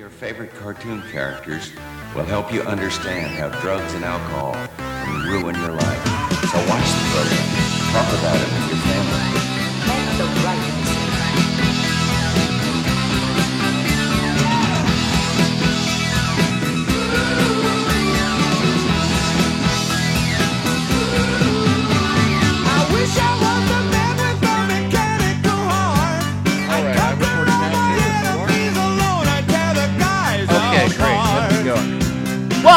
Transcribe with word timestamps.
your 0.00 0.08
favorite 0.08 0.50
cartoon 0.54 1.02
characters 1.12 1.72
will 2.14 2.24
help 2.24 2.50
you 2.50 2.62
understand 2.62 3.36
how 3.36 3.50
drugs 3.60 3.92
and 3.92 4.02
alcohol 4.02 4.54
can 4.78 5.28
ruin 5.28 5.54
your 5.56 5.72
life. 5.72 6.04
So 6.48 6.56
watch 6.72 6.88
the 6.88 7.04
program. 7.12 7.46
Talk 7.92 8.08
about 8.18 8.40
it 8.40 8.48
with 8.48 8.66
your 8.70 8.80
family. 8.88 9.20
The 10.16 10.24
right 10.40 11.09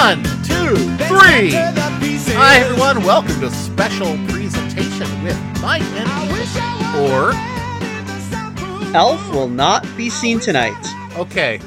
One, 0.04 0.22
two, 0.44 0.76
three. 1.06 1.52
Tear 1.52 1.72
the 1.72 1.98
pieces. 2.02 2.34
Hi, 2.34 2.58
everyone. 2.58 3.06
Welcome 3.06 3.40
to 3.40 3.46
a 3.46 3.50
special 3.50 4.18
presentation 4.28 5.24
with 5.24 5.40
Mike 5.62 5.82
and 5.82 6.10
I 6.10 6.30
wish 6.30 6.54
I 6.58 6.98
was 6.98 7.10
or 7.10 7.32
the 7.32 7.38
man 7.38 7.80
with 7.80 8.08
the 8.08 8.20
soundproof 8.20 8.96
Elf 8.96 9.32
will 9.32 9.48
not 9.48 9.88
be 9.96 10.10
seen 10.10 10.42
tonight. 10.42 10.76
okay. 11.16 11.62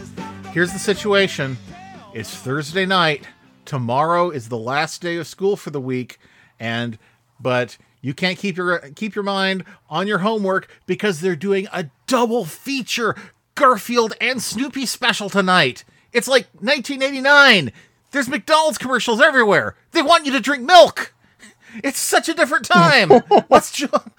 Here's 0.53 0.71
the 0.71 0.79
situation. 0.79 1.57
It's 2.13 2.29
Thursday 2.29 2.85
night. 2.85 3.27
Tomorrow 3.65 4.29
is 4.29 4.51
the 4.51 4.59
last 4.59 5.01
day 5.01 5.17
of 5.17 5.27
school 5.27 5.57
for 5.57 5.71
the 5.71 5.81
week, 5.81 6.19
and 6.61 6.99
but 7.41 7.79
you 8.03 8.13
can't 8.13 8.37
keep 8.37 8.59
your 8.59 8.81
keep 8.95 9.15
your 9.15 9.25
mind 9.25 9.65
on 9.89 10.07
your 10.07 10.19
homework 10.19 10.69
because 10.85 11.23
they're 11.23 11.37
doing 11.37 11.69
a 11.73 11.89
double 12.07 12.45
feature 12.45 13.17
Garfield 13.55 14.13
and 14.21 14.43
Snoopy 14.43 14.85
special 14.85 15.31
tonight. 15.31 15.85
It's 16.13 16.29
like 16.29 16.49
1989. 16.61 17.73
There's 18.13 18.29
McDonald's 18.29 18.79
commercials 18.79 19.21
everywhere. 19.21 19.77
They 19.93 20.03
want 20.03 20.27
you 20.27 20.33
to 20.33 20.41
drink 20.41 20.63
milk. 20.65 21.13
It's 21.85 21.99
such 21.99 22.29
a 22.29 22.35
different 22.35 22.65
time. 22.65 23.11
Let's 23.51 23.71
ju- 23.73 23.89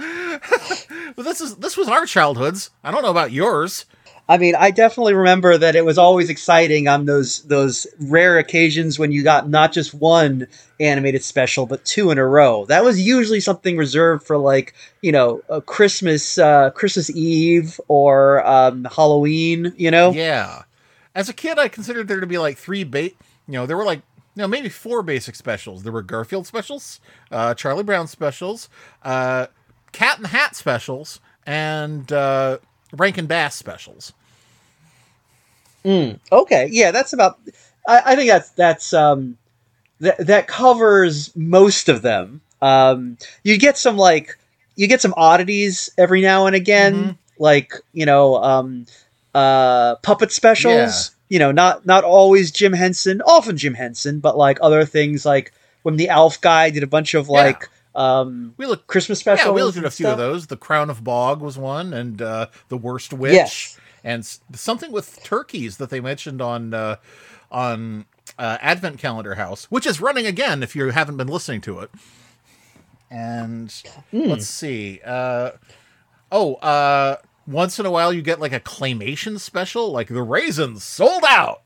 but 1.16 1.24
this 1.24 1.42
is 1.42 1.56
this 1.56 1.76
was 1.78 1.88
our 1.88 2.06
childhoods. 2.06 2.70
I 2.84 2.92
don't 2.92 3.02
know 3.02 3.10
about 3.12 3.32
yours. 3.32 3.86
I 4.30 4.38
mean, 4.38 4.56
I 4.56 4.72
definitely 4.72 5.14
remember 5.14 5.58
that 5.58 5.76
it 5.78 5.86
was 5.86 5.98
always 5.98 6.30
exciting 6.30 6.88
on 6.88 7.06
those 7.06 7.44
those 7.44 7.88
rare 8.00 8.38
occasions 8.38 9.00
when 9.00 9.12
you 9.12 9.24
got 9.24 9.50
not 9.50 9.72
just 9.72 9.94
one 9.94 10.48
animated 10.80 11.24
special 11.24 11.66
but 11.66 11.84
two 11.86 12.12
in 12.12 12.18
a 12.18 12.26
row. 12.28 12.66
That 12.66 12.84
was 12.84 13.02
usually 13.02 13.40
something 13.40 13.78
reserved 13.78 14.28
for 14.28 14.38
like 14.38 14.74
you 15.02 15.12
know 15.14 15.42
a 15.50 15.62
Christmas 15.62 16.38
uh, 16.38 16.72
Christmas 16.72 17.10
Eve 17.10 17.80
or 17.88 18.46
um, 18.46 18.86
Halloween. 18.94 19.74
You 19.78 19.92
know, 19.92 20.12
Yeah. 20.12 20.64
As 21.16 21.30
a 21.30 21.34
kid, 21.34 21.58
I 21.58 21.68
considered 21.70 22.08
there 22.08 22.20
to 22.20 22.28
be 22.28 22.38
like 22.38 22.58
three 22.58 22.84
ba 22.84 23.10
You 23.48 23.54
know, 23.54 23.66
there 23.66 23.78
were 23.78 23.86
like 23.86 24.00
you 24.36 24.42
know 24.42 24.48
maybe 24.48 24.70
four 24.70 25.02
basic 25.04 25.36
specials. 25.36 25.84
There 25.84 25.92
were 25.94 26.02
Garfield 26.02 26.46
specials, 26.48 27.00
uh, 27.32 27.54
Charlie 27.54 27.84
Brown 27.84 28.08
specials, 28.08 28.70
uh, 29.04 29.48
Cat 29.92 30.18
in 30.18 30.24
the 30.24 30.30
Hat 30.30 30.56
specials, 30.56 31.20
and 31.46 32.12
uh, 32.12 32.58
Rankin 32.92 33.26
Bass 33.26 33.56
specials. 33.56 34.14
Okay, 35.86 36.68
yeah, 36.72 36.92
that's 36.92 37.14
about. 37.14 37.40
I, 37.88 38.02
I 38.08 38.16
think 38.16 38.30
that's 38.30 38.50
that's 38.50 38.94
um, 38.94 39.38
that 40.00 40.18
that 40.28 40.48
covers 40.48 41.34
most 41.36 41.88
of 41.88 42.02
them. 42.02 42.42
Um, 42.62 43.18
you 43.44 43.58
get 43.58 43.78
some 43.78 43.96
like 43.98 44.38
you 44.76 44.88
get 44.88 45.02
some 45.02 45.14
oddities 45.16 45.90
every 45.98 46.22
now 46.22 46.46
and 46.46 46.56
again, 46.56 46.94
Mm-hmm. 46.96 47.12
like 47.44 47.74
you 47.94 48.06
know, 48.06 48.36
um, 48.44 48.86
uh, 49.34 49.96
puppet 49.98 50.32
specials. 50.34 51.12
Yeah. 51.12 51.17
You 51.30 51.40
know, 51.40 51.52
not 51.52 51.86
not 51.86 52.04
always 52.04 52.52
Jim 52.52 52.74
Henson, 52.74 53.22
often 53.22 53.58
Jim 53.58 53.74
Henson, 53.74 54.20
but 54.20 54.38
like 54.38 54.58
other 54.62 54.86
things 54.86 55.26
like 55.26 55.52
when 55.84 55.96
the 55.98 56.10
Alf 56.10 56.40
guy 56.42 56.70
did 56.70 56.84
a 56.84 56.88
bunch 56.88 57.14
of 57.14 57.28
like 57.30 57.68
um, 57.96 58.54
We 58.58 58.66
look. 58.66 58.88
Christmas 58.88 59.20
specials. 59.20 59.48
Yeah, 59.48 59.52
we 59.54 59.64
looked 59.64 59.78
at 59.78 59.84
a 59.86 59.92
few 59.92 60.08
of 60.08 60.18
those. 60.18 60.48
The 60.48 60.56
Crown 60.58 60.90
of 60.90 61.04
Bog 61.04 61.42
was 61.42 61.58
one, 61.58 61.94
and 61.94 62.22
uh, 62.22 62.48
the 62.70 62.78
Worst 62.78 63.12
Witch, 63.12 63.34
Yes. 63.34 63.80
and 64.04 64.26
something 64.54 64.92
with 64.92 65.22
turkeys 65.24 65.78
that 65.78 65.90
they 65.90 66.00
mentioned 66.00 66.42
on 66.42 66.74
uh, 66.74 66.96
on 67.52 68.06
uh, 68.38 68.58
Advent 68.62 69.00
Calendar 69.00 69.36
House, 69.36 69.66
which 69.66 69.86
is 69.88 70.00
running 70.00 70.26
again 70.26 70.62
if 70.64 70.76
you 70.76 70.90
haven't 70.92 71.18
been 71.18 71.28
listening 71.28 71.62
to 71.62 71.80
it. 71.80 71.90
And 73.10 73.72
Hmm. 74.12 74.24
let's 74.30 74.48
see. 74.48 75.00
Uh, 75.06 75.52
oh, 76.32 76.56
uh, 76.56 77.18
once 77.48 77.80
in 77.80 77.86
a 77.86 77.92
while 77.92 78.12
you 78.14 78.22
get 78.22 78.40
like 78.40 78.54
a 78.54 78.60
claymation 78.60 79.40
special, 79.40 79.92
like 79.92 80.10
the 80.10 80.22
raisins 80.22 80.84
sold 80.84 81.24
out. 81.28 81.62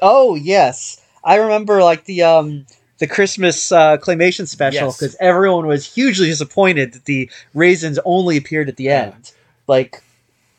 Oh 0.00 0.34
yes, 0.34 1.02
I 1.24 1.36
remember 1.36 1.82
like 1.82 2.04
the 2.04 2.22
um 2.22 2.66
the 2.98 3.06
Christmas 3.06 3.72
uh, 3.72 3.96
claymation 3.98 4.46
special 4.46 4.88
Yes. 4.88 4.96
because 4.98 5.16
everyone 5.18 5.66
was 5.66 5.92
hugely 5.92 6.26
disappointed 6.26 6.92
that 6.92 7.04
the 7.04 7.30
raisins 7.54 7.98
only 8.04 8.36
appeared 8.36 8.68
at 8.68 8.76
the 8.76 8.90
end. 8.90 9.32
Like, 9.66 10.02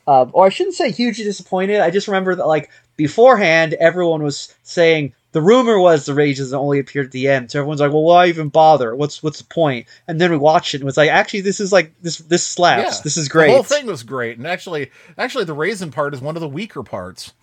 um, 0.07 0.31
or 0.33 0.45
I 0.45 0.49
shouldn't 0.49 0.75
say 0.75 0.91
hugely 0.91 1.23
disappointed. 1.23 1.79
I 1.79 1.89
just 1.89 2.07
remember 2.07 2.35
that 2.35 2.47
like 2.47 2.69
beforehand, 2.97 3.73
everyone 3.75 4.23
was 4.23 4.53
saying 4.63 5.13
the 5.33 5.41
rumor 5.41 5.79
was 5.79 6.05
the 6.05 6.13
raisins 6.13 6.53
only 6.53 6.79
appeared 6.79 7.07
at 7.07 7.11
the 7.11 7.27
end. 7.27 7.51
So 7.51 7.59
everyone's 7.59 7.81
like, 7.81 7.91
well, 7.91 8.03
why 8.03 8.27
even 8.27 8.49
bother? 8.49 8.95
What's 8.95 9.21
what's 9.21 9.39
the 9.39 9.45
point? 9.45 9.87
And 10.07 10.21
then 10.21 10.31
we 10.31 10.37
watched 10.37 10.73
it 10.73 10.77
and 10.77 10.85
was 10.85 10.95
like, 10.95 11.09
actually, 11.09 11.41
this 11.41 11.59
is 11.59 11.73
like 11.73 11.93
this 12.01 12.19
this 12.19 12.45
slaps. 12.45 13.01
This 13.01 13.17
is 13.17 13.27
great. 13.27 13.47
The 13.47 13.53
whole 13.53 13.63
thing 13.63 13.85
was 13.85 14.03
great, 14.03 14.37
and 14.37 14.47
actually, 14.47 14.91
actually, 15.17 15.43
the 15.43 15.53
raisin 15.53 15.91
part 15.91 16.13
is 16.13 16.21
one 16.21 16.37
of 16.37 16.41
the 16.41 16.47
weaker 16.47 16.83
parts. 16.83 17.33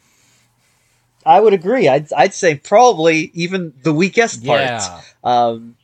I 1.26 1.38
would 1.38 1.52
agree. 1.52 1.86
I'd, 1.86 2.10
I'd 2.14 2.32
say 2.32 2.54
probably 2.54 3.30
even 3.34 3.74
the 3.82 3.92
weakest 3.92 4.44
part. 4.44 4.60
Yeah. 4.60 5.00
Um, 5.22 5.76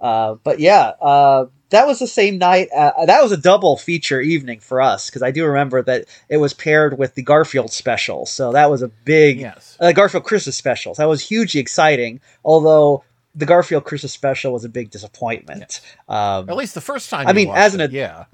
uh, 0.00 0.34
but 0.44 0.60
yeah, 0.60 0.92
uh, 1.00 1.46
that 1.70 1.86
was 1.86 1.98
the 1.98 2.06
same 2.06 2.38
night. 2.38 2.68
Uh, 2.74 3.06
that 3.06 3.22
was 3.22 3.32
a 3.32 3.36
double 3.36 3.76
feature 3.76 4.20
evening 4.20 4.60
for 4.60 4.80
us 4.80 5.08
because 5.10 5.22
I 5.22 5.30
do 5.30 5.44
remember 5.46 5.82
that 5.82 6.06
it 6.28 6.38
was 6.38 6.54
paired 6.54 6.98
with 6.98 7.14
the 7.14 7.22
Garfield 7.22 7.70
special. 7.72 8.26
So 8.26 8.52
that 8.52 8.70
was 8.70 8.82
a 8.82 8.88
big 8.88 9.40
Yes. 9.40 9.76
uh, 9.80 9.92
Garfield 9.92 10.24
Christmas 10.24 10.56
special. 10.56 10.94
That 10.94 11.08
was 11.08 11.20
hugely 11.28 11.60
exciting. 11.60 12.20
Although 12.44 13.04
the 13.34 13.46
Garfield 13.46 13.84
Christmas 13.84 14.12
special 14.12 14.52
was 14.52 14.64
a 14.64 14.68
big 14.68 14.90
disappointment. 14.90 15.80
Um, 16.08 16.48
At 16.48 16.56
least 16.56 16.74
the 16.74 16.80
first 16.80 17.10
time. 17.10 17.26
I 17.28 17.32
mean, 17.32 17.50
as 17.54 17.74
an 17.74 17.80
it, 17.80 17.92
yeah, 17.92 18.24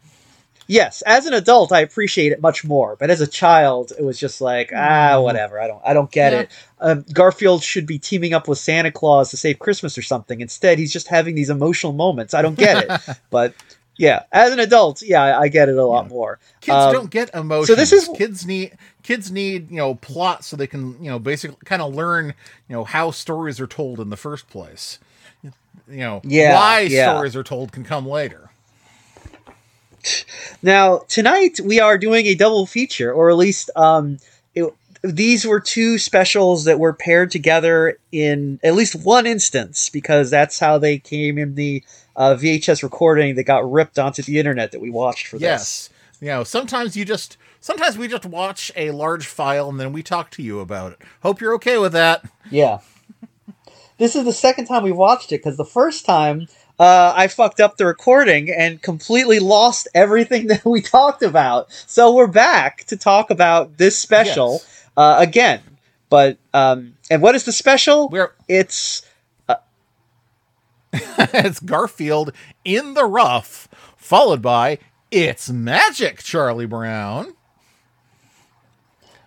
yes, 0.66 1.02
as 1.02 1.26
an 1.26 1.34
adult, 1.34 1.72
I 1.72 1.80
appreciate 1.80 2.32
it 2.32 2.40
much 2.40 2.64
more. 2.64 2.96
But 2.96 3.10
as 3.10 3.20
a 3.20 3.26
child, 3.26 3.92
it 3.98 4.02
was 4.04 4.18
just 4.18 4.40
like 4.40 4.72
ah, 4.74 5.20
whatever. 5.20 5.60
I 5.60 5.66
don't, 5.66 5.82
I 5.84 5.92
don't 5.94 6.10
get 6.10 6.32
Mm. 6.32 6.36
Yeah. 6.36 6.40
it. 6.42 6.50
Um, 6.80 7.04
Garfield 7.12 7.62
should 7.62 7.86
be 7.86 7.98
teaming 7.98 8.34
up 8.34 8.46
with 8.48 8.58
Santa 8.58 8.90
Claus 8.92 9.30
to 9.30 9.36
save 9.36 9.58
Christmas 9.58 9.96
or 9.96 10.02
something. 10.02 10.40
Instead, 10.40 10.78
he's 10.78 10.92
just 10.92 11.08
having 11.08 11.34
these 11.34 11.50
emotional 11.50 11.92
moments. 11.92 12.34
I 12.34 12.42
don't 12.42 12.58
get 12.58 12.84
it. 13.08 13.18
but 13.30 13.54
yeah, 13.96 14.24
as 14.32 14.52
an 14.52 14.58
adult, 14.58 15.02
yeah, 15.02 15.22
I, 15.22 15.42
I 15.42 15.48
get 15.48 15.68
it 15.68 15.76
a 15.76 15.84
lot 15.84 16.08
more. 16.08 16.40
kids 16.60 16.74
Um, 16.76 16.92
don't 16.92 17.10
get 17.10 17.32
emotions. 17.34 17.68
so 17.68 17.74
this 17.74 17.92
is- 17.92 18.08
kids 18.16 18.44
need 18.46 18.76
kids 19.02 19.30
need 19.30 19.70
you 19.70 19.76
know 19.76 19.94
plot 19.96 20.42
so 20.44 20.56
they 20.56 20.66
can 20.66 20.96
you 21.02 21.10
know 21.10 21.18
basically 21.18 21.56
kind 21.66 21.82
of 21.82 21.94
learn 21.94 22.32
you 22.68 22.74
know 22.74 22.84
how 22.84 23.10
stories 23.10 23.60
are 23.60 23.66
told 23.66 24.00
in 24.00 24.10
the 24.10 24.16
first 24.16 24.48
place. 24.48 24.98
You 25.42 25.98
know 25.98 26.20
Yeah, 26.24 26.54
why 26.54 26.80
yeah. 26.80 27.12
stories 27.12 27.36
are 27.36 27.42
told 27.44 27.70
can 27.72 27.84
come 27.84 28.06
later. 28.08 28.50
Now 30.62 30.98
tonight 31.08 31.60
we 31.60 31.80
are 31.80 31.98
doing 31.98 32.26
a 32.26 32.34
double 32.34 32.66
feature, 32.66 33.12
or 33.12 33.30
at 33.30 33.36
least 33.36 33.70
um, 33.76 34.18
it, 34.54 34.72
these 35.02 35.46
were 35.46 35.60
two 35.60 35.98
specials 35.98 36.64
that 36.64 36.78
were 36.78 36.92
paired 36.92 37.30
together 37.30 37.98
in 38.10 38.58
at 38.62 38.74
least 38.74 38.94
one 39.04 39.26
instance 39.26 39.90
because 39.90 40.30
that's 40.30 40.58
how 40.58 40.78
they 40.78 40.98
came 40.98 41.38
in 41.38 41.54
the 41.54 41.84
uh, 42.16 42.34
VHS 42.34 42.82
recording 42.82 43.34
that 43.34 43.44
got 43.44 43.70
ripped 43.70 43.98
onto 43.98 44.22
the 44.22 44.38
internet 44.38 44.72
that 44.72 44.80
we 44.80 44.90
watched 44.90 45.26
for 45.26 45.36
this. 45.36 45.42
Yes, 45.42 45.90
you 46.20 46.28
know 46.28 46.44
sometimes 46.44 46.96
you 46.96 47.04
just 47.04 47.36
sometimes 47.60 47.98
we 47.98 48.08
just 48.08 48.26
watch 48.26 48.70
a 48.76 48.90
large 48.90 49.26
file 49.26 49.68
and 49.68 49.80
then 49.80 49.92
we 49.92 50.02
talk 50.02 50.30
to 50.30 50.42
you 50.42 50.60
about 50.60 50.92
it. 50.92 50.98
Hope 51.22 51.40
you're 51.40 51.54
okay 51.54 51.78
with 51.78 51.92
that. 51.92 52.24
Yeah. 52.50 52.78
this 53.98 54.16
is 54.16 54.24
the 54.24 54.32
second 54.32 54.66
time 54.66 54.82
we 54.82 54.92
watched 54.92 55.32
it 55.32 55.38
because 55.38 55.56
the 55.56 55.64
first 55.64 56.04
time 56.04 56.46
uh, 56.78 57.12
I 57.16 57.28
fucked 57.28 57.60
up 57.60 57.76
the 57.76 57.86
recording 57.86 58.50
and 58.50 58.82
completely 58.82 59.38
lost 59.38 59.88
everything 59.94 60.46
that 60.48 60.64
we 60.64 60.80
talked 60.82 61.22
about. 61.22 61.70
So 61.86 62.12
we're 62.14 62.26
back 62.26 62.84
to 62.86 62.96
talk 62.96 63.30
about 63.30 63.78
this 63.78 63.96
special 63.98 64.54
Yes. 64.54 64.88
uh, 64.96 65.16
again. 65.18 65.60
But 66.10 66.38
um, 66.52 66.94
and 67.10 67.22
what 67.22 67.34
is 67.34 67.44
the 67.44 67.52
special? 67.52 68.08
We're 68.08 68.32
It's 68.48 69.02
it's 70.92 71.60
Garfield 71.60 72.32
in 72.64 72.94
the 72.94 73.04
rough, 73.04 73.68
followed 73.96 74.42
by 74.42 74.78
it's 75.10 75.50
magic, 75.50 76.18
Charlie 76.22 76.66
Brown. 76.66 77.34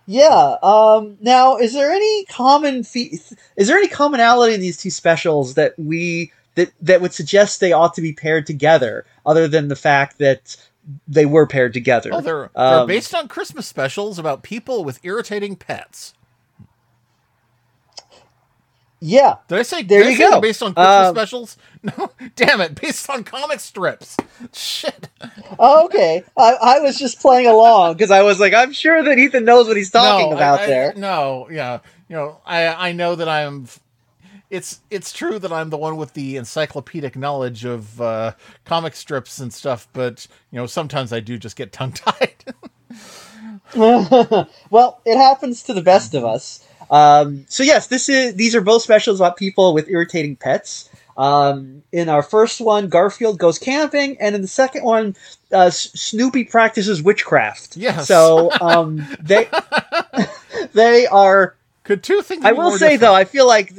Yeah. 0.06 0.56
Um, 0.62 1.18
now, 1.20 1.56
is 1.58 1.74
there 1.74 1.92
any 1.92 2.24
common 2.26 2.84
fe- 2.84 3.18
is 3.56 3.68
there 3.68 3.76
any 3.76 3.88
commonality 3.88 4.54
in 4.54 4.60
these 4.60 4.78
two 4.78 4.90
specials 4.90 5.54
that 5.54 5.74
we 5.78 6.32
that 6.58 6.72
that 6.82 7.00
would 7.00 7.14
suggest 7.14 7.60
they 7.60 7.72
ought 7.72 7.94
to 7.94 8.02
be 8.02 8.12
paired 8.12 8.46
together, 8.46 9.06
other 9.24 9.48
than 9.48 9.68
the 9.68 9.76
fact 9.76 10.18
that 10.18 10.56
they 11.06 11.24
were 11.26 11.46
paired 11.46 11.72
together. 11.74 12.10
Oh, 12.12 12.20
they're, 12.20 12.50
they're 12.54 12.80
Um, 12.80 12.86
based 12.86 13.14
on 13.14 13.28
Christmas 13.28 13.66
specials 13.66 14.18
about 14.18 14.42
people 14.42 14.84
with 14.84 15.00
irritating 15.02 15.54
pets. 15.56 16.14
yeah. 19.00 19.36
Did 19.46 19.58
I 19.58 19.62
say 19.62 19.82
There 19.82 20.02
I 20.04 20.08
you 20.08 20.16
say 20.16 20.30
go. 20.30 20.40
based 20.40 20.62
on 20.62 20.74
Christmas 20.74 21.06
Um, 21.08 21.14
specials? 21.14 21.56
No, 21.84 22.10
damn 22.34 22.60
it, 22.60 22.74
based 22.80 23.08
on 23.08 23.22
comic 23.22 23.60
strips. 23.60 24.16
Shit. 24.52 25.08
Oh, 25.58 25.84
okay. 25.84 26.24
I, 26.36 26.54
I 26.60 26.80
was 26.80 26.98
just 26.98 27.20
playing 27.20 27.46
along 27.46 27.92
because 27.92 28.10
I 28.10 28.22
was 28.22 28.40
like, 28.40 28.52
I'm 28.52 28.72
sure 28.72 29.00
that 29.04 29.16
Ethan 29.16 29.44
knows 29.44 29.68
what 29.68 29.76
he's 29.76 29.90
talking 29.92 30.30
no, 30.30 30.36
about 30.36 30.60
I- 30.60 30.66
there. 30.66 30.92
No, 30.96 31.46
yeah, 31.52 31.78
you 32.08 32.16
know, 32.16 32.40
I 32.44 32.66
I 32.88 32.92
know 32.92 33.14
that 33.14 33.28
I'm. 33.28 33.68
It's 34.50 34.80
it's 34.90 35.12
true 35.12 35.38
that 35.38 35.52
I'm 35.52 35.70
the 35.70 35.76
one 35.76 35.96
with 35.96 36.14
the 36.14 36.36
encyclopedic 36.36 37.16
knowledge 37.16 37.64
of 37.64 38.00
uh, 38.00 38.32
comic 38.64 38.96
strips 38.96 39.38
and 39.38 39.52
stuff, 39.52 39.88
but 39.92 40.26
you 40.50 40.58
know 40.58 40.66
sometimes 40.66 41.12
I 41.12 41.20
do 41.20 41.36
just 41.36 41.56
get 41.56 41.72
tongue 41.72 41.92
tied. 41.92 42.44
well, 43.74 45.00
it 45.04 45.18
happens 45.18 45.62
to 45.64 45.74
the 45.74 45.82
best 45.82 46.14
of 46.14 46.24
us. 46.24 46.66
Um, 46.90 47.44
so 47.48 47.62
yes, 47.62 47.88
this 47.88 48.08
is 48.08 48.34
these 48.34 48.54
are 48.54 48.62
both 48.62 48.82
specials 48.82 49.20
about 49.20 49.36
people 49.36 49.74
with 49.74 49.88
irritating 49.88 50.36
pets. 50.36 50.88
Um, 51.18 51.82
in 51.90 52.08
our 52.08 52.22
first 52.22 52.60
one, 52.60 52.88
Garfield 52.88 53.38
goes 53.38 53.58
camping, 53.58 54.16
and 54.20 54.34
in 54.34 54.40
the 54.40 54.48
second 54.48 54.84
one, 54.84 55.16
uh, 55.52 55.66
S- 55.66 55.90
Snoopy 55.92 56.44
practices 56.44 57.02
witchcraft. 57.02 57.76
Yes. 57.76 58.06
So 58.06 58.50
um, 58.60 59.06
they 59.20 59.48
they 60.72 61.06
are. 61.06 61.54
Could 61.84 62.02
two 62.02 62.22
things? 62.22 62.44
I 62.44 62.52
will 62.52 62.70
say 62.70 62.78
different? 62.78 63.00
though, 63.00 63.14
I 63.14 63.24
feel 63.24 63.46
like 63.46 63.72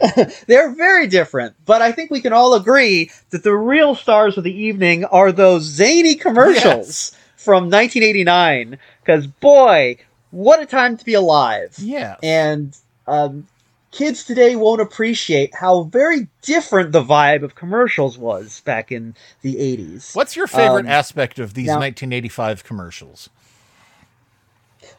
they're 0.46 0.70
very 0.70 1.06
different, 1.06 1.54
but 1.66 1.82
I 1.82 1.92
think 1.92 2.10
we 2.10 2.20
can 2.20 2.32
all 2.32 2.54
agree 2.54 3.10
that 3.30 3.42
the 3.42 3.54
real 3.54 3.94
stars 3.94 4.36
of 4.38 4.44
the 4.44 4.52
evening 4.54 5.04
are 5.06 5.32
those 5.32 5.62
zany 5.64 6.14
commercials 6.14 7.12
from 7.36 7.64
1989. 7.64 8.78
Because 9.02 9.26
boy, 9.26 9.96
what 10.30 10.62
a 10.62 10.66
time 10.66 10.96
to 10.96 11.04
be 11.04 11.14
alive! 11.14 11.74
Yes. 11.78 12.18
And 12.22 12.76
um, 13.06 13.48
kids 13.90 14.22
today 14.24 14.54
won't 14.54 14.80
appreciate 14.80 15.54
how 15.54 15.84
very 15.84 16.28
different 16.42 16.92
the 16.92 17.02
vibe 17.02 17.42
of 17.42 17.54
commercials 17.54 18.16
was 18.18 18.60
back 18.60 18.92
in 18.92 19.14
the 19.42 19.56
80s. 19.56 20.14
What's 20.14 20.36
your 20.36 20.46
favorite 20.46 20.86
Um, 20.86 20.92
aspect 20.92 21.38
of 21.38 21.54
these 21.54 21.66
now- 21.68 21.78
1985 21.80 22.62
commercials? 22.64 23.30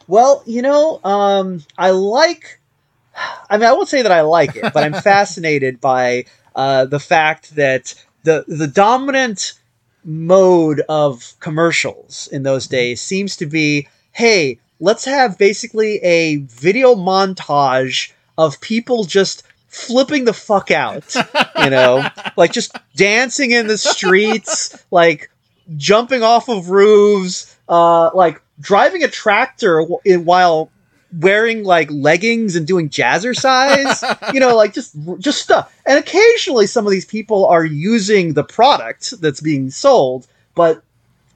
Well, 0.08 0.44
you 0.46 0.62
know, 0.62 1.00
um, 1.04 1.64
I 1.78 1.92
like. 1.92 2.59
I 3.50 3.58
mean, 3.58 3.68
I 3.68 3.74
won't 3.74 3.90
say 3.90 4.02
that 4.02 4.12
I 4.12 4.22
like 4.22 4.56
it, 4.56 4.74
but 4.74 4.84
I'm 4.84 4.94
fascinated 5.02 5.82
by 5.82 6.26
uh, 6.56 6.86
the 6.86 7.00
fact 7.00 7.56
that 7.56 7.94
the 8.24 8.46
the 8.48 8.68
dominant 8.68 9.54
mode 10.04 10.82
of 10.90 11.34
commercials 11.40 12.30
in 12.32 12.44
those 12.44 12.68
days 12.68 13.02
seems 13.02 13.38
to 13.38 13.46
be, 13.46 13.88
hey, 14.12 14.60
let's 14.80 15.06
have 15.06 15.38
basically 15.38 15.98
a 15.98 16.38
video 16.38 16.96
montage 16.96 18.12
of 18.38 18.62
people 18.62 19.04
just 19.04 19.44
flipping 19.68 20.26
the 20.26 20.34
fuck 20.34 20.72
out, 20.72 21.14
you 21.62 21.70
know, 21.70 22.08
like 22.38 22.52
just 22.52 22.76
dancing 22.96 23.52
in 23.52 23.68
the 23.68 23.78
streets, 23.78 24.84
like 24.92 25.30
jumping 25.78 26.24
off 26.24 26.50
of 26.50 26.70
roofs, 26.70 27.56
uh, 27.68 28.10
like 28.14 28.42
driving 28.60 29.04
a 29.04 29.08
tractor 29.08 29.82
w- 29.82 30.20
while 30.22 30.72
wearing 31.18 31.64
like 31.64 31.90
leggings 31.92 32.56
and 32.56 32.68
doing 32.68 32.90
jazzercise, 32.90 34.04
you 34.34 34.40
know, 34.40 34.56
like 34.56 34.74
just 34.74 34.96
just 35.20 35.42
stuff. 35.42 35.74
And 35.86 35.98
occasionally, 36.00 36.68
some 36.68 36.86
of 36.86 36.92
these 36.92 37.06
people 37.06 37.46
are 37.46 37.66
using 37.66 38.34
the 38.34 38.44
product 38.44 39.20
that's 39.22 39.42
being 39.42 39.70
sold, 39.70 40.28
but 40.56 40.84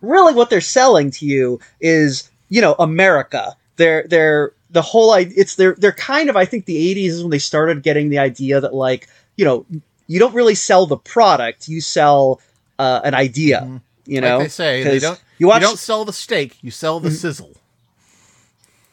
really, 0.01 0.33
what 0.33 0.49
they're 0.49 0.61
selling 0.61 1.11
to 1.11 1.25
you 1.25 1.59
is, 1.81 2.29
you 2.49 2.61
know, 2.61 2.75
America. 2.79 3.55
They're 3.77 4.05
they're 4.07 4.53
the 4.69 4.81
whole 4.81 5.13
idea. 5.13 5.33
It's 5.37 5.55
they're 5.55 5.75
they're 5.75 5.91
kind 5.93 6.29
of. 6.29 6.35
I 6.35 6.45
think 6.45 6.65
the 6.65 6.95
'80s 6.95 7.07
is 7.07 7.21
when 7.23 7.31
they 7.31 7.39
started 7.39 7.81
getting 7.81 8.09
the 8.09 8.19
idea 8.19 8.59
that 8.59 8.73
like, 8.73 9.07
you 9.35 9.45
know, 9.45 9.65
you 10.07 10.19
don't 10.19 10.35
really 10.35 10.55
sell 10.55 10.85
the 10.85 10.97
product, 10.97 11.67
you 11.67 11.81
sell 11.81 12.39
uh, 12.77 13.01
an 13.03 13.15
idea. 13.15 13.81
You 14.05 14.21
know, 14.21 14.37
like 14.37 14.45
they 14.45 14.49
say, 14.49 14.83
they 14.83 14.99
don't. 14.99 15.21
You 15.37 15.47
You, 15.51 15.67
don't 15.67 15.79
sell 15.79 16.05
the 16.05 16.13
steak; 16.13 16.57
you 16.61 16.71
sell 16.71 16.99
the 16.99 17.09
sizzle. 17.11 17.55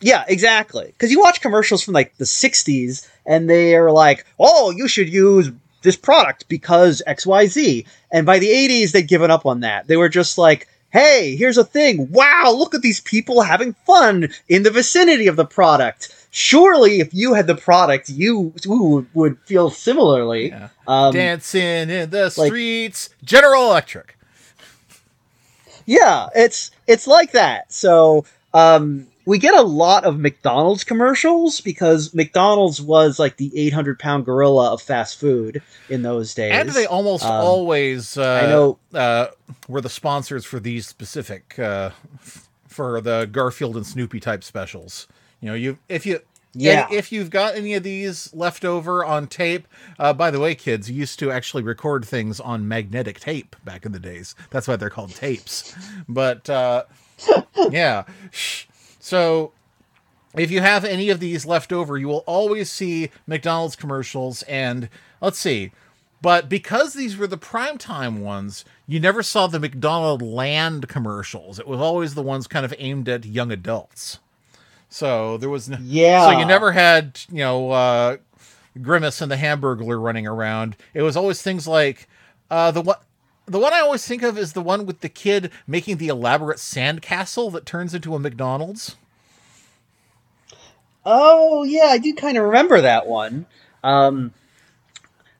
Yeah, 0.00 0.24
exactly. 0.28 0.86
Because 0.86 1.10
you 1.10 1.20
watch 1.20 1.40
commercials 1.40 1.82
from 1.82 1.94
like 1.94 2.16
the 2.16 2.24
'60s, 2.24 3.08
and 3.26 3.48
they 3.48 3.74
are 3.76 3.90
like, 3.90 4.24
"Oh, 4.38 4.70
you 4.70 4.88
should 4.88 5.08
use 5.08 5.50
this 5.82 5.96
product 5.96 6.48
because 6.48 7.02
X, 7.06 7.26
Y, 7.26 7.46
Z." 7.46 7.86
And 8.10 8.26
by 8.26 8.38
the 8.38 8.48
'80s, 8.48 8.92
they'd 8.92 9.08
given 9.08 9.30
up 9.30 9.46
on 9.46 9.60
that. 9.60 9.86
They 9.86 9.96
were 9.96 10.08
just 10.08 10.38
like, 10.38 10.68
"Hey, 10.90 11.36
here's 11.36 11.58
a 11.58 11.64
thing. 11.64 12.10
Wow, 12.10 12.54
look 12.56 12.74
at 12.74 12.82
these 12.82 13.00
people 13.00 13.42
having 13.42 13.74
fun 13.86 14.30
in 14.48 14.62
the 14.62 14.70
vicinity 14.70 15.26
of 15.26 15.36
the 15.36 15.44
product." 15.44 16.14
Surely, 16.32 17.00
if 17.00 17.12
you 17.12 17.34
had 17.34 17.48
the 17.48 17.56
product, 17.56 18.08
you, 18.08 18.54
would 19.14 19.38
feel 19.46 19.68
similarly. 19.68 20.50
Yeah. 20.50 20.68
Um, 20.86 21.12
Dancing 21.12 21.90
in 21.90 22.10
the 22.10 22.32
like- 22.36 22.46
streets, 22.46 23.10
General 23.24 23.64
Electric. 23.64 24.16
Yeah, 25.86 26.28
it's 26.36 26.70
it's 26.86 27.08
like 27.08 27.32
that. 27.32 27.72
So 27.72 28.24
um, 28.54 29.08
we 29.26 29.38
get 29.38 29.54
a 29.54 29.62
lot 29.62 30.04
of 30.04 30.18
McDonald's 30.18 30.82
commercials 30.84 31.60
because 31.60 32.14
McDonald's 32.14 32.80
was 32.80 33.18
like 33.18 33.36
the 33.36 33.52
800 33.66 33.98
pound 33.98 34.24
gorilla 34.24 34.72
of 34.72 34.82
fast 34.82 35.18
food 35.20 35.62
in 35.88 36.02
those 36.02 36.34
days. 36.34 36.52
And 36.52 36.68
they 36.70 36.86
almost 36.86 37.24
Um, 37.24 37.32
always 37.32 38.16
uh, 38.16 38.40
I 38.44 38.46
know- 38.46 38.78
uh, 38.94 39.26
were 39.68 39.80
the 39.80 39.90
sponsors 39.90 40.44
for 40.44 40.58
these 40.60 40.86
specific 40.86 41.58
uh, 41.58 41.90
for 42.66 43.00
the 43.00 43.26
Garfield 43.30 43.76
and 43.76 43.86
Snoopy 43.86 44.20
type 44.20 44.42
specials. 44.44 45.06
You 45.40 45.48
know, 45.50 45.54
you 45.54 45.78
if 45.88 46.06
you 46.06 46.20
Yeah. 46.54 46.86
and 46.86 46.94
if 46.94 47.12
you've 47.12 47.30
got 47.30 47.54
any 47.56 47.74
of 47.74 47.82
these 47.82 48.32
left 48.34 48.64
over 48.64 49.04
on 49.04 49.26
tape, 49.26 49.66
uh, 49.98 50.12
by 50.12 50.30
the 50.30 50.40
way, 50.40 50.54
kids, 50.54 50.90
you 50.90 50.96
used 50.96 51.18
to 51.20 51.30
actually 51.30 51.62
record 51.62 52.04
things 52.04 52.40
on 52.40 52.66
magnetic 52.66 53.20
tape 53.20 53.54
back 53.64 53.84
in 53.86 53.92
the 53.92 54.00
days. 54.00 54.34
That's 54.50 54.66
why 54.66 54.76
they're 54.76 54.90
called 54.90 55.14
tapes. 55.14 55.74
But 56.08 56.48
uh, 56.50 56.84
yeah, 57.70 58.04
so 59.00 59.52
if 60.34 60.50
you 60.50 60.60
have 60.60 60.84
any 60.84 61.10
of 61.10 61.18
these 61.18 61.44
left 61.44 61.72
over, 61.72 61.98
you 61.98 62.06
will 62.06 62.24
always 62.26 62.70
see 62.70 63.10
McDonald's 63.26 63.74
commercials. 63.74 64.42
And 64.42 64.88
let's 65.20 65.38
see, 65.38 65.72
but 66.22 66.48
because 66.48 66.94
these 66.94 67.16
were 67.16 67.26
the 67.26 67.38
primetime 67.38 68.20
ones, 68.20 68.64
you 68.86 69.00
never 69.00 69.22
saw 69.22 69.46
the 69.46 69.58
McDonald 69.58 70.22
Land 70.22 70.88
commercials. 70.88 71.58
It 71.58 71.66
was 71.66 71.80
always 71.80 72.14
the 72.14 72.22
ones 72.22 72.46
kind 72.46 72.64
of 72.64 72.74
aimed 72.78 73.08
at 73.08 73.24
young 73.24 73.50
adults. 73.50 74.18
So 74.88 75.36
there 75.36 75.48
was 75.48 75.68
no, 75.68 75.78
Yeah. 75.82 76.26
So 76.26 76.38
you 76.38 76.44
never 76.44 76.72
had 76.72 77.20
you 77.30 77.38
know 77.38 77.70
uh, 77.70 78.16
Grimace 78.80 79.20
and 79.20 79.30
the 79.30 79.36
Hamburglar 79.36 80.02
running 80.02 80.26
around. 80.26 80.76
It 80.94 81.02
was 81.02 81.16
always 81.16 81.42
things 81.42 81.66
like 81.66 82.08
uh, 82.50 82.70
the 82.70 82.82
one. 82.82 82.96
The 83.50 83.58
one 83.58 83.72
I 83.72 83.80
always 83.80 84.06
think 84.06 84.22
of 84.22 84.38
is 84.38 84.52
the 84.52 84.62
one 84.62 84.86
with 84.86 85.00
the 85.00 85.08
kid 85.08 85.50
making 85.66 85.96
the 85.96 86.06
elaborate 86.06 86.58
sandcastle 86.58 87.50
that 87.52 87.66
turns 87.66 87.92
into 87.92 88.14
a 88.14 88.18
McDonald's. 88.20 88.94
Oh 91.04 91.64
yeah, 91.64 91.86
I 91.86 91.98
do 91.98 92.14
kind 92.14 92.38
of 92.38 92.44
remember 92.44 92.82
that 92.82 93.08
one. 93.08 93.46
Um, 93.82 94.32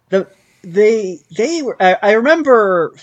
the 0.09 0.27
they 0.63 1.21
they 1.37 1.63
were. 1.63 1.81
I, 1.81 1.99
I 2.03 2.13
remember. 2.13 2.97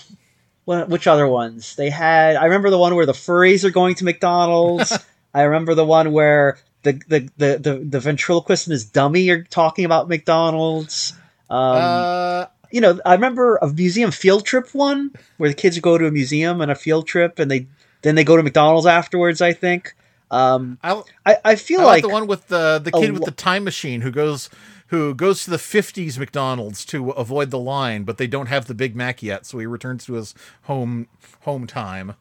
What, 0.66 0.90
which 0.90 1.06
other 1.06 1.26
ones 1.26 1.76
they 1.76 1.88
had? 1.88 2.36
I 2.36 2.44
remember 2.44 2.68
the 2.68 2.76
one 2.76 2.94
where 2.94 3.06
the 3.06 3.12
furries 3.12 3.64
are 3.64 3.70
going 3.70 3.94
to 3.94 4.04
McDonald's. 4.04 4.92
I 5.34 5.44
remember 5.44 5.74
the 5.74 5.86
one 5.86 6.12
where 6.12 6.58
the 6.82 7.00
the, 7.08 7.30
the, 7.38 7.58
the, 7.58 7.74
the 7.88 8.00
ventriloquist 8.00 8.66
and 8.66 8.72
his 8.72 8.84
dummy 8.84 9.30
are 9.30 9.44
talking 9.44 9.86
about 9.86 10.10
McDonald's. 10.10 11.14
Um, 11.48 11.76
uh, 11.76 12.46
you 12.70 12.80
know, 12.80 13.00
I 13.04 13.14
remember 13.14 13.56
a 13.56 13.68
museum 13.68 14.10
field 14.10 14.44
trip 14.44 14.74
one 14.74 15.12
where 15.36 15.48
the 15.48 15.54
kids 15.54 15.78
go 15.78 15.98
to 15.98 16.06
a 16.06 16.10
museum 16.10 16.60
and 16.60 16.70
a 16.70 16.74
field 16.74 17.06
trip, 17.06 17.38
and 17.38 17.50
they 17.50 17.66
then 18.02 18.14
they 18.14 18.24
go 18.24 18.36
to 18.36 18.42
McDonald's 18.42 18.86
afterwards. 18.86 19.40
I 19.40 19.52
think. 19.52 19.94
Um, 20.30 20.78
I, 20.84 21.38
I, 21.42 21.54
feel 21.56 21.80
I 21.80 21.84
like 21.84 21.92
like 21.92 22.02
the 22.02 22.08
one 22.10 22.26
with 22.26 22.48
the 22.48 22.78
the 22.78 22.92
kid 22.92 23.12
with 23.12 23.22
lo- 23.22 23.24
the 23.24 23.30
time 23.30 23.64
machine 23.64 24.02
who 24.02 24.10
goes 24.10 24.50
who 24.88 25.14
goes 25.14 25.44
to 25.44 25.50
the 25.50 25.56
50s 25.56 26.18
McDonald's 26.18 26.84
to 26.86 27.10
avoid 27.10 27.50
the 27.50 27.58
line, 27.58 28.04
but 28.04 28.18
they 28.18 28.26
don't 28.26 28.46
have 28.46 28.66
the 28.66 28.74
Big 28.74 28.96
Mac 28.96 29.22
yet, 29.22 29.46
so 29.46 29.58
he 29.58 29.66
returns 29.66 30.04
to 30.06 30.14
his 30.14 30.34
home 30.62 31.08
home 31.42 31.66
time. 31.66 32.14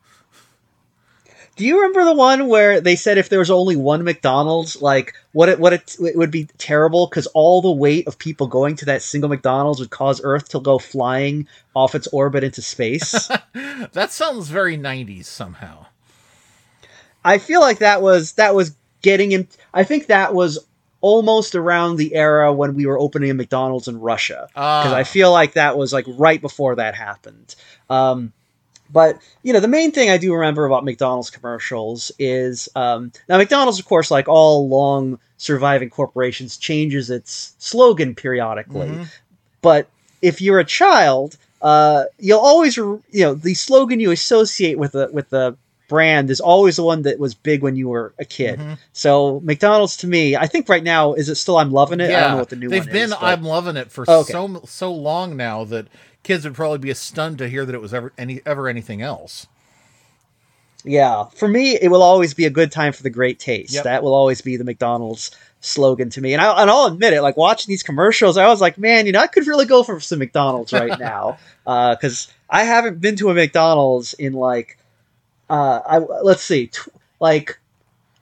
Do 1.58 1.66
you 1.66 1.78
remember 1.82 2.06
the 2.06 2.14
one 2.14 2.48
where 2.48 2.80
they 2.80 2.96
said 2.96 3.18
if 3.18 3.30
there 3.30 3.40
was 3.40 3.50
only 3.50 3.76
one 3.76 4.04
McDonald's, 4.04 4.80
like 4.82 5.14
what 5.34 5.50
it 5.50 5.60
what 5.60 5.74
it, 5.74 5.96
it 6.00 6.16
would 6.16 6.30
be 6.30 6.46
terrible 6.60 7.08
because 7.08 7.26
all 7.28 7.62
the 7.64 7.72
weight 7.72 8.08
of 8.08 8.20
people 8.20 8.46
going 8.46 8.76
to 8.78 8.86
that 8.86 9.02
single 9.02 9.28
McDonald's 9.30 9.80
would 9.80 9.90
cause 9.90 10.22
Earth 10.24 10.50
to 10.50 10.60
go 10.60 10.78
flying 10.78 11.48
off 11.76 11.96
its 11.96 12.08
orbit 12.08 12.44
into 12.44 12.62
space? 12.62 13.30
That 13.94 14.12
sounds 14.12 14.50
very 14.50 14.78
90s 14.78 15.26
somehow. 15.26 15.86
I 17.24 17.38
feel 17.40 17.60
like 17.62 17.80
that 17.80 18.02
was 18.02 18.34
that 18.34 18.54
was 18.56 18.76
getting 19.02 19.32
in. 19.32 19.48
I 19.74 19.84
think 19.84 20.08
that 20.08 20.34
was 20.34 20.60
almost 21.02 21.56
around 21.56 21.96
the 21.98 22.14
era 22.16 22.52
when 22.54 22.74
we 22.76 22.86
were 22.86 23.00
opening 23.00 23.30
a 23.30 23.34
McDonald's 23.34 23.88
in 23.88 24.00
Russia 24.00 24.48
because 24.50 24.92
Ah. 24.94 24.96
I 24.96 25.04
feel 25.04 25.32
like 25.32 25.54
that 25.54 25.78
was 25.78 25.92
like 25.94 26.06
right 26.08 26.42
before 26.42 26.76
that 26.76 26.96
happened. 26.96 27.56
Um, 27.90 28.34
but 28.92 29.20
you 29.44 29.54
know, 29.54 29.60
the 29.60 29.68
main 29.68 29.92
thing 29.92 30.10
I 30.10 30.18
do 30.18 30.34
remember 30.34 30.66
about 30.66 30.86
McDonald's 30.86 31.30
commercials 31.30 32.12
is 32.20 32.70
um, 32.76 33.12
now 33.30 33.38
McDonald's, 33.38 33.80
of 33.80 33.86
course, 33.86 34.10
like 34.12 34.28
all 34.28 34.68
long 34.68 35.20
surviving 35.38 35.90
corporations, 35.90 36.58
changes 36.58 37.10
its 37.10 37.54
slogan 37.60 38.16
periodically. 38.16 38.88
Mhm. 38.88 39.08
But 39.62 39.88
if 40.22 40.42
you're 40.42 40.60
a 40.60 40.66
child, 40.66 41.38
uh, 41.62 42.06
you'll 42.20 42.40
always 42.40 42.76
you 42.78 43.02
know 43.14 43.34
the 43.34 43.54
slogan 43.54 44.00
you 44.00 44.12
associate 44.12 44.78
with 44.78 44.94
the 44.94 45.10
with 45.12 45.30
the 45.30 45.56
brand 45.90 46.30
is 46.30 46.42
always 46.42 46.76
the 46.76 46.84
one 46.84 47.04
that 47.04 47.18
was 47.18 47.34
big 47.34 47.62
when 47.64 47.76
you 47.78 47.88
were 47.88 48.14
a 48.20 48.26
kid. 48.26 48.60
Mhm. 48.60 48.78
So 48.94 49.40
McDonald's 49.44 49.96
to 49.98 50.08
me, 50.08 50.36
I 50.36 50.46
think 50.46 50.68
right 50.68 50.84
now 50.84 51.14
is 51.14 51.30
it 51.30 51.36
still 51.36 51.58
I'm 51.58 51.72
loving 51.72 52.00
it. 52.02 52.10
Yeah, 52.10 52.18
I 52.18 52.22
don't 52.22 52.32
know 52.32 52.38
what 52.40 52.50
the 52.50 52.56
new 52.58 52.68
they've 52.70 52.84
one 52.86 52.92
been 52.94 53.04
is. 53.04 53.12
but- 53.12 53.24
I'm 53.24 53.44
loving 53.44 53.78
it 53.78 53.90
for 53.92 54.04
Okay. 54.10 54.32
so 54.34 54.62
so 54.66 54.92
long 54.92 55.38
now 55.38 55.64
that 55.66 55.88
kids 56.28 56.44
would 56.44 56.56
probably 56.56 56.78
be 56.78 56.94
stunned 56.94 57.38
to 57.38 57.48
hear 57.48 57.66
that 57.66 57.74
it 57.74 57.82
was 57.82 57.94
ever 57.94 58.12
any 58.18 58.42
ever 58.46 58.68
anything 58.68 59.02
else. 59.02 59.48
Yeah, 60.84 61.26
for 61.36 61.48
me, 61.48 61.78
it 61.82 61.90
will 61.90 62.04
always 62.04 62.34
be 62.34 62.46
a 62.46 62.50
good 62.50 62.72
time 62.72 62.94
for 62.94 63.02
the 63.02 63.10
great 63.10 63.40
taste. 63.40 63.74
Yep. 63.74 63.84
That 63.86 64.04
will 64.04 64.14
always 64.14 64.42
be 64.42 64.58
the 64.58 64.64
McDonald's 64.64 65.32
slogan 65.62 66.10
to 66.12 66.22
me. 66.22 66.34
And, 66.34 66.42
I, 66.42 66.62
and 66.62 66.70
I'll 66.70 66.86
admit 66.86 67.14
it, 67.14 67.22
like 67.22 67.36
watching 67.36 67.72
these 67.72 67.84
commercials, 67.84 68.38
I 68.38 68.48
was 68.48 68.62
like, 68.62 68.78
man, 68.78 69.06
you 69.06 69.12
know, 69.12 69.20
I 69.20 69.28
could 69.28 69.48
really 69.48 69.66
go 69.66 69.84
for 69.84 70.00
some 70.00 70.20
McDonald's 70.20 70.72
right 70.72 70.98
now 71.00 71.40
because 71.66 72.32
I 72.50 72.64
haven't 72.64 73.02
been 73.02 73.16
to 73.18 73.30
a 73.30 73.34
McDonald's 73.34 74.14
in 74.14 74.34
like, 74.34 74.78
uh, 75.50 75.82
I 75.86 75.98
let's 75.98 76.44
see, 76.44 76.68
tw- 76.68 76.90
like 77.20 77.58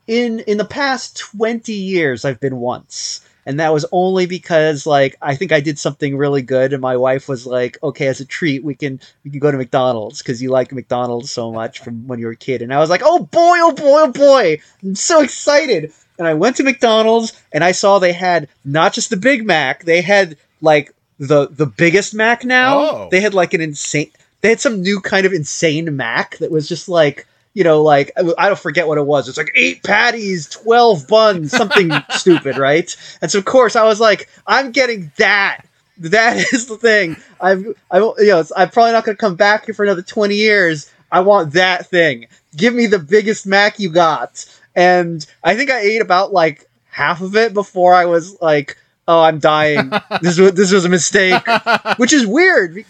in 0.08 0.40
in 0.42 0.58
the 0.58 0.66
past 0.66 1.18
twenty 1.18 1.74
years, 1.74 2.24
I've 2.24 2.40
been 2.40 2.58
once. 2.58 3.22
And 3.46 3.60
that 3.60 3.74
was 3.74 3.86
only 3.92 4.26
because, 4.26 4.88
like, 4.88 5.16
I 5.22 5.36
think 5.36 5.52
I 5.52 5.60
did 5.60 5.78
something 5.78 6.18
really 6.18 6.42
good, 6.42 6.74
and 6.74 6.82
my 6.82 6.98
wife 6.98 7.28
was 7.30 7.46
like, 7.46 7.78
"Okay, 7.84 8.08
as 8.08 8.20
a 8.20 8.26
treat, 8.26 8.64
we 8.64 8.74
can 8.74 9.00
we 9.24 9.30
can 9.30 9.40
go 9.40 9.52
to 9.52 9.58
McDonald's 9.58 10.20
because 10.20 10.42
you 10.42 10.50
like 10.50 10.72
McDonald's 10.72 11.32
so 11.32 11.52
much 11.52 11.80
from 11.80 12.08
when 12.08 12.18
you 12.20 12.26
were 12.26 12.32
a 12.32 12.38
kid." 12.38 12.64
And 12.64 12.74
I 12.74 12.80
was 12.80 12.90
like, 12.90 13.02
"Oh 13.04 13.20
boy, 13.20 13.58
oh 13.60 13.72
boy, 13.74 14.02
oh 14.02 14.12
boy! 14.12 14.60
I'm 14.82 14.96
so 14.96 15.22
excited!" 15.22 15.94
And 16.18 16.28
I 16.28 16.34
went 16.34 16.56
to 16.56 16.64
McDonald's 16.64 17.34
and 17.52 17.64
I 17.64 17.72
saw 17.72 18.00
they 18.00 18.14
had 18.14 18.48
not 18.64 18.94
just 18.94 19.10
the 19.10 19.18
Big 19.18 19.46
Mac, 19.46 19.84
they 19.84 20.02
had 20.02 20.38
like 20.62 20.94
the 21.20 21.48
the 21.50 21.68
biggest 21.68 22.16
Mac 22.16 22.44
now. 22.44 22.80
Oh. 22.80 23.08
They 23.12 23.22
had 23.22 23.34
like 23.34 23.54
an 23.54 23.62
insane. 23.62 24.12
They 24.42 24.50
had 24.50 24.60
some 24.60 24.82
new 24.82 25.02
kind 25.02 25.26
of 25.26 25.34
insane 25.34 25.96
Mac 25.96 26.38
that 26.38 26.52
was 26.52 26.68
just 26.68 26.90
like. 26.90 27.28
You 27.56 27.64
know, 27.64 27.82
like 27.82 28.12
I 28.38 28.48
don't 28.48 28.60
forget 28.60 28.88
what 28.88 29.00
it 29.00 29.06
was. 29.06 29.28
It's 29.28 29.38
like 29.38 29.52
eight 29.56 29.82
patties, 29.82 30.48
twelve 30.48 31.08
buns, 31.08 31.52
something 31.52 31.90
stupid, 32.12 32.58
right? 32.58 32.96
And 33.22 33.32
so, 33.32 33.40
of 33.40 33.46
course, 33.46 33.76
I 33.76 33.86
was 33.86 34.00
like, 34.00 34.30
"I'm 34.46 34.72
getting 34.72 35.12
that." 35.18 35.62
That 35.98 36.36
is 36.54 36.68
the 36.68 36.76
thing. 36.78 37.16
I'm, 37.40 37.74
I, 37.90 38.00
you 38.00 38.16
know, 38.20 38.44
I'm 38.58 38.70
probably 38.70 38.92
not 38.92 39.06
going 39.06 39.16
to 39.16 39.20
come 39.20 39.36
back 39.36 39.66
here 39.66 39.74
for 39.74 39.86
another 39.86 40.02
20 40.02 40.36
years. 40.36 40.92
I 41.10 41.22
want 41.22 41.54
that 41.54 41.88
thing. 41.88 42.28
Give 42.58 42.74
me 42.74 42.88
the 42.88 43.00
biggest 43.00 43.48
Mac 43.48 43.80
you 43.80 43.90
got. 43.90 44.46
And 44.76 45.26
I 45.42 45.56
think 45.56 45.72
I 45.72 45.80
ate 45.80 46.02
about 46.02 46.34
like 46.34 46.70
half 46.90 47.22
of 47.22 47.38
it 47.38 47.54
before 47.54 47.94
I 47.94 48.06
was 48.06 48.42
like, 48.42 48.78
oh, 49.08 49.22
I'm 49.22 49.40
dying. 49.40 49.90
this 50.22 50.38
was 50.38 50.52
this 50.54 50.72
was 50.72 50.86
a 50.86 50.90
mistake, 50.90 51.42
which 51.98 52.14
is 52.14 52.28
weird 52.28 52.86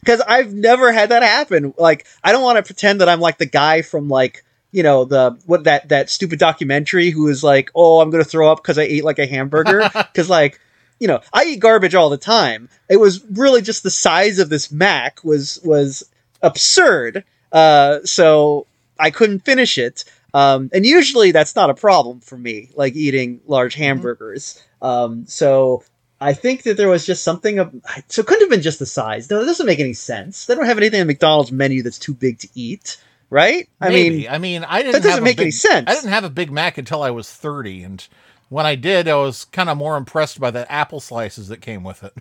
because 0.00 0.20
I've 0.20 0.52
never 0.52 0.92
had 0.92 1.10
that 1.10 1.22
happen. 1.22 1.74
Like, 1.78 2.06
I 2.24 2.32
don't 2.32 2.42
want 2.42 2.56
to 2.56 2.62
pretend 2.62 3.00
that 3.00 3.08
I'm 3.08 3.20
like 3.20 3.38
the 3.38 3.46
guy 3.46 3.82
from 3.82 4.08
like 4.08 4.44
you 4.72 4.82
know 4.82 5.04
the 5.04 5.38
what 5.46 5.64
that 5.64 5.88
that 5.88 6.10
stupid 6.10 6.38
documentary 6.38 7.10
who 7.10 7.28
is 7.28 7.42
like, 7.42 7.70
oh, 7.74 8.00
I'm 8.00 8.10
gonna 8.10 8.24
throw 8.24 8.50
up 8.50 8.62
because 8.62 8.78
I 8.78 8.82
ate 8.82 9.04
like 9.04 9.18
a 9.18 9.26
hamburger 9.26 9.88
because 9.94 10.30
like 10.30 10.60
you 10.98 11.08
know 11.08 11.20
I 11.32 11.44
eat 11.44 11.60
garbage 11.60 11.94
all 11.94 12.10
the 12.10 12.18
time. 12.18 12.68
It 12.88 12.98
was 12.98 13.24
really 13.30 13.62
just 13.62 13.82
the 13.82 13.90
size 13.90 14.38
of 14.38 14.48
this 14.48 14.70
Mac 14.70 15.24
was 15.24 15.60
was 15.64 16.08
absurd. 16.42 17.24
Uh, 17.52 17.98
so 18.04 18.66
I 18.98 19.10
couldn't 19.10 19.40
finish 19.40 19.78
it. 19.78 20.04
Um, 20.32 20.70
and 20.72 20.86
usually 20.86 21.32
that's 21.32 21.56
not 21.56 21.70
a 21.70 21.74
problem 21.74 22.20
for 22.20 22.38
me, 22.38 22.70
like 22.76 22.94
eating 22.94 23.40
large 23.46 23.74
hamburgers. 23.74 24.62
Um, 24.80 25.26
so 25.26 25.82
I 26.20 26.34
think 26.34 26.64
that 26.64 26.76
there 26.76 26.88
was 26.88 27.06
just 27.06 27.24
something 27.24 27.58
of 27.58 27.74
so 28.08 28.20
it 28.20 28.26
couldn't 28.26 28.42
have 28.42 28.50
been 28.50 28.62
just 28.62 28.78
the 28.78 28.86
size. 28.86 29.30
No, 29.30 29.40
that 29.40 29.46
doesn't 29.46 29.66
make 29.66 29.80
any 29.80 29.94
sense. 29.94 30.46
They 30.46 30.54
don't 30.54 30.66
have 30.66 30.76
anything 30.76 31.00
on 31.00 31.06
McDonald's 31.06 31.50
menu 31.50 31.82
that's 31.82 31.98
too 31.98 32.12
big 32.12 32.38
to 32.40 32.48
eat, 32.54 33.02
right? 33.30 33.68
I 33.80 33.88
Maybe. 33.88 34.18
mean, 34.18 34.28
I 34.28 34.38
mean, 34.38 34.64
I 34.64 34.82
didn't. 34.82 34.92
that 34.92 35.02
doesn't 35.02 35.12
have 35.12 35.22
make 35.22 35.38
big, 35.38 35.44
any 35.44 35.50
sense. 35.50 35.88
I 35.88 35.94
didn't 35.94 36.10
have 36.10 36.24
a 36.24 36.30
Big 36.30 36.50
Mac 36.52 36.76
until 36.76 37.02
I 37.02 37.10
was 37.10 37.32
thirty, 37.32 37.82
and 37.82 38.06
when 38.50 38.66
I 38.66 38.74
did, 38.74 39.08
I 39.08 39.14
was 39.16 39.46
kind 39.46 39.70
of 39.70 39.78
more 39.78 39.96
impressed 39.96 40.38
by 40.38 40.50
the 40.50 40.70
apple 40.70 41.00
slices 41.00 41.48
that 41.48 41.62
came 41.62 41.84
with 41.84 42.04
it. 42.04 42.14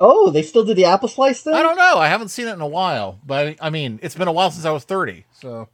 oh, 0.00 0.30
they 0.30 0.42
still 0.42 0.64
did 0.64 0.76
the 0.76 0.86
apple 0.86 1.08
slice 1.08 1.42
thing. 1.42 1.54
I 1.54 1.62
don't 1.62 1.76
know. 1.76 1.98
I 1.98 2.08
haven't 2.08 2.28
seen 2.30 2.48
it 2.48 2.52
in 2.52 2.60
a 2.60 2.66
while, 2.66 3.20
but 3.24 3.56
I 3.60 3.70
mean, 3.70 4.00
it's 4.02 4.16
been 4.16 4.28
a 4.28 4.32
while 4.32 4.50
since 4.50 4.64
I 4.64 4.72
was 4.72 4.82
thirty. 4.82 5.24
So 5.32 5.68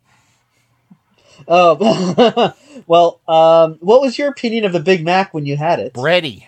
Oh, 1.47 2.55
well, 2.87 3.21
um, 3.29 3.79
what 3.81 4.01
was 4.01 4.19
your 4.19 4.29
opinion 4.29 4.65
of 4.65 4.73
the 4.73 4.81
Big 4.81 5.05
Mac 5.05 5.33
when 5.33 5.47
you 5.47 5.57
had 5.57 5.79
it? 5.79 5.95
bready. 5.95 6.47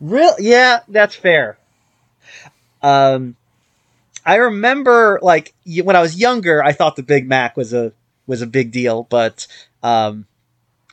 Real, 0.00 0.34
yeah, 0.38 0.80
that's 0.88 1.14
fair. 1.14 1.58
Um, 2.82 3.36
I 4.24 4.36
remember 4.36 5.18
like 5.22 5.54
when 5.64 5.96
I 5.96 6.00
was 6.00 6.16
younger, 6.16 6.62
I 6.62 6.72
thought 6.72 6.96
the 6.96 7.02
Big 7.02 7.26
Mac 7.26 7.56
was 7.56 7.72
a 7.72 7.92
was 8.26 8.42
a 8.42 8.46
big 8.46 8.70
deal, 8.70 9.04
but 9.04 9.46
um, 9.82 10.26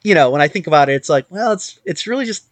you 0.03 0.15
know, 0.15 0.31
when 0.31 0.41
I 0.41 0.47
think 0.47 0.67
about 0.67 0.89
it, 0.89 0.93
it's 0.93 1.09
like, 1.09 1.25
well, 1.29 1.51
it's 1.51 1.79
it's 1.85 2.07
really 2.07 2.25
just 2.25 2.45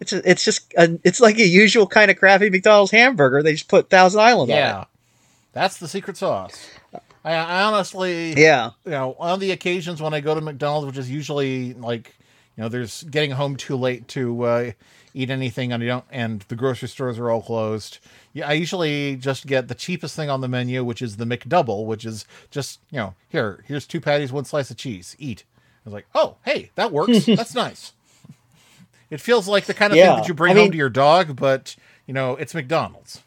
it's 0.00 0.12
a, 0.12 0.28
it's 0.28 0.44
just 0.44 0.72
a, 0.76 0.98
it's 1.04 1.20
like 1.20 1.38
a 1.38 1.46
usual 1.46 1.86
kind 1.86 2.10
of 2.10 2.18
crappy 2.18 2.50
McDonald's 2.50 2.90
hamburger. 2.90 3.42
They 3.42 3.52
just 3.52 3.68
put 3.68 3.90
Thousand 3.90 4.20
Island 4.20 4.50
on 4.50 4.58
it. 4.58 4.60
Yeah, 4.60 4.84
that's 5.52 5.78
the 5.78 5.88
secret 5.88 6.16
sauce. 6.16 6.68
I, 7.24 7.32
I 7.34 7.62
honestly. 7.62 8.34
Yeah, 8.34 8.70
you 8.84 8.92
know, 8.92 9.16
on 9.18 9.40
the 9.40 9.50
occasions 9.52 10.00
when 10.00 10.14
I 10.14 10.20
go 10.20 10.34
to 10.34 10.40
McDonald's, 10.40 10.86
which 10.86 10.98
is 10.98 11.10
usually 11.10 11.74
like, 11.74 12.14
you 12.56 12.62
know, 12.62 12.68
there's 12.68 13.02
getting 13.04 13.32
home 13.32 13.56
too 13.56 13.76
late 13.76 14.08
to 14.08 14.42
uh, 14.44 14.70
eat 15.14 15.30
anything, 15.30 15.72
and 15.72 15.82
you 15.82 15.88
don't, 15.88 16.04
and 16.10 16.40
the 16.48 16.56
grocery 16.56 16.88
stores 16.88 17.18
are 17.18 17.30
all 17.30 17.42
closed. 17.42 17.98
Yeah, 18.32 18.48
I 18.48 18.52
usually 18.52 19.16
just 19.16 19.46
get 19.46 19.68
the 19.68 19.74
cheapest 19.74 20.14
thing 20.16 20.30
on 20.30 20.40
the 20.40 20.48
menu, 20.48 20.84
which 20.84 21.02
is 21.02 21.16
the 21.16 21.24
McDouble, 21.24 21.84
which 21.86 22.04
is 22.04 22.26
just, 22.50 22.78
you 22.90 22.98
know, 22.98 23.14
here, 23.28 23.64
here's 23.66 23.86
two 23.86 24.00
patties, 24.00 24.32
one 24.32 24.44
slice 24.44 24.70
of 24.70 24.76
cheese, 24.76 25.16
eat. 25.18 25.44
I 25.84 25.88
was 25.88 25.94
like, 25.94 26.06
oh, 26.14 26.36
hey, 26.44 26.70
that 26.76 26.92
works. 26.92 27.26
That's 27.26 27.54
nice. 27.54 27.92
It 29.10 29.20
feels 29.20 29.48
like 29.48 29.64
the 29.64 29.74
kind 29.74 29.92
of 29.92 29.98
Yeah, 29.98 30.12
thing 30.12 30.20
that 30.22 30.28
you 30.28 30.34
bring 30.34 30.52
I 30.56 30.60
home 30.60 30.70
to 30.70 30.76
your 30.76 30.88
dog, 30.88 31.34
but 31.36 31.74
you 32.06 32.14
know, 32.14 32.36
it's 32.36 32.54
McDonald's. 32.54 33.22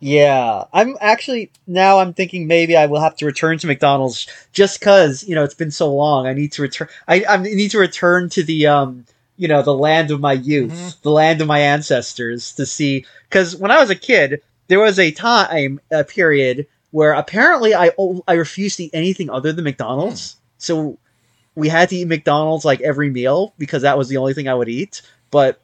Yeah, 0.00 0.64
I'm 0.72 0.96
actually 1.00 1.50
now 1.66 1.98
I'm 1.98 2.12
thinking 2.12 2.46
maybe 2.46 2.76
I 2.76 2.86
will 2.86 3.00
have 3.00 3.16
to 3.16 3.26
return 3.26 3.58
to 3.58 3.66
McDonald's 3.66 4.26
just 4.52 4.80
because 4.80 5.24
you 5.24 5.34
know 5.34 5.44
it's 5.44 5.54
been 5.54 5.70
so 5.70 5.92
long. 5.94 6.26
I 6.26 6.32
need 6.34 6.52
to 6.52 6.62
return. 6.62 6.88
I, 7.08 7.24
I 7.28 7.36
need 7.38 7.70
to 7.70 7.78
return 7.78 8.28
to 8.30 8.42
the 8.42 8.66
um 8.66 9.06
you 9.36 9.48
know 9.48 9.62
the 9.62 9.74
land 9.74 10.10
of 10.10 10.20
my 10.20 10.32
youth, 10.34 10.72
Mhm. 10.72 11.02
the 11.02 11.10
land 11.10 11.40
of 11.40 11.46
my 11.48 11.60
ancestors 11.60 12.52
to 12.52 12.66
see. 12.66 13.04
Because 13.28 13.56
when 13.56 13.70
I 13.70 13.80
was 13.80 13.90
a 13.90 13.94
kid, 13.96 14.42
there 14.68 14.80
was 14.80 14.98
a 14.98 15.10
time 15.10 15.80
a 15.90 16.04
period 16.04 16.66
where 16.90 17.12
apparently 17.12 17.74
I 17.74 17.90
I 18.28 18.34
refused 18.34 18.76
to 18.78 18.84
eat 18.84 18.90
anything 18.94 19.30
other 19.30 19.52
than 19.52 19.64
McDonald's. 19.64 20.36
So 20.58 20.98
we 21.54 21.68
had 21.68 21.88
to 21.90 21.96
eat 21.96 22.08
McDonald's 22.08 22.64
like 22.64 22.80
every 22.80 23.10
meal 23.10 23.54
because 23.58 23.82
that 23.82 23.96
was 23.98 24.08
the 24.08 24.16
only 24.18 24.34
thing 24.34 24.48
I 24.48 24.54
would 24.54 24.68
eat. 24.68 25.02
But 25.30 25.60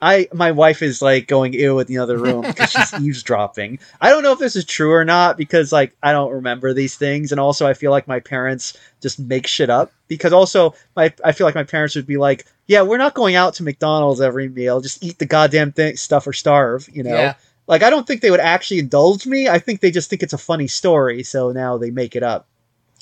I 0.00 0.28
my 0.32 0.52
wife 0.52 0.82
is 0.82 1.02
like 1.02 1.26
going 1.26 1.52
ew 1.52 1.78
in 1.78 1.86
the 1.86 1.98
other 1.98 2.18
room 2.18 2.42
because 2.42 2.70
she's 2.70 2.94
eavesdropping. 3.00 3.78
I 4.00 4.10
don't 4.10 4.22
know 4.22 4.32
if 4.32 4.38
this 4.38 4.56
is 4.56 4.64
true 4.64 4.92
or 4.92 5.04
not 5.04 5.36
because 5.36 5.72
like 5.72 5.96
I 6.02 6.12
don't 6.12 6.32
remember 6.32 6.72
these 6.72 6.96
things, 6.96 7.32
and 7.32 7.40
also 7.40 7.66
I 7.66 7.74
feel 7.74 7.90
like 7.90 8.06
my 8.06 8.20
parents 8.20 8.76
just 9.00 9.18
make 9.18 9.46
shit 9.46 9.70
up. 9.70 9.92
Because 10.06 10.32
also 10.32 10.74
my 10.94 11.12
I 11.24 11.32
feel 11.32 11.46
like 11.46 11.54
my 11.54 11.64
parents 11.64 11.96
would 11.96 12.06
be 12.06 12.16
like, 12.16 12.46
yeah, 12.66 12.82
we're 12.82 12.98
not 12.98 13.14
going 13.14 13.34
out 13.34 13.54
to 13.54 13.62
McDonald's 13.64 14.20
every 14.20 14.48
meal. 14.48 14.80
Just 14.80 15.02
eat 15.02 15.18
the 15.18 15.26
goddamn 15.26 15.72
thing 15.72 15.96
stuff 15.96 16.26
or 16.26 16.32
starve. 16.32 16.88
You 16.92 17.02
know. 17.02 17.14
Yeah. 17.14 17.34
Like 17.66 17.82
I 17.82 17.90
don't 17.90 18.06
think 18.06 18.22
they 18.22 18.30
would 18.30 18.40
actually 18.40 18.78
indulge 18.78 19.26
me. 19.26 19.48
I 19.48 19.58
think 19.58 19.80
they 19.80 19.90
just 19.90 20.08
think 20.08 20.22
it's 20.22 20.32
a 20.32 20.38
funny 20.38 20.68
story, 20.68 21.22
so 21.22 21.52
now 21.52 21.76
they 21.76 21.90
make 21.90 22.16
it 22.16 22.22
up. 22.22 22.46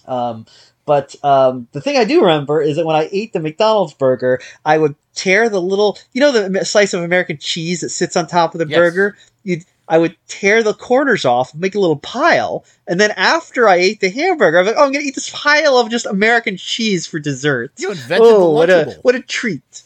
Um, 0.06 0.46
but 0.86 1.14
um, 1.24 1.68
the 1.72 1.80
thing 1.80 1.96
I 1.96 2.04
do 2.04 2.22
remember 2.22 2.62
is 2.62 2.76
that 2.76 2.86
when 2.86 2.96
I 2.96 3.08
ate 3.12 3.32
the 3.32 3.40
McDonald's 3.40 3.92
burger, 3.92 4.40
I 4.64 4.78
would 4.78 4.94
tear 5.14 5.48
the 5.48 5.60
little, 5.60 5.98
you 6.12 6.20
know, 6.20 6.32
the 6.32 6.64
slice 6.64 6.94
of 6.94 7.02
American 7.02 7.38
cheese 7.38 7.80
that 7.80 7.90
sits 7.90 8.16
on 8.16 8.26
top 8.26 8.54
of 8.54 8.60
the 8.60 8.68
Yes. 8.68 8.78
burger. 8.78 9.16
You, 9.42 9.60
I 9.88 9.98
would 9.98 10.16
tear 10.28 10.62
the 10.62 10.74
corners 10.74 11.24
off, 11.24 11.54
make 11.54 11.74
a 11.74 11.80
little 11.80 11.96
pile, 11.98 12.64
and 12.86 12.98
then 13.00 13.12
after 13.16 13.68
I 13.68 13.76
ate 13.76 14.00
the 14.00 14.10
hamburger, 14.10 14.58
I 14.58 14.62
was 14.62 14.68
like, 14.68 14.76
"Oh, 14.78 14.84
I'm 14.86 14.92
gonna 14.92 15.04
eat 15.04 15.14
this 15.14 15.30
pile 15.30 15.78
of 15.78 15.90
just 15.90 16.06
American 16.06 16.56
cheese 16.56 17.06
for 17.06 17.18
dessert." 17.18 17.72
You 17.78 17.90
invented 17.90 18.26
oh, 18.26 18.40
the 18.40 18.50
what 18.50 18.70
a 18.70 18.98
what 19.02 19.14
a 19.14 19.20
treat! 19.20 19.82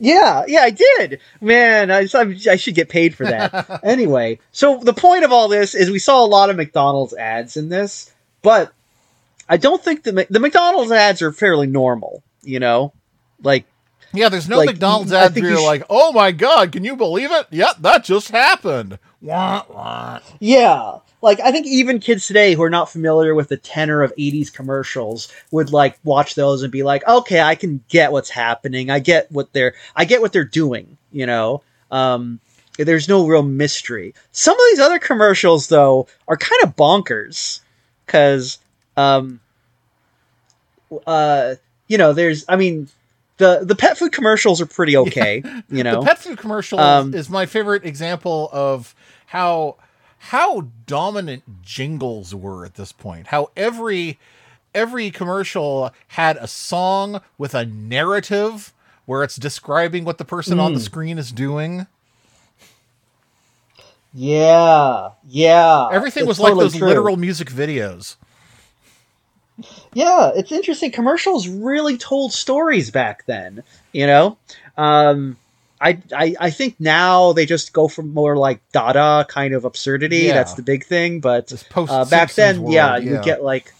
Yeah, 0.00 0.44
yeah, 0.46 0.60
I 0.60 0.70
did. 0.70 1.20
Man, 1.40 1.90
I, 1.90 2.06
I 2.14 2.56
should 2.56 2.74
get 2.74 2.88
paid 2.88 3.14
for 3.14 3.26
that. 3.26 3.80
anyway, 3.84 4.38
so 4.52 4.78
the 4.78 4.94
point 4.94 5.24
of 5.24 5.32
all 5.32 5.48
this 5.48 5.74
is 5.74 5.90
we 5.90 5.98
saw 5.98 6.24
a 6.24 6.26
lot 6.26 6.50
of 6.50 6.56
McDonald's 6.56 7.14
ads 7.14 7.56
in 7.56 7.68
this, 7.68 8.10
but 8.42 8.72
I 9.48 9.56
don't 9.56 9.82
think 9.82 10.02
the 10.02 10.26
the 10.30 10.40
McDonald's 10.40 10.92
ads 10.92 11.22
are 11.22 11.32
fairly 11.32 11.66
normal. 11.66 12.22
You 12.42 12.60
know, 12.60 12.92
like 13.42 13.66
Yeah, 14.12 14.28
there's 14.28 14.48
no 14.48 14.58
Like, 14.58 14.66
McDonald's 14.70 15.12
I 15.12 15.24
ads 15.24 15.34
where 15.34 15.44
you 15.44 15.50
you're 15.50 15.58
sh- 15.58 15.64
like, 15.66 15.84
oh 15.90 16.12
my 16.12 16.32
god, 16.32 16.72
can 16.72 16.84
you 16.84 16.96
believe 16.96 17.30
it? 17.32 17.46
Yep, 17.50 17.76
that 17.80 18.04
just 18.04 18.30
happened. 18.30 18.98
Wah, 19.20 19.64
wah. 19.68 20.20
Yeah. 20.38 20.98
Like 21.20 21.40
I 21.40 21.50
think 21.50 21.66
even 21.66 21.98
kids 21.98 22.26
today 22.26 22.54
who 22.54 22.62
are 22.62 22.70
not 22.70 22.90
familiar 22.90 23.34
with 23.34 23.48
the 23.48 23.56
tenor 23.56 24.02
of 24.02 24.14
80s 24.16 24.52
commercials 24.52 25.28
would 25.50 25.72
like 25.72 25.98
watch 26.04 26.34
those 26.36 26.62
and 26.62 26.70
be 26.70 26.84
like, 26.84 27.06
"Okay, 27.08 27.40
I 27.40 27.56
can 27.56 27.82
get 27.88 28.12
what's 28.12 28.30
happening. 28.30 28.88
I 28.90 29.00
get 29.00 29.30
what 29.32 29.52
they're 29.52 29.74
I 29.96 30.04
get 30.04 30.20
what 30.20 30.32
they're 30.32 30.44
doing, 30.44 30.96
you 31.10 31.26
know." 31.26 31.62
Um 31.90 32.40
there's 32.78 33.08
no 33.08 33.26
real 33.26 33.42
mystery. 33.42 34.14
Some 34.30 34.54
of 34.54 34.66
these 34.70 34.78
other 34.78 35.00
commercials 35.00 35.66
though 35.66 36.06
are 36.28 36.36
kind 36.36 36.62
of 36.62 36.76
bonkers 36.76 37.60
cuz 38.06 38.58
um 38.98 39.40
uh 41.06 41.54
you 41.86 41.96
know, 41.98 42.12
there's 42.12 42.44
I 42.48 42.56
mean 42.56 42.88
the 43.38 43.60
the 43.62 43.76
pet 43.76 43.96
food 43.98 44.12
commercials 44.12 44.60
are 44.60 44.66
pretty 44.66 44.96
okay, 45.04 45.42
you 45.70 45.84
know. 45.84 46.00
The 46.00 46.06
pet 46.06 46.18
food 46.18 46.38
commercial 46.38 46.80
Um, 46.80 47.14
is 47.14 47.30
my 47.30 47.46
favorite 47.46 47.84
example 47.84 48.48
of 48.52 48.94
how 49.26 49.76
how 50.18 50.66
dominant 50.86 51.62
jingles 51.62 52.34
were 52.34 52.64
at 52.66 52.74
this 52.74 52.92
point. 52.92 53.28
How 53.28 53.50
every 53.56 54.18
every 54.74 55.10
commercial 55.10 55.92
had 56.08 56.36
a 56.38 56.48
song 56.48 57.20
with 57.38 57.54
a 57.54 57.64
narrative 57.64 58.72
where 59.06 59.22
it's 59.22 59.36
describing 59.36 60.04
what 60.04 60.18
the 60.18 60.24
person 60.24 60.60
on 60.60 60.74
the 60.74 60.80
Mm. 60.80 60.84
screen 60.84 61.18
is 61.18 61.32
doing. 61.32 61.86
yeah. 64.14 65.10
Yeah. 65.28 65.88
Everything 65.92 66.22
It's 66.24 66.28
was 66.28 66.40
like 66.40 66.54
those 66.54 66.76
true. 66.76 66.88
literal 66.88 67.16
music 67.16 67.48
videos. 67.50 68.16
Yeah, 69.92 70.30
it's 70.34 70.52
interesting. 70.52 70.90
Commercials 70.90 71.48
really 71.48 71.96
told 71.96 72.32
stories 72.32 72.90
back 72.90 73.26
then. 73.26 73.62
You 73.92 74.06
know, 74.06 74.38
um, 74.76 75.36
I, 75.80 75.98
I 76.14 76.36
I 76.38 76.50
think 76.50 76.76
now 76.78 77.32
they 77.32 77.46
just 77.46 77.72
go 77.72 77.88
for 77.88 78.02
more 78.02 78.36
like 78.36 78.60
Dada 78.72 79.26
kind 79.28 79.54
of 79.54 79.64
absurdity. 79.64 80.18
Yeah. 80.18 80.34
That's 80.34 80.54
the 80.54 80.62
big 80.62 80.84
thing. 80.84 81.20
But 81.20 81.52
uh, 81.74 82.04
back 82.04 82.32
then, 82.32 82.56
Simpsons 82.56 82.74
yeah, 82.74 82.92
world, 82.92 83.04
you 83.04 83.22
get 83.22 83.42
like 83.42 83.72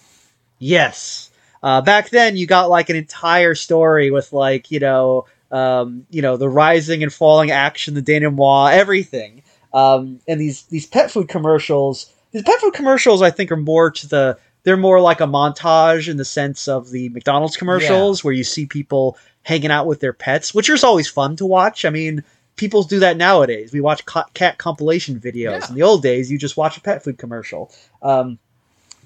yes. 0.59 1.31
Uh, 1.61 1.81
back 1.81 2.11
then, 2.11 2.37
you 2.37 2.47
got 2.47 2.71
like 2.71 2.89
an 2.89 2.97
entire 2.97 3.55
story 3.55 4.11
with 4.11 4.33
like 4.33 4.71
you 4.71 4.81
know 4.81 5.27
um, 5.51 6.07
you 6.11 6.23
know 6.23 6.37
the 6.37 6.49
rising 6.49 7.03
and 7.03 7.13
falling 7.13 7.51
action, 7.51 7.95
the 7.95 8.03
denouement, 8.03 8.75
everything. 8.75 9.43
Um, 9.73 10.21
and 10.27 10.41
these 10.41 10.63
these 10.65 10.87
pet 10.87 11.11
food 11.11 11.29
commercials, 11.29 12.13
these 12.33 12.43
pet 12.43 12.61
food 12.61 12.75
commercials, 12.75 13.23
I 13.23 13.31
think 13.31 13.51
are 13.53 13.57
more 13.57 13.91
to 13.91 14.07
the 14.09 14.39
they're 14.69 14.77
more 14.77 15.01
like 15.01 15.23
a 15.23 15.27
montage 15.27 16.11
in 16.11 16.19
the 16.19 16.27
sense 16.27 16.69
of 16.69 16.91
the 16.91 17.09
McDonald's 17.09 17.57
commercials 17.57 18.23
where 18.23 18.35
you 18.35 18.45
see 18.45 18.67
people 18.67 19.17
hanging 19.45 19.71
out 19.71 19.87
with 19.87 20.01
their 20.01 20.13
pets, 20.13 20.53
which 20.53 20.69
is 20.69 20.85
always 20.85 21.09
fun 21.09 21.37
to 21.37 21.47
watch. 21.47 21.87
I 21.87 21.91
mean, 21.91 22.23
people 22.57 22.83
do 22.83 22.99
that 22.99 23.17
nowadays. 23.17 23.73
We 23.73 23.81
watch 23.81 24.05
cat 24.35 24.59
compilation 24.59 25.19
videos. 25.21 25.61
Yeah. 25.61 25.69
In 25.71 25.75
the 25.75 25.85
old 25.85 26.03
days, 26.03 26.31
you 26.31 26.37
just 26.37 26.59
watch 26.59 26.77
a 26.77 26.83
pet 26.83 27.03
food 27.03 27.17
commercial. 27.17 27.73
Um, 28.03 28.39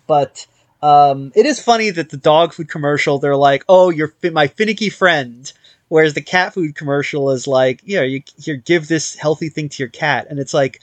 but 0.09 0.49
um, 0.83 1.31
it 1.37 1.47
is 1.47 1.63
funny 1.63 1.91
that 1.91 2.11
the 2.11 2.17
dog 2.17 2.53
food 2.55 2.69
commercial, 2.69 3.21
they're 3.21 3.37
like, 3.37 3.63
"Oh, 3.69 3.91
you're 3.91 4.15
fi- 4.21 4.31
my 4.31 4.49
finicky 4.49 4.91
friend," 4.91 5.53
whereas 5.87 6.15
the 6.15 6.23
cat 6.23 6.55
food 6.55 6.75
commercial 6.75 7.31
is 7.31 7.47
like, 7.47 7.83
"You 7.85 7.99
know, 7.99 8.03
you 8.03 8.25
here 8.37 8.57
give 8.57 8.89
this 8.89 9.15
healthy 9.15 9.49
thing 9.49 9.69
to 9.69 9.81
your 9.81 9.91
cat," 9.91 10.27
and 10.29 10.41
it's 10.41 10.53
like, 10.53 10.81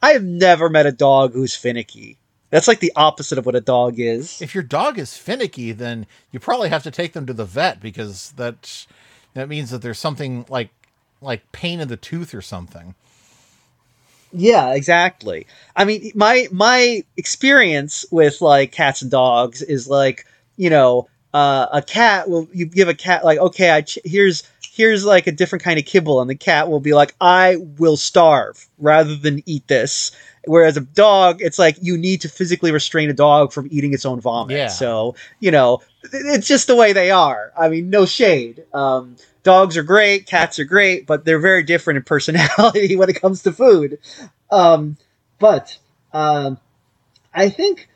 I 0.00 0.12
have 0.12 0.24
never 0.24 0.70
met 0.70 0.86
a 0.86 0.92
dog 0.92 1.34
who's 1.34 1.54
finicky. 1.54 2.16
That's 2.54 2.68
like 2.68 2.78
the 2.78 2.92
opposite 2.94 3.36
of 3.36 3.46
what 3.46 3.56
a 3.56 3.60
dog 3.60 3.98
is. 3.98 4.40
If 4.40 4.54
your 4.54 4.62
dog 4.62 4.96
is 4.96 5.16
finicky, 5.16 5.72
then 5.72 6.06
you 6.30 6.38
probably 6.38 6.68
have 6.68 6.84
to 6.84 6.90
take 6.92 7.12
them 7.12 7.26
to 7.26 7.32
the 7.32 7.44
vet 7.44 7.80
because 7.80 8.30
that 8.36 8.86
that 9.34 9.48
means 9.48 9.70
that 9.70 9.82
there's 9.82 9.98
something 9.98 10.46
like 10.48 10.68
like 11.20 11.50
pain 11.50 11.80
in 11.80 11.88
the 11.88 11.96
tooth 11.96 12.32
or 12.32 12.40
something. 12.40 12.94
Yeah, 14.32 14.72
exactly. 14.72 15.48
I 15.74 15.84
mean, 15.84 16.12
my 16.14 16.46
my 16.52 17.02
experience 17.16 18.06
with 18.12 18.40
like 18.40 18.70
cats 18.70 19.02
and 19.02 19.10
dogs 19.10 19.60
is 19.60 19.88
like, 19.88 20.24
you 20.56 20.70
know, 20.70 21.08
uh, 21.32 21.66
a 21.72 21.82
cat 21.82 22.30
will 22.30 22.48
you 22.52 22.66
give 22.66 22.86
a 22.86 22.94
cat 22.94 23.24
like, 23.24 23.40
okay, 23.40 23.72
I 23.72 23.80
ch- 23.80 23.98
here's 24.04 24.44
here's 24.74 25.04
like 25.04 25.26
a 25.26 25.32
different 25.32 25.62
kind 25.62 25.78
of 25.78 25.84
kibble, 25.84 26.20
and 26.20 26.28
the 26.28 26.34
cat 26.34 26.68
will 26.68 26.80
be 26.80 26.94
like, 26.94 27.14
I 27.20 27.56
will 27.78 27.96
starve 27.96 28.66
rather 28.78 29.14
than 29.14 29.42
eat 29.46 29.68
this. 29.68 30.10
Whereas 30.46 30.76
a 30.76 30.80
dog, 30.80 31.40
it's 31.40 31.58
like 31.58 31.76
you 31.80 31.96
need 31.96 32.20
to 32.22 32.28
physically 32.28 32.72
restrain 32.72 33.08
a 33.08 33.14
dog 33.14 33.52
from 33.52 33.68
eating 33.70 33.94
its 33.94 34.04
own 34.04 34.20
vomit. 34.20 34.56
Yeah. 34.56 34.68
So 34.68 35.14
you 35.40 35.50
know, 35.50 35.80
it's 36.02 36.48
just 36.48 36.66
the 36.66 36.76
way 36.76 36.92
they 36.92 37.10
are. 37.10 37.52
I 37.56 37.68
mean, 37.68 37.88
no 37.88 38.04
shade. 38.04 38.64
Um, 38.74 39.16
dogs 39.44 39.76
are 39.76 39.82
great, 39.84 40.26
cats 40.26 40.58
are 40.58 40.64
great, 40.64 41.06
but 41.06 41.24
they're 41.24 41.38
very 41.38 41.62
different 41.62 41.98
in 41.98 42.02
personality 42.02 42.96
when 42.96 43.08
it 43.08 43.20
comes 43.20 43.42
to 43.44 43.52
food. 43.52 43.98
Um, 44.50 44.96
but 45.38 45.78
um, 46.12 46.58
I 47.32 47.48
think 47.48 47.88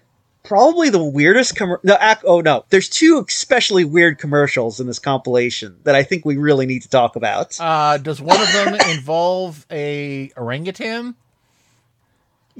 probably 0.43 0.91
the 0.91 1.03
weirdest 1.03 1.55
commer- 1.55 1.83
no, 1.83 1.97
ac- 2.01 2.21
oh 2.25 2.41
no, 2.41 2.65
there's 2.71 2.89
two 2.89 3.25
especially 3.29 3.85
weird 3.85 4.19
commercials 4.19 4.81
in 4.81 4.87
this 4.87 4.99
compilation 4.99 5.77
that 5.85 5.95
I 5.95 6.03
think 6.03 6.25
we 6.25 6.37
really 6.37 6.67
need 6.67 6.83
to 6.83 6.89
talk 6.89 7.17
about. 7.17 7.59
Uh, 7.61 7.99
does 7.99 8.21
one 8.21 8.41
of 8.41 8.53
them 8.53 8.75
involve 8.91 9.67
a 9.71 10.31
orangutan? 10.37 11.15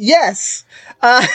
Yes. 0.01 0.65
Uh, 1.03 1.27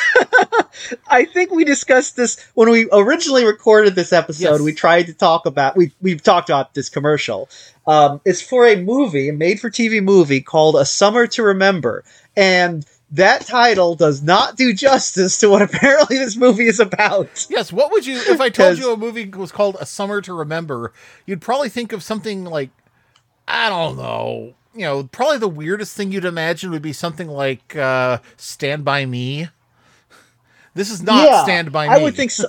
I 1.10 1.26
think 1.26 1.52
we 1.52 1.66
discussed 1.66 2.16
this 2.16 2.40
when 2.54 2.70
we 2.70 2.88
originally 2.94 3.44
recorded 3.44 3.96
this 3.96 4.14
episode. 4.14 4.52
Yes. 4.54 4.62
We 4.62 4.74
tried 4.74 5.08
to 5.08 5.14
talk 5.14 5.46
about 5.46 5.76
we 5.76 5.92
we've 6.02 6.24
talked 6.24 6.50
about 6.50 6.74
this 6.74 6.88
commercial. 6.88 7.50
Um, 7.86 8.22
it's 8.24 8.42
for 8.42 8.66
a 8.66 8.78
movie, 8.78 9.28
a 9.28 9.34
made-for-TV 9.34 10.02
movie 10.02 10.40
called 10.40 10.78
A 10.78 10.86
Summer 10.86 11.28
to 11.28 11.44
Remember, 11.44 12.06
and 12.38 12.86
that 13.14 13.46
title 13.46 13.94
does 13.96 14.24
not 14.24 14.58
do 14.58 14.74
justice 14.74 15.38
to 15.38 15.48
what 15.48 15.62
apparently 15.62 16.18
this 16.18 16.36
movie 16.36 16.68
is 16.68 16.80
about. 16.80 17.46
Yes. 17.50 17.72
What 17.72 17.92
would 17.92 18.06
you 18.06 18.18
if 18.18 18.42
I 18.42 18.50
told 18.50 18.78
you 18.80 18.92
a 18.92 18.98
movie 18.98 19.30
was 19.30 19.52
called 19.52 19.78
A 19.80 19.86
Summer 19.86 20.20
to 20.22 20.34
Remember? 20.34 20.92
You'd 21.26 21.42
probably 21.42 21.70
think 21.70 21.94
of 21.94 22.04
something 22.04 22.44
like 22.44 22.72
I 23.48 23.70
don't 23.70 23.98
know. 23.98 24.56
You 24.74 24.82
know, 24.82 25.04
probably 25.04 25.38
the 25.38 25.48
weirdest 25.48 25.96
thing 25.96 26.12
you'd 26.12 26.26
imagine 26.26 26.72
would 26.72 26.82
be 26.82 26.94
something 26.94 27.28
like 27.28 27.76
uh, 27.76 28.18
Stand 28.38 28.84
by 28.84 29.06
Me. 29.06 29.50
This 30.74 30.90
is 30.90 31.04
not 31.04 31.44
Stand 31.44 31.72
by 31.72 31.88
Me. 31.88 31.94
I 31.94 32.00
would 32.00 32.16
think 32.16 32.32
so. 32.32 32.48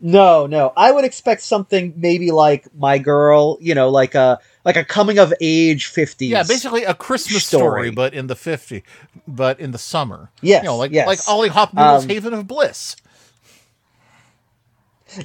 No, 0.00 0.46
no. 0.46 0.72
I 0.76 0.92
would 0.92 1.04
expect 1.04 1.42
something 1.42 1.94
maybe 1.96 2.30
like 2.30 2.68
My 2.76 2.98
Girl, 2.98 3.58
you 3.60 3.74
know, 3.74 3.88
like 3.88 4.14
a 4.14 4.38
like 4.68 4.76
a 4.76 4.84
coming 4.84 5.18
of 5.18 5.32
age 5.40 5.86
50s. 5.90 6.28
Yeah, 6.28 6.42
basically 6.42 6.84
a 6.84 6.92
Christmas 6.92 7.42
story. 7.46 7.62
story, 7.62 7.90
but 7.90 8.12
in 8.12 8.26
the 8.26 8.36
fifty, 8.36 8.84
but 9.26 9.58
in 9.58 9.70
the 9.70 9.78
summer. 9.78 10.30
Yes, 10.42 10.62
you 10.62 10.68
know, 10.68 10.76
like 10.76 10.90
yes. 10.90 11.06
like 11.06 11.20
Ollie 11.26 11.48
Hopnoodle's 11.48 12.04
Um, 12.04 12.10
Haven 12.10 12.34
of 12.34 12.46
Bliss. 12.46 12.94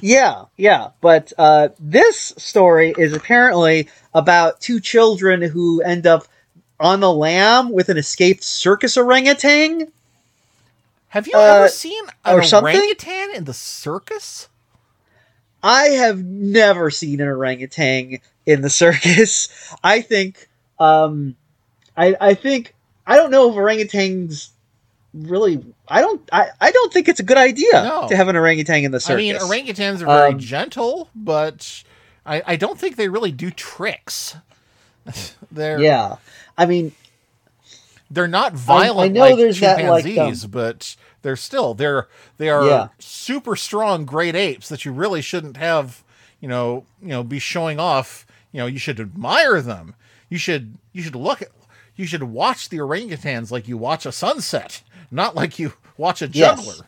Yeah, 0.00 0.46
yeah. 0.56 0.92
But 1.02 1.34
uh, 1.36 1.68
this 1.78 2.32
story 2.38 2.94
is 2.96 3.12
apparently 3.12 3.90
about 4.14 4.62
two 4.62 4.80
children 4.80 5.42
who 5.42 5.82
end 5.82 6.06
up 6.06 6.26
on 6.80 7.00
the 7.00 7.12
lam 7.12 7.70
with 7.70 7.90
an 7.90 7.98
escaped 7.98 8.42
circus 8.42 8.96
orangutan. 8.96 9.92
Have 11.08 11.28
you 11.28 11.34
uh, 11.36 11.40
ever 11.40 11.68
seen 11.68 12.02
an 12.24 12.34
or 12.38 12.42
something? 12.42 12.74
orangutan 12.74 13.34
in 13.34 13.44
the 13.44 13.52
circus? 13.52 14.48
I 15.62 15.88
have 15.88 16.24
never 16.24 16.90
seen 16.90 17.20
an 17.20 17.28
orangutan 17.28 18.20
in 18.46 18.62
the 18.62 18.70
circus. 18.70 19.48
I 19.84 20.00
think, 20.00 20.48
um, 20.78 21.36
I, 21.96 22.16
I 22.20 22.34
think, 22.34 22.74
I 23.06 23.16
don't 23.16 23.30
know 23.30 23.48
if 23.50 23.54
orangutans 23.56 24.50
really. 25.12 25.64
I 25.88 26.00
don't. 26.00 26.26
I, 26.32 26.48
I 26.60 26.70
don't 26.72 26.92
think 26.92 27.08
it's 27.08 27.20
a 27.20 27.24
good 27.24 27.36
idea 27.36 27.70
No. 27.72 28.08
to 28.08 28.16
have 28.16 28.28
an 28.28 28.36
orangutan 28.36 28.84
in 28.84 28.90
the 28.90 28.98
circus. 29.00 29.14
I 29.14 29.16
mean, 29.16 29.36
orangutans 29.36 30.00
are 30.02 30.06
very 30.06 30.32
Um, 30.32 30.38
gentle, 30.38 31.10
but 31.14 31.84
I, 32.24 32.42
I 32.46 32.56
don't 32.56 32.78
think 32.78 32.96
they 32.96 33.08
really 33.08 33.30
do 33.32 33.50
tricks. 33.50 34.36
they're 35.52 35.78
Yeah, 35.78 36.16
I 36.56 36.64
mean, 36.66 36.92
they're 38.10 38.26
not 38.28 38.54
violent 38.54 39.12
know 39.12 39.20
like 39.20 39.36
there's 39.36 39.60
that, 39.60 39.78
like, 39.84 40.04
chimpanzees, 40.04 40.44
um, 40.46 40.50
but 40.50 40.96
they're 41.22 41.36
still 41.36 41.74
they're 41.74 42.08
they 42.38 42.48
are 42.48 42.66
Yeah. 42.66 42.88
super 42.98 43.56
strong 43.56 44.04
great 44.06 44.34
apes 44.34 44.68
that 44.70 44.84
you 44.84 44.92
really 44.92 45.20
shouldn't 45.20 45.56
have 45.58 46.02
you 46.40 46.48
know 46.48 46.86
you 47.02 47.08
know 47.08 47.22
be 47.22 47.38
showing 47.38 47.78
off. 47.78 48.26
You 48.54 48.60
know, 48.60 48.66
you 48.66 48.78
should 48.78 49.00
admire 49.00 49.60
them. 49.60 49.96
You 50.30 50.38
should 50.38 50.78
you 50.92 51.02
should 51.02 51.16
look 51.16 51.42
at 51.42 51.48
you 51.96 52.06
should 52.06 52.22
watch 52.22 52.68
the 52.68 52.78
orangutans 52.78 53.50
like 53.50 53.66
you 53.66 53.76
watch 53.76 54.06
a 54.06 54.12
sunset, 54.12 54.80
not 55.10 55.34
like 55.34 55.58
you 55.58 55.72
watch 55.98 56.22
a 56.22 56.28
Yes. 56.28 56.64
juggler. 56.64 56.86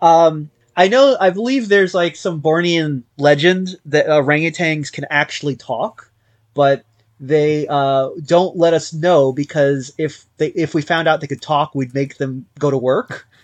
Um, 0.00 0.48
I 0.76 0.86
know. 0.86 1.16
I 1.20 1.30
believe 1.30 1.68
there's 1.68 1.92
like 1.92 2.14
some 2.14 2.40
Bornean 2.40 3.02
legend 3.18 3.76
that 3.86 4.06
orangutans 4.06 4.92
can 4.92 5.06
actually 5.10 5.56
talk, 5.56 6.08
but 6.54 6.84
they 7.18 7.66
uh, 7.68 8.10
don't 8.24 8.56
let 8.56 8.74
us 8.74 8.92
know 8.92 9.32
because 9.32 9.92
if 9.98 10.24
they 10.36 10.48
if 10.48 10.72
we 10.72 10.82
found 10.82 11.08
out 11.08 11.20
they 11.20 11.26
could 11.26 11.42
talk, 11.42 11.74
we'd 11.74 11.94
make 11.94 12.18
them 12.18 12.46
go 12.60 12.70
to 12.70 12.78
work. 12.78 13.26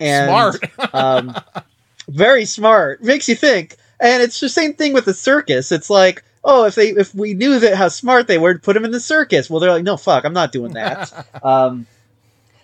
And, 0.00 0.54
Smart. 0.58 0.92
um, 0.92 1.36
very 2.08 2.44
smart. 2.46 3.00
Makes 3.00 3.28
you 3.28 3.36
think. 3.36 3.76
And 4.02 4.22
it's 4.22 4.40
the 4.40 4.48
same 4.50 4.74
thing 4.74 4.92
with 4.92 5.06
the 5.06 5.14
circus. 5.14 5.72
It's 5.72 5.88
like 5.88 6.22
oh, 6.44 6.64
if 6.64 6.74
they 6.74 6.88
if 6.90 7.14
we 7.14 7.34
knew 7.34 7.58
that 7.60 7.76
how 7.76 7.88
smart 7.88 8.26
they 8.26 8.38
were, 8.38 8.58
put 8.58 8.74
them 8.74 8.84
in 8.84 8.90
the 8.90 9.00
circus. 9.00 9.48
Well, 9.48 9.60
they're 9.60 9.70
like, 9.70 9.84
no, 9.84 9.96
fuck, 9.96 10.24
I'm 10.24 10.32
not 10.32 10.52
doing 10.52 10.72
that. 10.74 11.26
um, 11.44 11.86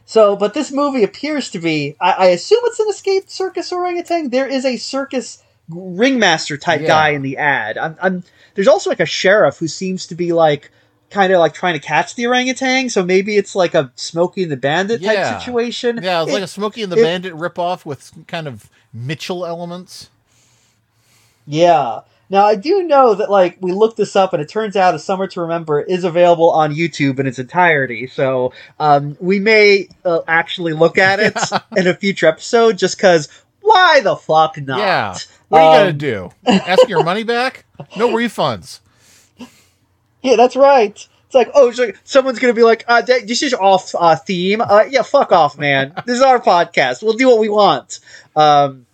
so, 0.05 0.37
but 0.37 0.55
this 0.55 0.73
movie 0.73 1.05
appears 1.05 1.51
to 1.51 1.59
be. 1.59 1.95
I, 2.01 2.13
I 2.13 2.27
assume 2.27 2.61
it's 2.65 2.81
an 2.81 2.87
escaped 2.89 3.31
circus 3.31 3.73
orangutan. 3.73 4.31
There 4.31 4.49
is 4.49 4.65
a 4.65 4.77
circus 4.79 5.43
ringmaster 5.69 6.57
type 6.57 6.81
Yeah. 6.81 6.87
guy 6.89 7.09
in 7.11 7.23
the 7.23 7.37
ad. 7.37 7.77
I'm, 7.79 7.97
I'm 8.01 8.25
there's 8.55 8.69
also 8.69 8.91
like 8.91 9.01
a 9.01 9.07
sheriff 9.07 9.59
who 9.59 9.69
seems 9.69 10.07
to 10.07 10.15
be 10.15 10.33
like 10.33 10.71
kind 11.11 11.33
of 11.33 11.41
like 11.41 11.55
trying 11.55 11.75
to 11.75 11.81
catch 11.81 12.15
the 12.15 12.27
orangutan. 12.27 12.89
So 12.89 13.05
maybe 13.05 13.37
it's 13.37 13.55
like 13.55 13.75
a 13.75 13.93
Smokey 13.97 14.43
and 14.45 14.53
the 14.53 14.57
Bandit 14.57 15.03
type 15.03 15.41
situation. 15.41 16.01
Yeah, 16.03 16.23
it's 16.23 16.31
It- 16.31 16.35
like 16.35 16.43
a 16.43 16.49
Smokey 16.49 16.83
and 16.83 16.91
the 16.91 16.99
it- 16.99 17.03
Bandit 17.05 17.35
ripoff 17.35 17.85
with 17.85 18.11
kind 18.27 18.49
of 18.49 18.69
Mitchell 18.93 19.45
elements. 19.47 20.09
Yeah. 21.51 22.01
Now 22.31 22.45
I 22.45 22.57
do 22.57 22.83
know 22.83 23.15
that 23.15 23.31
like 23.31 23.57
we 23.61 23.73
looked 23.73 23.97
this 23.97 24.15
up 24.15 24.35
and 24.35 24.43
it 24.43 24.51
turns 24.51 24.77
out 24.77 24.95
A 24.95 24.99
Summer 24.99 25.27
to 25.29 25.41
Remember 25.41 25.81
is 25.81 26.05
available 26.05 26.51
on 26.51 26.75
YouTube 26.75 27.19
in 27.19 27.27
its 27.27 27.39
entirety. 27.39 28.07
So 28.07 28.53
um, 28.79 29.17
we 29.19 29.39
may 29.41 29.89
uh, 30.05 30.21
actually 30.29 30.75
look 30.75 30.99
at 30.99 31.21
it 31.21 31.37
in 31.77 31.87
a 31.87 31.95
future 31.95 32.27
episode 32.27 32.77
just 32.77 32.99
because 32.99 33.29
why 33.63 34.01
the 34.01 34.15
fuck 34.15 34.59
not? 34.59 34.79
Yeah. 34.79 35.17
What 35.49 35.63
are 35.63 35.73
you 35.73 35.79
gonna 35.79 35.91
Um, 35.91 35.99
do? 35.99 36.31
Ask 36.47 36.87
your 36.89 37.03
money 37.03 37.23
back? 37.25 37.65
No 37.97 38.11
refunds. 38.11 38.81
Yeah, 40.21 40.37
that's 40.37 40.57
right. 40.57 40.93
It's 41.27 41.35
like, 41.35 41.51
oh, 41.55 41.71
so 41.71 41.93
someone's 42.05 42.39
gonna 42.39 42.53
be 42.55 42.63
like, 42.63 42.85
uh, 42.89 43.03
th- 43.03 43.25
"This 43.27 43.43
is 43.43 43.55
off 43.55 43.95
uh, 43.99 44.17
theme." 44.17 44.61
Uh, 44.61 44.85
yeah, 44.91 45.03
fuck 45.03 45.31
off, 45.33 45.59
man. 45.59 45.93
this 46.07 46.17
is 46.17 46.23
our 46.23 46.41
podcast. 46.41 47.03
We'll 47.03 47.15
do 47.17 47.29
what 47.29 47.39
we 47.39 47.49
want. 47.49 48.01
Um, 48.35 48.87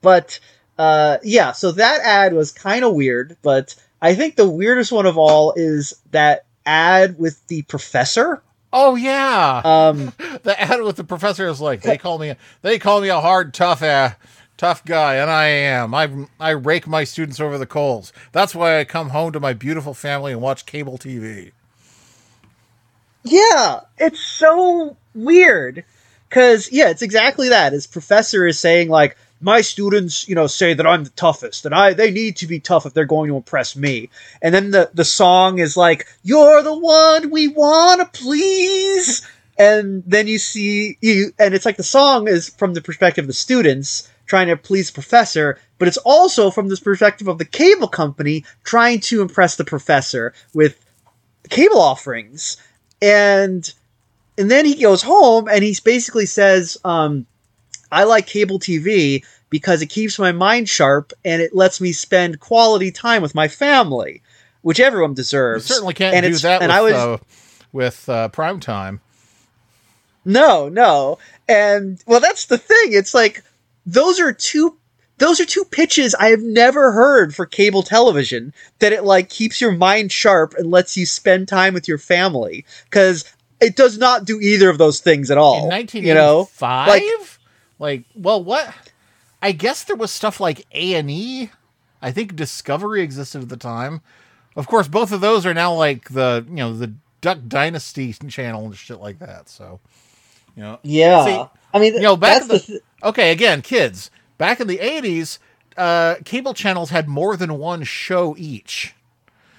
but 0.00 0.38
uh, 0.78 1.18
yeah, 1.22 1.52
so 1.52 1.72
that 1.72 2.00
ad 2.02 2.32
was 2.32 2.52
kind 2.52 2.84
of 2.84 2.94
weird. 2.94 3.36
But 3.42 3.74
I 4.00 4.14
think 4.14 4.36
the 4.36 4.48
weirdest 4.48 4.92
one 4.92 5.06
of 5.06 5.18
all 5.18 5.52
is 5.56 5.94
that 6.10 6.44
ad 6.66 7.18
with 7.18 7.46
the 7.48 7.62
professor. 7.62 8.42
Oh 8.72 8.96
yeah. 8.96 9.60
Um, 9.64 10.12
the 10.42 10.56
ad 10.58 10.82
with 10.82 10.96
the 10.96 11.04
professor 11.04 11.46
is 11.48 11.60
like 11.60 11.82
they 11.82 11.98
call 11.98 12.18
me 12.18 12.34
they 12.62 12.78
call 12.78 13.00
me 13.00 13.08
a 13.08 13.20
hard 13.20 13.52
tough 13.52 13.82
uh, 13.82 14.10
tough 14.56 14.84
guy 14.84 15.16
and 15.16 15.30
I 15.30 15.46
am. 15.46 15.94
I 15.94 16.08
I 16.40 16.50
rake 16.50 16.86
my 16.86 17.04
students 17.04 17.40
over 17.40 17.58
the 17.58 17.66
coals. 17.66 18.12
That's 18.32 18.54
why 18.54 18.78
I 18.80 18.84
come 18.84 19.10
home 19.10 19.32
to 19.32 19.40
my 19.40 19.52
beautiful 19.52 19.94
family 19.94 20.32
and 20.32 20.40
watch 20.40 20.66
cable 20.66 20.98
TV. 20.98 21.52
Yeah, 23.24 23.80
it's 23.98 24.20
so 24.20 24.96
weird. 25.14 25.84
Cause 26.30 26.70
yeah, 26.72 26.88
it's 26.88 27.02
exactly 27.02 27.50
that. 27.50 27.72
His 27.72 27.86
professor 27.86 28.46
is 28.46 28.58
saying 28.58 28.88
like, 28.88 29.16
my 29.42 29.60
students, 29.60 30.28
you 30.28 30.34
know, 30.34 30.46
say 30.46 30.74
that 30.74 30.86
I'm 30.86 31.04
the 31.04 31.10
toughest, 31.10 31.66
and 31.66 31.74
I 31.74 31.92
they 31.92 32.10
need 32.10 32.36
to 32.36 32.46
be 32.46 32.60
tough 32.60 32.86
if 32.86 32.94
they're 32.94 33.04
going 33.04 33.28
to 33.28 33.36
impress 33.36 33.76
me. 33.76 34.10
And 34.40 34.54
then 34.54 34.70
the 34.70 34.90
the 34.94 35.04
song 35.04 35.58
is 35.58 35.76
like, 35.76 36.06
"You're 36.22 36.62
the 36.62 36.78
one 36.78 37.30
we 37.30 37.48
wanna 37.48 38.06
please." 38.06 39.22
And 39.58 40.02
then 40.06 40.28
you 40.28 40.38
see 40.38 40.96
you, 41.00 41.32
and 41.38 41.54
it's 41.54 41.66
like 41.66 41.76
the 41.76 41.82
song 41.82 42.28
is 42.28 42.48
from 42.48 42.74
the 42.74 42.80
perspective 42.80 43.24
of 43.24 43.28
the 43.28 43.34
students 43.34 44.08
trying 44.26 44.48
to 44.48 44.56
please 44.56 44.88
the 44.88 44.94
professor, 44.94 45.58
but 45.78 45.88
it's 45.88 45.98
also 45.98 46.50
from 46.50 46.68
this 46.68 46.80
perspective 46.80 47.28
of 47.28 47.38
the 47.38 47.44
cable 47.44 47.88
company 47.88 48.44
trying 48.64 49.00
to 49.00 49.20
impress 49.20 49.56
the 49.56 49.64
professor 49.64 50.32
with 50.54 50.78
cable 51.50 51.80
offerings 51.80 52.56
and 53.02 53.74
and 54.38 54.50
then 54.50 54.64
he 54.64 54.80
goes 54.80 55.02
home 55.02 55.48
and 55.48 55.62
he 55.62 55.76
basically 55.84 56.24
says 56.24 56.78
um, 56.84 57.26
i 57.92 58.04
like 58.04 58.26
cable 58.26 58.58
tv 58.58 59.24
because 59.50 59.82
it 59.82 59.86
keeps 59.86 60.18
my 60.18 60.32
mind 60.32 60.68
sharp 60.68 61.12
and 61.24 61.40
it 61.42 61.54
lets 61.54 61.80
me 61.80 61.92
spend 61.92 62.40
quality 62.40 62.90
time 62.90 63.22
with 63.22 63.34
my 63.34 63.46
family 63.48 64.22
which 64.62 64.80
everyone 64.80 65.10
You 65.10 65.16
deserves 65.16 65.66
certainly 65.66 65.94
can't 65.94 66.14
and 66.16 66.26
do 66.26 66.36
that 66.38 66.62
and 66.62 66.70
with 66.70 66.76
i 66.76 66.80
was 66.80 66.94
uh, 66.94 67.18
with 67.72 68.08
uh, 68.08 68.28
prime 68.28 68.60
time. 68.60 69.00
no 70.24 70.68
no 70.68 71.18
and 71.48 72.02
well 72.06 72.20
that's 72.20 72.46
the 72.46 72.58
thing 72.58 72.92
it's 72.92 73.14
like 73.14 73.42
those 73.86 74.20
are 74.20 74.32
two 74.32 74.76
those 75.18 75.38
are 75.40 75.44
two 75.44 75.64
pitches 75.66 76.16
I 76.16 76.28
have 76.30 76.42
never 76.42 76.90
heard 76.90 77.32
for 77.32 77.46
cable 77.46 77.84
television 77.84 78.52
that 78.80 78.92
it 78.92 79.04
like 79.04 79.28
keeps 79.28 79.60
your 79.60 79.70
mind 79.70 80.10
sharp 80.10 80.54
and 80.54 80.68
lets 80.70 80.96
you 80.96 81.06
spend 81.06 81.46
time 81.46 81.74
with 81.74 81.86
your 81.86 81.98
family 81.98 82.64
because 82.84 83.24
it 83.60 83.76
does 83.76 83.98
not 83.98 84.24
do 84.24 84.40
either 84.40 84.68
of 84.68 84.78
those 84.78 84.98
things 84.98 85.30
at 85.30 85.38
all. 85.38 85.70
In 85.70 85.86
you 86.02 86.14
know, 86.14 86.48
1985? 86.58 86.88
like- 86.88 87.02
like, 87.82 88.04
well, 88.16 88.44
what? 88.44 88.74
I 89.42 89.52
guess 89.52 89.84
there 89.84 89.96
was 89.96 90.12
stuff 90.12 90.40
like 90.40 90.66
A 90.72 90.94
and 90.96 91.10
E. 91.10 91.50
I 92.02 92.12
think 92.12 92.36
Discovery 92.36 93.02
existed 93.02 93.42
at 93.42 93.50
the 93.50 93.58
time. 93.58 94.02
Of 94.56 94.68
course, 94.68 94.88
both 94.88 95.12
of 95.12 95.22
those 95.22 95.46
are 95.46 95.54
now 95.54 95.74
like 95.74 96.10
the 96.10 96.46
you 96.48 96.56
know 96.56 96.74
the 96.74 96.94
Duck 97.22 97.40
Dynasty 97.48 98.14
channel 98.28 98.66
and 98.66 98.76
shit 98.76 99.00
like 99.00 99.20
that. 99.20 99.50
So, 99.50 99.80
you 100.56 100.62
know, 100.62 100.80
yeah. 100.84 101.18
See, 101.18 101.48
I 101.74 101.80
mean, 101.80 101.94
you 101.96 102.02
know, 102.04 102.16
back 102.16 102.40
in 102.40 102.48
the, 102.48 102.60
th- 102.60 102.82
okay, 103.04 103.32
again, 103.32 103.62
kids, 103.62 104.10
back 104.38 104.60
in 104.60 104.68
the 104.68 104.78
'80s, 104.78 105.38
uh, 105.76 106.16
cable 106.24 106.54
channels 106.54 106.90
had 106.90 107.08
more 107.08 107.36
than 107.36 107.58
one 107.58 107.84
show 107.84 108.36
each. 108.38 108.94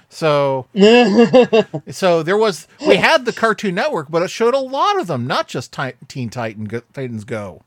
So, 0.10 0.68
so 1.92 2.24
there 2.24 2.38
was 2.38 2.68
we 2.88 2.98
had 2.98 3.26
the 3.26 3.34
Cartoon 3.34 3.76
Network, 3.76 4.12
but 4.12 4.24
it 4.24 4.30
showed 4.30 4.56
a 4.56 4.60
lot 4.60 5.00
of 5.00 5.08
them, 5.08 5.28
not 5.28 5.48
just 5.48 5.74
Ti- 5.74 5.94
Teen 6.08 6.30
Titan 6.30 6.66
Go, 6.66 6.82
Titans 6.94 7.26
Go. 7.26 7.64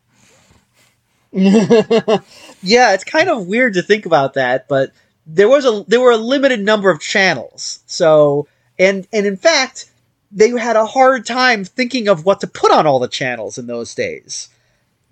yeah, 1.33 2.93
it's 2.95 3.05
kind 3.05 3.29
of 3.29 3.47
weird 3.47 3.75
to 3.75 3.83
think 3.83 4.07
about 4.07 4.35
that, 4.35 4.69
but 4.69 4.93
there 5.27 5.49
was 5.49 5.65
a 5.65 5.85
there 5.89 6.01
were 6.01 6.13
a 6.13 6.17
limited 6.17 6.61
number 6.61 6.91
of 6.91 7.01
channels. 7.01 7.81
So 7.87 8.47
and 8.79 9.07
and 9.13 9.27
in 9.27 9.37
fact, 9.37 9.91
they 10.31 10.51
had 10.51 10.77
a 10.77 10.87
hard 10.87 11.27
time 11.27 11.65
thinking 11.65 12.09
of 12.09 12.25
what 12.25 12.41
to 12.41 12.47
put 12.47 12.71
on 12.71 12.87
all 12.87 12.99
the 12.99 13.09
channels 13.09 13.59
in 13.59 13.67
those 13.67 13.95
days. 13.95 14.49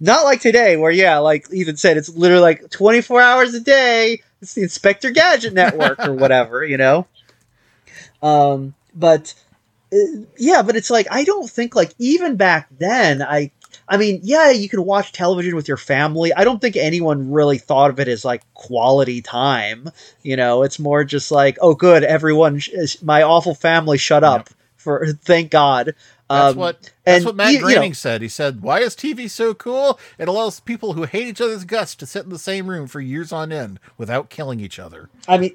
Not 0.00 0.24
like 0.24 0.40
today, 0.40 0.76
where 0.76 0.90
yeah, 0.90 1.18
like 1.18 1.46
Ethan 1.52 1.76
said, 1.76 1.96
it's 1.96 2.08
literally 2.08 2.42
like 2.42 2.70
twenty 2.70 3.00
four 3.00 3.20
hours 3.20 3.54
a 3.54 3.60
day. 3.60 4.22
It's 4.40 4.54
the 4.54 4.62
Inspector 4.62 5.10
Gadget 5.10 5.54
Network 5.54 5.98
or 6.00 6.14
whatever, 6.14 6.64
you 6.64 6.76
know. 6.76 7.06
Um, 8.22 8.74
but 8.94 9.34
uh, 9.92 9.96
yeah, 10.36 10.62
but 10.62 10.76
it's 10.76 10.90
like 10.90 11.06
I 11.10 11.24
don't 11.24 11.48
think 11.48 11.74
like 11.74 11.94
even 11.98 12.36
back 12.36 12.68
then 12.78 13.22
I 13.22 13.50
I 13.88 13.96
mean, 13.98 14.20
yeah, 14.22 14.50
you 14.50 14.68
can 14.68 14.84
watch 14.84 15.12
television 15.12 15.54
with 15.56 15.68
your 15.68 15.76
family. 15.76 16.32
I 16.32 16.44
don't 16.44 16.60
think 16.60 16.76
anyone 16.76 17.30
really 17.30 17.58
thought 17.58 17.90
of 17.90 18.00
it 18.00 18.08
as 18.08 18.24
like 18.24 18.42
quality 18.54 19.20
time. 19.20 19.90
You 20.22 20.36
know, 20.36 20.62
it's 20.62 20.78
more 20.78 21.04
just 21.04 21.30
like, 21.30 21.58
oh, 21.60 21.74
good, 21.74 22.02
everyone, 22.02 22.58
sh- 22.60 22.96
my 23.02 23.22
awful 23.22 23.54
family, 23.54 23.98
shut 23.98 24.24
up. 24.24 24.48
For 24.76 25.06
thank 25.22 25.50
God. 25.50 25.94
That's 26.30 26.52
Um, 26.52 26.56
what 26.56 26.82
that's 27.04 27.18
and 27.18 27.24
what 27.26 27.36
Matt 27.36 27.52
you- 27.52 27.58
you 27.58 27.60
know- 27.66 27.72
Groening 27.74 27.94
said. 27.94 28.22
He 28.22 28.28
said, 28.28 28.62
"Why 28.62 28.80
is 28.80 28.94
TV 28.94 29.28
so 29.30 29.52
cool? 29.54 29.98
It 30.18 30.28
allows 30.28 30.60
people 30.60 30.94
who 30.94 31.04
hate 31.04 31.26
each 31.28 31.40
other's 31.40 31.64
guts 31.64 31.94
to 31.96 32.06
sit 32.06 32.24
in 32.24 32.30
the 32.30 32.38
same 32.38 32.66
room 32.68 32.86
for 32.86 33.00
years 33.00 33.32
on 33.32 33.52
end 33.52 33.78
without 33.98 34.30
killing 34.30 34.60
each 34.60 34.78
other." 34.78 35.08
I 35.28 35.36
mean, 35.38 35.54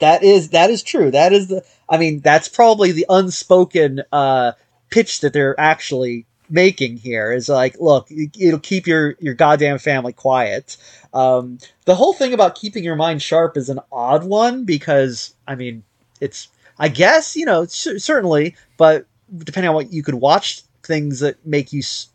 that 0.00 0.22
is 0.22 0.50
that 0.50 0.70
is 0.70 0.82
true. 0.82 1.10
That 1.10 1.32
is 1.34 1.48
the. 1.48 1.62
I 1.88 1.98
mean, 1.98 2.20
that's 2.20 2.48
probably 2.48 2.92
the 2.92 3.06
unspoken 3.08 4.02
uh, 4.12 4.52
pitch 4.90 5.20
that 5.20 5.32
they're 5.34 5.58
actually 5.60 6.24
making 6.52 6.98
here. 6.98 7.32
Is 7.32 7.48
like, 7.48 7.76
look, 7.80 8.06
it- 8.10 8.36
it'll 8.38 8.60
keep 8.60 8.86
your 8.86 9.16
your 9.18 9.34
goddamn 9.34 9.78
family 9.78 10.12
quiet. 10.12 10.76
Um, 11.12 11.58
the 11.86 11.94
whole 11.96 12.12
thing 12.12 12.32
about 12.32 12.54
keeping 12.54 12.84
your 12.84 12.96
mind 12.96 13.22
sharp 13.22 13.56
is 13.56 13.68
an 13.68 13.80
odd 13.90 14.24
one 14.24 14.64
because 14.64 15.34
I 15.48 15.56
mean, 15.56 15.82
it's 16.20 16.48
I 16.78 16.88
guess 16.88 17.34
you 17.36 17.44
know 17.46 17.64
cer- 17.64 17.98
certainly, 17.98 18.54
but 18.76 19.06
depending 19.38 19.68
on 19.70 19.74
what 19.74 19.92
you 19.92 20.02
could 20.04 20.14
watch 20.16 20.62
things 20.84 21.20
that 21.20 21.44
make 21.46 21.72
you 21.72 21.78
s- 21.80 22.08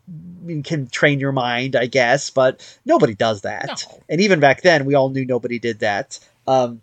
can 0.62 0.86
train 0.88 1.18
your 1.18 1.32
mind 1.32 1.74
i 1.74 1.86
guess 1.86 2.28
but 2.28 2.60
nobody 2.84 3.14
does 3.14 3.40
that 3.40 3.66
No. 3.90 4.02
and 4.10 4.20
even 4.20 4.40
back 4.40 4.60
then 4.60 4.84
we 4.84 4.94
all 4.94 5.08
knew 5.08 5.24
nobody 5.24 5.58
did 5.58 5.78
that 5.80 6.18
um, 6.46 6.82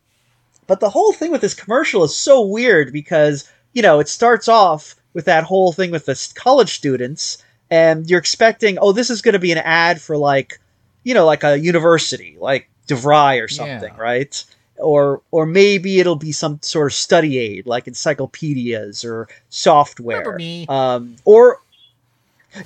but 0.65 0.79
the 0.79 0.89
whole 0.89 1.13
thing 1.13 1.31
with 1.31 1.41
this 1.41 1.53
commercial 1.53 2.03
is 2.03 2.15
so 2.15 2.41
weird 2.41 2.91
because, 2.91 3.47
you 3.73 3.81
know, 3.83 3.99
it 3.99 4.09
starts 4.09 4.47
off 4.47 4.95
with 5.13 5.25
that 5.25 5.43
whole 5.43 5.71
thing 5.73 5.91
with 5.91 6.05
the 6.07 6.31
college 6.35 6.73
students, 6.73 7.37
and 7.75 8.09
you're 8.09 8.19
expecting, 8.19 8.77
oh, 8.79 8.93
this 8.93 9.09
is 9.09 9.21
going 9.21 9.33
to 9.33 9.39
be 9.39 9.51
an 9.51 9.57
ad 9.57 9.99
for 9.99 10.15
like, 10.15 10.59
you 11.03 11.13
know, 11.13 11.25
like 11.25 11.43
a 11.43 11.59
university, 11.59 12.37
like 12.39 12.69
DeVry 12.87 13.43
or 13.43 13.49
something, 13.49 13.93
Yeah. 13.93 14.01
right? 14.01 14.43
Or 14.77 15.21
or 15.31 15.45
maybe 15.45 15.99
it'll 15.99 16.15
be 16.15 16.31
some 16.31 16.59
sort 16.61 16.87
of 16.87 16.93
study 16.93 17.37
aid, 17.37 17.65
like 17.67 17.87
encyclopedias 17.87 19.03
or 19.03 19.27
software. 19.49 20.19
Remember 20.19 20.37
me? 20.37 20.65
Um, 20.69 21.17
or 21.25 21.61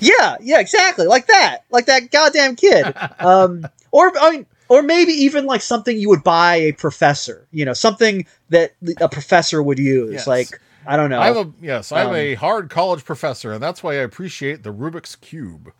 yeah, 0.00 0.36
yeah, 0.40 0.60
exactly, 0.60 1.06
like 1.06 1.26
that, 1.26 1.64
like 1.70 1.86
that 1.86 2.10
goddamn 2.12 2.54
kid. 2.54 2.94
um, 3.18 3.66
or 3.90 4.12
I 4.16 4.30
mean, 4.30 4.46
or 4.68 4.82
maybe 4.82 5.12
even 5.12 5.46
like 5.46 5.62
something 5.62 5.96
you 5.98 6.08
would 6.08 6.22
buy 6.22 6.56
a 6.56 6.72
professor, 6.72 7.46
you 7.52 7.64
know, 7.64 7.72
something 7.74 8.26
that 8.50 8.74
a 9.00 9.08
professor 9.08 9.60
would 9.62 9.78
use. 9.80 10.12
Yes. 10.12 10.26
Like 10.26 10.60
I 10.90 10.96
don't 10.96 11.08
know. 11.08 11.20
I 11.20 11.26
have 11.26 11.36
a 11.36 11.52
yes, 11.62 11.92
I'm 11.92 12.08
Um, 12.08 12.16
a 12.16 12.34
hard 12.34 12.68
college 12.68 13.04
professor, 13.04 13.52
and 13.52 13.62
that's 13.62 13.80
why 13.80 13.92
I 13.92 14.02
appreciate 14.02 14.64
the 14.64 14.72
Rubik's 14.72 15.14
cube. 15.14 15.72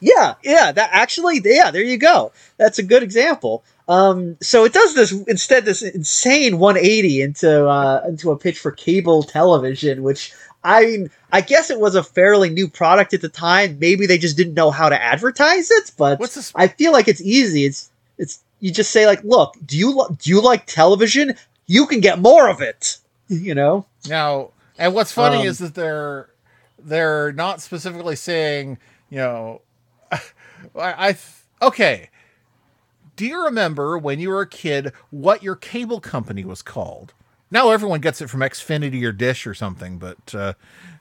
Yeah, 0.00 0.34
yeah, 0.42 0.72
that 0.72 0.90
actually, 0.92 1.40
yeah, 1.44 1.70
there 1.70 1.84
you 1.84 1.96
go. 1.96 2.32
That's 2.56 2.80
a 2.80 2.82
good 2.82 3.04
example. 3.04 3.62
Um, 3.88 4.36
so 4.40 4.64
it 4.64 4.72
does 4.72 4.96
this 4.96 5.12
instead 5.12 5.64
this 5.64 5.82
insane 5.82 6.58
180 6.58 7.22
into 7.22 7.68
uh, 7.68 8.02
into 8.08 8.32
a 8.32 8.36
pitch 8.36 8.58
for 8.58 8.72
cable 8.72 9.22
television, 9.22 10.02
which 10.02 10.32
I 10.64 10.84
mean, 10.84 11.10
I 11.32 11.40
guess 11.40 11.70
it 11.70 11.78
was 11.78 11.94
a 11.94 12.02
fairly 12.02 12.50
new 12.50 12.66
product 12.66 13.14
at 13.14 13.20
the 13.20 13.28
time. 13.28 13.78
Maybe 13.78 14.06
they 14.06 14.18
just 14.18 14.36
didn't 14.36 14.54
know 14.54 14.72
how 14.72 14.88
to 14.88 15.00
advertise 15.00 15.70
it, 15.70 15.92
but 15.96 16.18
I 16.56 16.66
feel 16.66 16.90
like 16.90 17.06
it's 17.06 17.20
easy. 17.22 17.64
It's 17.64 17.88
it's 18.18 18.40
you 18.58 18.72
just 18.72 18.90
say 18.90 19.06
like, 19.06 19.22
look, 19.22 19.54
do 19.64 19.78
you 19.78 20.04
do 20.20 20.28
you 20.30 20.42
like 20.42 20.66
television? 20.66 21.36
You 21.68 21.86
can 21.86 22.00
get 22.00 22.18
more 22.18 22.48
of 22.50 22.60
it. 22.60 22.98
You 23.28 23.54
know. 23.54 23.86
Now, 24.08 24.50
and 24.78 24.94
what's 24.94 25.12
funny 25.12 25.40
Um, 25.40 25.46
is 25.46 25.58
that 25.58 25.74
they're 25.74 26.30
they're 26.78 27.32
not 27.32 27.60
specifically 27.60 28.16
saying, 28.16 28.78
you 29.10 29.18
know, 29.18 29.62
I, 30.12 30.20
I 30.76 31.16
okay. 31.60 32.10
Do 33.16 33.26
you 33.26 33.44
remember 33.44 33.96
when 33.96 34.20
you 34.20 34.28
were 34.28 34.42
a 34.42 34.48
kid 34.48 34.92
what 35.10 35.42
your 35.42 35.56
cable 35.56 36.00
company 36.00 36.44
was 36.44 36.62
called? 36.62 37.14
Now 37.50 37.70
everyone 37.70 38.00
gets 38.00 38.20
it 38.20 38.28
from 38.28 38.40
Xfinity 38.40 39.02
or 39.04 39.12
Dish 39.12 39.46
or 39.46 39.54
something, 39.54 39.98
but 39.98 40.34
uh, 40.34 40.52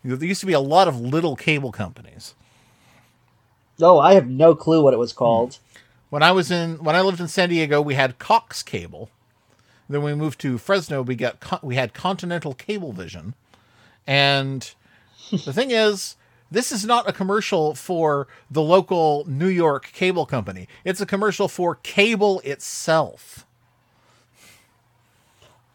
there 0.04 0.24
used 0.24 0.40
to 0.42 0.46
be 0.46 0.54
a 0.54 0.60
lot 0.60 0.88
of 0.88 1.00
little 1.00 1.36
cable 1.36 1.72
companies. 1.72 2.36
No, 3.80 4.00
I 4.00 4.14
have 4.14 4.28
no 4.28 4.56
clue 4.56 4.82
what 4.82 4.94
it 4.94 4.98
was 4.98 5.12
called. 5.12 5.60
When 6.10 6.24
I 6.24 6.32
was 6.32 6.52
in 6.52 6.84
when 6.84 6.96
I 6.96 7.02
lived 7.02 7.20
in 7.20 7.28
San 7.28 7.50
Diego, 7.50 7.82
we 7.82 7.96
had 7.96 8.20
Cox 8.20 8.64
Cable. 8.64 9.10
Then 9.88 10.02
we 10.02 10.16
moved 10.16 10.40
to 10.42 10.58
Fresno, 10.58 11.02
we 11.02 11.16
got 11.16 11.64
we 11.64 11.76
had 11.76 11.94
Continental 11.94 12.54
Cablevision. 12.56 13.34
And 14.08 14.72
the 15.32 15.54
thing 15.54 15.72
is, 15.72 16.16
this 16.52 16.72
is 16.72 16.86
not 16.86 17.08
a 17.10 17.14
commercial 17.14 17.76
for 17.76 18.28
the 18.50 18.62
local 18.62 19.26
New 19.28 19.48
York 19.48 19.92
cable 19.94 20.26
company. 20.26 20.68
It's 20.84 21.02
a 21.02 21.06
commercial 21.06 21.48
for 21.48 21.76
cable 21.76 22.40
itself. 22.42 23.46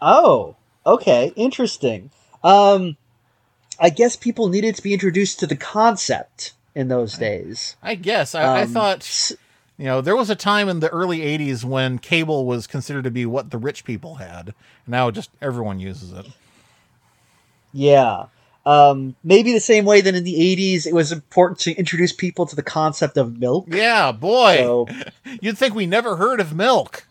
Oh, 0.01 0.57
okay, 0.87 1.33
interesting. 1.37 2.11
Um, 2.43 2.97
I 3.79 3.91
guess 3.91 4.17
people 4.17 4.49
needed 4.49 4.77
to 4.77 4.83
be 4.83 4.93
introduced 4.95 5.41
to 5.41 5.47
the 5.47 5.57
concept 5.57 6.55
in 6.75 6.89
those 6.89 7.19
days. 7.19 7.77
I 7.83 7.95
guess 7.97 8.35
I, 8.35 8.43
I 8.43 8.63
Um, 8.63 8.69
thought 8.73 8.99
s- 8.99 9.33
you 9.81 9.87
know 9.87 10.03
there 10.03 10.15
was 10.15 10.29
a 10.29 10.37
time 10.37 10.69
in 10.69 10.81
the 10.81 10.91
early 10.91 11.21
'80s 11.21 11.65
when 11.65 11.99
cable 11.99 12.45
was 12.45 12.67
considered 12.67 13.05
to 13.05 13.11
be 13.11 13.25
what 13.25 13.51
the 13.51 13.57
rich 13.57 13.85
people 13.85 14.17
had. 14.17 14.55
Now 14.87 15.11
just 15.11 15.31
everyone 15.41 15.81
uses 15.81 16.13
it. 16.13 16.27
Yeah. 17.73 18.27
Um, 18.67 19.17
maybe 19.25 19.53
the 19.53 19.61
same 19.61 19.87
way 19.87 20.03
that 20.03 20.15
in 20.15 20.23
the 20.23 20.35
80s 20.35 20.87
it 20.87 20.93
was 20.93 21.13
important 21.13 21.61
to 21.61 21.73
introduce 21.73 22.13
people 22.13 22.45
to 22.45 22.55
the 22.55 22.63
concept 22.63 23.17
of 23.17 23.39
milk. 23.39 23.65
Yeah, 23.69 24.13
boy. 24.13 24.57
So 24.59 24.87
You'd 25.41 25.57
think 25.57 25.75
we 25.75 25.87
never 25.87 26.17
heard 26.17 26.41
of 26.41 26.55
milk. 26.55 27.07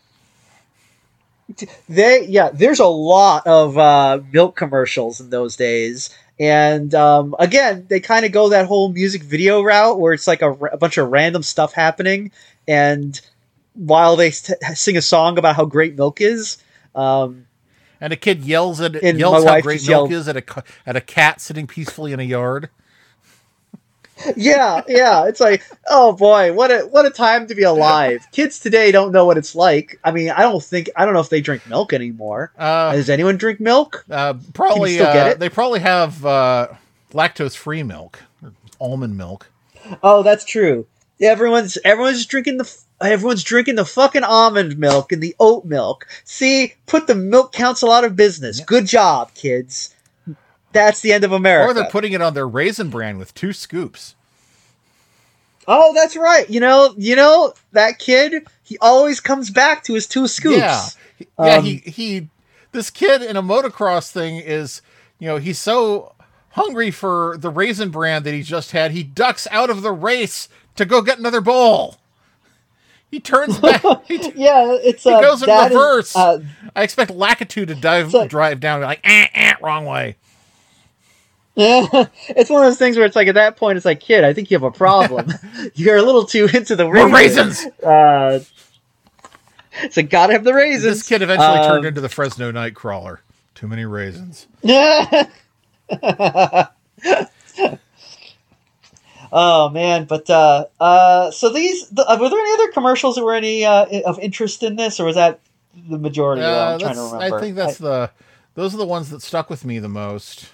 they 1.88 2.24
yeah, 2.26 2.50
there's 2.52 2.78
a 2.78 2.86
lot 2.86 3.46
of 3.48 3.76
uh, 3.76 4.20
milk 4.32 4.54
commercials 4.54 5.20
in 5.20 5.30
those 5.30 5.56
days. 5.56 6.10
And 6.38 6.94
um, 6.94 7.34
again, 7.38 7.86
they 7.90 8.00
kind 8.00 8.24
of 8.24 8.32
go 8.32 8.48
that 8.48 8.66
whole 8.66 8.90
music 8.90 9.22
video 9.22 9.60
route 9.60 9.98
where 10.00 10.14
it's 10.14 10.26
like 10.26 10.40
a 10.40 10.54
bunch 10.78 10.96
of 10.96 11.10
random 11.10 11.42
stuff 11.42 11.74
happening, 11.74 12.32
and 12.70 13.20
while 13.74 14.16
they 14.16 14.30
st- 14.30 14.58
sing 14.74 14.96
a 14.96 15.02
song 15.02 15.38
about 15.38 15.56
how 15.56 15.64
great 15.64 15.96
milk 15.96 16.20
is, 16.20 16.58
um, 16.94 17.46
And 18.00 18.12
a 18.12 18.16
kid 18.16 18.44
yells 18.44 18.80
at 18.80 18.96
And 18.96 19.18
yells 19.18 19.44
how 19.44 19.60
great 19.60 19.80
milk 19.86 20.10
yelled- 20.10 20.12
is 20.12 20.28
at 20.28 20.36
a 20.36 20.44
at 20.86 20.96
a 20.96 21.00
cat 21.00 21.40
sitting 21.40 21.66
peacefully 21.66 22.12
in 22.12 22.20
a 22.20 22.24
yard. 22.24 22.68
yeah, 24.36 24.82
yeah. 24.86 25.24
It's 25.26 25.40
like, 25.40 25.62
oh 25.88 26.12
boy, 26.12 26.52
what 26.52 26.70
a 26.70 26.80
what 26.90 27.06
a 27.06 27.10
time 27.10 27.46
to 27.46 27.54
be 27.54 27.62
alive. 27.62 28.26
Kids 28.32 28.58
today 28.58 28.92
don't 28.92 29.12
know 29.12 29.24
what 29.24 29.38
it's 29.38 29.54
like. 29.54 29.98
I 30.04 30.10
mean, 30.10 30.30
I 30.30 30.42
don't 30.42 30.62
think 30.62 30.90
I 30.94 31.04
don't 31.06 31.14
know 31.14 31.20
if 31.20 31.30
they 31.30 31.40
drink 31.40 31.66
milk 31.66 31.92
anymore. 31.94 32.52
Uh, 32.58 32.92
Does 32.92 33.08
anyone 33.08 33.38
drink 33.38 33.60
milk? 33.60 34.04
uh, 34.10 34.34
probably 34.52 35.00
uh, 35.00 35.34
they 35.34 35.48
probably 35.48 35.80
have 35.80 36.24
uh, 36.26 36.68
lactose 37.14 37.56
free 37.56 37.82
milk, 37.82 38.20
or 38.42 38.52
almond 38.78 39.16
milk. 39.16 39.46
Oh, 40.02 40.22
that's 40.22 40.44
true. 40.44 40.86
Everyone's 41.20 41.76
everyone's 41.84 42.24
drinking 42.26 42.58
the 42.58 42.76
everyone's 43.00 43.42
drinking 43.42 43.74
the 43.74 43.84
fucking 43.84 44.24
almond 44.24 44.78
milk 44.78 45.12
and 45.12 45.22
the 45.22 45.36
oat 45.38 45.64
milk. 45.64 46.06
See, 46.24 46.74
put 46.86 47.06
the 47.06 47.14
milk 47.14 47.52
council 47.52 47.92
out 47.92 48.04
of 48.04 48.16
business. 48.16 48.60
Good 48.60 48.86
job, 48.86 49.34
kids. 49.34 49.94
That's 50.72 51.00
the 51.00 51.12
end 51.12 51.24
of 51.24 51.32
America. 51.32 51.70
Or 51.70 51.74
they're 51.74 51.90
putting 51.90 52.12
it 52.12 52.22
on 52.22 52.34
their 52.34 52.48
raisin 52.48 52.90
bran 52.90 53.18
with 53.18 53.34
two 53.34 53.52
scoops. 53.52 54.14
oh, 55.66 55.92
that's 55.94 56.16
right. 56.16 56.48
You 56.48 56.60
know, 56.60 56.94
you 56.96 57.16
know 57.16 57.54
that 57.72 57.98
kid. 57.98 58.46
He 58.62 58.78
always 58.78 59.20
comes 59.20 59.50
back 59.50 59.82
to 59.84 59.94
his 59.94 60.06
two 60.06 60.26
scoops. 60.28 60.56
Yeah, 60.58 61.26
yeah. 61.38 61.56
Um, 61.56 61.64
he 61.64 61.76
he. 61.78 62.28
This 62.72 62.88
kid 62.88 63.20
in 63.20 63.36
a 63.36 63.42
motocross 63.42 64.12
thing 64.12 64.36
is, 64.36 64.80
you 65.18 65.26
know, 65.26 65.38
he's 65.38 65.58
so 65.58 66.14
hungry 66.50 66.92
for 66.92 67.36
the 67.36 67.50
raisin 67.50 67.90
bran 67.90 68.22
that 68.22 68.32
he 68.32 68.42
just 68.42 68.70
had. 68.70 68.92
He 68.92 69.02
ducks 69.02 69.48
out 69.50 69.70
of 69.70 69.82
the 69.82 69.90
race 69.92 70.48
to 70.80 70.86
go 70.86 71.00
get 71.02 71.18
another 71.18 71.40
bowl. 71.40 71.96
He 73.10 73.20
turns 73.20 73.58
back. 73.60 73.82
he, 74.06 74.18
t- 74.18 74.32
Yeah, 74.36 74.76
it's 74.82 75.04
he 75.04 75.10
uh, 75.10 75.20
goes 75.20 75.42
in 75.42 75.46
that 75.48 75.70
is- 75.70 75.76
reverse. 75.76 76.16
uh, 76.16 76.40
I 76.74 76.82
expect 76.82 77.10
Lakitu 77.12 77.66
to 77.66 77.74
dive 77.74 78.28
drive 78.28 78.60
down 78.60 78.80
like 78.82 79.00
eh, 79.04 79.26
eh, 79.34 79.54
wrong 79.62 79.84
way. 79.86 80.16
Yeah, 81.56 81.86
it's 82.28 82.48
one 82.48 82.62
of 82.64 82.68
those 82.70 82.78
things 82.78 82.96
where 82.96 83.04
it's 83.04 83.16
like 83.16 83.28
at 83.28 83.34
that 83.34 83.56
point 83.56 83.76
it's 83.76 83.84
like 83.84 83.98
kid 84.00 84.22
i 84.22 84.32
think 84.32 84.50
you 84.50 84.54
have 84.54 84.62
a 84.62 84.70
problem 84.70 85.26
you're 85.74 85.96
a 85.96 86.02
little 86.02 86.24
too 86.24 86.48
into 86.54 86.76
the 86.76 86.88
raisins. 86.88 87.66
raisins. 87.66 87.82
uh 87.82 88.40
so 89.90 90.02
gotta 90.02 90.32
have 90.32 90.44
the 90.44 90.54
raisins 90.54 90.98
This 90.98 91.02
kid 91.08 91.22
eventually 91.22 91.58
Um, 91.58 91.66
turned 91.68 91.86
into 91.86 92.00
the 92.00 92.08
Fresno 92.08 92.52
Nightcrawler. 92.52 93.18
Too 93.56 93.66
many 93.68 93.84
raisins. 93.84 94.46
Oh 99.32 99.68
man 99.70 100.04
but 100.04 100.28
uh 100.30 100.64
uh 100.80 101.30
so 101.30 101.48
these 101.52 101.88
the, 101.90 102.04
uh, 102.08 102.16
were 102.20 102.28
there 102.28 102.38
any 102.38 102.52
other 102.54 102.72
commercials 102.72 103.14
that 103.16 103.24
were 103.24 103.34
any 103.34 103.64
uh 103.64 103.86
of 104.06 104.18
interest 104.18 104.62
in 104.62 104.76
this 104.76 104.98
or 105.00 105.04
was 105.06 105.16
that 105.16 105.40
the 105.88 105.98
majority 105.98 106.42
of? 106.42 106.48
Uh, 106.48 106.72
i'm 106.74 106.80
trying 106.80 106.94
to 106.94 107.00
remember 107.14 107.36
I 107.36 107.40
think 107.40 107.56
that's 107.56 107.78
the 107.78 108.10
those 108.54 108.74
are 108.74 108.78
the 108.78 108.86
ones 108.86 109.10
that 109.10 109.22
stuck 109.22 109.48
with 109.48 109.64
me 109.64 109.78
the 109.78 109.88
most. 109.88 110.48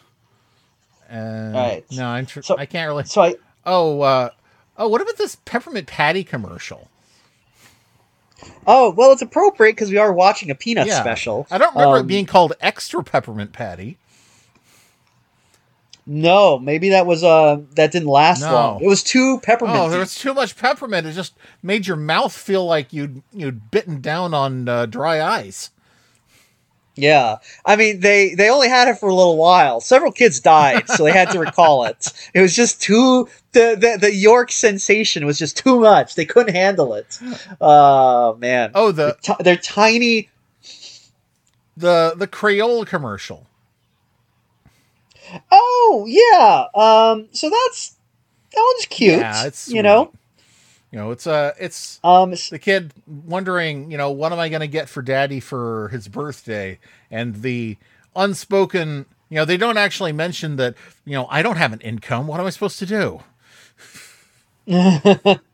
And 1.09 1.55
Right. 1.55 1.85
no, 1.93 2.07
I'm 2.07 2.27
tr- 2.27 2.43
So- 2.43 2.59
I 2.59 2.67
can't 2.67 2.89
really. 2.89 3.05
so 3.05 3.23
i 3.23 3.35
Oh, 3.65 4.01
uh, 4.03 4.31
oh, 4.77 4.89
what 4.89 5.01
about 5.01 5.17
this 5.17 5.37
peppermint 5.45 5.87
patty 5.87 6.23
commercial? 6.23 6.89
oh 8.67 8.91
well 8.91 9.13
it's 9.13 9.23
appropriate 9.23 9.73
because 9.73 9.91
we 9.91 9.97
are 9.97 10.13
watching 10.13 10.51
a 10.51 10.55
peanut 10.55 10.87
Yeah. 10.87 11.01
special 11.01 11.47
I 11.51 11.59
don't 11.59 11.75
remember 11.75 11.97
Um, 11.97 12.05
it 12.05 12.09
being 12.09 12.27
called 12.27 12.53
extra 12.61 13.03
peppermint 13.03 13.53
patty. 13.53 13.97
No 16.07 16.59
maybe 16.59 16.91
that 16.91 17.05
was 17.07 17.25
uh 17.25 17.61
that 17.75 17.91
didn't 17.93 18.09
last 18.09 18.41
No. 18.43 18.53
long 18.53 18.83
it 18.85 18.87
was 18.89 19.03
too 19.03 19.41
peppermint 19.43 19.77
Oh, 19.79 19.89
there 19.91 19.99
was 19.99 20.15
too 20.15 20.33
much 20.35 20.57
peppermint. 20.57 21.07
It 21.07 21.13
just 21.13 21.35
made 21.63 21.87
your 21.87 21.97
mouth 21.97 22.33
feel 22.33 22.65
like 22.65 22.93
you'd 22.93 23.23
you'd 23.33 23.71
bitten 23.71 24.01
down 24.01 24.33
on 24.33 24.69
uh, 24.69 24.87
dry 24.87 25.21
ice. 25.21 25.71
Yeah, 26.99 27.37
I 27.65 27.77
mean 27.77 28.01
they 28.01 28.35
they 28.35 28.49
only 28.49 28.69
had 28.71 28.89
it 28.89 28.99
for 28.99 29.09
a 29.11 29.15
little 29.15 29.37
while. 29.37 29.81
Several 29.83 30.11
kids 30.13 30.41
died, 30.41 30.89
so 30.89 31.05
they 31.05 31.13
had 31.13 31.31
to 31.33 31.39
recall 31.41 31.85
it. 31.85 32.11
It 32.35 32.41
was 32.41 32.55
just 32.57 32.81
too 32.81 33.29
the, 33.53 33.77
the 33.79 33.99
the 34.01 34.15
York 34.15 34.51
sensation 34.51 35.27
was 35.27 35.39
just 35.39 35.57
too 35.59 35.81
much. 35.81 36.15
They 36.15 36.25
couldn't 36.25 36.55
handle 36.55 36.95
it. 36.95 37.19
Oh 37.61 38.37
man, 38.37 38.71
Oh, 38.75 38.93
the 38.93 39.17
Ti- 39.23 39.35
they're 39.41 39.57
tiny. 39.57 40.31
the 41.77 42.15
the 42.17 42.27
Crayola 42.27 42.87
commercial. 42.87 43.47
Oh 45.51 46.05
yeah, 46.09 46.67
um, 46.75 47.29
so 47.33 47.51
that's 47.51 47.97
that 48.53 48.73
one's 48.75 48.87
cute. 48.87 49.19
Yeah, 49.19 49.47
it's 49.47 49.69
you 49.69 49.83
know. 49.83 50.13
You 50.93 50.99
know, 51.01 51.11
it's 51.11 51.27
uh 51.27 51.53
it's 51.59 52.01
um, 52.05 52.31
the 52.31 52.59
kid 52.59 52.93
wondering, 53.07 53.91
you 53.91 53.99
know, 53.99 54.11
what 54.11 54.33
am 54.33 54.39
I 54.39 54.49
going 54.49 54.61
to 54.61 54.69
get 54.69 54.89
for 54.89 55.03
daddy 55.03 55.41
for 55.41 55.89
his 55.89 56.09
birthday? 56.09 56.79
And 57.11 57.43
the 57.43 57.77
unspoken, 58.15 59.05
you 59.29 59.37
know, 59.37 59.45
they 59.45 59.57
don't 59.57 59.77
actually 59.77 60.13
mention 60.13 60.57
that, 60.57 60.75
you 61.05 61.13
know, 61.13 61.27
I 61.29 61.43
don't 61.43 61.57
have 61.57 61.73
an 61.73 61.81
income. 61.81 62.27
What 62.27 62.41
am 62.41 62.47
I 62.47 62.51
supposed 62.51 62.79
to 62.79 62.87
do? 62.87 63.21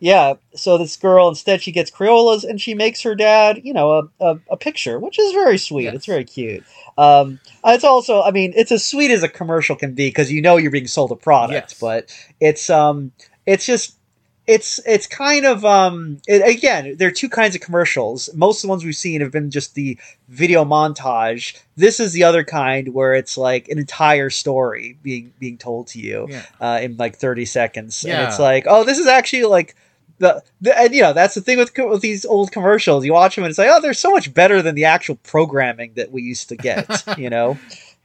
yeah. 0.00 0.34
So 0.54 0.78
this 0.78 0.96
girl 0.96 1.28
instead 1.28 1.62
she 1.62 1.72
gets 1.72 1.90
Crayolas 1.90 2.44
and 2.44 2.60
she 2.60 2.74
makes 2.74 3.02
her 3.02 3.14
dad, 3.14 3.60
you 3.64 3.72
know, 3.72 3.92
a, 3.92 4.24
a, 4.24 4.40
a 4.50 4.56
picture, 4.56 4.98
which 4.98 5.18
is 5.18 5.32
very 5.32 5.58
sweet. 5.58 5.84
Yes. 5.84 5.94
It's 5.94 6.06
very 6.06 6.24
cute. 6.24 6.64
Um, 6.96 7.40
it's 7.64 7.84
also, 7.84 8.22
I 8.22 8.30
mean, 8.30 8.52
it's 8.56 8.70
as 8.70 8.84
sweet 8.84 9.10
as 9.10 9.22
a 9.22 9.28
commercial 9.28 9.74
can 9.76 9.94
be 9.94 10.08
because 10.08 10.30
you 10.30 10.40
know 10.40 10.56
you're 10.56 10.70
being 10.70 10.86
sold 10.86 11.10
a 11.12 11.16
product, 11.16 11.72
Yes. 11.72 11.80
but 11.80 12.16
it's 12.40 12.70
um, 12.70 13.12
it's 13.46 13.66
just. 13.66 13.96
It's 14.46 14.78
it's 14.84 15.06
kind 15.06 15.46
of 15.46 15.64
um 15.64 16.20
it, 16.26 16.46
again 16.46 16.96
there 16.98 17.08
are 17.08 17.12
two 17.12 17.30
kinds 17.30 17.54
of 17.54 17.62
commercials. 17.62 18.28
Most 18.34 18.58
of 18.58 18.62
the 18.62 18.68
ones 18.68 18.84
we've 18.84 18.94
seen 18.94 19.22
have 19.22 19.32
been 19.32 19.50
just 19.50 19.74
the 19.74 19.96
video 20.28 20.64
montage. 20.66 21.58
This 21.76 21.98
is 21.98 22.12
the 22.12 22.24
other 22.24 22.44
kind 22.44 22.92
where 22.92 23.14
it's 23.14 23.38
like 23.38 23.68
an 23.68 23.78
entire 23.78 24.28
story 24.28 24.98
being 25.02 25.32
being 25.38 25.56
told 25.56 25.86
to 25.88 25.98
you 25.98 26.26
Yeah. 26.28 26.42
uh, 26.60 26.78
in 26.82 26.96
like 26.98 27.16
30 27.16 27.46
seconds. 27.46 28.04
yeah. 28.04 28.20
And 28.20 28.28
it's 28.28 28.38
like, 28.38 28.64
oh, 28.68 28.84
this 28.84 28.98
is 28.98 29.06
actually 29.06 29.44
like 29.44 29.74
the, 30.18 30.42
the 30.60 30.78
and 30.78 30.94
you 30.94 31.00
know 31.02 31.12
that's 31.14 31.34
the 31.34 31.40
thing 31.40 31.56
with 31.58 31.72
with 31.76 32.02
these 32.02 32.24
old 32.26 32.52
commercials. 32.52 33.04
You 33.04 33.14
watch 33.14 33.36
them 33.36 33.44
and 33.44 33.50
it's 33.50 33.58
like, 33.58 33.70
oh, 33.70 33.80
they're 33.80 33.94
so 33.94 34.10
much 34.12 34.32
better 34.34 34.60
than 34.62 34.74
the 34.74 34.84
actual 34.84 35.16
programming 35.22 35.92
that 35.94 36.12
we 36.12 36.22
used 36.22 36.50
to 36.50 36.56
get. 36.56 37.02
you 37.18 37.30
know, 37.30 37.58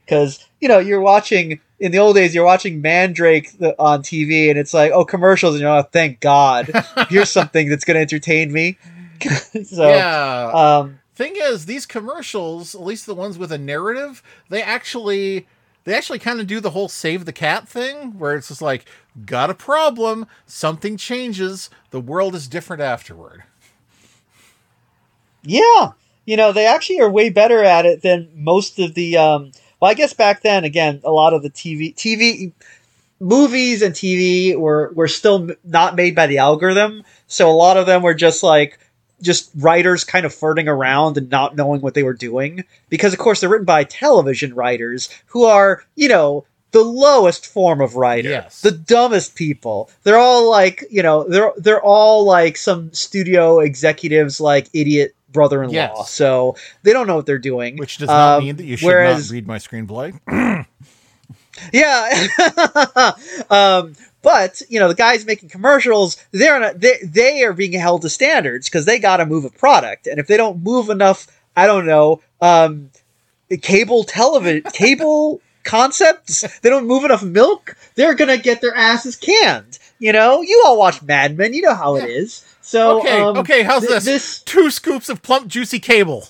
because 0.06 0.44
you 0.60 0.68
know 0.68 0.78
you're 0.78 1.00
watching 1.02 1.60
in 1.80 1.90
the 1.92 1.98
old 1.98 2.14
days 2.14 2.34
you're 2.34 2.44
watching 2.44 2.80
Mandrake 2.80 3.50
on 3.78 4.02
TV 4.02 4.50
and 4.50 4.58
it's 4.58 4.72
like, 4.72 4.92
oh, 4.92 5.04
commercials, 5.04 5.54
and 5.54 5.62
you're 5.62 5.74
like, 5.74 5.86
oh, 5.86 5.88
thank 5.90 6.20
God, 6.20 6.70
here's 7.08 7.30
something 7.30 7.68
that's 7.68 7.84
going 7.84 7.96
to 7.96 8.00
entertain 8.00 8.52
me. 8.52 8.78
so, 9.64 9.88
yeah. 9.88 10.50
um, 10.52 11.00
Thing 11.20 11.36
is, 11.36 11.66
these 11.66 11.84
commercials, 11.84 12.74
at 12.74 12.80
least 12.80 13.04
the 13.04 13.14
ones 13.14 13.36
with 13.36 13.52
a 13.52 13.58
narrative, 13.58 14.22
they 14.48 14.62
actually 14.62 15.46
they 15.84 15.92
actually 15.92 16.18
kind 16.18 16.40
of 16.40 16.46
do 16.46 16.60
the 16.60 16.70
whole 16.70 16.88
save 16.88 17.26
the 17.26 17.32
cat 17.32 17.68
thing 17.68 18.18
where 18.18 18.34
it's 18.34 18.48
just 18.48 18.62
like 18.62 18.86
got 19.26 19.50
a 19.50 19.54
problem, 19.54 20.26
something 20.46 20.96
changes, 20.96 21.68
the 21.90 22.00
world 22.00 22.34
is 22.34 22.48
different 22.48 22.80
afterward. 22.80 23.42
Yeah, 25.42 25.92
you 26.24 26.38
know 26.38 26.52
they 26.52 26.64
actually 26.64 27.00
are 27.00 27.10
way 27.10 27.28
better 27.28 27.62
at 27.62 27.84
it 27.84 28.00
than 28.00 28.30
most 28.34 28.78
of 28.78 28.94
the. 28.94 29.18
Um, 29.18 29.52
well, 29.80 29.90
I 29.90 29.94
guess 29.94 30.12
back 30.12 30.42
then, 30.42 30.64
again, 30.64 31.00
a 31.04 31.10
lot 31.10 31.32
of 31.34 31.42
the 31.42 31.50
TV, 31.50 31.94
TV, 31.94 32.52
movies 33.18 33.82
and 33.82 33.94
TV 33.94 34.56
were 34.56 34.92
were 34.94 35.08
still 35.08 35.48
not 35.64 35.94
made 35.96 36.14
by 36.14 36.26
the 36.26 36.38
algorithm, 36.38 37.02
so 37.26 37.50
a 37.50 37.52
lot 37.52 37.76
of 37.76 37.86
them 37.86 38.02
were 38.02 38.14
just 38.14 38.42
like 38.42 38.78
just 39.22 39.50
writers 39.56 40.02
kind 40.04 40.24
of 40.24 40.32
flirting 40.34 40.66
around 40.66 41.18
and 41.18 41.28
not 41.28 41.54
knowing 41.54 41.82
what 41.82 41.92
they 41.92 42.02
were 42.02 42.14
doing 42.14 42.64
because, 42.88 43.12
of 43.12 43.18
course, 43.18 43.40
they're 43.40 43.50
written 43.50 43.66
by 43.66 43.84
television 43.84 44.54
writers 44.54 45.08
who 45.26 45.44
are, 45.44 45.82
you 45.96 46.08
know. 46.08 46.44
The 46.72 46.84
lowest 46.84 47.48
form 47.48 47.80
of 47.80 47.96
writer, 47.96 48.28
Yes. 48.28 48.60
the 48.60 48.70
dumbest 48.70 49.34
people. 49.34 49.90
They're 50.04 50.16
all 50.16 50.48
like, 50.48 50.84
you 50.88 51.02
know, 51.02 51.24
they're 51.24 51.50
they're 51.56 51.82
all 51.82 52.24
like 52.24 52.56
some 52.56 52.92
studio 52.92 53.58
executives, 53.58 54.40
like 54.40 54.68
idiot 54.72 55.16
brother-in-law. 55.32 55.72
Yes. 55.72 56.10
So 56.10 56.56
they 56.82 56.92
don't 56.92 57.06
know 57.06 57.16
what 57.16 57.26
they're 57.26 57.38
doing. 57.38 57.76
Which 57.76 57.98
does 57.98 58.08
not 58.08 58.38
Um, 58.38 58.44
mean 58.44 58.56
that 58.56 58.64
you 58.64 58.76
should 58.76 58.86
whereas, 58.86 59.30
not 59.30 59.34
read 59.34 59.46
my 59.46 59.58
screenplay. 59.58 60.18
Yeah. 61.72 62.26
um, 63.50 63.94
but 64.22 64.62
you 64.68 64.80
know, 64.80 64.88
the 64.88 64.94
guys 64.94 65.24
making 65.24 65.48
commercials, 65.48 66.22
they're 66.30 66.60
not, 66.60 66.80
they 66.80 66.98
they 67.02 67.42
are 67.44 67.52
being 67.52 67.72
held 67.72 68.02
to 68.02 68.10
standards 68.10 68.68
because 68.68 68.84
they 68.84 68.98
got 68.98 69.18
to 69.18 69.26
move 69.26 69.44
a 69.44 69.50
product, 69.50 70.06
and 70.06 70.18
if 70.18 70.26
they 70.26 70.36
don't 70.36 70.62
move 70.62 70.90
enough, 70.90 71.26
I 71.56 71.66
don't 71.66 71.86
know, 71.86 72.20
um, 72.40 72.90
cable 73.62 74.04
television, 74.04 74.62
cable 74.72 75.40
concepts, 75.64 76.60
they 76.60 76.70
don't 76.70 76.86
move 76.86 77.04
enough 77.04 77.22
milk, 77.22 77.76
they're 77.94 78.14
gonna 78.14 78.38
get 78.38 78.60
their 78.60 78.74
asses 78.74 79.16
canned. 79.16 79.78
You 79.98 80.12
know, 80.12 80.42
you 80.42 80.62
all 80.66 80.78
watch 80.78 81.02
Mad 81.02 81.36
Men, 81.36 81.54
you 81.54 81.62
know 81.62 81.74
how 81.74 81.96
it 81.96 82.08
is. 82.08 82.44
So 82.70 83.00
okay, 83.00 83.20
um, 83.20 83.36
okay, 83.38 83.62
how's 83.64 83.80
th- 83.82 83.94
this? 83.94 84.04
this 84.04 84.42
Two 84.44 84.70
scoops 84.70 85.08
of 85.08 85.22
plump, 85.22 85.48
juicy 85.48 85.80
cable. 85.80 86.28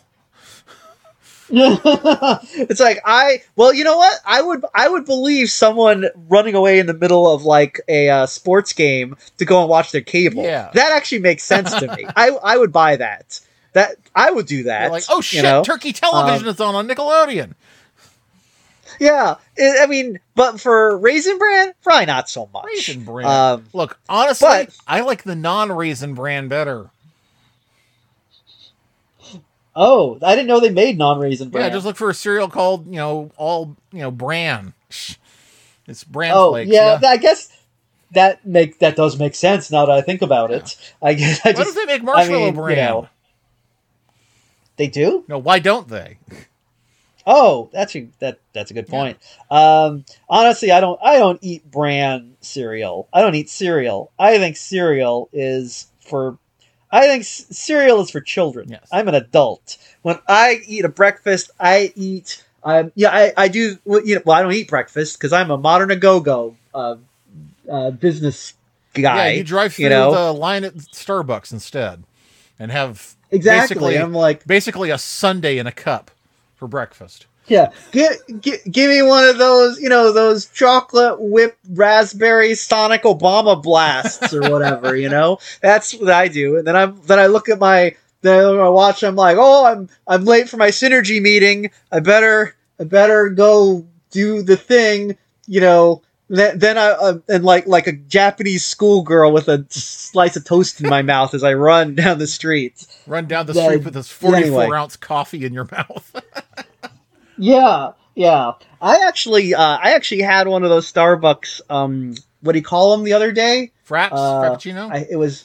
it's 1.53 2.81
like 2.81 2.99
I 3.05 3.43
well, 3.57 3.75
you 3.75 3.85
know 3.85 3.99
what? 3.99 4.19
I 4.25 4.41
would 4.41 4.65
I 4.75 4.89
would 4.89 5.05
believe 5.05 5.51
someone 5.51 6.07
running 6.31 6.55
away 6.55 6.79
in 6.79 6.87
the 6.87 6.95
middle 6.95 7.31
of 7.31 7.43
like 7.43 7.79
a 7.89 8.09
uh, 8.09 8.25
sports 8.25 8.73
game 8.73 9.19
to 9.37 9.45
go 9.45 9.61
and 9.61 9.69
watch 9.69 9.93
their 9.93 10.01
cable. 10.01 10.43
Yeah. 10.43 10.71
That 10.73 10.93
actually 10.93 11.19
makes 11.19 11.43
sense 11.43 11.75
to 11.75 11.95
me. 11.95 12.07
I 12.17 12.31
I 12.43 12.57
would 12.57 12.73
buy 12.73 12.97
that. 12.97 13.39
That 13.75 13.97
I 14.15 14.31
would 14.31 14.47
do 14.47 14.63
that. 14.63 14.85
You're 14.85 14.91
like, 14.93 15.05
oh 15.11 15.17
you 15.17 15.23
shit, 15.23 15.43
know? 15.43 15.63
turkey 15.63 15.93
television 15.93 16.49
Um, 16.49 16.55
is 16.55 16.61
on 16.61 16.75
on 16.75 16.89
Nickelodeon. 16.89 17.53
Yeah, 19.01 19.37
I 19.59 19.87
mean, 19.87 20.21
but 20.35 20.61
for 20.61 20.97
Raisin 20.99 21.39
Bran, 21.39 21.73
probably 21.83 22.05
not 22.05 22.29
so 22.29 22.51
much. 22.53 22.67
Raisin 22.67 23.03
Bran. 23.03 23.27
Um, 23.27 23.65
Look, 23.73 23.99
honestly, 24.11 24.47
but- 24.47 24.77
I 24.87 25.01
like 25.01 25.23
the 25.23 25.35
non-raisin 25.35 26.13
bran 26.13 26.49
better. 26.49 26.91
oh, 29.75 30.19
I 30.23 30.35
didn't 30.35 30.49
know 30.49 30.61
they 30.61 30.71
made 30.71 30.99
non-raisin 30.99 31.49
bran. 31.49 31.65
Yeah, 31.65 31.71
just 31.71 31.87
look 31.87 31.97
for 31.97 32.11
a 32.11 32.15
cereal 32.15 32.49
called, 32.49 32.87
you 32.87 32.97
know, 32.97 33.31
all, 33.39 33.75
you 33.91 34.01
know, 34.01 34.11
bran. 34.11 34.75
It's 35.87 36.05
bran 36.05 36.33
oh, 36.35 36.51
flakes. 36.53 36.71
yeah, 36.71 37.01
I 37.03 37.17
guess 37.17 37.51
that 38.13 38.47
make 38.47 38.81
that 38.81 38.97
does 38.97 39.19
make 39.19 39.35
sense 39.35 39.71
now 39.71 39.87
that 39.87 39.93
I 39.97 40.03
think 40.03 40.21
about 40.21 40.51
it. 40.51 40.77
I 41.03 41.15
guess 41.15 41.41
I 41.45 41.53
just 41.53 41.75
don't 41.75 41.87
they 41.87 41.95
make 41.95 42.03
marshmallow 42.03 42.43
I 42.43 42.45
mean, 42.47 42.55
bran? 42.55 42.77
You 42.77 42.83
know, 42.85 43.09
they 44.77 44.89
do. 44.89 45.25
No, 45.27 45.39
why 45.39 45.59
don't 45.59 45.89
they? 45.89 46.19
Oh, 47.27 47.71
that's 47.73 47.95
a, 47.97 48.09
that 48.19 48.39
that's 48.53 48.71
a 48.71 48.75
good 48.75 48.89
point. 48.89 49.19
Um, 49.51 50.05
honestly, 50.29 50.71
I 50.71 50.81
don't 50.81 50.99
I 51.03 51.19
don't 51.19 51.39
eat 51.43 51.71
bran 51.71 52.37
cereal. 52.41 53.09
I 53.13 53.21
don't 53.21 53.35
eat 53.35 53.51
cereal. 53.51 54.11
I 54.19 54.39
think 54.39 54.57
cereal 54.57 55.29
is 55.33 55.89
for 56.01 56.39
I 56.91 57.07
think 57.07 57.25
c- 57.25 57.47
cereal 57.51 58.01
is 58.01 58.11
for 58.11 58.21
children. 58.21 58.69
Yes. 58.69 58.87
I'm 58.93 59.09
an 59.09 59.15
adult. 59.15 59.77
When 60.03 60.19
I 60.29 60.61
eat 60.67 60.85
a 60.85 60.89
breakfast, 60.89 61.51
I 61.61 61.93
eat. 61.95 62.45
Um, 62.63 62.93
yeah, 62.95 63.11
I, 63.11 63.33
I 63.37 63.49
do. 63.49 63.79
Well, 63.85 64.05
you 64.05 64.17
know, 64.17 64.23
well, 64.25 64.39
I 64.39 64.43
don't 64.43 64.53
eat 64.53 64.69
breakfast 64.69 65.19
because 65.19 65.33
I'm 65.33 65.51
a 65.51 65.59
modern 65.59 65.91
a 65.91 65.97
go 65.97 66.21
go 66.21 66.57
uh, 66.75 66.97
uh, 67.71 67.91
business 67.93 68.55
guy. 68.95 69.29
yeah, 69.29 69.39
you 69.39 69.45
drive 69.45 69.75
through 69.75 69.85
you 69.85 69.91
know? 69.91 70.13
the 70.13 70.33
line 70.33 70.65
at 70.65 70.75
Starbucks 70.75 71.53
instead, 71.53 72.03
and 72.59 72.71
have 72.73 73.15
exactly. 73.31 73.77
basically, 73.77 73.99
I'm 73.99 74.13
like, 74.13 74.45
basically 74.47 74.91
a 74.91 74.99
sundae 74.99 75.59
in 75.59 75.67
a 75.67 75.73
cup 75.73 76.11
for 76.61 76.69
breakfast. 76.69 77.27
Yeah, 77.49 77.73
give, 77.91 78.13
give, 78.43 78.61
give 78.71 78.91
me 78.91 79.03
one 79.03 79.25
of 79.25 79.39
those, 79.39 79.81
you 79.81 79.89
know, 79.89 80.13
those 80.13 80.47
chocolate 80.47 81.17
whipped 81.19 81.59
raspberry 81.71 82.55
Sonic 82.55 83.03
Obama 83.03 83.61
blasts 83.61 84.33
or 84.35 84.43
whatever, 84.43 84.95
you 84.95 85.09
know. 85.09 85.39
That's 85.63 85.95
what 85.95 86.11
I 86.11 86.29
do, 86.29 86.59
and 86.59 86.67
then 86.67 86.77
I'm 86.77 87.01
then 87.07 87.19
I 87.19 87.27
look 87.27 87.49
at 87.49 87.59
my 87.59 87.97
then 88.21 88.61
I 88.61 88.69
watch. 88.69 89.03
I'm 89.03 89.17
like, 89.17 89.39
oh, 89.41 89.65
I'm 89.65 89.89
I'm 90.07 90.27
late 90.27 90.49
for 90.49 90.59
my 90.59 90.69
synergy 90.69 91.21
meeting. 91.21 91.71
I 91.91 92.01
better 92.01 92.55
I 92.79 92.85
better 92.85 93.31
go 93.31 93.87
do 94.11 94.43
the 94.43 94.57
thing, 94.57 95.17
you 95.49 95.61
know. 95.63 96.03
Then, 96.33 96.61
then 96.61 96.79
I 96.79 96.91
uh, 96.91 97.19
and 97.29 97.45
like 97.45 97.67
like 97.67 97.89
a 97.89 97.93
Japanese 97.93 98.65
schoolgirl 98.65 99.33
with 99.33 99.49
a 99.49 99.67
slice 99.71 100.37
of 100.37 100.45
toast 100.45 100.81
in 100.81 100.89
my 100.89 101.03
mouth 101.03 101.35
as 101.35 101.43
I 101.43 101.55
run 101.55 101.95
down 101.97 102.19
the 102.19 102.29
street. 102.29 102.87
Run 103.09 103.27
down 103.27 103.47
the 103.47 103.53
Yeah, 103.53 103.65
street 103.65 103.85
with 103.85 103.95
this 103.95 104.09
44 104.09 104.41
anyway. 104.63 104.77
ounce 104.77 104.97
coffee 104.97 105.45
in 105.45 105.53
your 105.53 105.69
mouth. 105.73 106.15
Yeah, 107.37 107.93
yeah. 108.15 108.53
I 108.83 109.07
actually, 109.09 109.55
uh, 109.55 109.63
I 109.79 109.95
actually 109.95 110.21
had 110.21 110.47
one 110.47 110.63
of 110.63 110.69
those 110.69 110.91
Starbucks. 110.93 111.63
Um, 111.71 112.15
what 112.43 112.53
do 112.53 112.59
you 112.59 112.65
call 112.65 112.93
them 112.95 113.05
the 113.05 113.15
other 113.15 113.33
day? 113.33 113.73
Fraps, 113.89 114.11
Uh, 114.13 114.43
frappuccino. 114.43 114.91
I, 114.93 115.07
it 115.11 115.17
was, 115.17 115.45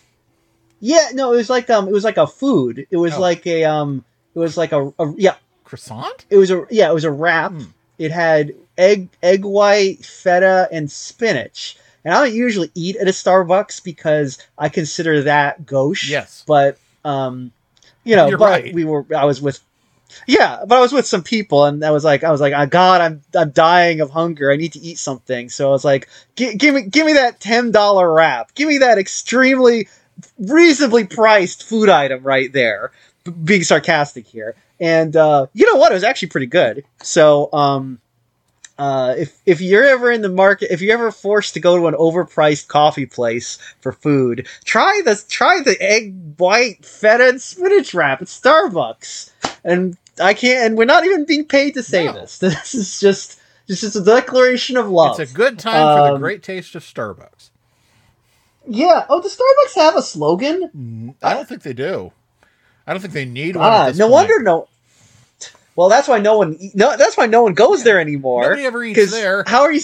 yeah, 0.81 1.09
no, 1.13 1.31
it 1.31 1.37
was 1.37 1.49
like 1.49 1.69
um, 1.69 1.87
it 1.87 1.93
was 1.93 2.03
like 2.03 2.17
a 2.17 2.27
food. 2.27 2.85
It 2.91 2.97
was 2.97 3.13
Oh. 3.13 3.21
like 3.21 3.47
a 3.47 3.63
um, 3.63 4.03
it 4.33 4.39
was 4.39 4.57
like 4.57 4.73
a, 4.73 4.87
a 4.99 5.13
yeah, 5.15 5.35
Croissant. 5.63 6.25
it 6.29 6.37
was 6.37 6.51
a 6.51 6.65
yeah, 6.69 6.89
it 6.89 6.93
was 6.93 7.05
a 7.05 7.11
wrap. 7.11 7.51
Hmm. 7.53 7.63
It 7.97 8.11
had 8.11 8.53
egg, 8.77 9.09
egg 9.23 9.45
white, 9.45 10.05
feta, 10.05 10.67
and 10.71 10.91
spinach. 10.91 11.77
And 12.03 12.13
I 12.13 12.25
don't 12.25 12.35
usually 12.35 12.71
eat 12.75 12.97
at 12.97 13.07
a 13.07 13.11
Starbucks 13.11 13.83
because 13.83 14.37
I 14.57 14.69
consider 14.69 15.23
that 15.23 15.65
gauche. 15.65 16.09
Yes. 16.09 16.43
But 16.45 16.77
um, 17.03 17.51
you 18.03 18.15
know, 18.15 18.27
You're 18.27 18.37
but 18.37 18.63
right. 18.63 18.73
we 18.73 18.85
were. 18.85 19.05
I 19.15 19.25
was 19.25 19.41
with. 19.41 19.59
Yeah, 20.27 20.63
but 20.65 20.77
I 20.77 20.81
was 20.81 20.93
with 20.93 21.05
some 21.05 21.23
people, 21.23 21.65
and 21.65 21.83
I 21.83 21.91
was 21.91 22.05
like, 22.05 22.23
I 22.23 22.31
was 22.31 22.39
like, 22.39 22.53
oh, 22.55 22.65
God, 22.67 23.01
I'm 23.01 23.21
I'm 23.35 23.49
dying 23.49 24.01
of 24.01 24.11
hunger. 24.11 24.51
I 24.51 24.55
need 24.55 24.73
to 24.73 24.79
eat 24.79 24.97
something. 24.97 25.49
So 25.49 25.67
I 25.67 25.71
was 25.71 25.83
like, 25.83 26.07
give 26.35 26.73
me 26.73 26.83
give 26.83 27.05
me 27.05 27.13
that 27.13 27.39
ten 27.39 27.71
dollar 27.71 28.13
wrap. 28.13 28.53
Give 28.53 28.67
me 28.67 28.77
that 28.77 28.97
extremely 28.97 29.87
reasonably 30.37 31.05
priced 31.05 31.63
food 31.63 31.89
item 31.89 32.23
right 32.23 32.53
there. 32.53 32.91
B- 33.23 33.31
being 33.31 33.63
sarcastic 33.63 34.27
here, 34.27 34.55
and 34.79 35.15
uh, 35.15 35.47
you 35.53 35.65
know 35.65 35.79
what? 35.79 35.91
It 35.91 35.95
was 35.95 36.03
actually 36.03 36.29
pretty 36.29 36.47
good. 36.47 36.85
So, 37.01 37.51
um, 37.51 37.99
uh, 38.77 39.15
if 39.17 39.39
if 39.45 39.61
you're 39.61 39.85
ever 39.85 40.11
in 40.11 40.21
the 40.21 40.29
market, 40.29 40.71
if 40.73 40.81
you're 40.81 40.93
ever 40.93 41.11
forced 41.11 41.53
to 41.53 41.59
go 41.59 41.77
to 41.77 41.87
an 41.87 41.93
overpriced 41.93 42.67
coffee 42.67 43.05
place 43.05 43.57
for 43.81 43.91
food, 43.93 44.47
try 44.65 45.01
this. 45.05 45.23
Try 45.27 45.61
the 45.61 45.77
egg 45.81 46.13
white 46.37 46.83
feta 46.85 47.29
and 47.29 47.41
spinach 47.41 47.93
wrap 47.93 48.21
at 48.21 48.27
Starbucks. 48.27 49.31
And 49.63 49.97
I 50.21 50.33
can't. 50.33 50.65
And 50.65 50.77
we're 50.77 50.85
not 50.85 51.05
even 51.05 51.25
being 51.25 51.45
paid 51.45 51.73
to 51.75 51.83
say 51.83 52.05
No. 52.05 52.13
this. 52.13 52.37
This 52.39 52.75
is 52.75 52.99
just 52.99 53.39
this 53.67 53.81
is 53.81 53.95
a 53.95 54.03
declaration 54.03 54.75
of 54.77 54.89
love. 54.89 55.19
It's 55.19 55.31
a 55.31 55.33
good 55.33 55.57
time 55.57 55.97
for 55.97 56.03
the 56.09 56.13
Um, 56.15 56.19
great 56.21 56.43
taste 56.43 56.75
of 56.75 56.83
Starbucks. 56.83 57.49
yeah. 58.67 59.05
Oh, 59.09 59.21
does 59.21 59.35
Starbucks 59.37 59.75
have 59.81 59.95
a 59.95 60.01
slogan? 60.01 61.15
I 61.23 61.33
don't 61.33 61.47
think 61.47 61.63
they 61.63 61.73
do. 61.73 62.11
I 62.87 62.93
don't 62.93 63.01
think 63.01 63.13
they 63.13 63.25
need 63.25 63.55
one. 63.55 63.65
Ah, 63.65 63.91
no 63.95 64.05
point. 64.05 64.11
wonder 64.13 64.39
no. 64.43 64.67
Well, 65.75 65.89
that's 65.89 66.07
why 66.07 66.19
no 66.19 66.37
one. 66.37 66.57
No, 66.73 66.95
that's 66.97 67.17
why 67.17 67.25
no 67.25 67.43
one 67.43 67.53
goes 67.53 67.83
there 67.83 67.99
anymore. 67.99 68.43
Nobody 68.43 68.65
ever 68.65 68.83
eats 68.83 69.11
there. 69.11 69.43
How 69.45 69.61
are 69.63 69.71
you? 69.73 69.81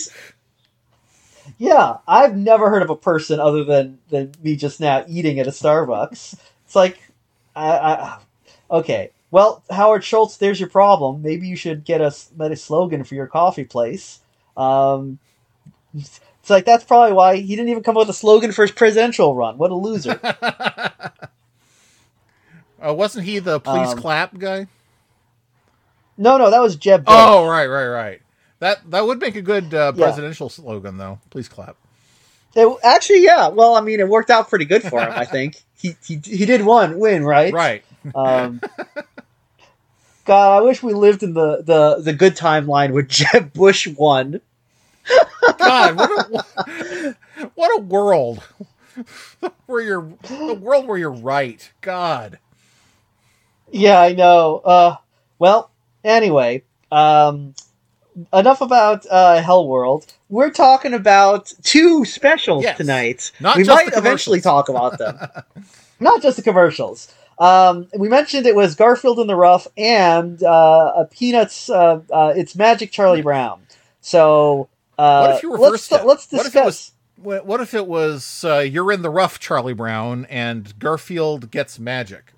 Yeah, 1.57 1.97
I've 2.07 2.35
never 2.35 2.69
heard 2.69 2.81
of 2.81 2.89
a 2.89 2.95
person 2.95 3.39
other 3.39 3.63
than 3.63 3.99
than 4.09 4.31
me 4.41 4.55
just 4.55 4.79
now 4.79 5.03
eating 5.07 5.39
at 5.39 5.47
a 5.47 5.51
Starbucks. 5.51 6.35
It's 6.65 6.75
like, 6.75 6.97
I, 7.55 7.69
I 7.77 8.17
okay. 8.71 9.11
Well, 9.31 9.63
Howard 9.69 10.03
Schultz, 10.03 10.37
there's 10.37 10.59
your 10.59 10.69
problem. 10.69 11.21
Maybe 11.21 11.47
you 11.47 11.55
should 11.55 11.83
get 11.85 12.01
a, 12.01 12.13
a 12.39 12.55
slogan 12.55 13.03
for 13.03 13.15
your 13.15 13.27
coffee 13.27 13.63
place. 13.65 14.19
Um, 14.57 15.19
It's 15.93 16.49
like 16.49 16.65
that's 16.65 16.83
probably 16.83 17.13
why 17.13 17.35
he 17.37 17.55
didn't 17.55 17.69
even 17.69 17.83
come 17.83 17.95
up 17.97 18.07
with 18.07 18.09
a 18.15 18.17
slogan 18.17 18.51
for 18.51 18.63
his 18.63 18.71
presidential 18.71 19.35
run. 19.35 19.57
What 19.57 19.71
a 19.71 19.75
loser! 19.75 20.19
Uh, 22.83 22.91
wasn't 22.95 23.23
he 23.25 23.37
the 23.37 23.59
please 23.59 23.89
Um, 23.89 23.97
clap 23.99 24.35
guy? 24.39 24.65
No, 26.21 26.37
no, 26.37 26.49
that 26.51 26.61
was 26.61 26.75
Jeb. 26.75 27.05
Bush. 27.05 27.13
Oh, 27.17 27.45
right, 27.47 27.67
right, 27.67 27.87
right. 27.87 28.21
That 28.59 28.89
that 28.91 29.05
would 29.05 29.19
make 29.19 29.35
a 29.35 29.41
good 29.41 29.73
uh, 29.73 29.91
Yeah. 29.95 30.05
presidential 30.05 30.49
slogan, 30.49 30.97
though. 30.97 31.19
Please 31.31 31.47
clap. 31.49 31.75
It- 32.55 32.77
actually, 32.83 33.23
yeah. 33.23 33.47
Well, 33.47 33.75
I 33.75 33.81
mean, 33.81 33.99
it 33.99 34.07
worked 34.07 34.29
out 34.29 34.49
pretty 34.49 34.65
good 34.65 34.83
for 34.83 35.01
him. 35.01 35.11
I 35.13 35.25
think 35.25 35.61
he 35.77 35.95
he 36.05 36.19
he 36.23 36.45
did 36.45 36.63
one 36.63 36.99
win, 36.99 37.25
right? 37.25 37.53
Right. 37.53 37.83
Um, 38.15 38.61
God, 40.25 40.57
I 40.59 40.61
wish 40.61 40.83
we 40.83 40.93
lived 40.93 41.23
in 41.23 41.33
the 41.33 41.63
the 41.63 42.01
the 42.03 42.13
good 42.13 42.35
timeline 42.37 42.91
where 42.91 43.03
Jeb 43.03 43.53
Bush 43.53 43.87
won. 43.87 44.41
God, 45.57 45.95
what 45.97 46.11
a 46.11 47.15
what 47.55 47.79
a 47.79 47.81
world 47.81 48.43
where 49.65 49.81
you're 49.81 50.07
the 50.27 50.53
world 50.53 50.87
where 50.87 50.97
you're 50.99 51.09
right. 51.11 51.71
God. 51.81 52.37
Yeah, 53.71 53.99
I 53.99 54.13
know. 54.13 54.57
Uh, 54.63 54.95
well, 55.39 55.70
anyway, 56.03 56.63
um, 56.91 57.53
enough 58.33 58.61
about 58.61 59.05
uh, 59.09 59.41
Hell 59.41 59.67
World. 59.67 60.13
We're 60.29 60.49
talking 60.51 60.93
about 60.93 61.51
two 61.63 62.05
specials 62.05 62.63
Yes. 62.63 62.77
tonight. 62.77 63.31
Not 63.39 63.57
we 63.57 63.63
might 63.63 63.89
eventually 63.93 64.41
talk 64.41 64.69
about 64.69 64.97
them. 64.97 65.17
Not 65.99 66.21
just 66.21 66.37
the 66.37 66.43
commercials. 66.43 67.13
Um, 67.39 67.87
we 67.97 68.07
mentioned 68.07 68.45
it 68.45 68.55
was 68.55 68.75
Garfield 68.75 69.19
in 69.19 69.27
the 69.27 69.35
Rough 69.35 69.67
and 69.77 70.41
uh, 70.43 70.93
a 70.97 71.05
Peanuts. 71.05 71.69
Uh, 71.69 72.01
uh, 72.11 72.33
it's 72.35 72.55
Magic 72.55 72.91
Charlie 72.91 73.21
Brown. 73.21 73.61
So 74.01 74.69
uh, 74.97 75.25
What 75.27 75.35
if 75.37 75.43
you 75.43 75.51
let's 75.51 75.91
it? 75.91 76.05
let's 76.05 76.31
What 76.31 76.45
if 76.45 76.55
it 76.55 76.59
discuss. 76.59 76.65
was- 76.65 76.91
What 77.43 77.61
if 77.61 77.73
it 77.73 77.87
was 77.87 78.43
uh, 78.43 78.59
you're 78.59 78.91
in 78.91 79.01
the 79.03 79.09
rough, 79.09 79.39
Charlie 79.39 79.73
Brown, 79.73 80.25
and 80.29 80.77
Garfield 80.79 81.51
gets 81.51 81.77
magic? 81.79 82.33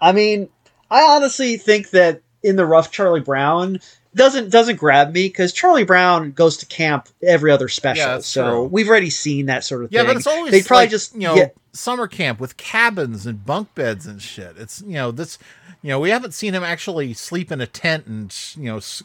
I 0.00 0.12
mean, 0.12 0.48
I 0.90 1.02
honestly 1.02 1.56
think 1.56 1.90
that 1.90 2.20
in 2.42 2.56
the 2.56 2.66
rough 2.66 2.90
Charlie 2.90 3.20
Brown 3.20 3.80
doesn't 4.14 4.50
doesn't 4.50 4.76
grab 4.76 5.12
me 5.12 5.26
because 5.28 5.52
Charlie 5.52 5.84
Brown 5.84 6.32
goes 6.32 6.56
to 6.58 6.66
camp 6.66 7.08
every 7.22 7.50
other 7.50 7.68
special, 7.68 8.06
Yeah, 8.06 8.18
so 8.18 8.50
true. 8.50 8.64
we've 8.64 8.88
already 8.88 9.10
seen 9.10 9.46
that 9.46 9.64
sort 9.64 9.82
of 9.84 9.90
yeah, 9.92 10.00
thing. 10.00 10.06
Yeah, 10.06 10.12
but 10.12 10.16
it's 10.18 10.26
always 10.26 10.52
they 10.52 10.62
probably 10.62 10.84
like, 10.84 10.90
just 10.90 11.14
you 11.14 11.22
know 11.22 11.34
yeah, 11.34 11.48
summer 11.72 12.06
camp 12.06 12.38
with 12.38 12.56
cabins 12.56 13.26
and 13.26 13.44
bunk 13.44 13.74
beds 13.74 14.06
and 14.06 14.22
shit. 14.22 14.56
It's 14.56 14.82
you 14.82 14.92
know 14.94 15.10
this 15.10 15.38
you 15.82 15.88
know 15.88 15.98
we 15.98 16.10
haven't 16.10 16.32
seen 16.32 16.54
him 16.54 16.62
actually 16.62 17.12
sleep 17.14 17.50
in 17.50 17.60
a 17.60 17.66
tent 17.66 18.06
and 18.06 18.32
you 18.56 18.64
know 18.64 18.76
s- 18.76 19.02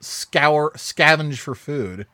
scour 0.00 0.72
scavenge 0.72 1.38
for 1.38 1.54
food. 1.54 2.06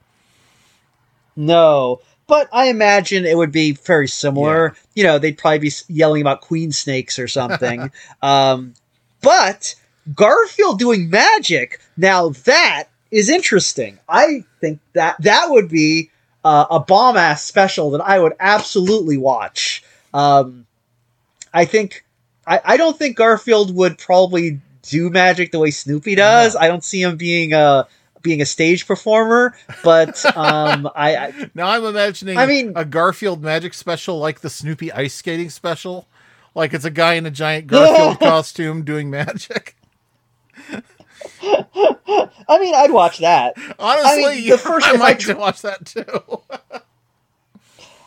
no. 1.36 2.00
But 2.26 2.48
I 2.54 2.68
imagine 2.70 3.26
it 3.26 3.36
would 3.36 3.52
be 3.52 3.72
very 3.72 4.08
similar. 4.08 4.74
You 4.94 5.04
know, 5.04 5.18
they'd 5.18 5.36
probably 5.36 5.58
be 5.58 5.72
yelling 5.88 6.22
about 6.22 6.40
queen 6.40 6.72
snakes 6.72 7.18
or 7.18 7.28
something. 7.28 7.92
um, 8.22 8.72
but 9.24 9.74
Garfield 10.14 10.78
doing 10.78 11.10
magic 11.10 11.80
now 11.96 12.28
that 12.44 12.84
is 13.10 13.28
interesting. 13.28 13.98
I 14.08 14.44
think 14.60 14.80
that 14.92 15.16
that 15.22 15.46
would 15.50 15.68
be 15.68 16.10
uh, 16.44 16.66
a 16.70 16.80
bomb 16.80 17.16
ass 17.16 17.42
special 17.44 17.90
that 17.92 18.00
I 18.00 18.18
would 18.18 18.34
absolutely 18.40 19.16
watch. 19.16 19.82
Um, 20.12 20.66
I 21.52 21.64
think 21.64 22.04
I, 22.46 22.60
I 22.64 22.76
don't 22.76 22.98
think 22.98 23.16
Garfield 23.16 23.74
would 23.74 23.98
probably 23.98 24.60
do 24.82 25.08
magic 25.10 25.52
the 25.52 25.58
way 25.58 25.70
Snoopy 25.70 26.14
does. 26.16 26.56
I 26.56 26.68
don't 26.68 26.84
see 26.84 27.00
him 27.00 27.16
being 27.16 27.52
a 27.52 27.86
being 28.20 28.40
a 28.42 28.46
stage 28.46 28.86
performer, 28.86 29.54
but 29.82 30.24
um, 30.36 30.88
I, 30.96 31.16
I 31.16 31.50
Now 31.54 31.68
I'm 31.68 31.84
imagining 31.84 32.36
I 32.36 32.46
mean- 32.46 32.72
a 32.74 32.84
Garfield 32.84 33.42
magic 33.42 33.72
special 33.74 34.18
like 34.18 34.40
the 34.40 34.50
Snoopy 34.50 34.92
ice 34.92 35.14
skating 35.14 35.50
special. 35.50 36.06
Like 36.54 36.72
it's 36.74 36.84
a 36.84 36.90
guy 36.90 37.14
in 37.14 37.26
a 37.26 37.30
giant 37.30 37.66
Garfield 37.66 38.18
costume 38.20 38.84
doing 38.84 39.10
magic. 39.10 39.76
I 41.42 42.58
mean 42.60 42.74
I'd 42.74 42.90
watch 42.92 43.18
that. 43.18 43.54
Honestly, 43.78 44.48
the 44.50 44.58
first- 44.62 44.86
I 44.86 44.94
if 44.94 44.96
I 44.96 44.98
might 44.98 45.18
tr- 45.20 45.32
watch 45.36 45.62
that 45.62 45.84
too. 45.86 46.40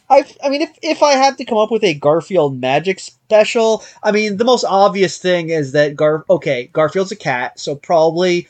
I, 0.09 0.23
I 0.41 0.47
mean, 0.47 0.61
if, 0.61 0.71
if 0.81 1.03
I 1.03 1.11
had 1.13 1.37
to 1.37 1.43
come 1.43 1.57
up 1.57 1.69
with 1.69 1.83
a 1.83 1.93
Garfield 1.93 2.57
magic 2.61 3.01
special, 3.01 3.83
I 4.01 4.13
mean, 4.13 4.37
the 4.37 4.45
most 4.45 4.63
obvious 4.63 5.17
thing 5.17 5.49
is 5.49 5.73
that 5.73 5.97
Gar. 5.97 6.23
Okay, 6.29 6.67
Garfield's 6.71 7.11
a 7.11 7.15
cat, 7.17 7.59
so 7.59 7.75
probably, 7.75 8.47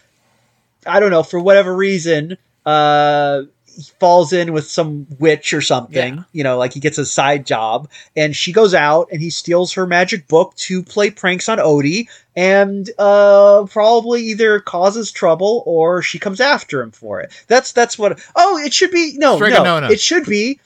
I 0.86 1.00
don't 1.00 1.10
know, 1.10 1.24
for 1.24 1.40
whatever 1.40 1.76
reason, 1.76 2.38
uh, 2.64 3.42
he 3.78 3.84
falls 4.00 4.34
in 4.34 4.54
with 4.54 4.68
some 4.68 5.06
witch 5.20 5.54
or 5.54 5.62
something. 5.62 6.16
Yeah. 6.16 6.24
You 6.32 6.44
know, 6.44 6.58
like 6.58 6.74
he 6.74 6.80
gets 6.80 6.98
a 6.98 7.06
side 7.06 7.46
job, 7.46 7.88
and 8.16 8.36
she 8.36 8.52
goes 8.52 8.74
out 8.74 9.10
and 9.12 9.22
he 9.22 9.30
steals 9.30 9.74
her 9.74 9.86
magic 9.86 10.28
book 10.28 10.56
to 10.56 10.82
play 10.82 11.12
pranks 11.12 11.48
on 11.48 11.60
Odie, 11.60 12.08
and 12.36 12.90
uh, 12.98 13.68
probably 13.70 14.24
either 14.24 14.60
causes 14.60 15.12
trouble 15.12 15.62
or 15.68 16.02
she 16.02 16.18
comes 16.18 16.42
after 16.42 16.82
him 16.82 16.90
for 16.90 17.22
it. 17.22 17.32
That's 17.48 17.72
that's 17.72 18.00
what. 18.00 18.20
Oh, 18.36 18.58
it 18.58 18.74
should 18.74 18.92
be 18.92 19.14
no, 19.16 19.38
no, 19.38 19.88
it 19.88 20.00
should 20.00 20.26
be. 20.26 20.60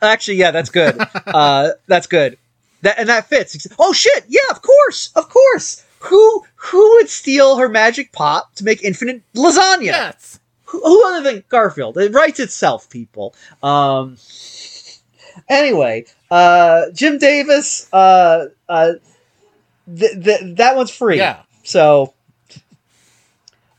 Actually, 0.00 0.38
yeah, 0.38 0.52
that's 0.52 0.70
good. 0.70 0.98
uh, 1.26 1.72
that's 1.86 2.06
good. 2.06 2.38
That 2.80 2.98
and 2.98 3.10
that 3.10 3.28
fits. 3.28 3.66
Oh 3.78 3.92
shit! 3.92 4.24
Yeah, 4.26 4.40
of 4.50 4.62
course, 4.62 5.10
of 5.14 5.28
course. 5.28 5.84
Who 6.00 6.44
who 6.56 6.96
would 6.96 7.10
steal 7.10 7.56
her 7.56 7.68
magic 7.68 8.12
pot 8.12 8.56
to 8.56 8.64
make 8.64 8.82
infinite 8.82 9.20
lasagna? 9.34 9.84
Yes. 9.84 10.40
Who, 10.74 10.80
who 10.80 11.06
other 11.06 11.22
than 11.32 11.44
Garfield? 11.48 11.96
It 11.98 12.12
writes 12.12 12.40
itself, 12.40 12.90
people. 12.90 13.34
Um. 13.62 14.16
Anyway, 15.48 16.06
uh, 16.30 16.90
Jim 16.92 17.18
Davis. 17.18 17.88
Uh, 17.92 18.46
uh, 18.68 18.92
th- 19.96 20.24
th- 20.24 20.56
that 20.56 20.76
one's 20.76 20.90
free. 20.90 21.18
Yeah. 21.18 21.42
So. 21.62 22.14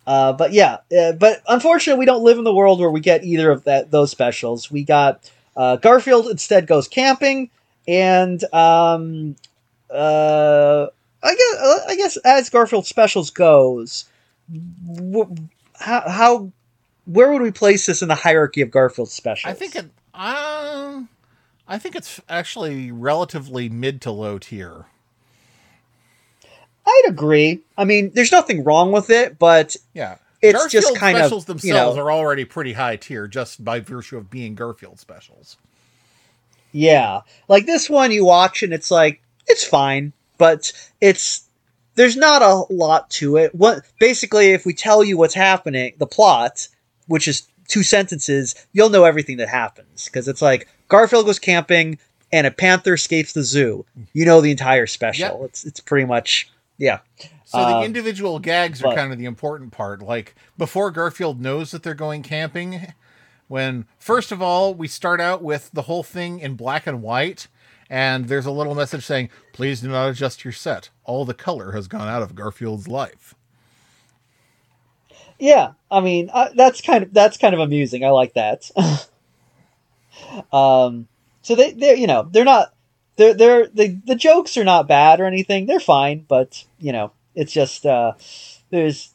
Uh, 0.08 0.34
but 0.34 0.54
yeah, 0.54 0.78
uh, 0.96 1.14
but 1.14 1.41
unfortunately, 1.48 2.00
we 2.00 2.06
don't 2.06 2.24
live 2.24 2.38
in 2.38 2.43
the 2.43 2.54
world 2.54 2.80
where 2.80 2.91
we 2.91 3.00
get 3.00 3.24
either 3.24 3.50
of 3.50 3.64
that 3.64 3.89
those 3.89 4.12
specials. 4.12 4.70
We 4.70 4.84
got 4.84 5.32
uh, 5.58 5.78
Garfield 5.78 6.28
instead 6.28 6.68
goes 6.68 6.88
camping, 6.88 7.50
and 7.88 8.43
um, 8.54 9.36
uh, 9.89 10.86
I 11.24 11.36
guess 11.36 11.56
uh, 11.60 11.80
I 11.88 11.96
guess 11.96 12.18
as 12.18 12.50
Garfield 12.52 12.86
specials 12.86 13.32
goes, 13.32 14.06
wh- 14.54 15.24
how 15.80 16.02
how 16.08 16.52
where 17.06 17.32
would 17.32 17.41
we 17.41 17.51
place 17.51 17.86
this 17.86 18.01
in 18.01 18.08
the 18.08 18.16
hierarchy 18.16 18.62
of 18.62 18.72
Garfield 18.72 19.10
specials? 19.10 19.51
I 19.51 19.53
think 19.53 19.76
it. 19.76 19.86
Um, 20.14 21.10
I 21.68 21.78
think 21.78 21.95
it's 21.95 22.22
actually 22.30 22.91
relatively 22.91 23.70
mid 23.70 24.01
to 24.03 24.12
low 24.12 24.38
tier. 24.39 24.86
I'd 26.88 27.03
agree. 27.08 27.62
I 27.78 27.84
mean, 27.86 28.12
there's 28.14 28.32
nothing 28.32 28.64
wrong 28.64 28.91
with 28.91 29.10
it, 29.10 29.39
but 29.39 29.76
Yeah. 29.93 30.18
It's 30.41 30.53
Garfield 30.60 30.72
just 30.84 30.95
kind 30.97 31.18
of, 31.18 31.24
specials 31.26 31.64
you 31.64 31.74
know- 31.74 31.80
themselves 31.93 31.97
are 31.97 32.12
already 32.12 32.45
pretty 32.45 32.74
high 32.74 32.97
tier 32.97 33.28
just 33.28 33.64
by 33.66 33.80
virtue 33.80 34.18
of 34.18 34.30
being 34.30 34.53
Garfield 34.53 34.99
specials. 34.99 35.58
Yeah. 36.72 37.22
Like 37.47 37.66
this 37.66 37.89
one 37.89 38.12
you 38.12 38.26
watch 38.26 38.62
and 38.62 38.72
it's 38.74 38.91
like 38.91 39.22
it's 39.47 39.64
fine, 39.64 40.14
but 40.38 40.72
it's 41.01 41.47
there's 41.95 42.18
not 42.18 42.41
a 42.43 42.72
lot 42.72 43.10
to 43.12 43.38
it. 43.38 43.56
What 43.56 43.82
basically 43.99 44.51
if 44.51 44.66
we 44.66 44.74
tell 44.74 45.03
you 45.03 45.18
what's 45.18 45.34
happening, 45.34 45.93
the 45.97 46.06
plot, 46.06 46.68
which 47.08 47.28
is 47.28 47.47
two 47.68 47.84
sentences, 47.84 48.56
you'll 48.74 48.89
know 48.89 49.03
everything 49.06 49.38
that 49.38 49.49
happens 49.49 50.06
because 50.06 50.28
it's 50.28 50.41
like 50.41 50.68
Garfield 50.88 51.26
goes 51.26 51.39
camping 51.39 51.97
and 52.32 52.45
a 52.47 52.51
panther 52.51 52.93
escapes 52.95 53.34
the 53.34 53.43
zoo. 53.43 53.86
You 54.14 54.26
know 54.26 54.41
the 54.41 54.51
entire 54.51 54.88
special. 54.88 55.39
Yep. 55.39 55.49
It's 55.49 55.66
it's 55.66 55.80
pretty 55.80 56.06
much 56.06 56.49
yeah. 56.78 56.99
So 57.45 57.60
the 57.60 57.76
Um, 57.78 57.84
individual 57.84 58.39
gags 58.39 58.82
are 58.82 58.86
but- 58.86 58.95
kind 58.95 59.12
of 59.14 59.20
the 59.20 59.26
important 59.26 59.72
part. 59.72 60.01
Like 60.01 60.36
before 60.58 60.91
Garfield 60.91 61.39
knows 61.41 61.72
that 61.72 61.84
they're 61.84 61.93
going 61.93 62.22
camping, 62.24 62.93
when 63.47 63.86
first 63.99 64.32
of 64.32 64.41
all 64.41 64.74
we 64.74 64.88
start 64.88 65.22
out 65.22 65.41
with 65.41 65.70
the 65.74 65.84
whole 65.84 66.03
thing 66.03 66.39
in 66.39 66.56
black 66.56 66.86
and 66.88 67.01
white, 67.01 67.47
and 67.89 68.28
there's 68.28 68.47
a 68.47 68.51
little 68.51 68.76
message 68.76 69.06
saying, 69.06 69.30
"Please 69.53 69.82
do 69.82 69.88
not 69.89 70.10
adjust 70.10 70.43
your 70.43 70.51
set. 70.51 70.89
All 71.03 71.24
the 71.26 71.34
color 71.36 71.72
has 71.74 71.88
gone 71.88 72.08
out 72.08 72.24
of 72.24 72.36
Garfield's 72.36 72.88
life." 72.88 73.36
Yeah, 75.40 75.74
I 75.92 76.00
mean 76.00 76.30
uh, 76.34 76.50
that's 76.56 76.82
kind 76.82 77.04
of 77.04 77.14
that's 77.14 77.38
kind 77.38 77.54
of 77.54 77.60
amusing. 77.60 78.04
I 78.04 78.10
like 78.10 78.34
that. 78.34 78.70
um, 80.54 81.08
so 81.42 81.56
they 81.56 81.74
they're 81.74 81.96
you 81.96 82.08
know 82.08 82.28
they're 82.32 82.46
not 82.46 82.74
they're 83.18 83.34
they're 83.34 83.68
the 83.68 84.00
the 84.06 84.16
jokes 84.16 84.58
are 84.58 84.64
not 84.64 84.88
bad 84.88 85.20
or 85.20 85.26
anything. 85.26 85.66
They're 85.66 85.80
fine, 85.80 86.26
but 86.28 86.64
you 86.80 86.92
know 86.92 87.12
it's 87.36 87.52
just 87.52 87.86
uh, 87.86 88.14
there's 88.70 89.14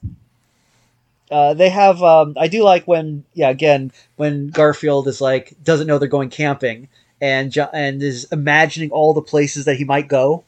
uh, 1.31 1.55
they 1.55 1.69
have 1.69 2.03
um, 2.03 2.35
I 2.39 2.49
do 2.49 2.63
like 2.63 2.87
when 2.87 3.25
yeah 3.35 3.51
again 3.51 3.93
when 4.17 4.49
Garfield 4.49 5.09
is 5.09 5.21
like 5.21 5.55
doesn't 5.63 5.87
know 5.87 5.99
they're 5.99 6.09
going 6.09 6.31
camping 6.31 6.89
and 7.21 7.57
and 7.73 8.03
is 8.03 8.27
imagining 8.33 8.91
all 8.91 9.15
the 9.15 9.23
places 9.23 9.65
that 9.67 9.77
he 9.77 9.85
might 9.85 10.09
go 10.09 10.45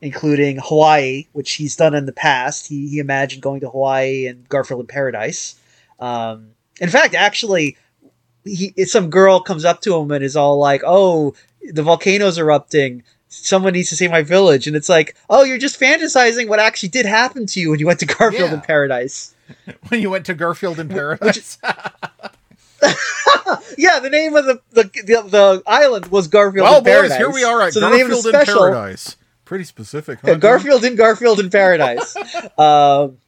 including 0.00 0.58
Hawaii, 0.62 1.26
which 1.32 1.52
he's 1.52 1.76
done 1.76 1.94
in 1.94 2.06
the 2.06 2.12
past. 2.12 2.66
He, 2.68 2.88
he 2.88 2.98
imagined 2.98 3.42
going 3.42 3.60
to 3.60 3.68
Hawaii 3.70 4.26
and 4.26 4.48
Garfield 4.48 4.80
in 4.80 4.86
Paradise. 4.86 5.56
Um, 5.98 6.50
in 6.80 6.88
fact, 6.88 7.14
actually, 7.14 7.76
he 8.44 8.72
some 8.86 9.10
girl 9.10 9.40
comes 9.40 9.64
up 9.64 9.80
to 9.82 9.94
him 9.96 10.10
and 10.10 10.24
is 10.24 10.36
all 10.36 10.58
like, 10.58 10.82
"Oh, 10.84 11.34
the 11.72 11.82
volcano's 11.82 12.38
erupting." 12.38 13.02
Someone 13.32 13.74
needs 13.74 13.88
to 13.90 13.96
save 13.96 14.10
my 14.10 14.22
village, 14.22 14.66
and 14.66 14.74
it's 14.74 14.88
like, 14.88 15.14
oh, 15.28 15.44
you're 15.44 15.56
just 15.56 15.78
fantasizing 15.78 16.48
what 16.48 16.58
actually 16.58 16.88
did 16.88 17.06
happen 17.06 17.46
to 17.46 17.60
you 17.60 17.70
when 17.70 17.78
you 17.78 17.86
went 17.86 18.00
to 18.00 18.06
Garfield 18.06 18.50
Yeah. 18.50 18.54
in 18.54 18.60
Paradise. 18.60 19.36
when 19.88 20.00
you 20.02 20.10
went 20.10 20.26
to 20.26 20.34
Garfield 20.34 20.80
in 20.80 20.88
Paradise. 20.88 21.56
Yeah, 23.76 23.98
the 24.00 24.10
name 24.10 24.34
of 24.36 24.46
the 24.46 24.60
the, 24.72 24.82
the, 24.84 25.22
the 25.28 25.62
island 25.66 26.06
was 26.06 26.28
Garfield 26.28 26.64
well, 26.64 26.78
in 26.78 26.84
boys, 26.84 26.92
Paradise. 26.92 27.18
here 27.18 27.30
we 27.30 27.44
are 27.44 27.62
at 27.62 27.72
So 27.72 27.80
the 27.80 27.90
name 27.90 28.10
of 28.10 28.22
the 28.22 28.32
Garfield 28.32 28.56
in 28.66 28.72
Paradise. 28.72 29.16
Pretty 29.50 29.64
specific, 29.64 30.20
huh? 30.20 30.28
Yeah, 30.28 30.34
Garfield 30.36 30.84
in 30.84 30.94
Garfield 30.94 31.40
in 31.40 31.50
Paradise. 31.50 32.14
um, 32.56 33.18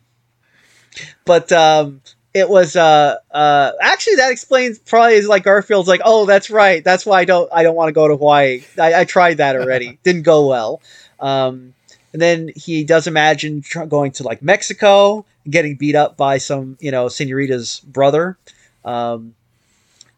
but 1.25 1.51
um, 1.51 2.01
it 2.33 2.49
was 2.49 2.77
uh, 2.77 3.17
uh, 3.33 3.73
actually 3.83 4.15
that 4.15 4.31
explains 4.31 4.79
probably 4.79 5.15
is 5.15 5.27
like 5.27 5.43
Garfield's 5.43 5.89
like, 5.89 6.01
oh, 6.05 6.25
that's 6.25 6.49
right, 6.49 6.85
that's 6.85 7.05
why 7.05 7.19
I 7.19 7.25
don't 7.25 7.53
I 7.53 7.65
don't 7.65 7.75
want 7.75 7.89
to 7.89 7.93
go 7.93 8.07
to 8.07 8.17
Hawaii. 8.17 8.63
I, 8.81 9.01
I 9.01 9.05
tried 9.05 9.39
that 9.39 9.57
already, 9.57 9.99
didn't 10.05 10.23
go 10.23 10.47
well. 10.47 10.81
Um, 11.19 11.75
and 12.13 12.23
then 12.23 12.53
he 12.55 12.85
does 12.85 13.09
imagine 13.09 13.63
tr- 13.63 13.87
going 13.87 14.13
to 14.13 14.23
like 14.23 14.43
Mexico, 14.43 15.27
getting 15.51 15.75
beat 15.75 15.97
up 15.97 16.17
by 16.17 16.39
some 16.39 16.79
you 16.79 16.93
know 16.93 17.09
Senorita's 17.09 17.81
brother, 17.81 18.39
um, 18.85 19.35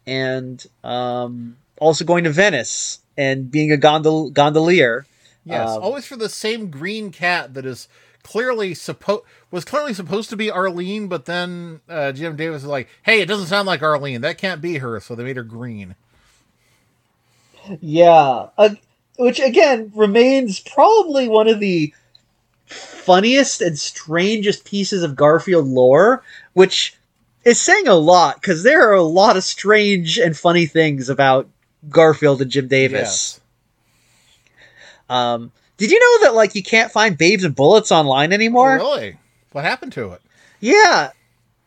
and 0.05 0.63
um, 0.83 1.57
also 1.79 2.05
going 2.05 2.25
to 2.25 2.29
Venice 2.29 2.99
and 3.17 3.49
being 3.49 3.71
a 3.71 3.77
gondol- 3.77 4.31
gondolier. 4.31 5.07
Yes, 5.45 5.69
Um, 5.69 5.83
always 5.83 6.05
for 6.05 6.15
the 6.15 6.29
same 6.29 6.71
green 6.71 7.11
cat 7.11 7.53
that 7.53 7.65
is 7.65 7.87
clearly 8.23 8.73
supposed 8.73 9.23
was 9.51 9.63
clearly 9.63 9.93
supposed 9.93 10.29
to 10.31 10.35
be 10.35 10.49
Arlene, 10.49 11.07
but 11.07 11.25
then 11.25 11.81
uh, 11.87 12.11
Jim 12.11 12.35
Davis 12.35 12.63
was 12.63 12.69
like, 12.69 12.89
"Hey, 13.03 13.21
it 13.21 13.27
doesn't 13.27 13.47
sound 13.47 13.67
like 13.67 13.83
Arlene. 13.83 14.21
That 14.21 14.37
can't 14.39 14.61
be 14.61 14.77
her." 14.79 14.99
So 14.99 15.13
they 15.15 15.23
made 15.23 15.37
her 15.37 15.43
green. 15.43 15.95
Yeah, 17.81 18.47
uh, 18.57 18.69
which 19.17 19.39
again 19.39 19.91
remains 19.95 20.59
probably 20.59 21.27
one 21.27 21.47
of 21.47 21.59
the 21.59 21.93
funniest 22.65 23.61
and 23.61 23.77
strangest 23.77 24.65
pieces 24.65 25.03
of 25.03 25.15
Garfield 25.15 25.67
lore, 25.67 26.23
which 26.53 26.95
is 27.43 27.61
saying 27.61 27.87
a 27.87 27.93
lot 27.95 28.41
because 28.41 28.63
there 28.63 28.89
are 28.89 28.93
a 28.95 29.03
lot 29.03 29.37
of 29.37 29.43
strange 29.43 30.17
and 30.17 30.35
funny 30.35 30.65
things 30.65 31.09
about 31.09 31.47
Garfield 31.89 32.41
and 32.41 32.49
Jim 32.51 32.67
Davis. 32.67 33.39
Um, 35.09 35.51
did 35.77 35.91
you 35.91 35.99
know 35.99 36.25
that 36.27 36.35
like 36.35 36.55
you 36.55 36.63
can't 36.63 36.91
find 36.91 37.17
Babes 37.17 37.43
and 37.43 37.55
Bullets 37.55 37.91
online 37.91 38.31
Oh, 38.31 38.35
anymore? 38.35 38.75
really? 38.75 39.17
What 39.51 39.63
happened 39.65 39.93
to 39.93 40.11
it? 40.13 40.21
Yeah. 40.59 41.11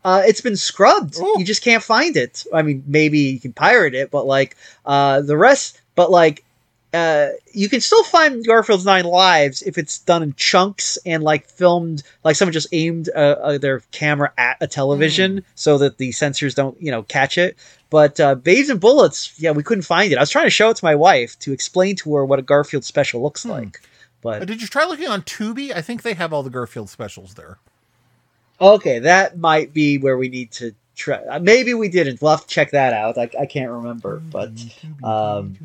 Uh, 0.05 0.22
it's 0.26 0.41
been 0.41 0.57
scrubbed. 0.57 1.18
Ooh. 1.18 1.34
You 1.39 1.45
just 1.45 1.62
can't 1.62 1.82
find 1.82 2.16
it. 2.16 2.45
I 2.55 2.62
mean, 2.62 2.84
maybe 2.86 3.18
you 3.18 3.41
can 3.41 3.53
pirate 3.53 3.95
it, 3.95 4.11
but 4.11 4.26
like 4.26 4.57
uh, 4.86 5.20
the 5.20 5.36
rest, 5.36 5.80
but 5.95 6.11
like 6.11 6.45
uh, 6.95 7.28
you 7.53 7.68
can 7.68 7.80
still 7.80 8.03
find 8.05 8.45
Garfield's 8.47 8.84
Nine 8.86 9.05
Lives 9.05 9.62
if 9.62 9.76
it's 9.78 9.99
done 9.99 10.22
in 10.22 10.34
chunks 10.34 10.99
and 11.05 11.22
like 11.22 11.47
filmed, 11.49 12.03
like 12.24 12.36
someone 12.36 12.53
just 12.53 12.68
aimed 12.72 13.11
uh, 13.14 13.18
uh, 13.18 13.59
their 13.59 13.80
camera 13.93 14.32
at 14.39 14.57
a 14.61 14.66
television 14.66 15.45
so 15.55 15.76
that 15.78 15.99
the 15.99 16.11
sensors 16.11 16.55
don't, 16.55 16.80
you 16.80 16.91
know, 16.91 17.03
catch 17.03 17.36
it. 17.39 17.57
But 17.91 18.18
uh, 18.20 18.34
Babes 18.36 18.68
and 18.70 18.80
Bullets, 18.80 19.34
yeah, 19.39 19.51
we 19.53 19.62
couldn't 19.62 19.82
find 19.84 20.12
it. 20.12 20.16
I 20.16 20.20
was 20.22 20.30
trying 20.30 20.47
to 20.47 20.51
show 20.51 20.70
it 20.70 20.76
to 20.78 20.84
my 20.84 20.95
wife 20.95 21.39
to 21.41 21.53
explain 21.53 21.97
to 21.97 22.14
her 22.16 22.24
what 22.24 22.39
a 22.39 22.43
Garfield 22.43 22.84
special 22.84 23.22
looks 23.22 23.43
Hmm. 23.45 23.51
like. 23.51 23.80
Uh, 23.80 24.41
But 24.41 24.47
did 24.49 24.61
you 24.61 24.66
try 24.68 24.84
looking 24.84 25.09
on 25.09 25.22
Tubi? 25.22 25.74
I 25.74 25.80
think 25.80 26.03
they 26.03 26.14
have 26.14 26.32
all 26.32 26.43
the 26.43 26.51
Garfield 26.51 26.91
specials 26.91 27.34
there. 27.34 27.59
Okay, 28.61 28.99
that 28.99 29.39
might 29.39 29.72
be 29.72 29.99
where 29.99 30.18
we 30.18 30.28
need 30.28 30.51
to 30.53 30.74
try. 30.97 31.18
uh, 31.18 31.39
Maybe 31.39 31.72
we 31.74 31.89
didn't. 31.89 32.20
We'll 32.20 32.32
have 32.32 32.43
to 32.43 32.49
check 32.49 32.72
that 32.72 32.93
out. 32.93 33.16
I, 33.16 33.30
I 33.39 33.47
can't 33.47 33.70
remember, 33.70 34.18
but 34.18 34.51
um, 35.05 35.57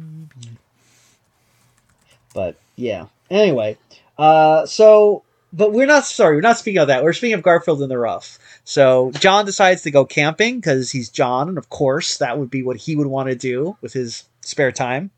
but 2.33 2.55
yeah. 2.75 3.05
Anyway, 3.29 3.77
uh, 4.17 4.65
so 4.65 5.23
but 5.51 5.71
we're 5.71 5.85
not 5.87 6.05
sorry. 6.05 6.35
We're 6.35 6.41
not 6.41 6.57
speaking 6.57 6.79
of 6.81 6.87
that. 6.87 7.03
We're 7.03 7.13
speaking 7.13 7.35
of 7.35 7.43
Garfield 7.43 7.81
in 7.81 7.89
the 7.89 7.97
Rough. 7.97 8.39
So 8.63 9.11
Jon 9.19 9.45
decides 9.45 9.81
to 9.83 9.91
go 9.91 10.05
camping 10.05 10.55
because 10.59 10.91
he's 10.91 11.09
Jon, 11.09 11.49
and 11.49 11.57
of 11.57 11.69
course 11.69 12.17
that 12.17 12.37
would 12.39 12.49
be 12.49 12.63
what 12.63 12.77
he 12.77 12.95
would 12.95 13.07
want 13.07 13.29
to 13.29 13.35
do 13.35 13.77
with 13.81 13.93
his 13.93 14.23
spare 14.41 14.71
time. 14.71 15.11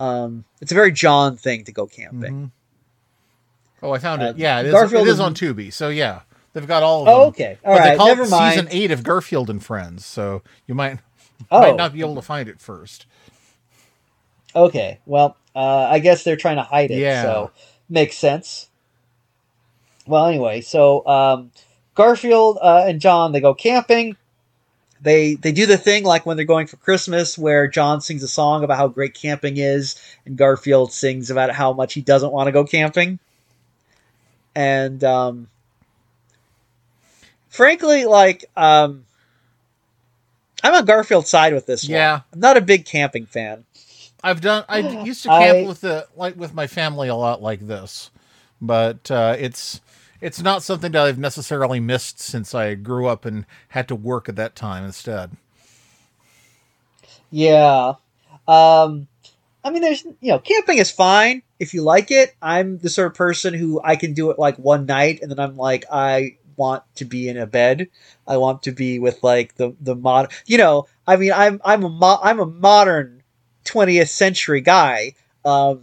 Um, 0.00 0.44
it's 0.60 0.72
a 0.72 0.74
very 0.74 0.90
Jon 0.92 1.36
thing 1.36 1.64
to 1.64 1.72
go 1.72 1.86
camping. 1.86 2.34
Mhm. 2.46 2.50
Oh, 3.82 3.92
I 3.92 3.98
found 3.98 4.22
Uh, 4.22 4.26
it. 4.26 4.38
Yeah, 4.38 4.60
it 4.60 4.66
is, 4.66 4.72
Garfield 4.72 5.06
it 5.06 5.10
is 5.10 5.20
on 5.20 5.34
Tubi. 5.34 5.72
So 5.72 5.88
yeah, 5.90 6.20
they've 6.52 6.66
got 6.66 6.82
all 6.82 7.00
of 7.02 7.06
them. 7.06 7.14
Oh, 7.14 7.26
okay. 7.26 7.58
All 7.64 7.76
but 7.76 7.84
they 7.84 7.96
call 7.96 8.06
Never 8.08 8.22
it 8.24 8.30
mind. 8.30 8.54
season 8.54 8.68
eight 8.70 8.90
of 8.90 9.02
Garfield 9.02 9.50
and 9.50 9.62
Friends. 9.64 10.04
So 10.04 10.42
you 10.66 10.74
might 10.74 10.98
oh, 11.50 11.60
might 11.60 11.76
not 11.76 11.92
be 11.92 12.00
able 12.00 12.14
to 12.16 12.22
find 12.22 12.48
it 12.48 12.60
first. 12.60 13.06
Okay, 14.56 15.00
well, 15.06 15.36
uh, 15.54 15.88
I 15.90 15.98
guess 16.00 16.24
they're 16.24 16.36
trying 16.36 16.56
to 16.56 16.62
hide 16.62 16.90
it, 16.90 16.98
Yeah. 16.98 17.22
so 17.22 17.50
makes 17.88 18.16
sense. 18.16 18.68
Well, 20.06 20.26
anyway, 20.26 20.60
so 20.60 21.06
um, 21.06 21.50
Garfield 21.94 22.58
uh, 22.60 22.84
and 22.86 23.00
Jon 23.00 23.32
they 23.32 23.40
go 23.40 23.54
camping. 23.54 24.16
They 25.00 25.34
they 25.34 25.52
do 25.52 25.66
the 25.66 25.76
thing 25.76 26.04
like 26.04 26.24
when 26.24 26.36
they're 26.36 26.46
going 26.46 26.66
for 26.66 26.76
Christmas, 26.76 27.36
where 27.36 27.68
Jon 27.68 28.00
sings 28.00 28.22
a 28.22 28.28
song 28.28 28.64
about 28.64 28.78
how 28.78 28.88
great 28.88 29.14
camping 29.14 29.56
is, 29.58 30.00
and 30.24 30.36
Garfield 30.36 30.92
sings 30.92 31.30
about 31.30 31.50
how 31.50 31.72
much 31.72 31.94
he 31.94 32.00
doesn't 32.00 32.32
want 32.32 32.48
to 32.48 32.52
go 32.52 32.64
camping. 32.64 33.18
And 34.54 35.02
um, 35.04 35.48
frankly, 37.48 38.04
like 38.06 38.44
um, 38.56 39.04
I'm 40.62 40.74
on 40.74 40.84
Garfield's 40.86 41.28
side 41.28 41.52
with 41.52 41.66
this 41.66 41.84
one. 41.84 41.92
Yeah. 41.92 42.20
I'm 42.32 42.40
not 42.40 42.56
a 42.56 42.62
big 42.62 42.86
camping 42.86 43.26
fan. 43.26 43.64
I've 44.24 44.40
done. 44.40 44.64
I 44.68 44.78
used 45.04 45.22
to 45.24 45.28
camp 45.28 45.58
I- 45.58 45.68
with 45.68 45.82
the 45.82 46.08
like 46.16 46.36
with 46.36 46.54
my 46.54 46.66
family 46.66 47.08
a 47.08 47.14
lot 47.14 47.42
like 47.42 47.66
this, 47.66 48.10
but 48.60 49.10
uh, 49.10 49.36
it's 49.38 49.80
it's 50.20 50.40
not 50.40 50.62
something 50.62 50.92
that 50.92 51.02
I've 51.06 51.18
necessarily 51.18 51.80
missed 51.80 52.18
since 52.18 52.54
I 52.54 52.74
grew 52.74 53.06
up 53.06 53.26
and 53.26 53.44
had 53.68 53.88
to 53.88 53.94
work 53.94 54.28
at 54.28 54.36
that 54.36 54.56
time 54.56 54.84
instead. 54.84 55.32
Yeah. 57.30 57.94
Um 58.48 59.08
I 59.64 59.70
mean 59.70 59.82
there's 59.82 60.04
you 60.04 60.32
know, 60.32 60.38
camping 60.38 60.78
is 60.78 60.90
fine 60.90 61.42
if 61.58 61.74
you 61.74 61.82
like 61.82 62.10
it. 62.10 62.34
I'm 62.40 62.78
the 62.78 62.88
sort 62.88 63.08
of 63.08 63.14
person 63.14 63.54
who 63.54 63.80
I 63.84 63.96
can 63.96 64.14
do 64.14 64.30
it 64.30 64.38
like 64.38 64.56
one 64.56 64.86
night 64.86 65.20
and 65.22 65.30
then 65.30 65.38
I'm 65.40 65.56
like 65.56 65.84
I 65.92 66.36
want 66.56 66.84
to 66.96 67.04
be 67.04 67.28
in 67.28 67.36
a 67.36 67.46
bed. 67.46 67.88
I 68.26 68.36
want 68.36 68.62
to 68.64 68.72
be 68.72 68.98
with 68.98 69.22
like 69.22 69.56
the 69.56 69.74
the 69.80 69.96
mod 69.96 70.32
you 70.46 70.58
know, 70.58 70.86
I 71.06 71.16
mean 71.16 71.32
I'm 71.32 71.60
I'm 71.64 71.84
a 71.84 71.90
mo- 71.90 72.20
I'm 72.22 72.40
a 72.40 72.46
modern 72.46 73.23
20th 73.64 74.08
century 74.08 74.60
guy. 74.60 75.14
Um 75.44 75.82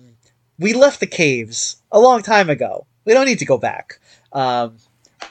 we 0.59 0.73
left 0.73 0.99
the 0.99 1.07
caves 1.07 1.82
a 1.91 1.99
long 1.99 2.21
time 2.21 2.49
ago. 2.49 2.86
We 3.05 3.13
don't 3.13 3.25
need 3.25 3.39
to 3.39 3.45
go 3.45 3.57
back. 3.57 3.99
Um 4.32 4.77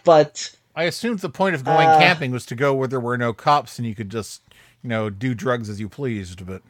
but 0.04 0.54
I 0.76 0.84
assumed 0.84 1.18
the 1.18 1.28
point 1.28 1.54
of 1.54 1.64
going 1.64 1.88
Uh, 1.88 1.98
camping 1.98 2.30
was 2.30 2.46
to 2.46 2.54
go 2.54 2.72
where 2.74 2.88
there 2.88 3.00
were 3.00 3.18
no 3.18 3.32
cops 3.32 3.78
and 3.78 3.86
you 3.86 3.94
could 3.94 4.10
just 4.10 4.42
you 4.82 4.88
know 4.88 5.10
do 5.10 5.34
drugs 5.34 5.68
as 5.68 5.80
you 5.80 5.88
pleased. 5.88 6.46
But 6.46 6.62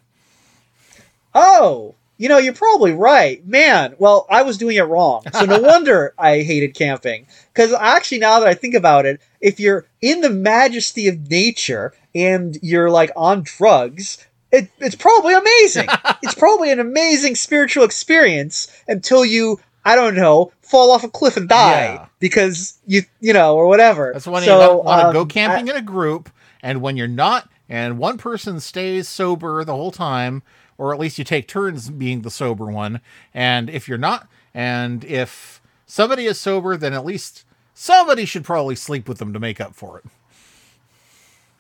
Oh, 1.34 1.94
you 2.18 2.28
know, 2.28 2.38
you're 2.38 2.52
probably 2.52 2.92
right. 2.92 3.46
Man, 3.46 3.94
well, 3.98 4.26
I 4.28 4.42
was 4.42 4.58
doing 4.58 4.76
it 4.76 4.82
wrong. 4.82 5.22
So 5.32 5.44
no 5.44 5.58
wonder 5.72 6.12
I 6.18 6.40
hated 6.40 6.74
camping. 6.74 7.26
Because 7.52 7.72
actually, 7.72 8.18
now 8.18 8.40
that 8.40 8.48
I 8.48 8.54
think 8.54 8.74
about 8.74 9.06
it, 9.06 9.20
if 9.40 9.58
you're 9.58 9.86
in 10.02 10.20
the 10.20 10.30
majesty 10.30 11.08
of 11.08 11.30
nature 11.30 11.94
and 12.14 12.58
you're 12.62 12.90
like 12.90 13.10
on 13.16 13.42
drugs, 13.42 14.26
it, 14.52 14.70
it's 14.78 14.94
probably 14.96 15.34
amazing. 15.34 15.88
it's 16.22 16.34
probably 16.34 16.70
an 16.72 16.80
amazing 16.80 17.34
spiritual 17.34 17.84
experience 17.84 18.68
until 18.88 19.24
you, 19.24 19.60
I 19.84 19.94
don't 19.96 20.14
know, 20.16 20.52
fall 20.62 20.90
off 20.90 21.04
a 21.04 21.08
cliff 21.08 21.36
and 21.36 21.48
die 21.48 21.94
Yeah. 21.94 22.06
because 22.18 22.78
you, 22.86 23.02
you 23.20 23.32
know, 23.32 23.56
or 23.56 23.66
whatever. 23.66 24.10
that's 24.12 24.26
when 24.26 24.42
So, 24.42 24.72
you 24.72 24.78
want 24.84 25.06
to 25.08 25.12
go 25.12 25.22
um, 25.22 25.28
camping 25.28 25.68
in 25.68 25.76
a 25.76 25.82
group, 25.82 26.30
and 26.62 26.80
when 26.82 26.96
you're 26.96 27.08
not, 27.08 27.48
and 27.68 27.98
one 27.98 28.18
person 28.18 28.60
stays 28.60 29.08
sober 29.08 29.64
the 29.64 29.74
whole 29.74 29.92
time, 29.92 30.42
or 30.78 30.92
at 30.94 30.98
least 31.00 31.18
you 31.18 31.24
take 31.24 31.46
turns 31.46 31.90
being 31.90 32.22
the 32.22 32.30
sober 32.30 32.66
one. 32.66 33.00
And 33.34 33.68
if 33.70 33.86
you're 33.88 33.98
not, 33.98 34.26
and 34.54 35.04
if 35.04 35.60
somebody 35.86 36.26
is 36.26 36.40
sober, 36.40 36.76
then 36.76 36.92
at 36.94 37.04
least 37.04 37.44
somebody 37.74 38.24
should 38.24 38.44
probably 38.44 38.74
sleep 38.76 39.08
with 39.08 39.18
them 39.18 39.32
to 39.32 39.38
make 39.38 39.60
up 39.60 39.74
for 39.74 39.98
it. 39.98 40.04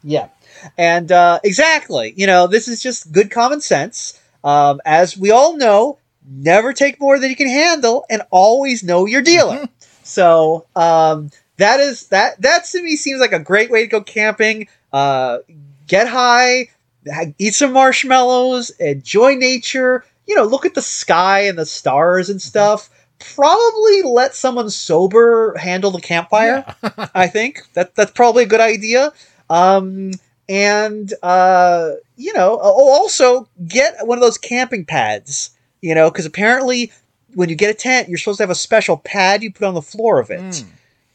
Yeah. 0.02 0.28
And 0.76 1.10
uh, 1.10 1.40
exactly, 1.44 2.14
you 2.16 2.26
know, 2.26 2.46
this 2.46 2.68
is 2.68 2.82
just 2.82 3.12
good 3.12 3.30
common 3.30 3.60
sense. 3.60 4.20
Um, 4.42 4.80
as 4.84 5.16
we 5.16 5.30
all 5.30 5.56
know, 5.56 5.98
never 6.26 6.72
take 6.72 7.00
more 7.00 7.18
than 7.18 7.30
you 7.30 7.36
can 7.36 7.48
handle 7.48 8.04
and 8.08 8.22
always 8.30 8.82
know 8.82 9.06
your 9.06 9.22
dealer. 9.22 9.68
so 10.02 10.66
um, 10.76 11.30
that 11.56 11.80
is 11.80 12.08
that 12.08 12.40
that 12.42 12.64
to 12.66 12.82
me 12.82 12.96
seems 12.96 13.20
like 13.20 13.32
a 13.32 13.38
great 13.38 13.70
way 13.70 13.82
to 13.82 13.88
go 13.88 14.00
camping. 14.00 14.68
Uh, 14.92 15.38
get 15.86 16.08
high, 16.08 16.68
eat 17.38 17.54
some 17.54 17.72
marshmallows, 17.72 18.70
enjoy 18.70 19.34
nature. 19.34 20.04
You 20.26 20.36
know, 20.36 20.44
look 20.44 20.64
at 20.64 20.74
the 20.74 20.82
sky 20.82 21.40
and 21.40 21.58
the 21.58 21.66
stars 21.66 22.30
and 22.30 22.40
stuff. 22.40 22.88
Probably 23.34 24.02
let 24.02 24.34
someone 24.34 24.70
sober 24.70 25.54
handle 25.56 25.90
the 25.90 26.00
campfire. 26.00 26.64
I 27.14 27.26
think 27.26 27.62
that 27.74 27.94
that's 27.94 28.12
probably 28.12 28.44
a 28.44 28.48
good 28.48 28.60
idea. 28.60 29.12
Um, 29.50 30.12
and 30.50 31.14
uh, 31.22 31.92
you 32.16 32.32
know, 32.34 32.58
oh, 32.60 32.90
also 32.90 33.48
get 33.66 33.94
one 34.06 34.18
of 34.18 34.22
those 34.22 34.36
camping 34.36 34.84
pads. 34.84 35.56
You 35.80 35.94
know, 35.94 36.10
because 36.10 36.26
apparently 36.26 36.92
when 37.34 37.48
you 37.48 37.54
get 37.54 37.70
a 37.70 37.74
tent, 37.74 38.08
you're 38.08 38.18
supposed 38.18 38.38
to 38.38 38.42
have 38.42 38.50
a 38.50 38.56
special 38.56 38.98
pad 38.98 39.42
you 39.42 39.52
put 39.52 39.66
on 39.66 39.74
the 39.74 39.80
floor 39.80 40.18
of 40.18 40.30
it. 40.30 40.40
Mm. 40.40 40.66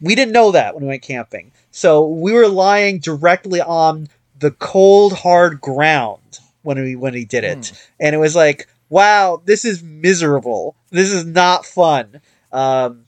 We 0.02 0.16
didn't 0.16 0.34
know 0.34 0.52
that 0.52 0.74
when 0.74 0.84
we 0.84 0.88
went 0.88 1.04
camping, 1.04 1.52
so 1.70 2.08
we 2.08 2.32
were 2.32 2.48
lying 2.48 3.00
directly 3.00 3.62
on 3.62 4.08
the 4.40 4.52
cold, 4.52 5.14
hard 5.14 5.62
ground 5.62 6.40
when 6.64 6.82
we 6.82 6.96
when 6.96 7.14
we 7.14 7.26
did 7.26 7.44
it, 7.44 7.74
and 8.00 8.16
it 8.16 8.20
was 8.20 8.36
like, 8.36 8.68
wow, 8.90 9.42
this 9.46 9.66
is 9.66 9.84
miserable. 9.84 10.76
This 10.90 11.12
is 11.12 11.26
not 11.26 11.66
fun. 11.66 12.22
Um, 12.52 13.06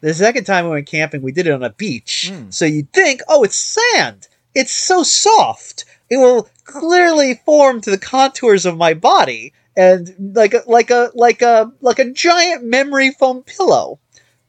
the 0.00 0.14
second 0.14 0.44
time 0.44 0.64
we 0.64 0.70
went 0.72 0.86
camping, 0.86 1.22
we 1.22 1.32
did 1.32 1.46
it 1.46 1.52
on 1.52 1.62
a 1.62 1.70
beach. 1.70 2.30
Mm. 2.32 2.52
So 2.52 2.64
you'd 2.64 2.92
think, 2.92 3.20
oh, 3.28 3.42
it's 3.42 3.56
sand. 3.56 4.28
It's 4.54 4.72
so 4.72 5.02
soft. 5.02 5.84
It 6.10 6.16
will 6.18 6.48
clearly 6.64 7.40
form 7.44 7.80
to 7.82 7.90
the 7.90 7.98
contours 7.98 8.66
of 8.66 8.76
my 8.76 8.94
body, 8.94 9.52
and 9.76 10.14
like 10.36 10.54
a 10.54 10.62
like 10.66 10.90
a 10.90 11.10
like 11.14 11.42
a 11.42 11.72
like 11.80 11.98
a 11.98 12.10
giant 12.10 12.64
memory 12.64 13.10
foam 13.10 13.42
pillow. 13.42 13.98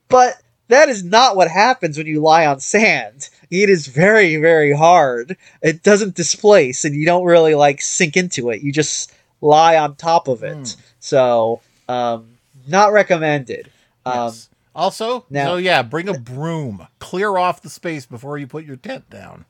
But 0.09 0.41
that 0.67 0.89
is 0.89 1.03
not 1.03 1.35
what 1.35 1.47
happens 1.49 1.97
when 1.97 2.07
you 2.07 2.19
lie 2.21 2.45
on 2.45 2.59
sand. 2.59 3.29
It 3.49 3.69
is 3.69 3.87
very 3.87 4.35
very 4.37 4.73
hard. 4.73 5.37
It 5.61 5.81
doesn't 5.83 6.15
displace, 6.15 6.85
and 6.85 6.95
you 6.95 7.05
don't 7.05 7.25
really 7.25 7.55
like 7.55 7.81
sink 7.81 8.15
into 8.17 8.49
it. 8.49 8.61
You 8.61 8.71
just 8.71 9.11
lie 9.41 9.77
on 9.77 9.95
top 9.95 10.27
of 10.27 10.43
it. 10.43 10.57
Mm. 10.57 10.77
So, 10.99 11.61
um, 11.87 12.27
not 12.67 12.91
recommended. 12.93 13.69
Um, 14.05 14.13
Yes. 14.27 14.49
also, 14.75 15.25
now- 15.29 15.45
so 15.47 15.57
yeah, 15.57 15.81
bring 15.83 16.09
a 16.09 16.17
broom. 16.17 16.87
Clear 16.99 17.37
off 17.37 17.61
the 17.61 17.69
space 17.69 18.05
before 18.05 18.37
you 18.37 18.47
put 18.47 18.65
your 18.65 18.75
tent 18.75 19.09
down. 19.09 19.45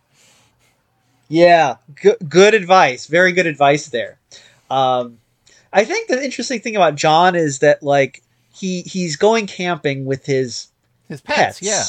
Yeah, 1.27 1.75
good, 2.01 2.17
good 2.29 2.53
advice. 2.53 3.07
Very 3.07 3.31
good 3.31 3.47
advice 3.47 3.87
there. 3.87 4.19
Um, 4.69 5.17
I 5.73 5.83
think 5.85 6.07
the 6.07 6.23
interesting 6.23 6.59
thing 6.59 6.75
about 6.75 6.95
Jon 6.95 7.35
is 7.35 7.59
that 7.59 7.81
like 7.83 8.21
he 8.53 8.81
he's 8.83 9.15
going 9.15 9.47
camping 9.47 10.05
with 10.05 10.25
his 10.25 10.67
His 11.09 11.21
pets, 11.21 11.59
Pets. 11.59 11.61
yeah. 11.61 11.83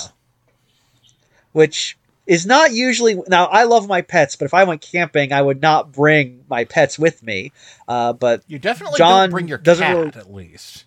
which 1.53 1.97
is 2.26 2.45
not 2.45 2.72
usually 2.72 3.20
now 3.28 3.47
I 3.47 3.64
love 3.64 3.87
my 3.89 4.03
pets, 4.03 4.37
but 4.37 4.47
if 4.47 4.55
I 4.55 4.64
went 4.64 4.80
camping, 4.80 5.32
I 5.32 5.41
would 5.43 5.62
not 5.62 5.93
bring 5.93 6.45
my 6.49 6.64
pets 6.64 6.99
with 6.99 7.22
me. 7.22 7.53
Uh, 7.87 8.12
but 8.12 8.43
You 8.49 8.59
definitely 8.59 8.99
Jon 8.99 9.24
don't 9.24 9.30
bring 9.30 9.49
your 9.49 9.59
doesn't 9.59 9.84
cat 9.87 9.97
really- 9.97 10.09
at 10.16 10.32
least. 10.32 10.84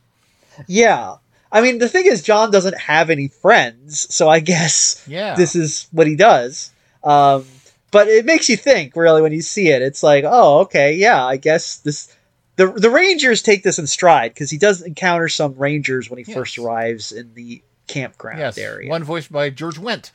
yeah, 0.68 1.16
I 1.52 1.62
mean 1.62 1.78
the 1.78 1.88
thing 1.90 2.06
is 2.06 2.22
Jon 2.24 2.52
doesn't 2.52 2.78
have 2.78 3.10
any 3.10 3.28
friends, 3.30 4.14
so 4.14 4.28
I 4.28 4.40
guess 4.42 5.04
Yeah. 5.08 5.36
this 5.36 5.56
is 5.56 5.88
what 5.92 6.08
he 6.08 6.16
does. 6.16 6.72
Um, 7.04 7.46
but 7.92 8.08
it 8.08 8.26
makes 8.26 8.50
you 8.50 8.58
think 8.58 8.96
really 8.96 9.22
when 9.22 9.32
you 9.32 9.42
see 9.42 9.70
it. 9.70 9.82
It's 9.82 10.04
like, 10.04 10.24
oh, 10.28 10.60
okay, 10.60 10.94
yeah, 10.96 11.24
I 11.26 11.38
guess 11.38 11.78
this. 11.78 12.16
The 12.56 12.68
the 12.72 12.90
Rangers 12.90 13.42
take 13.42 13.64
this 13.64 13.80
in 13.80 13.88
stride 13.88 14.34
because 14.34 14.52
he 14.52 14.58
does 14.58 14.82
encounter 14.82 15.30
some 15.30 15.56
Rangers 15.56 16.10
when 16.10 16.18
he 16.18 16.26
Yes. 16.28 16.36
first 16.36 16.58
arrives 16.58 17.12
in 17.12 17.34
the 17.34 17.62
campground 17.88 18.40
yes. 18.40 18.58
area. 18.58 18.90
One 18.90 19.04
voiced 19.04 19.32
by 19.32 19.50
George 19.50 19.78
Wendt. 19.78 20.12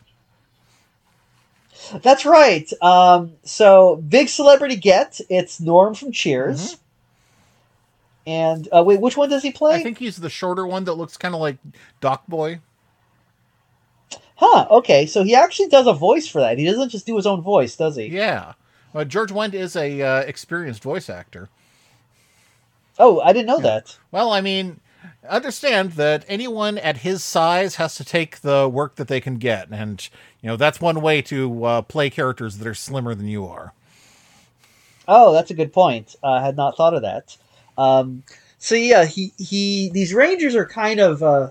That's 2.03 2.25
right. 2.25 2.71
Um, 2.83 3.33
so 3.45 3.97
big 3.97 4.29
celebrity 4.29 4.77
get 4.77 5.21
it's 5.29 5.61
Norm 5.61 5.95
from 5.95 6.13
Cheers. 6.13 6.77
And 8.27 8.69
uh, 8.75 8.83
wait, 8.83 9.01
which 9.01 9.17
one 9.17 9.29
does 9.29 9.43
he 9.43 9.53
play? 9.53 9.75
I 9.77 9.83
think 9.83 9.99
he's 9.99 10.17
the 10.17 10.31
shorter 10.31 10.67
one 10.67 10.85
that 10.85 10.95
looks 10.95 11.17
kind 11.17 11.35
of 11.35 11.41
like 11.41 11.59
Doc 12.01 12.27
Boy. 12.27 12.61
Huh. 14.47 14.67
Okay, 14.71 15.07
so 15.07 15.23
he 15.23 15.35
actually 15.35 15.69
does 15.69 15.87
a 15.87 15.95
voice 15.95 16.29
for 16.29 16.41
that. 16.43 16.59
He 16.59 16.67
doesn't 16.67 16.91
just 16.91 17.07
do 17.07 17.17
his 17.17 17.27
own 17.27 17.41
voice, 17.41 17.77
does 17.77 17.97
he? 17.97 18.07
Yeah. 18.07 18.53
Well, 18.93 19.07
George 19.07 19.31
Wendt 19.31 19.55
is 19.55 19.75
a 19.75 20.03
uh, 20.03 20.21
experienced 20.21 20.83
voice 20.83 21.09
actor. 21.09 21.49
Oh, 22.99 23.21
I 23.21 23.33
didn't 23.33 23.47
know 23.47 23.61
that. 23.61 23.97
Well, 24.13 24.31
I 24.31 24.43
mean, 24.43 24.81
understand 25.29 25.93
that 25.93 26.27
anyone 26.29 26.77
at 26.77 26.99
his 26.99 27.25
size 27.25 27.77
has 27.77 27.95
to 27.95 28.05
take 28.05 28.41
the 28.43 28.69
work 28.69 28.97
that 28.97 29.09
they 29.09 29.21
can 29.21 29.37
get, 29.37 29.69
and 29.71 30.07
you 30.43 30.49
know 30.49 30.57
that's 30.57 30.79
one 30.81 31.01
way 31.01 31.23
to 31.23 31.65
uh, 31.65 31.83
play 31.83 32.11
characters 32.11 32.59
that 32.59 32.69
are 32.69 32.75
slimmer 32.75 33.15
than 33.15 33.27
you 33.27 33.47
are. 33.47 33.73
Oh, 35.09 35.33
that's 35.33 35.51
a 35.51 35.55
good 35.55 35.73
point. 35.73 36.17
Uh, 36.23 36.33
I 36.33 36.45
had 36.45 36.57
not 36.57 36.77
thought 36.77 36.95
of 36.95 37.03
that. 37.03 37.37
Um, 37.79 38.23
so 38.59 38.75
yeah, 38.75 39.07
he 39.07 39.33
he 39.39 39.89
these 39.89 40.13
Rangers 40.13 40.55
are 40.55 40.67
kind 40.67 41.01
of 41.01 41.23
uh, 41.23 41.51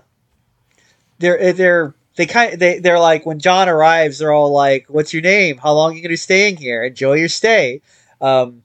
they're 1.18 1.52
they're 1.52 1.94
they 2.16 2.26
kind 2.26 2.58
they 2.58 2.78
they're 2.78 2.98
like 2.98 3.26
when 3.26 3.38
Jon 3.38 3.68
arrives, 3.68 4.18
they're 4.18 4.32
all 4.32 4.52
like, 4.52 4.86
"What's 4.88 5.12
your 5.12 5.22
name? 5.22 5.58
How 5.58 5.72
long 5.72 5.92
are 5.92 5.94
you 5.94 6.00
going 6.00 6.10
to 6.10 6.12
be 6.12 6.16
staying 6.16 6.56
here? 6.56 6.84
Enjoy 6.84 7.14
your 7.14 7.28
stay." 7.28 7.80
Um, 8.20 8.62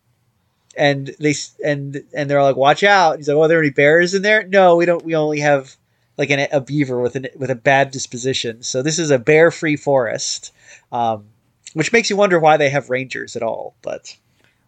and 0.77 1.11
they 1.19 1.33
and 1.65 2.03
and 2.13 2.29
they're 2.29 2.43
like, 2.43 2.55
"Watch 2.55 2.83
out!" 2.83 3.17
He's 3.17 3.27
like, 3.27 3.35
"Oh, 3.35 3.43
are 3.43 3.47
there 3.47 3.59
any 3.59 3.71
bears 3.71 4.13
in 4.13 4.21
there?" 4.21 4.43
No, 4.47 4.75
we 4.75 4.85
don't. 4.85 5.03
We 5.03 5.15
only 5.15 5.39
have 5.39 5.75
like 6.17 6.29
an, 6.29 6.47
a 6.51 6.61
beaver 6.61 6.99
with 6.99 7.15
an 7.15 7.27
with 7.35 7.49
a 7.49 7.55
bad 7.55 7.91
disposition. 7.91 8.61
So 8.61 8.81
this 8.81 8.99
is 8.99 9.09
a 9.09 9.17
bear-free 9.17 9.77
forest, 9.77 10.53
um, 10.91 11.25
which 11.73 11.91
makes 11.91 12.09
you 12.09 12.15
wonder 12.17 12.39
why 12.39 12.57
they 12.57 12.69
have 12.69 12.89
rangers 12.89 13.35
at 13.35 13.41
all. 13.41 13.73
But 13.81 14.15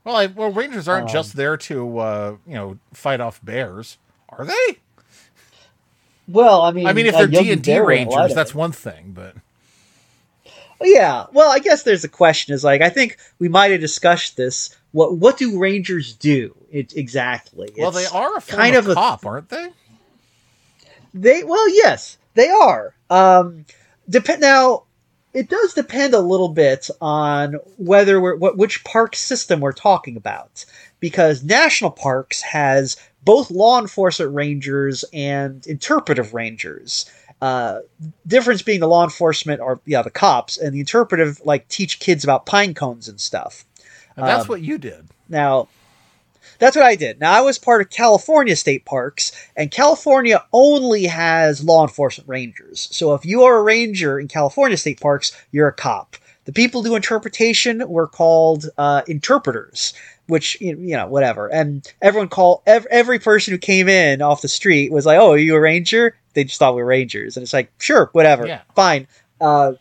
Well, 0.04 0.16
I, 0.16 0.26
well, 0.26 0.52
Rangers 0.52 0.88
aren't 0.88 1.10
Um, 1.10 1.14
just 1.14 1.36
there 1.36 1.58
to 1.58 1.98
uh, 2.00 2.36
you 2.48 2.56
know 2.56 2.80
fight 2.94 3.22
off 3.22 3.40
bears, 3.44 3.98
are 4.30 4.46
they? 4.46 4.80
Well, 6.32 6.62
I 6.62 6.72
mean, 6.72 6.88
I 6.88 6.94
mean, 6.94 7.06
if 7.06 7.14
they're 7.14 7.28
D 7.28 7.52
and 7.52 7.62
D 7.62 7.72
Bear 7.72 7.84
wouldn't 7.86 8.12
lie 8.12 8.22
Rangers, 8.22 8.36
that's 8.36 8.56
one 8.56 8.72
thing, 8.72 9.12
but 9.14 9.36
Yeah, 10.82 11.26
well, 11.32 11.52
I 11.52 11.60
guess 11.60 11.84
there's 11.84 12.04
a 12.04 12.10
question. 12.10 12.54
Is 12.54 12.64
like 12.64 12.82
I 12.82 12.90
think 12.90 13.18
we 13.40 13.50
might 13.50 13.72
have 13.72 13.82
discussed 13.82 14.38
this. 14.38 14.76
What 14.92 15.18
what 15.18 15.38
do 15.38 15.60
Rangers 15.60 16.14
do 16.14 16.56
it, 16.72 16.96
exactly? 16.96 17.70
well, 17.78 17.92
they 17.92 18.06
are 18.06 18.38
a 18.38 18.42
kind 18.42 18.76
of, 18.76 18.86
of 18.86 18.92
a- 18.92 18.96
cop, 18.96 19.26
aren't 19.26 19.50
they? 19.50 19.70
They 21.14 21.44
well, 21.44 21.70
yes, 21.70 22.18
they 22.34 22.50
are. 22.50 22.96
Um, 23.10 23.66
depend 24.10 24.42
now. 24.42 24.84
It 25.34 25.50
does 25.50 25.74
depend 25.74 26.14
a 26.14 26.20
little 26.20 26.50
bit 26.50 26.90
on 27.00 27.54
whether 27.78 28.20
we're 28.20 28.36
what 28.36 28.58
which 28.58 28.84
park 28.84 29.16
system 29.16 29.62
we're 29.62 29.72
talking 29.72 30.18
about, 30.18 30.66
because 31.02 31.44
national 31.44 31.92
parks 31.92 32.42
has 32.42 32.96
both 33.26 33.52
law 33.52 33.82
enforcement 33.82 34.34
rangers 34.34 35.04
and 35.12 35.68
interpretive 35.68 36.34
rangers. 36.34 37.06
Uh, 37.42 37.80
difference 38.26 38.62
being 38.62 38.80
the 38.80 38.88
law 38.88 39.04
enforcement 39.04 39.60
are 39.60 39.82
yeah 39.86 40.02
the 40.02 40.10
cops, 40.10 40.58
and 40.58 40.74
the 40.74 40.80
interpretive 40.80 41.42
like 41.44 41.68
teach 41.68 42.00
kids 42.00 42.24
about 42.24 42.46
pine 42.46 42.74
cones 42.74 43.10
and 43.10 43.20
stuff. 43.20 43.66
And 44.16 44.26
that's 44.26 44.44
Um, 44.44 44.48
what 44.48 44.62
you 44.62 44.78
did. 44.78 45.08
Now, 45.28 45.68
that's 46.60 46.76
what 46.76 46.86
I 46.86 46.96
did. 46.96 47.20
Now, 47.20 47.32
I 47.32 47.42
was 47.42 47.58
part 47.58 47.82
of 47.82 47.90
California 47.90 48.56
state 48.56 48.86
parks, 48.86 49.32
and 49.56 49.72
California 49.72 50.44
only 50.54 51.06
has 51.06 51.64
law 51.64 51.82
enforcement 51.82 52.30
rangers. 52.30 52.88
So 52.92 53.16
if 53.16 53.26
you 53.26 53.42
are 53.44 53.58
a 53.58 53.64
ranger 53.64 54.20
in 54.20 54.28
California 54.28 54.78
state 54.78 55.02
parks, 55.02 55.32
you're 55.52 55.70
a 55.70 55.74
cop. 55.74 56.18
The 56.46 56.52
people 56.54 56.82
who 56.84 56.90
do 56.90 56.96
interpretation 56.96 57.88
were 57.88 58.08
called 58.08 58.66
uh, 58.78 59.04
interpreters, 59.08 59.94
which 60.28 60.60
you 60.60 60.76
know 60.76 61.08
whatever. 61.08 61.48
And 61.52 61.88
everyone 62.02 62.30
called 62.30 62.62
every, 62.66 62.90
every 62.92 63.20
person 63.20 63.54
who 63.54 63.58
came 63.58 63.88
in 63.88 64.22
off 64.22 64.42
the 64.42 64.48
street 64.48 64.92
was 64.92 65.06
like, 65.06 65.20
"Oh, 65.20 65.32
are 65.32 65.38
you 65.38 65.56
a 65.56 65.60
ranger?" 65.62 66.16
They 66.34 66.44
just 66.46 66.58
thought 66.60 66.76
we 66.76 66.82
were 66.82 66.88
rangers, 66.88 67.36
and 67.38 67.44
it's 67.44 67.54
like, 67.54 67.72
sure, 67.78 68.10
whatever, 68.14 68.48
Yeah. 68.48 68.62
fine. 68.76 69.08
Uh, 69.42 69.74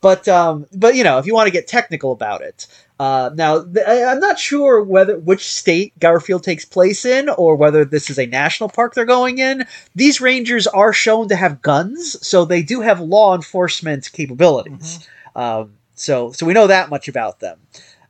but 0.00 0.28
um, 0.28 0.66
but 0.74 0.94
you 0.94 1.02
know, 1.04 1.18
if 1.18 1.26
you 1.26 1.34
want 1.34 1.46
to 1.46 1.50
get 1.52 1.66
technical 1.66 2.12
about 2.12 2.42
it, 2.42 2.66
uh, 3.00 3.30
now 3.34 3.62
th- 3.64 3.86
I- 3.86 4.04
I'm 4.04 4.20
not 4.20 4.38
sure 4.38 4.82
whether 4.82 5.18
which 5.18 5.50
state 5.50 5.98
Garfield 5.98 6.44
takes 6.44 6.64
place 6.66 7.04
in, 7.06 7.28
or 7.30 7.56
whether 7.56 7.84
this 7.86 8.10
is 8.10 8.18
a 8.18 8.26
national 8.26 8.68
park 8.68 8.94
they're 8.94 9.06
going 9.06 9.38
in. 9.38 9.66
These 9.94 10.20
rangers 10.20 10.66
are 10.66 10.92
shown 10.92 11.28
to 11.28 11.36
have 11.36 11.62
guns, 11.62 12.16
so 12.26 12.44
they 12.44 12.62
do 12.62 12.82
have 12.82 13.00
law 13.00 13.34
enforcement 13.34 14.10
capabilities. 14.12 15.08
Um, 15.34 15.72
so 15.94 16.32
so 16.32 16.46
we 16.46 16.52
know 16.52 16.66
that 16.66 16.90
much 16.90 17.08
about 17.08 17.40
them. 17.40 17.58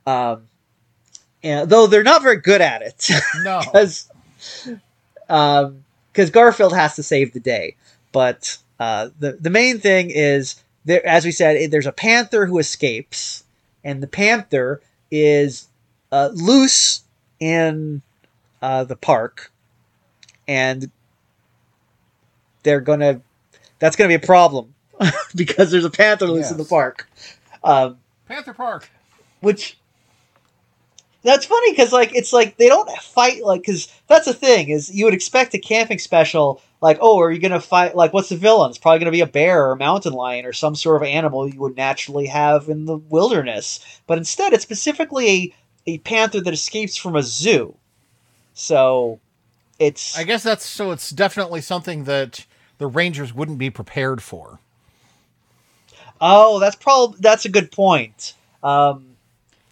Um, 0.05 0.47
and 1.43 1.69
though 1.69 1.87
they're 1.87 2.03
not 2.03 2.23
very 2.23 2.37
good 2.37 2.61
at 2.61 2.81
it, 2.81 3.09
No, 3.43 3.59
because 3.65 4.09
because 5.27 6.29
Garfield 6.31 6.73
has 6.73 6.95
to 6.95 7.03
save 7.03 7.33
the 7.33 7.39
day. 7.39 7.75
But 8.11 8.57
uh, 8.79 9.09
the 9.19 9.33
the 9.33 9.49
main 9.49 9.79
thing 9.79 10.09
is 10.09 10.63
there, 10.85 11.05
as 11.05 11.25
we 11.25 11.31
said, 11.31 11.71
there's 11.71 11.85
a 11.85 11.91
panther 11.91 12.45
who 12.45 12.59
escapes, 12.59 13.43
and 13.83 14.01
the 14.01 14.07
panther 14.07 14.81
is 15.11 15.67
uh, 16.11 16.29
loose 16.33 17.03
in 17.39 18.01
uh, 18.61 18.83
the 18.83 18.95
park, 18.95 19.51
and 20.47 20.89
they're 22.63 22.81
gonna. 22.81 23.21
That's 23.79 23.95
gonna 23.95 24.07
be 24.07 24.15
a 24.15 24.19
problem 24.19 24.73
because 25.35 25.69
there's 25.71 25.85
a 25.85 25.89
panther 25.89 26.27
loose 26.27 26.49
in 26.49 26.57
the 26.57 26.65
park. 26.65 27.09
Um, 27.65 27.97
Panther 28.27 28.53
Park. 28.53 28.89
which 29.41 29.77
That's 31.23 31.45
funny 31.45 31.71
because 31.71 31.91
like 31.91 32.15
it's 32.15 32.31
like 32.31 32.57
they 32.57 32.67
don't 32.67 32.89
fight 32.97 33.43
like 33.43 33.61
because 33.61 33.91
that's 34.07 34.25
the 34.25 34.33
thing 34.33 34.69
is 34.69 34.93
you 34.93 35.05
would 35.05 35.13
expect 35.13 35.53
a 35.53 35.59
camping 35.59 35.99
special 35.99 36.61
like 36.81 36.97
oh 37.01 37.19
are 37.19 37.31
you 37.31 37.39
gonna 37.39 37.59
fight 37.59 37.95
like 37.95 38.13
what's 38.13 38.29
the 38.29 38.37
villain? 38.37 38.69
It's 38.69 38.77
probably 38.77 38.99
gonna 38.99 39.11
be 39.11 39.21
a 39.21 39.27
bear 39.27 39.65
or 39.65 39.71
a 39.71 39.77
mountain 39.77 40.13
lion 40.13 40.45
or 40.45 40.53
some 40.53 40.75
sort 40.75 41.01
of 41.01 41.07
animal 41.07 41.47
you 41.47 41.59
would 41.59 41.75
naturally 41.75 42.27
have 42.27 42.69
in 42.69 42.85
the 42.85 42.97
wilderness. 42.97 43.79
But 44.07 44.17
instead, 44.19 44.53
it's 44.53 44.63
specifically 44.63 45.27
a 45.27 45.55
a 45.87 45.97
panther 45.99 46.41
that 46.41 46.53
escapes 46.53 46.97
from 46.97 47.15
a 47.15 47.23
zoo. 47.23 47.75
So 48.53 49.19
it's 49.79 50.17
I 50.17 50.23
guess 50.23 50.43
that's 50.43 50.65
so 50.65 50.91
it's 50.91 51.09
definitely 51.09 51.61
something 51.61 52.05
that 52.05 52.45
the 52.77 52.87
Rangers 52.87 53.33
wouldn't 53.33 53.57
be 53.57 53.69
prepared 53.69 54.21
for. 54.21 54.59
Oh, 56.21 56.59
that's 56.59 56.75
probably 56.75 57.17
that's 57.21 57.45
a 57.45 57.49
good 57.49 57.71
point. 57.71 58.33
Um, 58.63 59.15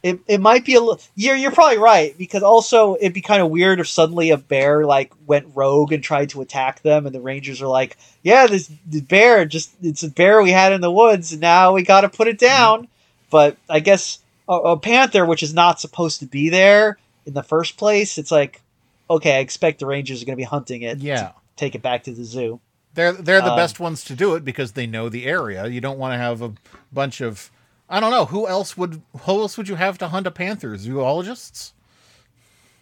it, 0.03 0.19
it 0.27 0.41
might 0.41 0.65
be 0.65 0.75
a 0.75 0.81
little. 0.81 0.99
You're 1.15 1.35
you're 1.35 1.51
probably 1.51 1.77
right 1.77 2.17
because 2.17 2.43
also 2.43 2.95
it'd 2.95 3.13
be 3.13 3.21
kind 3.21 3.41
of 3.41 3.49
weird 3.49 3.79
if 3.79 3.87
suddenly 3.87 4.31
a 4.31 4.37
bear 4.37 4.85
like 4.85 5.13
went 5.25 5.47
rogue 5.55 5.93
and 5.93 6.03
tried 6.03 6.29
to 6.31 6.41
attack 6.41 6.81
them, 6.81 7.05
and 7.05 7.15
the 7.15 7.21
Rangers 7.21 7.61
are 7.61 7.67
like, 7.67 7.97
"Yeah, 8.21 8.47
this, 8.47 8.69
this 8.85 9.01
bear 9.01 9.45
just 9.45 9.71
it's 9.81 10.03
a 10.03 10.09
bear 10.09 10.41
we 10.41 10.51
had 10.51 10.73
in 10.73 10.81
the 10.81 10.91
woods, 10.91 11.31
and 11.31 11.39
now 11.39 11.73
we 11.73 11.83
got 11.83 12.01
to 12.01 12.09
put 12.09 12.27
it 12.27 12.37
down." 12.37 12.89
But 13.29 13.55
I 13.69 13.79
guess 13.79 14.19
a, 14.49 14.53
a 14.53 14.77
panther, 14.77 15.25
which 15.25 15.41
is 15.41 15.53
not 15.53 15.79
supposed 15.79 16.19
to 16.19 16.25
be 16.25 16.49
there 16.49 16.97
in 17.25 17.33
the 17.33 17.41
first 17.41 17.77
place, 17.77 18.17
it's 18.17 18.31
like, 18.31 18.61
okay, 19.09 19.37
I 19.37 19.39
expect 19.39 19.79
the 19.79 19.85
Rangers 19.85 20.21
are 20.21 20.25
going 20.25 20.35
to 20.35 20.41
be 20.41 20.43
hunting 20.43 20.81
it. 20.81 20.97
Yeah. 20.99 21.31
take 21.55 21.75
it 21.75 21.81
back 21.81 22.03
to 22.03 22.11
the 22.11 22.25
zoo. 22.25 22.59
They're 22.93 23.13
they're 23.13 23.41
the 23.41 23.51
Um, 23.51 23.57
best 23.57 23.79
ones 23.79 24.03
to 24.05 24.15
do 24.15 24.35
it 24.35 24.45
because 24.45 24.73
they 24.73 24.85
know 24.87 25.09
the 25.09 25.25
area. 25.25 25.67
You 25.67 25.81
don't 25.81 25.97
want 25.97 26.13
to 26.13 26.17
have 26.17 26.41
a 26.41 26.53
bunch 26.91 27.21
of 27.21 27.51
I 27.89 27.99
don't 27.99 28.11
know 28.11 28.25
who 28.25 28.47
else 28.47 28.77
would 28.77 29.01
who 29.21 29.41
else 29.41 29.57
would 29.57 29.67
you 29.67 29.75
have 29.75 29.97
to 29.99 30.09
hunt 30.09 30.27
a 30.27 30.31
panther? 30.31 30.77
Zoologists, 30.77 31.73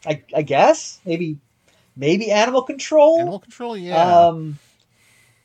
I, 0.06 0.24
I 0.36 0.42
guess 0.42 1.00
maybe 1.06 1.38
maybe 1.96 2.32
animal 2.32 2.64
control. 2.64 3.20
animal 3.20 3.40
control. 3.40 3.78
Yeah, 3.78 4.28
Um, 4.28 4.60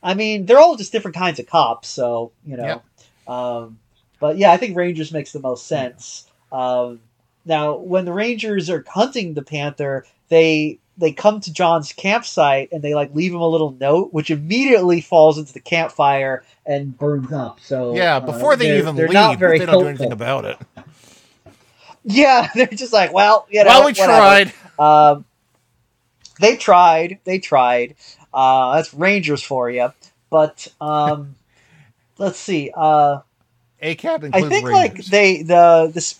I 0.02 0.14
mean, 0.14 0.46
they're 0.46 0.58
all 0.58 0.76
just 0.76 0.92
different 0.92 1.16
kinds 1.16 1.38
of 1.38 1.46
cops, 1.46 1.88
so 1.88 2.32
you 2.44 2.56
know. 2.56 2.82
Um, 3.26 3.78
but 4.20 4.38
yeah, 4.38 4.52
I 4.52 4.56
think 4.56 4.76
Rangers 4.76 5.12
makes 5.12 5.32
the 5.32 5.40
most 5.40 5.66
sense. 5.66 6.26
Um, 6.52 7.00
now, 7.44 7.76
when 7.76 8.04
the 8.04 8.12
Rangers 8.12 8.70
are 8.70 8.84
hunting 8.88 9.34
the 9.34 9.42
panther, 9.42 10.06
they 10.28 10.78
they 10.99 11.12
come 11.12 11.40
to 11.40 11.53
Jon's 11.53 11.92
campsite 11.92 12.70
and 12.72 12.82
they 12.82 12.94
like 12.94 13.14
leave 13.14 13.32
him 13.32 13.40
a 13.40 13.49
little 13.49 13.72
note, 13.78 14.12
which 14.12 14.30
immediately 14.30 15.01
falls 15.01 15.38
into 15.38 15.53
the 15.53 15.61
campfire 15.61 16.42
and 16.64 16.97
burns 16.97 17.32
up. 17.32 17.61
So 17.61 17.94
yeah. 17.94 18.16
uh, 18.16 18.20
Before 18.20 18.57
they 18.57 18.68
they're- 18.68 18.78
even 18.78 18.97
they're 18.97 19.07
leave, 19.09 19.14
not 19.14 19.38
very 19.38 19.59
they 19.59 19.66
don't 19.66 19.82
do 19.82 19.88
anything 19.88 20.12
about 20.12 20.44
it. 20.44 20.59
Yeah, 22.09 22.49
they're 22.55 22.66
just 22.68 22.92
like, 22.92 23.12
well, 23.12 23.47
you 23.51 23.64
know, 23.64 23.68
well, 23.70 23.80
we 23.80 23.92
whatever. 23.92 24.12
tried. 24.12 24.53
Um, 24.78 25.24
they 26.40 26.57
tried. 26.57 27.18
They 27.24 27.38
tried. 27.40 27.97
Uh, 28.32 28.76
that's 28.76 28.94
Rangers 28.94 29.42
for 29.42 29.68
you. 29.70 29.92
But 30.30 30.68
um, 30.80 31.34
let's 32.18 32.38
see. 32.38 32.70
Uh, 32.74 33.20
ACAB 33.82 34.24
includes 34.24 34.34
I 34.47 34.49
think 34.49 34.68
Rangers. 34.68 34.72
like 34.72 35.05
they 35.07 35.42
the 35.42 35.90
this 35.92 36.18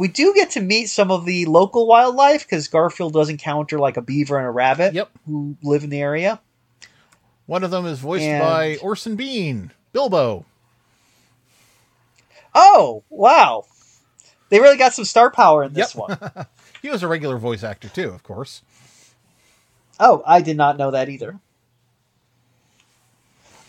we 0.00 0.08
do 0.08 0.32
get 0.34 0.48
to 0.52 0.60
meet 0.62 0.86
some 0.86 1.10
of 1.10 1.26
the 1.26 1.44
local 1.44 1.86
wildlife 1.86 2.44
because 2.46 2.66
Garfield 2.68 3.12
does 3.12 3.28
encounter 3.28 3.78
like 3.78 3.98
a 3.98 4.02
beaver 4.02 4.38
and 4.38 4.46
a 4.46 4.50
rabbit 4.50 4.94
Yep. 4.94 5.10
who 5.26 5.56
live 5.62 5.84
in 5.84 5.90
the 5.90 6.00
area. 6.00 6.40
One 7.44 7.62
of 7.64 7.70
them 7.70 7.84
is 7.84 7.98
voiced 7.98 8.24
And- 8.24 8.40
by 8.42 8.76
Orson 8.80 9.14
Bean, 9.14 9.72
Bilbo. 9.92 10.46
Oh 12.54 13.04
wow, 13.10 13.64
they 14.48 14.58
really 14.58 14.78
got 14.78 14.94
some 14.94 15.04
star 15.04 15.30
power 15.30 15.62
in 15.64 15.74
this 15.74 15.94
Yep. 15.94 16.18
one. 16.18 16.46
He 16.82 16.88
was 16.88 17.02
a 17.02 17.08
regular 17.08 17.36
voice 17.36 17.62
actor 17.62 17.90
too, 17.90 18.08
of 18.08 18.22
course. 18.22 18.62
Oh, 20.00 20.22
I 20.26 20.40
did 20.40 20.56
not 20.56 20.78
know 20.78 20.90
that 20.92 21.10
either. 21.10 21.38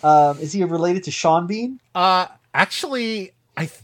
Um, 0.01 0.39
is 0.39 0.53
he 0.53 0.63
related 0.63 1.03
to 1.03 1.11
Sean 1.11 1.45
Bean? 1.45 1.81
Uh, 1.93 2.27
actually, 2.53 3.33
I, 3.57 3.65
th- 3.65 3.81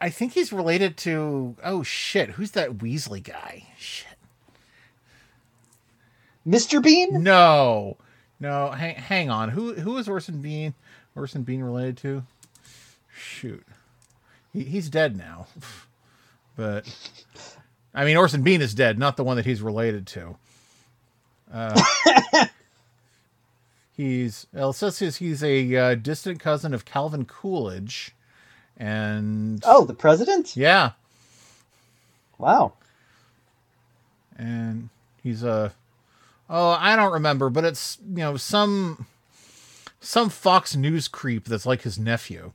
I 0.00 0.10
think 0.10 0.32
he's 0.32 0.52
related 0.52 0.96
to. 0.98 1.56
Oh 1.64 1.82
shit, 1.82 2.30
who's 2.30 2.52
that 2.52 2.78
Weasley 2.78 3.22
guy? 3.22 3.66
Shit. 3.78 4.06
Mr. 6.46 6.82
Bean? 6.82 7.22
No, 7.22 7.96
no. 8.38 8.70
Hang, 8.70 8.94
hang 8.96 9.30
on. 9.30 9.50
Who 9.50 9.74
who 9.74 9.96
is 9.98 10.08
Orson 10.08 10.40
Bean? 10.42 10.74
Orson 11.16 11.42
Bean 11.42 11.62
related 11.62 11.96
to? 11.98 12.24
Shoot, 13.14 13.66
he, 14.52 14.64
he's 14.64 14.88
dead 14.88 15.16
now. 15.16 15.46
But 16.56 16.84
I 17.94 18.04
mean, 18.04 18.18
Orson 18.18 18.42
Bean 18.42 18.60
is 18.60 18.74
dead, 18.74 18.98
not 18.98 19.16
the 19.16 19.24
one 19.24 19.36
that 19.36 19.46
he's 19.46 19.62
related 19.62 20.06
to. 20.08 20.36
Uh, 21.50 21.80
he's 23.96 24.46
well, 24.52 24.70
it 24.70 24.74
says 24.74 24.98
he's, 24.98 25.16
he's 25.16 25.42
a 25.42 25.74
uh, 25.76 25.94
distant 25.94 26.38
cousin 26.38 26.74
of 26.74 26.84
Calvin 26.84 27.24
Coolidge, 27.24 28.14
and 28.80 29.62
Oh, 29.64 29.84
the 29.84 29.94
president? 29.94 30.56
yeah, 30.56 30.92
Wow. 32.38 32.72
and 34.36 34.88
he's 35.22 35.42
a 35.44 35.72
oh 36.48 36.70
i 36.80 36.96
don't 36.96 37.12
remember 37.12 37.50
but 37.50 37.64
it's 37.64 37.98
you 38.08 38.16
know 38.16 38.36
some 38.38 39.06
some 40.00 40.30
fox 40.30 40.74
news 40.74 41.06
creep 41.08 41.44
that's 41.44 41.66
like 41.66 41.82
his 41.82 41.98
nephew 41.98 42.52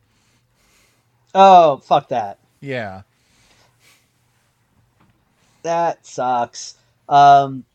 Oh, 1.38 1.78
fuck 1.78 2.07
that. 2.09 2.39
yeah 2.61 3.01
That 5.63 6.05
sucks. 6.05 6.76
Um, 7.09 7.65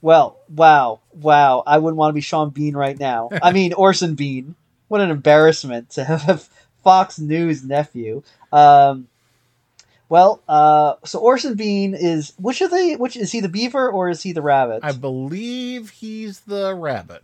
well, 0.00 0.38
wow, 0.54 1.00
wow. 1.12 1.62
I 1.66 1.78
wouldn't 1.78 1.96
want 1.96 2.10
to 2.10 2.14
be 2.14 2.20
Sean 2.20 2.50
Bean 2.50 2.76
right 2.76 2.98
now. 2.98 3.30
I 3.42 3.52
mean, 3.56 3.72
Orson 3.72 4.14
Bean. 4.14 4.54
What 4.88 5.00
an 5.00 5.10
embarrassment 5.10 5.90
to 5.90 6.04
have 6.04 6.48
Fox 6.82 7.18
News 7.18 7.64
nephew. 7.64 8.22
Um, 8.52 9.08
well, 10.12 10.42
uh, 10.46 10.96
so 11.04 11.20
Orson 11.20 11.54
Bean 11.54 11.94
is 11.94 12.34
which 12.38 12.60
of 12.60 12.70
the 12.70 12.96
which 12.96 13.16
is 13.16 13.32
he 13.32 13.40
the 13.40 13.48
beaver 13.48 13.90
or 13.90 14.10
is 14.10 14.22
he 14.22 14.32
the 14.32 14.42
rabbit? 14.42 14.80
i 14.82 14.92
believe 14.92 15.88
he's 15.88 16.40
the 16.40 16.74
rabbit 16.74 17.22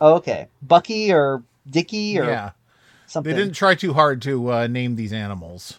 okay, 0.00 0.48
Bucky 0.60 1.12
or 1.12 1.44
Dicky 1.70 2.18
or 2.18 2.24
yeah 2.24 2.50
something. 3.06 3.32
they 3.32 3.38
didn't 3.40 3.54
try 3.54 3.76
too 3.76 3.92
hard 3.92 4.20
to 4.22 4.52
uh, 4.52 4.66
name 4.66 4.96
these 4.96 5.12
animals 5.12 5.78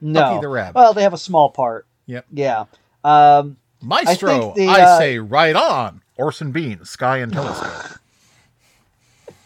no. 0.00 0.20
Bucky 0.20 0.40
the 0.42 0.48
rabbit. 0.48 0.74
Well, 0.74 0.92
they 0.92 1.02
have 1.02 1.14
a 1.14 1.18
small 1.18 1.48
part. 1.50 1.86
yep 2.06 2.24
Yeah. 2.32 2.66
Um, 3.02 3.56
maestro 3.82 4.52
i, 4.52 4.54
the, 4.54 4.68
uh, 4.68 4.98
say 4.98 5.18
right 5.18 5.56
on 5.56 6.00
orson 6.16 6.52
bean 6.52 6.84
sky 6.84 7.18
and 7.18 7.32
telescope 7.32 7.98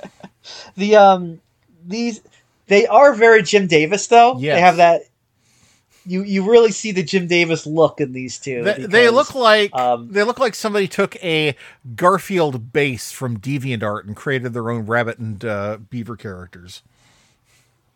the 0.76 0.94
um 0.94 1.40
these 1.88 2.20
they 2.66 2.86
are 2.86 3.14
very 3.14 3.42
Jim 3.42 3.66
Davis 3.66 4.06
though. 4.06 4.38
Yes. 4.38 4.56
They 4.56 4.60
have 4.60 4.76
that 4.76 5.02
you 6.08 6.22
you 6.22 6.50
really 6.50 6.72
see 6.72 6.92
the 6.92 7.02
Jim 7.02 7.26
Davis 7.26 7.66
look 7.66 8.00
in 8.00 8.12
these 8.12 8.38
two. 8.38 8.64
they, 8.64 8.86
they 8.86 9.10
look 9.10 9.34
like 9.34 9.74
um, 9.74 10.08
they 10.10 10.22
look 10.22 10.38
like 10.38 10.54
somebody 10.54 10.88
took 10.88 11.16
a 11.22 11.54
garfield 11.94 12.72
base 12.72 13.12
from 13.12 13.38
deviantart 13.38 14.06
and 14.06 14.16
created 14.16 14.54
their 14.54 14.70
own 14.70 14.86
rabbit 14.86 15.18
and 15.18 15.44
uh, 15.44 15.78
beaver 15.90 16.16
characters 16.16 16.82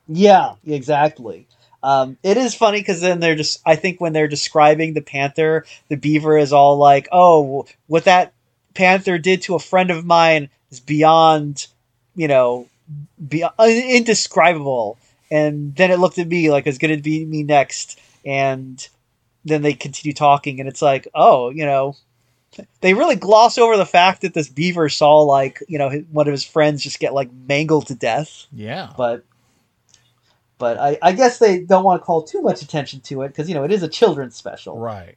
Yeah, 0.08 0.54
exactly. 0.66 1.46
Um, 1.82 2.16
it 2.22 2.36
is 2.36 2.54
funny 2.54 2.80
because 2.80 3.00
then 3.00 3.18
they're 3.20 3.34
just. 3.34 3.60
I 3.66 3.76
think 3.76 4.00
when 4.00 4.12
they're 4.12 4.28
describing 4.28 4.94
the 4.94 5.00
panther, 5.00 5.64
the 5.88 5.96
beaver 5.96 6.38
is 6.38 6.52
all 6.52 6.76
like, 6.76 7.08
"Oh, 7.10 7.66
what 7.88 8.04
that 8.04 8.32
panther 8.74 9.18
did 9.18 9.42
to 9.42 9.54
a 9.54 9.58
friend 9.58 9.90
of 9.90 10.04
mine 10.04 10.48
is 10.70 10.80
beyond, 10.80 11.66
you 12.14 12.28
know, 12.28 12.68
be 13.28 13.44
indescribable." 13.58 14.98
And 15.30 15.74
then 15.74 15.90
it 15.90 15.98
looked 15.98 16.18
at 16.18 16.28
me 16.28 16.50
like 16.50 16.66
it's 16.66 16.78
going 16.78 16.94
to 16.94 17.02
be 17.02 17.24
me 17.24 17.42
next, 17.42 17.98
and 18.24 18.86
then 19.44 19.62
they 19.62 19.72
continue 19.72 20.12
talking, 20.14 20.60
and 20.60 20.68
it's 20.68 20.82
like, 20.82 21.08
"Oh, 21.14 21.50
you 21.50 21.66
know." 21.66 21.96
They 22.82 22.92
really 22.92 23.16
gloss 23.16 23.56
over 23.56 23.78
the 23.78 23.86
fact 23.86 24.20
that 24.20 24.34
this 24.34 24.50
beaver 24.50 24.90
saw 24.90 25.20
like 25.20 25.60
you 25.68 25.78
know 25.78 25.88
one 26.10 26.28
of 26.28 26.32
his 26.32 26.44
friends 26.44 26.82
just 26.82 27.00
get 27.00 27.14
like 27.14 27.32
mangled 27.32 27.86
to 27.86 27.94
death 27.94 28.46
yeah 28.52 28.92
but 28.94 29.24
but 30.62 30.78
I, 30.78 30.96
I 31.02 31.10
guess 31.10 31.38
they 31.38 31.58
don't 31.58 31.82
want 31.82 32.00
to 32.00 32.06
call 32.06 32.22
too 32.22 32.40
much 32.40 32.62
attention 32.62 33.00
to 33.00 33.22
it 33.22 33.30
because 33.30 33.48
you 33.48 33.54
know 33.56 33.64
it 33.64 33.72
is 33.72 33.82
a 33.82 33.88
children's 33.88 34.36
special. 34.36 34.78
right 34.78 35.16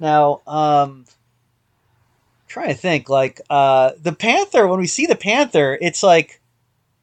Now, 0.00 0.40
um, 0.46 1.04
trying 2.48 2.68
to 2.68 2.74
think 2.74 3.08
like 3.08 3.40
uh, 3.50 3.92
the 4.00 4.12
panther. 4.12 4.66
When 4.66 4.80
we 4.80 4.86
see 4.86 5.06
the 5.06 5.14
panther, 5.16 5.78
it's 5.80 6.02
like, 6.02 6.40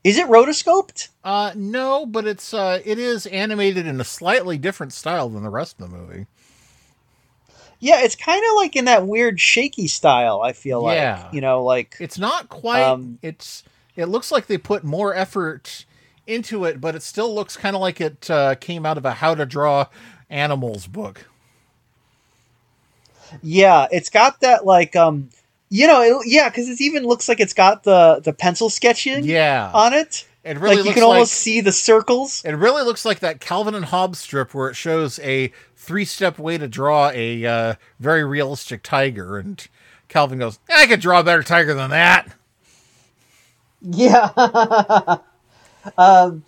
is 0.04 0.18
it 0.18 0.28
rotoscoped? 0.28 1.10
Uh, 1.24 1.52
no, 1.56 2.06
but 2.06 2.26
it's 2.28 2.54
uh, 2.54 2.82
it 2.84 3.00
is 3.00 3.26
animated 3.28 3.88
in 3.88 4.00
a 4.02 4.04
slightly 4.04 4.58
different 4.58 4.93
style 4.93 5.30
than 5.30 5.43
the 5.43 5.50
rest 5.50 5.80
of 5.80 5.89
the 5.89 5.98
movie. 5.98 6.26
Yeah, 7.80 8.02
it's 8.04 8.16
kind 8.16 8.41
of 8.50 8.56
like 8.56 8.76
in 8.76 8.86
that 8.86 9.06
weird 9.06 9.39
shaky 9.39 9.88
style. 9.88 10.41
I 10.41 10.54
feel 10.54 10.82
Yeah. 10.91 11.24
like 11.24 11.34
you 11.34 11.41
know, 11.41 11.64
like 11.64 11.96
It's 12.00 12.18
not 12.18 12.50
quite. 12.50 12.84
Um, 12.84 13.20
it's 13.22 13.64
it 13.96 14.06
looks 14.06 14.32
like 14.32 14.48
they 14.48 14.58
put 14.58 14.84
more 14.84 15.14
effort 15.16 15.86
into 16.28 16.66
it, 16.66 16.82
but 16.82 16.96
it 16.96 17.04
still 17.04 17.34
looks 17.34 17.56
kind 17.56 17.76
of 17.76 17.82
like 17.82 18.02
it 18.02 18.30
uh, 18.30 18.56
came 18.56 18.86
out 18.86 18.98
of 18.98 19.06
a 19.06 19.12
How 19.12 19.36
to 19.36 19.46
Draw 19.46 19.86
Animals 20.30 20.88
book. 20.88 21.28
Yeah, 23.41 23.88
it's 23.91 24.09
got 24.09 24.39
that 24.41 24.65
like 24.65 24.95
um, 24.95 25.30
you 25.69 25.88
know, 25.88 26.01
it, 26.01 26.28
yeah, 26.28 26.49
because 26.49 26.69
it 26.69 26.82
even 26.82 27.03
looks 27.03 27.28
like 27.28 27.39
it's 27.39 27.53
got 27.53 27.84
the 27.84 28.21
the 28.23 28.34
pencil 28.34 28.69
sketching 28.69 29.23
Yeah, 29.26 29.71
on 29.73 29.93
it. 29.93 30.26
it 30.43 30.57
really 30.57 30.78
like 30.78 30.86
you 30.86 30.93
can 30.93 31.03
like 31.03 31.09
almost 31.09 31.34
see 31.34 31.61
the 31.61 31.71
circles. 31.71 32.43
it 32.45 32.51
really 32.51 32.84
looks 32.84 33.03
like 33.05 33.19
that 33.19 33.39
Calvin 33.41 33.76
and 33.76 33.86
Hobbes 33.86 34.19
strip 34.19 34.53
where 34.53 34.69
it 34.69 34.76
shows 34.76 35.19
a 35.19 35.51
three-step 35.76 36.39
way 36.39 36.57
to 36.57 36.67
draw 36.67 37.09
a 37.13 37.45
uh, 37.45 37.73
very 37.99 38.23
realistic 38.23 38.84
tiger, 38.84 39.38
and 39.38 39.67
Calvin 40.07 40.39
goes, 40.39 40.59
"I 40.73 40.88
could 40.88 40.99
draw 41.01 41.19
a 41.19 41.23
better 41.23 41.43
tiger 41.43 41.73
than 41.73 41.89
that." 41.91 42.28
Yeah. 43.82 44.30
um, 45.97 46.43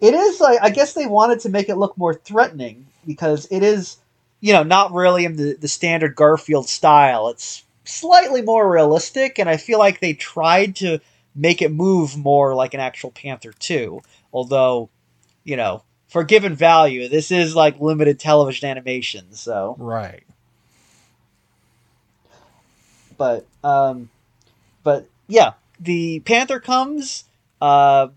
it 0.00 0.14
is 0.14 0.40
like 0.40 0.58
I 0.62 0.70
guess 0.70 0.94
they 0.94 1.06
wanted 1.06 1.40
to 1.40 1.48
make 1.48 1.68
it 1.68 1.76
look 1.76 1.96
more 1.96 2.14
threatening 2.14 2.86
because 3.06 3.46
it 3.50 3.62
is, 3.62 3.98
you 4.40 4.52
know, 4.52 4.62
not 4.62 4.92
really 4.92 5.24
in 5.24 5.36
the, 5.36 5.56
the 5.60 5.68
standard 5.68 6.14
Garfield 6.16 6.68
style. 6.68 7.28
It's 7.28 7.64
slightly 7.84 8.42
more 8.42 8.70
realistic, 8.70 9.38
and 9.38 9.48
I 9.48 9.56
feel 9.56 9.78
like 9.78 10.00
they 10.00 10.14
tried 10.14 10.76
to 10.76 11.00
make 11.34 11.62
it 11.62 11.72
move 11.72 12.16
more 12.16 12.54
like 12.54 12.74
an 12.74 12.80
actual 12.80 13.10
Panther 13.10 13.52
too. 13.52 14.02
Although, 14.32 14.88
you 15.44 15.56
know, 15.56 15.82
for 16.08 16.24
given 16.24 16.54
value, 16.54 17.08
this 17.08 17.30
is 17.30 17.54
like 17.54 17.80
limited 17.80 18.18
television 18.18 18.68
animation, 18.68 19.32
so 19.32 19.76
Right. 19.78 20.24
but 23.18 23.46
um 23.62 24.08
but 24.82 25.06
yeah 25.28 25.52
the 25.78 26.20
panther 26.20 26.58
comes 26.58 27.24
uh 27.60 28.08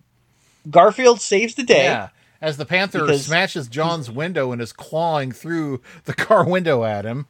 garfield 0.70 1.20
saves 1.20 1.56
the 1.56 1.64
day 1.64 1.86
Yeah. 1.86 2.10
As 2.44 2.58
the 2.58 2.66
panther 2.66 3.00
Because- 3.00 3.26
smashes 3.26 3.70
Jon's 3.70 4.12
window 4.12 4.52
and 4.52 4.62
is 4.62 4.74
clawing 4.74 5.32
through 5.32 5.80
the 6.04 6.14
car 6.14 6.44
window 6.46 6.84
at 6.84 7.06
him. 7.06 7.26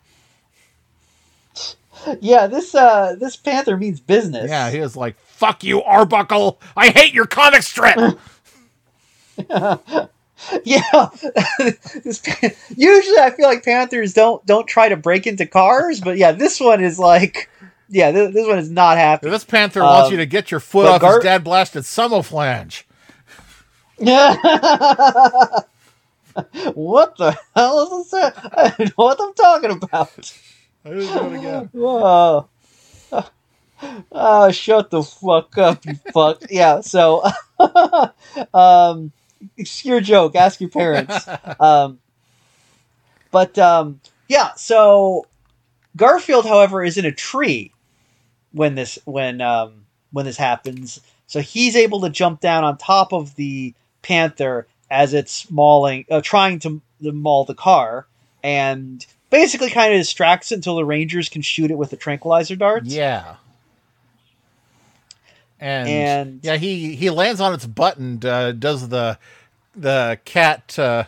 yeah 2.19 2.47
this 2.47 2.73
uh 2.73 3.15
this 3.19 3.35
panther 3.35 3.77
means 3.77 3.99
business 3.99 4.49
Yeah, 4.49 4.71
he 4.71 4.79
was 4.79 4.95
like, 4.97 5.15
"Fuck 5.27 5.63
you, 5.63 5.83
Arbuckle! 5.83 6.59
I 6.75 6.89
hate 6.89 7.13
your 7.13 7.27
comic 7.27 7.61
strip." 7.61 7.95
yeah 10.65 10.81
usually 12.75 13.17
i 13.19 13.31
feel 13.35 13.47
like 13.47 13.63
panthers 13.63 14.13
don't 14.13 14.45
don't 14.45 14.67
try 14.67 14.89
to 14.89 14.97
break 14.97 15.25
into 15.25 15.45
cars 15.45 16.01
but 16.01 16.17
yeah 16.17 16.31
this 16.33 16.59
one 16.59 16.83
is 16.83 16.99
like 16.99 17.49
yeah 17.89 18.11
this, 18.11 18.33
this 18.33 18.47
one 18.47 18.57
is 18.59 18.69
not 18.69 18.97
happy 18.97 19.29
this 19.29 19.43
panther 19.45 19.81
wants 19.81 20.07
Um, 20.07 20.11
you 20.13 20.17
to 20.17 20.25
get 20.25 20.51
your 20.51 20.59
foot 20.59 20.85
off 20.87 21.01
Gar- 21.01 21.15
his 21.15 21.23
dad 21.23 21.43
blasted 21.43 21.85
flange. 21.85 22.85
what 26.73 27.15
the 27.17 27.37
hell 27.55 28.01
is 28.01 28.11
this 28.11 28.33
i 28.35 28.73
don't 28.77 28.79
know 28.79 28.91
what 28.95 29.19
i'm 29.21 29.33
talking 29.33 29.71
about 29.71 30.33
I 30.85 30.89
didn't 30.89 31.13
do 31.13 31.33
it 31.33 31.39
again. 31.39 31.69
Whoa. 31.71 32.49
Oh, 34.13 34.49
shut 34.49 34.91
the 34.91 35.03
fuck 35.03 35.57
up, 35.57 35.85
you 35.85 35.95
fuck. 36.13 36.43
Yeah, 36.49 36.79
so, 36.79 37.21
um, 38.53 39.11
it's 39.57 39.83
your 39.83 39.99
joke. 39.99 40.37
Ask 40.37 40.61
your 40.61 40.69
parents. 40.69 41.27
Um, 41.59 41.99
but, 43.29 43.59
um, 43.59 43.99
yeah, 44.29 44.53
so 44.55 45.25
Garfield, 45.97 46.45
however, 46.45 46.81
is 46.81 46.97
in 46.97 47.03
a 47.03 47.11
tree 47.11 47.73
when 48.53 48.75
this, 48.75 48.97
when, 49.03 49.41
um, 49.41 49.85
when 50.11 50.23
this 50.23 50.37
happens. 50.37 51.01
So 51.27 51.41
he's 51.41 51.75
able 51.75 51.99
to 52.01 52.09
jump 52.09 52.39
down 52.39 52.63
on 52.63 52.77
top 52.77 53.11
of 53.11 53.35
the 53.35 53.73
panther 54.03 54.67
as 54.91 55.15
it's 55.15 55.49
mauling, 55.49 56.05
uh, 56.11 56.21
trying 56.21 56.59
to, 56.59 56.79
to 57.01 57.11
maul 57.11 57.45
the 57.45 57.55
car. 57.55 58.05
And 58.43 59.03
basically 59.31 59.69
kind 59.71 59.91
of 59.93 59.99
distracts 59.99 60.51
it 60.51 60.55
until 60.55 60.75
the 60.75 60.85
Rangers 60.85 61.29
can 61.29 61.41
shoot 61.41 61.71
it 61.71 61.77
with 61.77 61.89
the 61.89 61.97
tranquilizer 61.97 62.55
darts. 62.55 62.93
Yeah. 62.93 63.37
And, 65.59 65.89
And- 65.89 66.39
yeah, 66.43 66.57
he 66.57 66.95
he 66.95 67.09
lands 67.09 67.39
on 67.39 67.53
its 67.53 67.65
butt 67.65 67.97
and 67.97 68.23
uh, 68.25 68.51
does 68.51 68.89
the 68.89 69.17
the 69.75 70.19
cat. 70.25 70.77
Uh, 70.77 71.05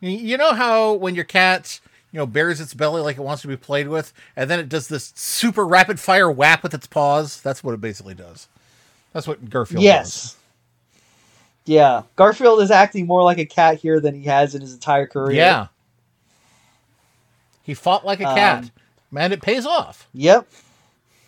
you 0.00 0.36
know 0.36 0.52
how 0.54 0.92
when 0.94 1.14
your 1.14 1.24
cat 1.24 1.80
you 2.12 2.18
know 2.18 2.26
bares 2.26 2.60
its 2.60 2.74
belly 2.74 3.00
like 3.00 3.16
it 3.16 3.22
wants 3.22 3.42
to 3.42 3.48
be 3.48 3.56
played 3.56 3.88
with, 3.88 4.12
and 4.34 4.50
then 4.50 4.58
it 4.58 4.68
does 4.68 4.88
this 4.88 5.12
super 5.14 5.64
rapid 5.64 6.00
fire 6.00 6.30
whap 6.30 6.62
with 6.64 6.74
its 6.74 6.86
paws. 6.86 7.40
That's 7.40 7.62
what 7.62 7.74
it 7.74 7.80
basically 7.80 8.14
does. 8.14 8.48
That's 9.12 9.28
what 9.28 9.48
Garfield 9.48 9.78
does. 9.78 9.84
Yes. 9.84 10.36
Yeah. 11.66 12.02
Garfield 12.14 12.62
is 12.62 12.70
acting 12.70 13.06
more 13.06 13.22
like 13.22 13.38
a 13.38 13.44
cat 13.44 13.78
here 13.78 14.00
than 14.00 14.14
he 14.14 14.24
has 14.24 14.54
in 14.54 14.60
his 14.62 14.72
entire 14.72 15.06
career. 15.06 15.36
Yeah. 15.36 15.66
He 17.62 17.74
fought 17.74 18.06
like 18.06 18.20
a 18.20 18.24
cat. 18.24 18.64
Um, 18.64 18.70
Man, 19.10 19.32
it 19.32 19.42
pays 19.42 19.66
off. 19.66 20.08
Yep. 20.14 20.48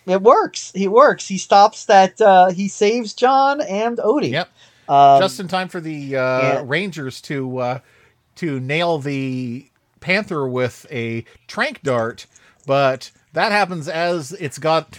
It 0.07 0.23
works. 0.23 0.73
He 0.75 0.89
works. 0.89 1.29
He 1.29 1.39
stops 1.39 1.85
that. 1.87 2.21
Uh, 2.21 2.51
he 2.51 2.69
saves 2.69 3.13
Jon 3.13 3.61
and 3.61 3.99
Odie. 3.99 4.31
Yep. 4.31 4.49
Um, 4.89 5.21
just 5.21 5.39
in 5.39 5.49
time 5.49 5.69
for 5.69 5.81
the 5.81 6.17
uh, 6.17 6.43
yeah. 6.43 6.63
Rangers 6.65 7.21
to 7.23 7.59
uh, 7.59 7.79
to 8.37 8.59
nail 8.59 8.99
the 8.99 9.69
Panther 10.01 10.49
with 10.49 10.87
a 10.91 11.25
trank 11.47 11.83
dart, 11.83 12.27
but 12.67 13.11
that 13.33 13.53
happens 13.53 13.89
as 13.89 14.33
it's 14.33 14.59
got 14.59 14.99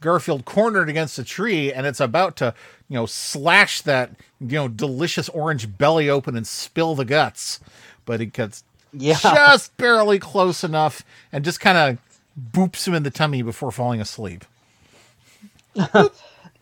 Garfield 0.00 0.44
cornered 0.44 0.88
against 0.88 1.18
a 1.18 1.24
tree 1.24 1.72
and 1.72 1.86
it's 1.86 2.00
about 2.00 2.36
to 2.36 2.54
you 2.88 2.94
know 2.94 3.06
slash 3.06 3.80
that 3.82 4.12
you 4.40 4.56
know 4.56 4.68
delicious 4.68 5.28
orange 5.30 5.76
belly 5.78 6.08
open 6.08 6.36
and 6.36 6.46
spill 6.46 6.94
the 6.94 7.04
guts, 7.04 7.60
but 8.04 8.20
it 8.20 8.32
gets 8.32 8.64
yeah. 8.92 9.18
just 9.22 9.76
barely 9.76 10.18
close 10.18 10.64
enough 10.64 11.02
and 11.32 11.44
just 11.44 11.60
kind 11.60 11.78
of 11.78 11.98
boops 12.52 12.86
him 12.86 12.94
in 12.94 13.02
the 13.02 13.10
tummy 13.10 13.42
before 13.42 13.70
falling 13.70 14.00
asleep. 14.00 14.44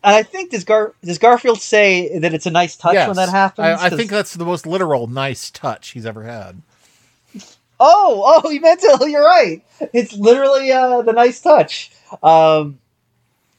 And 0.05 0.15
I 0.15 0.23
think 0.23 0.51
does 0.51 0.65
Gar 0.65 0.93
does 1.03 1.17
Garfield 1.17 1.63
say 1.63 2.19
that 2.19 2.35
it's 2.35 2.45
a 2.45 2.51
nice 2.51 2.77
touch 2.77 2.95
when 2.95 3.17
that 3.17 3.31
happens? 3.31 3.81
I, 3.81 3.87
I 3.87 3.91
think 3.91 4.11
that's 4.11 4.35
the 4.35 4.45
most 4.45 4.67
literal 4.67 5.07
nice 5.07 5.51
touch 5.51 5.93
he's 5.93 6.05
ever 6.05 6.25
had. 6.25 6.61
Oh, 7.81 8.41
oh, 8.45 8.51
he 8.51 8.59
meant 8.59 8.81
to. 8.81 8.99
You're 9.09 9.25
right. 9.25 9.63
It's 9.95 10.13
literally 10.13 10.71
uh, 10.71 11.01
the 11.03 11.15
nice 11.15 11.41
touch. 11.41 11.91
Um, 12.23 12.79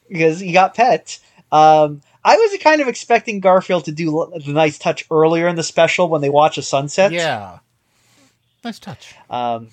because 0.07 0.39
he 0.39 0.51
got 0.51 0.75
pet. 0.75 1.19
Um, 1.51 2.01
I 2.23 2.35
was 2.37 2.57
kind 2.61 2.81
of 2.81 2.87
expecting 2.87 3.39
Garfield 3.39 3.85
to 3.85 3.91
do 3.91 4.31
the 4.43 4.51
nice 4.51 4.79
touch 4.79 5.05
earlier 5.11 5.47
in 5.47 5.55
the 5.55 5.63
special 5.63 6.09
when 6.09 6.21
they 6.21 6.29
watch 6.29 6.57
a 6.57 6.63
sunset. 6.63 7.11
Yeah. 7.11 7.59
Nice 8.63 8.79
touch. 8.79 9.13
Um, 9.29 9.69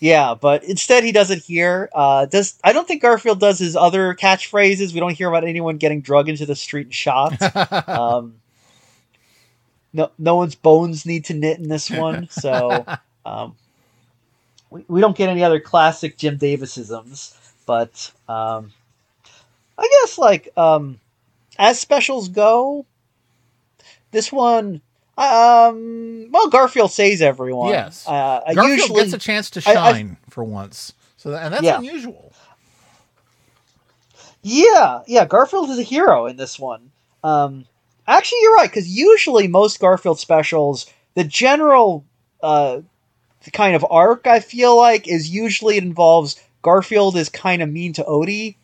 yeah, 0.00 0.34
but 0.34 0.62
instead 0.62 1.02
he 1.02 1.10
does 1.10 1.30
it 1.30 1.42
here. 1.42 1.90
Uh, 1.92 2.26
does 2.26 2.58
I 2.62 2.72
don't 2.72 2.86
think 2.86 3.02
Garfield 3.02 3.40
does 3.40 3.58
his 3.58 3.74
other 3.74 4.14
catchphrases. 4.14 4.94
We 4.94 5.00
don't 5.00 5.12
hear 5.12 5.28
about 5.28 5.42
anyone 5.44 5.76
getting 5.76 6.02
drug 6.02 6.28
into 6.28 6.46
the 6.46 6.54
street 6.54 6.86
and 6.86 6.94
shot. 6.94 7.88
um, 7.88 8.36
no, 9.92 10.12
no 10.18 10.36
one's 10.36 10.54
bones 10.54 11.04
need 11.04 11.24
to 11.26 11.34
knit 11.34 11.58
in 11.58 11.68
this 11.68 11.90
one, 11.90 12.28
so 12.30 12.86
um, 13.26 13.56
we, 14.70 14.84
we 14.86 15.00
don't 15.00 15.16
get 15.16 15.28
any 15.28 15.42
other 15.42 15.58
classic 15.58 16.16
Jim 16.16 16.38
Davisisms. 16.38 17.34
But 17.66 18.12
um, 18.28 18.72
I 19.78 19.88
guess 20.02 20.18
like 20.18 20.48
um, 20.56 20.98
as 21.58 21.78
specials 21.80 22.28
go, 22.28 22.84
this 24.10 24.32
one. 24.32 24.80
Um. 25.16 26.28
Well, 26.30 26.48
Garfield 26.48 26.92
saves 26.92 27.20
everyone. 27.22 27.70
Yes. 27.70 28.06
Uh, 28.06 28.40
Garfield 28.54 28.78
usually, 28.78 29.02
gets 29.02 29.14
a 29.14 29.18
chance 29.18 29.50
to 29.50 29.62
I- 29.66 29.70
I- 29.72 29.92
shine 29.92 30.16
for 30.30 30.44
once. 30.44 30.92
So 31.16 31.30
that, 31.30 31.44
and 31.44 31.52
that's 31.54 31.64
Yeah. 31.64 31.78
unusual. 31.78 32.32
Yeah, 34.42 35.00
yeah, 35.06 35.24
Garfield 35.24 35.70
is 35.70 35.78
a 35.78 35.82
hero 35.82 36.26
in 36.26 36.36
this 36.36 36.58
one. 36.58 36.90
Um, 37.24 37.66
actually, 38.06 38.38
you're 38.42 38.54
right 38.54 38.70
because 38.70 38.88
usually 38.88 39.48
most 39.48 39.80
Garfield 39.80 40.18
specials, 40.20 40.86
the 41.14 41.24
general 41.24 42.04
uh, 42.42 42.80
kind 43.52 43.74
of 43.74 43.84
arc 43.90 44.26
I 44.28 44.38
feel 44.40 44.76
like 44.76 45.08
is 45.08 45.28
usually 45.28 45.76
it 45.76 45.82
involves 45.82 46.40
Garfield 46.62 47.16
is 47.16 47.28
kind 47.28 47.62
of 47.62 47.68
mean 47.68 47.92
to 47.94 48.04
Odie, 48.04 48.54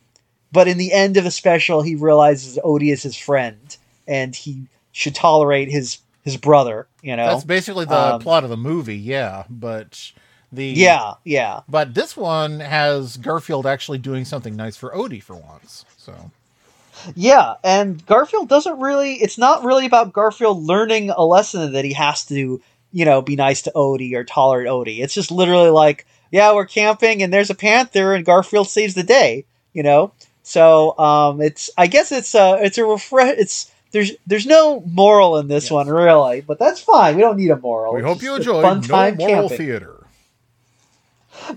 but 0.54 0.68
in 0.68 0.78
the 0.78 0.92
end 0.92 1.16
of 1.18 1.24
the 1.24 1.30
special, 1.30 1.82
he 1.82 1.96
realizes 1.96 2.58
Odie 2.64 2.92
is 2.92 3.02
his 3.02 3.16
friend 3.16 3.76
and 4.06 4.34
he 4.34 4.66
should 4.92 5.14
tolerate 5.14 5.68
his 5.70 5.98
his 6.22 6.36
brother. 6.38 6.86
You 7.02 7.16
know, 7.16 7.26
That's 7.26 7.44
basically 7.44 7.84
the 7.84 8.14
Um, 8.14 8.20
plot 8.20 8.44
of 8.44 8.50
the 8.50 8.56
movie, 8.56 8.96
yeah. 8.96 9.44
But 9.50 10.12
the 10.52 10.64
yeah, 10.64 11.14
yeah. 11.24 11.60
But 11.68 11.94
this 11.94 12.16
one 12.16 12.60
has 12.60 13.16
Garfield 13.18 13.66
actually 13.66 13.98
doing 13.98 14.24
something 14.24 14.56
nice 14.56 14.76
for 14.76 14.90
Odie 14.90 15.22
for 15.22 15.34
once. 15.34 15.84
So 15.98 16.30
Yeah, 17.14 17.54
and 17.64 18.04
Garfield 18.06 18.48
doesn't 18.48 18.78
really. 18.78 19.14
It's 19.14 19.36
not 19.38 19.64
really 19.64 19.86
about 19.86 20.12
Garfield 20.12 20.62
learning 20.62 21.10
a 21.10 21.24
lesson 21.24 21.72
that 21.72 21.84
he 21.84 21.92
has 21.92 22.24
to, 22.26 22.62
you 22.92 23.04
know, 23.04 23.20
be 23.20 23.36
nice 23.36 23.62
to 23.62 23.72
Odie 23.74 24.14
or 24.14 24.24
tolerate 24.24 24.68
Odie. 24.68 25.02
It's 25.02 25.14
just 25.14 25.30
literally 25.32 25.70
like, 25.70 26.06
yeah, 26.30 26.54
we're 26.54 26.66
camping 26.66 27.22
and 27.22 27.32
there's 27.34 27.50
a 27.50 27.54
panther 27.54 28.14
and 28.14 28.24
Garfield 28.24 28.68
saves 28.68 28.94
the 28.94 29.02
day. 29.02 29.44
You 29.72 29.82
know, 29.82 30.12
so 30.44 30.96
um, 30.98 31.40
it's. 31.40 31.70
I 31.76 31.88
guess 31.88 32.12
it's 32.12 32.34
a. 32.34 32.58
It's 32.62 32.78
a 32.78 32.84
refresh. 32.84 33.34
It's 33.38 33.72
there's 33.90 34.12
there's 34.26 34.46
no 34.46 34.80
moral 34.86 35.38
in 35.38 35.48
this 35.48 35.64
Yes. 35.64 35.70
one 35.72 35.88
really, 35.88 36.40
but 36.42 36.58
that's 36.60 36.80
fine. 36.80 37.16
We 37.16 37.22
don't 37.22 37.36
need 37.36 37.50
a 37.50 37.56
moral. 37.58 37.94
We 37.94 38.00
It's 38.00 38.06
hope 38.06 38.22
you 38.22 38.36
just 38.36 38.48
a 38.48 38.50
enjoyed 38.50 38.62
fun 38.62 38.80
No 38.80 38.86
time 38.86 39.16
Moral 39.16 39.48
camping. 39.48 39.58
Theater. 39.66 40.00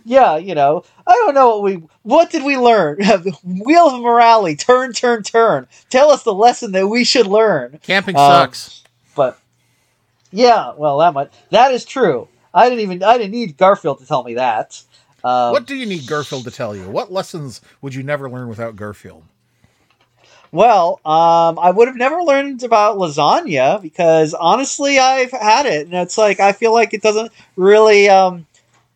Yeah, 0.06 0.38
you 0.38 0.56
know, 0.56 0.84
I 1.06 1.12
don't 1.14 1.36
know 1.36 1.50
what 1.60 1.64
we 1.64 1.84
what 2.04 2.30
did 2.32 2.44
we 2.44 2.58
learn? 2.58 2.98
Wheel 3.44 3.88
of 3.96 4.02
morality, 4.02 4.56
turn, 4.56 4.92
turn, 4.94 5.22
turn. 5.24 5.68
Tell 5.90 6.10
us 6.10 6.24
the 6.24 6.34
lesson 6.34 6.72
that 6.72 6.88
we 6.88 7.04
should 7.04 7.28
learn. 7.28 7.80
Camping 7.84 8.16
Um, 8.16 8.22
sucks. 8.32 8.84
But 9.16 9.40
yeah, 10.32 10.74
well, 10.76 10.98
that 11.00 11.14
much 11.14 11.32
that 11.52 11.72
is 11.74 11.86
true. 11.86 12.28
I 12.54 12.70
didn't 12.70 12.82
even 12.84 13.04
I 13.04 13.18
didn't 13.18 13.32
need 13.32 13.56
Garfield 13.58 14.00
to 14.00 14.06
tell 14.08 14.24
me 14.24 14.34
that. 14.36 14.82
Um, 15.28 15.52
what 15.52 15.66
do 15.66 15.76
you 15.76 15.86
need 15.86 16.08
Garfield 16.08 16.46
to 16.46 16.52
tell 16.52 16.74
you? 16.74 16.90
What 16.90 17.12
lessons 17.12 17.60
would 17.82 17.94
you 17.94 18.02
never 18.02 18.30
learn 18.30 18.48
without 18.48 18.78
Garfield? 18.78 19.24
Well, 20.54 21.02
um, 21.06 21.60
I 21.60 21.72
would 21.72 21.90
have 21.90 21.98
never 21.98 22.24
learned 22.24 22.64
about 22.64 22.98
lasagna 22.98 23.82
because 23.82 24.34
honestly, 24.34 24.98
I've 24.98 25.32
had 25.32 25.66
it, 25.66 25.88
and 25.88 25.94
it's 25.96 26.18
like 26.18 26.40
I 26.40 26.54
feel 26.54 26.72
like 26.72 26.94
it 26.94 27.02
doesn't 27.02 27.34
really 27.58 28.08
um, 28.08 28.46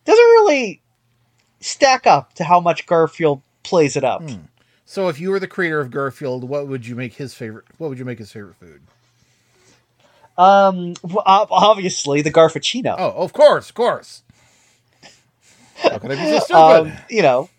doesn't 0.06 0.24
really 0.24 0.82
stack 1.60 2.08
up 2.08 2.34
to 2.36 2.46
how 2.46 2.62
much 2.62 2.86
Garfield 2.86 3.42
plays 3.64 3.98
it 3.98 4.06
up. 4.06 4.22
Hmm. 4.22 4.46
So, 4.86 5.10
if 5.10 5.20
you 5.20 5.32
were 5.32 5.40
the 5.40 5.48
creator 5.48 5.82
of 5.82 5.92
Garfield, 5.92 6.46
what 6.46 6.68
would 6.68 6.88
you 6.88 6.96
make 6.96 7.16
his 7.16 7.34
favorite? 7.34 7.66
What 7.78 7.90
would 7.90 8.00
you 8.00 8.06
make 8.06 8.20
his 8.20 8.32
favorite 8.32 8.56
food? 8.56 8.82
Um, 10.38 10.94
obviously 11.26 12.22
the 12.22 12.32
Garfuccino. 12.32 12.96
Oh, 12.98 13.12
of 13.12 13.34
course, 13.34 13.70
of 13.70 13.76
course. 13.76 14.24
How 15.84 15.98
could 16.00 16.12
I 16.12 16.16
be 16.16 16.30
so 16.30 16.40
stupid? 16.40 16.58
um, 16.60 16.92
you 17.10 17.22
know, 17.22 17.50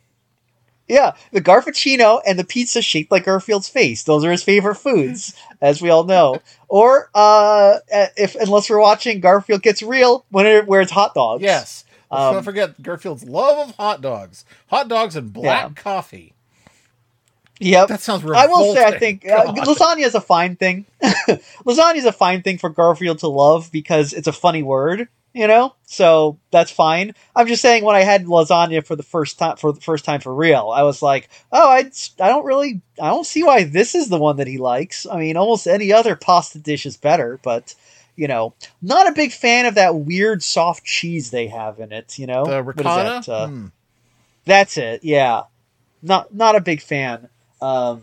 yeah, 0.89 1.12
the 1.33 1.41
Garfuccino 1.41 2.20
and 2.27 2.39
the 2.39 2.45
pizza 2.45 2.83
shaped 2.83 3.11
like 3.11 3.25
Garfield's 3.25 3.68
face. 3.68 4.03
Those 4.03 4.25
are 4.25 4.31
his 4.31 4.43
favorite 4.43 4.75
foods, 4.77 5.35
as 5.61 5.81
we 5.81 5.91
all 5.91 6.05
know. 6.05 6.43
Or 6.68 7.09
uh, 7.14 7.79
if 8.16 8.35
unless 8.35 8.68
we're 8.68 8.81
watching 8.81 9.20
Garfield 9.20 9.62
Gets 9.62 9.83
Real, 9.83 10.25
when 10.31 10.47
it, 10.47 10.66
where 10.66 10.81
it's 10.81 10.93
hot 10.93 11.14
dogs. 11.14 11.43
yes. 11.43 11.85
Let's 12.11 12.25
um, 12.25 12.35
not 12.35 12.45
forget 12.45 12.83
Garfield's 12.83 13.25
love 13.25 13.70
of 13.70 13.75
hot 13.77 14.03
dogs, 14.03 14.45
hot 14.66 14.89
dogs 14.89 15.16
and 15.16 15.33
black 15.33 15.68
Yeah. 15.68 15.83
coffee. 15.83 16.35
Yep. 17.59 17.89
That 17.89 18.01
sounds 18.01 18.25
I 18.25 18.47
will 18.49 18.75
say, 18.75 18.85
I 18.85 18.99
think 18.99 19.25
uh, 19.31 19.53
lasagna 19.55 20.05
is 20.05 20.14
a 20.14 20.20
fine 20.20 20.57
thing. 20.57 20.85
lasagna 21.03 21.95
is 21.97 22.05
a 22.05 22.12
fine 22.12 22.43
thing 22.43 22.59
for 22.59 22.68
Garfield 22.68 23.20
to 23.20 23.29
love 23.29 23.70
because 23.73 24.12
it's 24.12 24.27
a 24.27 24.33
funny 24.33 24.62
word, 24.62 25.09
you 25.33 25.47
know. 25.47 25.74
So 25.87 26.39
that's 26.51 26.70
fine. 26.70 27.14
I'm 27.37 27.47
just 27.47 27.62
saying, 27.62 27.85
when 27.85 27.97
I 27.97 28.03
had 28.03 28.26
lasagna 28.26 28.85
for 28.85 28.97
the 28.97 29.03
first 29.03 29.39
time, 29.39 29.57
for 29.57 29.72
the 29.72 29.80
first 29.80 30.05
time 30.05 30.20
for 30.20 30.35
real, 30.35 30.70
I 30.70 30.83
was 30.83 31.03
like, 31.03 31.28
oh, 31.51 31.68
I, 31.70 31.91
I 32.20 32.28
don't 32.28 32.45
really, 32.45 32.80
I 33.01 33.09
don't 33.11 33.26
see 33.26 33.43
why 33.43 33.64
this 33.64 33.95
is 33.95 34.09
the 34.09 34.18
one 34.18 34.37
that 34.37 34.47
he 34.47 34.59
likes. 34.59 35.07
I 35.11 35.18
mean, 35.18 35.37
almost 35.37 35.66
any 35.66 35.93
other 35.93 36.16
pasta 36.16 36.59
dish 36.59 36.87
is 36.87 36.97
better, 36.97 37.39
but 37.43 37.74
you 38.16 38.28
know, 38.28 38.55
not 38.83 39.09
a 39.09 39.12
big 39.12 39.33
fan 39.33 39.66
of 39.66 39.74
that 39.76 39.95
weird 39.95 40.43
soft 40.43 40.85
cheese 40.85 41.30
they 41.30 41.47
have 41.49 41.80
in 41.80 41.93
it. 41.93 42.18
You 42.18 42.26
know, 42.26 42.47
the 42.47 42.62
ricotta. 42.62 43.22
that? 43.26 43.28
Uh, 43.33 43.47
Hmm. 43.49 43.66
that's 44.45 44.76
it. 44.76 45.03
Yeah, 45.03 45.43
not 46.03 46.35
not 46.35 46.57
a 46.57 46.61
big 46.61 46.83
fan. 46.83 47.28
Um, 47.61 48.03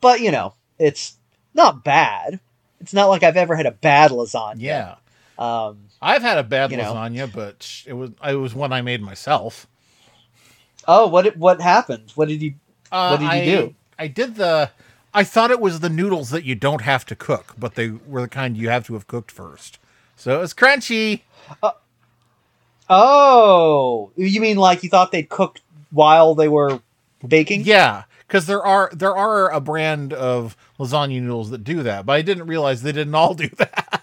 but 0.00 0.20
you 0.20 0.30
know, 0.30 0.54
it's 0.78 1.16
not 1.54 1.84
bad. 1.84 2.40
It's 2.80 2.92
not 2.92 3.06
like 3.08 3.22
I've 3.22 3.36
ever 3.38 3.56
had 3.56 3.66
a 3.66 3.70
bad 3.70 4.10
lasagna. 4.10 4.56
Yeah, 4.58 4.94
Um, 5.38 5.78
I've 6.00 6.22
had 6.22 6.38
a 6.38 6.42
bad 6.44 6.70
You 6.70 6.78
know. 6.78 6.94
lasagna, 6.94 7.32
but 7.32 7.82
it 7.86 7.92
was 7.94 8.10
it 8.26 8.34
was 8.36 8.54
one 8.54 8.72
I 8.72 8.82
made 8.82 9.02
myself. 9.02 9.66
oh, 10.88 11.06
what 11.08 11.36
what 11.36 11.60
happened? 11.60 12.12
What 12.14 12.28
did 12.28 12.42
you? 12.42 12.54
Uh, 12.92 13.16
What 13.16 13.20
did 13.20 13.24
you 13.26 13.30
I, 13.30 13.44
do? 13.44 13.74
I 13.98 14.06
did 14.08 14.36
the. 14.36 14.70
I 15.14 15.24
thought 15.24 15.50
it 15.50 15.60
was 15.60 15.80
the 15.80 15.88
noodles 15.88 16.30
that 16.30 16.44
you 16.44 16.54
don't 16.54 16.82
have 16.82 17.06
to 17.06 17.16
cook, 17.16 17.54
but 17.58 17.74
they 17.74 17.88
were 17.90 18.20
the 18.22 18.28
kind 18.28 18.56
you 18.56 18.68
have 18.68 18.86
to 18.86 18.94
have 18.94 19.06
cooked 19.06 19.30
first. 19.30 19.78
So 20.16 20.36
it 20.36 20.40
was 20.40 20.54
crunchy. 20.54 21.22
Oh, 22.88 24.10
you 24.16 24.40
mean 24.40 24.56
like 24.58 24.82
you 24.82 24.88
thought 24.90 25.10
they'd 25.12 25.28
cooked 25.28 25.62
while 25.90 26.34
they 26.34 26.48
were 26.48 26.80
baking? 27.26 27.62
Yeah, 27.64 28.04
because 28.28 28.46
there 28.46 28.62
are 28.64 28.90
there 28.92 29.16
are 29.16 29.50
a 29.50 29.60
brand 29.60 30.12
of 30.12 30.56
lasagna 30.78 31.20
noodles 31.20 31.50
that 31.50 31.64
do 31.64 31.82
that, 31.82 32.06
but 32.06 32.12
I 32.12 32.22
didn't 32.22 32.46
realize 32.46 32.82
they 32.82 32.92
didn't 32.92 33.14
all 33.14 33.34
do 33.34 33.48
that. 33.56 33.95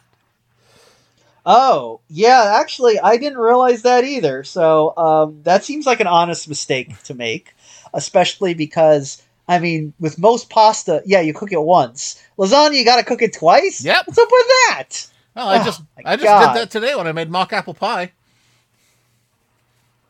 Oh, 1.46 2.00
yeah. 2.10 2.58
Actually, 2.62 3.00
I 3.00 3.18
didn't 3.18 3.38
realize 3.40 3.82
that 3.82 4.04
either. 4.06 4.44
So 4.44 4.96
um, 4.96 5.42
that 5.44 5.64
seems 5.66 5.86
like 5.86 6.00
an 6.00 6.08
honest 6.08 6.48
mistake 6.48 7.02
to 7.04 7.14
make, 7.14 7.54
especially 7.94 8.54
because 8.54 9.22
I 9.48 9.60
mean, 9.60 9.94
with 10.00 10.18
most 10.18 10.50
pasta, 10.50 11.02
yeah, 11.06 11.20
you 11.20 11.34
cook 11.34 11.52
it 11.52 11.62
once. 11.62 12.24
Lasagna, 12.38 12.76
you 12.78 12.86
got 12.86 12.98
to 12.98 13.04
cook 13.04 13.22
it 13.22 13.34
twice. 13.34 13.84
Yep. 13.84 14.08
What's 14.08 14.18
up 14.18 14.30
with 14.32 14.48
that? 14.70 15.08
Well, 15.36 15.48
I 15.50 15.60
Oh, 15.60 15.64
just 15.66 15.82
I 16.06 16.16
just 16.16 16.26
God. 16.26 16.54
did 16.54 16.62
that 16.62 16.72
today 16.72 16.96
when 16.96 17.08
I 17.08 17.12
made 17.12 17.30
mock 17.30 17.52
apple 17.52 17.74
pie. 17.74 18.14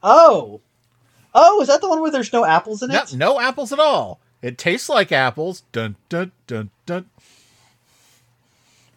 Oh. 0.04 0.62
Oh, 1.34 1.62
is 1.62 1.68
that 1.68 1.82
the 1.82 1.90
one 1.90 2.02
where 2.02 2.12
there's 2.12 2.32
no 2.34 2.46
apples 2.46 2.84
in 2.84 2.92
it? 2.92 3.14
no 3.16 3.40
apples 3.40 3.74
at 3.74 3.80
all. 3.80 4.20
It 4.42 4.58
tastes 4.58 4.90
like 4.90 5.12
apples. 5.12 5.64
Dun 5.72 5.96
dun 6.10 6.32
dun 6.46 6.70
dun. 6.86 7.10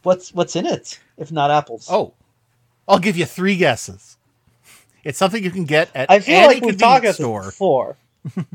What's 0.03 0.35
what's 0.35 0.55
in 0.57 0.67
it 0.67 1.01
if 1.17 1.33
not 1.33 1.51
apples? 1.51 1.89
Oh, 1.91 2.13
I'll 2.89 2.99
give 2.99 3.17
you 3.17 3.25
three 3.27 3.57
guesses. 3.57 4.17
It's 5.05 5.19
something 5.19 5.43
you 5.43 5.51
can 5.51 5.65
get 5.65 5.91
at 5.95 6.11
I 6.11 6.21
feel 6.21 6.37
any 6.37 6.47
like 6.55 6.63
we've 6.65 6.77
talked 6.77 7.05
convenience 7.05 7.17
store. 7.17 7.43
this 7.43 7.51
before. 7.53 7.97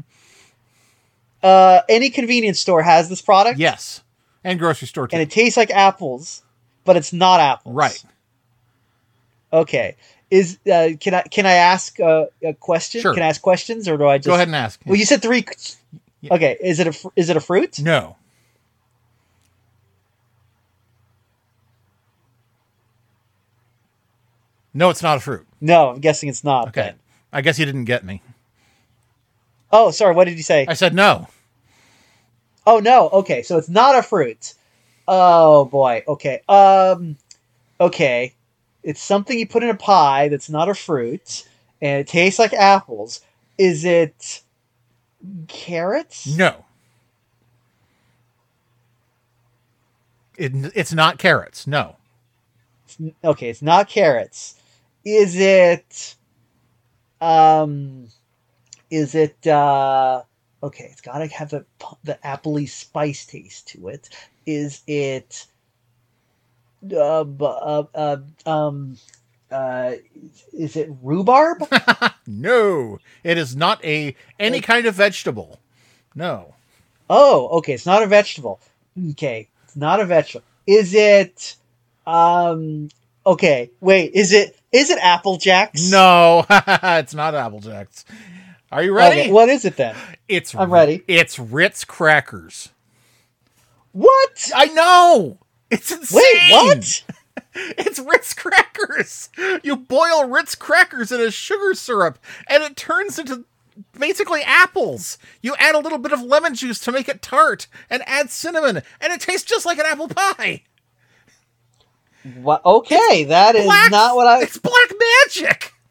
uh, 1.43 1.81
any 1.87 2.09
convenience 2.09 2.59
store 2.59 2.81
has 2.81 3.09
this 3.09 3.21
product. 3.21 3.57
Yes, 3.57 4.03
and 4.43 4.59
grocery 4.59 4.87
store 4.87 5.07
too. 5.07 5.15
And 5.15 5.21
it 5.21 5.31
tastes 5.31 5.55
like 5.57 5.71
apples, 5.71 6.43
but 6.83 6.97
it's 6.97 7.13
not 7.13 7.39
apples. 7.39 7.75
right. 7.75 8.03
Okay. 9.53 9.95
Is 10.29 10.59
uh, 10.71 10.89
can 10.99 11.13
I 11.13 11.21
can 11.23 11.45
I 11.45 11.53
ask 11.53 11.99
uh, 11.99 12.25
a 12.43 12.53
question? 12.53 13.01
Sure. 13.01 13.13
Can 13.13 13.23
I 13.23 13.27
ask 13.27 13.41
questions 13.41 13.89
or 13.89 13.97
do 13.97 14.07
I 14.07 14.17
just 14.17 14.27
Go 14.27 14.33
ahead 14.35 14.47
and 14.47 14.55
ask. 14.55 14.79
Well, 14.85 14.95
you 14.95 15.03
said 15.05 15.21
three. 15.21 15.45
Yeah. 16.21 16.35
Okay. 16.35 16.57
Is 16.61 16.79
it 16.79 16.87
a 16.87 16.93
fr- 16.93 17.09
is 17.17 17.29
it 17.29 17.35
a 17.35 17.41
fruit? 17.41 17.79
No. 17.79 18.15
No, 24.73 24.89
it's 24.89 25.03
not 25.03 25.17
a 25.17 25.19
fruit. 25.19 25.45
No, 25.59 25.89
I'm 25.89 25.99
guessing 25.99 26.29
it's 26.29 26.43
not. 26.43 26.69
Okay. 26.69 26.81
then. 26.81 26.95
I 27.33 27.41
guess 27.41 27.59
you 27.59 27.65
didn't 27.65 27.85
get 27.85 28.03
me. 28.05 28.21
Oh, 29.71 29.91
sorry. 29.91 30.13
What 30.15 30.25
did 30.25 30.37
you 30.37 30.43
say? 30.43 30.65
I 30.67 30.73
said 30.73 30.93
no. 30.93 31.27
Oh 32.65 32.79
no. 32.79 33.09
Okay, 33.09 33.41
so 33.41 33.57
it's 33.57 33.69
not 33.69 33.95
a 33.97 34.03
fruit. 34.03 34.53
Oh 35.07 35.65
boy. 35.65 36.03
Okay. 36.07 36.41
Um. 36.47 37.17
Okay. 37.79 38.33
It's 38.83 39.01
something 39.01 39.37
you 39.37 39.47
put 39.47 39.63
in 39.63 39.69
a 39.69 39.75
pie 39.75 40.27
that's 40.29 40.49
not 40.49 40.67
a 40.69 40.73
fruit, 40.73 41.47
and 41.81 41.99
it 41.99 42.07
tastes 42.07 42.39
like 42.39 42.53
apples. 42.53 43.21
Is 43.57 43.85
it 43.85 44.41
carrots? 45.47 46.25
No. 46.35 46.65
It, 50.37 50.51
it's 50.75 50.93
not 50.93 51.17
carrots. 51.19 51.67
No. 51.67 51.97
It's- 52.87 53.11
Okay, 53.23 53.49
it's 53.49 53.61
not 53.61 53.87
carrots. 53.87 54.55
Is 55.03 55.35
it? 55.37 56.15
Um. 57.19 58.07
Is 58.89 59.15
it? 59.15 59.47
uh 59.47 60.23
Okay, 60.63 60.89
it's 60.91 61.01
got 61.01 61.17
to 61.19 61.27
have 61.27 61.49
the 61.49 61.65
the 62.03 62.19
appley 62.23 62.69
spice 62.69 63.25
taste 63.25 63.69
to 63.69 63.87
it. 63.87 64.09
Is 64.45 64.81
it? 64.87 65.47
Uh, 66.91 67.21
uh, 67.21 67.83
uh, 67.93 68.17
um, 68.45 68.97
uh, 69.51 69.93
is 70.53 70.75
it 70.75 70.89
rhubarb? 71.01 71.67
No. 72.27 72.99
It 73.23 73.37
is 73.37 73.55
not 73.55 73.83
a 73.83 74.15
any 74.39 74.61
kind 74.61 74.85
of 74.85 74.95
vegetable. 74.95 75.59
No. 76.15 76.53
oh, 77.09 77.47
okay, 77.57 77.73
it's 77.73 77.85
not 77.85 78.03
a 78.03 78.07
vegetable. 78.07 78.59
Okay, 79.11 79.49
it's 79.63 79.75
not 79.75 79.99
a 79.99 80.05
vegetable. 80.05 80.45
Is 80.67 80.93
it? 80.93 81.55
Um, 82.05 82.89
okay, 83.25 83.71
wait. 83.79 84.13
Is 84.13 84.33
it? 84.33 84.57
Is 84.71 84.89
it 84.89 84.99
Apple 85.01 85.37
Jacks? 85.37 85.91
No. 85.91 86.45
it's 86.49 87.13
not 87.13 87.35
Apple 87.35 87.59
Jacks. 87.59 88.05
Are 88.71 88.83
you 88.83 88.95
ready? 88.95 89.21
Okay, 89.21 89.31
what 89.31 89.49
is 89.49 89.65
it 89.65 89.75
then? 89.75 89.95
It's 90.27 90.55
I'm 90.55 90.71
ready. 90.71 91.03
It's 91.07 91.37
Ritz 91.37 91.83
crackers. 91.83 92.69
What? 93.91 94.51
I 94.55 94.67
know. 94.67 95.37
It's 95.69 95.91
insane. 95.91 96.21
Wait, 96.23 96.51
what? 96.51 97.03
It's 97.53 97.99
Ritz 97.99 98.33
crackers. 98.33 99.29
You 99.61 99.75
boil 99.75 100.29
Ritz 100.29 100.55
crackers 100.55 101.11
in 101.11 101.19
a 101.19 101.31
sugar 101.31 101.73
syrup, 101.73 102.17
and 102.47 102.63
it 102.63 102.77
turns 102.77 103.19
into 103.19 103.43
basically 103.97 104.41
apples. 104.41 105.17
You 105.41 105.55
add 105.57 105.75
a 105.75 105.79
little 105.79 105.97
bit 105.97 106.13
of 106.13 106.21
lemon 106.21 106.55
juice 106.55 106.79
to 106.81 106.93
make 106.93 107.09
it 107.09 107.21
tart, 107.21 107.67
and 107.89 108.03
add 108.05 108.29
cinnamon, 108.29 108.83
and 109.01 109.13
it 109.13 109.19
tastes 109.19 109.49
just 109.49 109.65
like 109.65 109.79
an 109.79 109.85
apple 109.85 110.07
pie. 110.07 110.63
What? 112.35 112.63
Okay, 112.65 113.25
that 113.25 113.55
is 113.55 113.65
Black- 113.65 113.91
not 113.91 114.15
what 114.15 114.27
I. 114.27 114.41
It's 114.43 114.57
black 114.57 114.91
magic. 115.25 115.73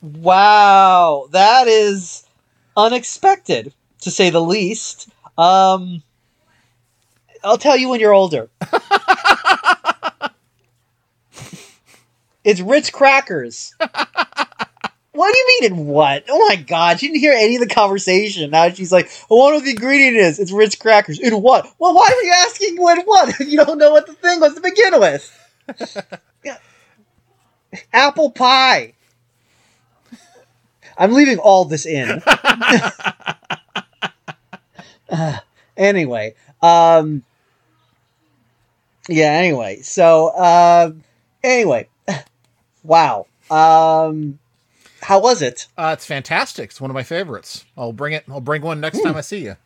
Wow, 0.00 1.26
that 1.32 1.66
is 1.66 2.24
unexpected 2.76 3.74
to 4.02 4.12
say 4.12 4.30
the 4.30 4.40
least. 4.40 5.08
Um, 5.36 6.04
I'll 7.42 7.58
tell 7.58 7.76
you 7.76 7.88
when 7.88 7.98
you're 7.98 8.14
older. 8.14 8.48
it's 12.44 12.60
Ritz 12.60 12.90
crackers. 12.90 13.74
What 15.18 15.32
do 15.32 15.38
you 15.38 15.46
mean 15.46 15.72
in 15.72 15.86
what? 15.86 16.26
Oh 16.28 16.46
my 16.48 16.54
god, 16.54 17.00
she 17.00 17.08
didn't 17.08 17.18
hear 17.18 17.32
any 17.32 17.56
of 17.56 17.60
the 17.60 17.74
conversation. 17.74 18.52
Now 18.52 18.70
she's 18.70 18.92
like, 18.92 19.06
I 19.28 19.34
wonder 19.34 19.56
what 19.56 19.64
the 19.64 19.70
ingredient 19.70 20.16
is. 20.16 20.38
It's 20.38 20.52
Ritz 20.52 20.76
crackers. 20.76 21.18
In 21.18 21.42
what? 21.42 21.68
Well, 21.80 21.92
why 21.92 22.06
are 22.08 22.22
you 22.22 22.32
asking 22.46 22.76
what 22.76 23.04
what 23.04 23.28
if 23.40 23.48
you 23.48 23.56
don't 23.64 23.78
know 23.78 23.90
what 23.90 24.06
the 24.06 24.12
thing 24.12 24.38
was 24.38 24.54
to 24.54 24.60
begin 24.60 25.00
with? 25.00 26.60
Apple 27.92 28.30
pie. 28.30 28.94
I'm 30.96 31.12
leaving 31.12 31.38
all 31.38 31.64
this 31.64 31.84
in. 31.84 32.22
Uh, 35.10 35.38
anyway, 35.74 36.34
um, 36.60 37.24
yeah. 39.08 39.32
Anyway, 39.32 39.80
so 39.80 40.36
um, 40.36 41.02
anyway, 41.42 41.88
wow. 42.82 43.26
Um, 43.50 44.38
how 45.02 45.20
was 45.20 45.42
it? 45.42 45.66
Uh, 45.76 45.90
it's 45.96 46.06
fantastic. 46.06 46.70
It's 46.70 46.80
one 46.80 46.90
of 46.90 46.94
my 46.94 47.02
favorites. 47.02 47.64
I'll 47.76 47.92
bring 47.92 48.12
it. 48.12 48.24
I'll 48.28 48.40
bring 48.40 48.62
one 48.62 48.80
next 48.80 49.00
time 49.02 49.16
I 49.16 49.20
see 49.20 49.44
you. 49.44 49.56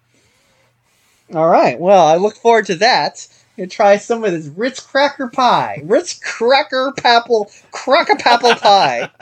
All 1.35 1.49
right. 1.49 1.79
Well, 1.79 2.07
I 2.07 2.17
look 2.17 2.37
forward 2.37 2.67
to 2.67 2.75
that. 2.77 3.27
And 3.59 3.71
try 3.71 3.99
some 3.99 4.25
of 4.25 4.33
this 4.33 4.47
Ritz 4.47 4.81
cracker 4.81 5.29
pie. 5.29 5.83
Ritz 5.85 6.19
cracker 6.19 6.93
papple 6.97 7.53
cracker 7.71 8.15
papple 8.15 8.59
pie. 8.59 9.11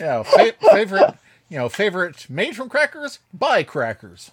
Yeah, 0.00 0.22
fa- 0.22 0.54
favorite. 0.72 1.14
You 1.50 1.58
know, 1.58 1.68
favorite 1.68 2.30
made 2.30 2.56
from 2.56 2.70
crackers 2.70 3.18
by 3.34 3.62
crackers. 3.62 4.30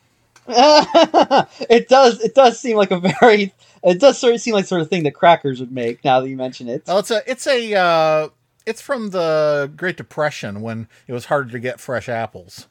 it 0.48 1.88
does. 1.88 2.20
It 2.20 2.34
does 2.34 2.58
seem 2.58 2.76
like 2.76 2.90
a 2.90 2.98
very. 2.98 3.54
It 3.84 4.00
does 4.00 4.18
sort 4.18 4.34
of 4.34 4.40
seem 4.40 4.54
like 4.54 4.64
sort 4.64 4.80
of 4.80 4.88
thing 4.88 5.04
that 5.04 5.14
crackers 5.14 5.60
would 5.60 5.70
make. 5.72 6.04
Now 6.04 6.20
that 6.20 6.28
you 6.28 6.36
mention 6.36 6.68
it. 6.68 6.82
Well, 6.86 6.98
it's 6.98 7.10
a. 7.10 7.22
It's 7.30 7.46
a. 7.46 7.74
Uh, 7.74 8.28
it's 8.66 8.82
from 8.82 9.10
the 9.10 9.70
Great 9.76 9.96
Depression 9.96 10.60
when 10.60 10.88
it 11.06 11.12
was 11.12 11.26
harder 11.26 11.50
to 11.52 11.58
get 11.58 11.80
fresh 11.80 12.08
apples. 12.08 12.66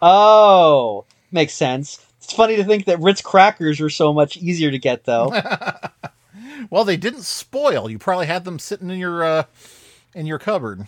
Oh, 0.00 1.04
makes 1.30 1.54
sense. 1.54 2.04
It's 2.22 2.32
funny 2.32 2.56
to 2.56 2.64
think 2.64 2.86
that 2.86 3.00
Ritz 3.00 3.20
crackers 3.20 3.78
were 3.80 3.90
so 3.90 4.12
much 4.12 4.36
easier 4.36 4.70
to 4.70 4.78
get, 4.78 5.04
though. 5.04 5.32
Well, 6.70 6.84
they 6.84 6.96
didn't 6.96 7.22
spoil. 7.22 7.90
You 7.90 7.98
probably 7.98 8.26
had 8.26 8.44
them 8.44 8.58
sitting 8.58 8.88
in 8.90 8.98
your 8.98 9.24
uh, 9.24 9.44
in 10.14 10.26
your 10.26 10.38
cupboard. 10.38 10.86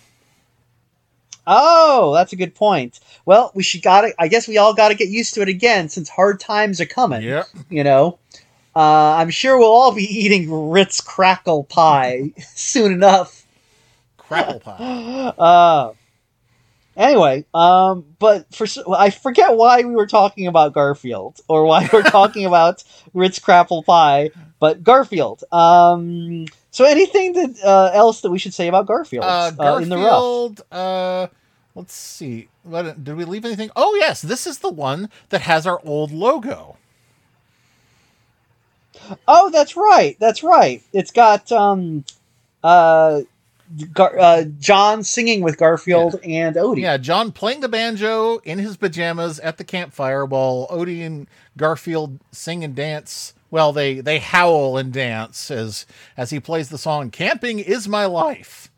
oh, 1.47 2.14
that's 2.14 2.32
a 2.32 2.37
good 2.37 2.55
point. 2.55 3.01
Well, 3.26 3.51
we 3.55 3.62
should 3.62 3.82
got 3.82 4.03
to 4.03 4.14
I 4.18 4.28
guess 4.28 4.49
we 4.49 4.57
all 4.57 4.74
got 4.74 4.89
to 4.89 4.95
get 4.95 5.09
used 5.09 5.35
to 5.35 5.43
it 5.43 5.49
again 5.49 5.89
since 5.89 6.09
hard 6.09 6.41
times 6.41 6.80
are 6.80 6.87
coming. 6.87 7.22
Yep. 7.22 7.47
You 7.70 7.85
know, 7.85 8.18
uh, 8.74 9.16
I'm 9.16 9.30
sure 9.30 9.59
we'll 9.59 9.72
all 9.72 9.95
be 9.95 10.05
eating 10.05 10.70
Ritz 10.70 11.01
crackle 11.01 11.64
pie 11.64 12.32
soon 12.55 12.93
enough. 12.93 13.43
Crapple 14.29 14.62
pie. 14.62 15.33
Uh, 15.39 15.93
anyway, 16.97 17.45
um, 17.55 18.05
but 18.18 18.53
for 18.55 18.66
I 18.97 19.11
forget 19.11 19.57
why 19.57 19.83
we 19.83 19.95
were 19.95 20.07
talking 20.07 20.47
about 20.47 20.72
Garfield 20.72 21.41
or 21.49 21.64
why 21.64 21.89
we're 21.93 22.03
talking 22.03 22.45
about 22.53 22.85
Ritz 23.12 23.39
Crapple 23.39 23.85
Pie, 23.85 24.31
but 24.61 24.83
Garfield. 24.83 25.45
Um, 25.53 26.47
so 26.70 26.85
anything 26.85 27.33
that 27.35 27.57
uh, 27.64 27.91
else 27.95 28.20
that 28.22 28.31
we 28.31 28.39
should 28.39 28.55
say 28.55 28.68
about 28.68 28.87
Garfield 28.87 29.25
Uh, 29.25 29.53
uh, 29.59 29.79
in 29.83 29.89
the 29.89 29.97
rough? 29.97 30.05
Garfield. 30.07 30.62
Uh, 30.70 31.27
let's 31.75 31.95
see. 31.95 32.49
What, 32.62 33.03
did 33.03 33.16
we 33.16 33.25
leave 33.25 33.45
anything? 33.45 33.70
Oh 33.77 33.95
yes, 33.97 34.22
this 34.22 34.47
is 34.47 34.59
the 34.59 34.70
one 34.70 35.11
that 35.31 35.43
has 35.43 35.66
our 35.66 35.81
old 35.85 36.12
logo. 36.12 36.77
Oh, 39.29 39.51
that's 39.51 39.77
right. 39.77 40.16
That's 40.18 40.43
right. 40.43 40.83
It's 40.93 41.11
got 41.11 41.51
um, 41.53 42.05
uh, 42.62 43.22
Gar- 43.93 44.19
uh, 44.19 44.45
Jon 44.59 45.03
singing 45.03 45.41
with 45.43 45.57
Garfield 45.57 46.21
and 46.23 46.55
Odie. 46.57 46.83
Yeah, 46.83 46.97
Jon 46.97 47.33
playing 47.33 47.61
the 47.61 47.69
banjo 47.69 48.39
in 48.39 48.59
his 48.59 48.77
pajamas 48.77 49.41
at 49.41 49.57
the 49.57 49.65
campfire 49.65 50.25
while 50.25 50.67
Odie 50.71 51.05
and 51.05 51.27
Garfield 51.57 52.21
sing 52.31 52.62
and 52.62 52.75
dance. 52.75 53.35
Well, 53.51 53.73
they 53.73 54.01
they 54.01 54.19
howl 54.19 54.77
and 54.77 54.93
dance 54.93 55.51
as 55.51 55.87
as 56.17 56.31
he 56.31 56.41
plays 56.41 56.69
the 56.69 56.79
song 56.79 57.11
"Camping 57.11 57.59
Is 57.59 57.89
My 57.89 58.05
Life." 58.07 58.71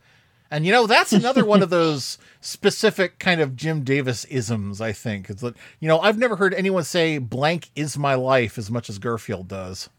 And 0.51 0.65
you 0.65 0.73
know 0.73 0.87
that's 0.87 1.13
another 1.13 1.45
one 1.45 1.63
of 1.63 1.71
those 1.71 2.19
specific 2.41 3.19
kind 3.19 3.41
of 3.41 3.57
Jim 3.57 3.83
Davis 3.83 4.25
isms. 4.27 4.81
I 4.81 4.93
think 4.93 5.29
it's 5.29 5.43
like 5.43 5.55
you 5.81 5.89
know 5.89 5.99
I've 5.99 6.19
never 6.19 6.37
heard 6.37 6.55
anyone 6.55 6.85
say 6.85 7.19
"blank 7.19 7.71
is 7.75 7.99
my 7.99 8.15
life" 8.15 8.57
as 8.57 8.71
much 8.71 8.89
as 8.89 8.99
Garfield 8.99 9.49
does. 9.49 9.91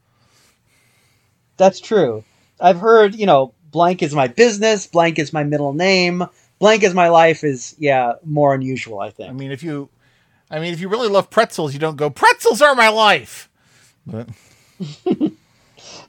That's 1.58 1.80
true. 1.80 2.24
I've 2.60 2.80
heard, 2.80 3.16
you 3.16 3.26
know, 3.26 3.54
blank 3.72 4.02
is 4.02 4.14
my 4.14 4.28
business, 4.28 4.88
blank 4.88 5.20
is 5.20 5.34
my 5.34 5.44
middle 5.44 5.74
name, 5.74 6.26
blank 6.60 6.84
is 6.84 6.94
my 6.94 7.10
life 7.10 7.44
is 7.44 7.76
yeah, 7.78 8.14
more 8.24 8.54
unusual, 8.54 9.00
I 9.00 9.12
think. 9.12 9.30
I 9.30 9.34
mean, 9.34 9.52
if 9.52 9.64
you, 9.64 9.90
I 10.50 10.60
mean, 10.60 10.74
if 10.74 10.80
you 10.80 10.90
really 10.90 11.10
love 11.10 11.30
pretzels, 11.30 11.74
you 11.74 11.80
don't 11.80 11.98
go 11.98 12.10
"pretzels 12.10 12.62
are 12.62 12.76
my 12.76 12.90
life." 12.90 13.50
But 14.06 14.30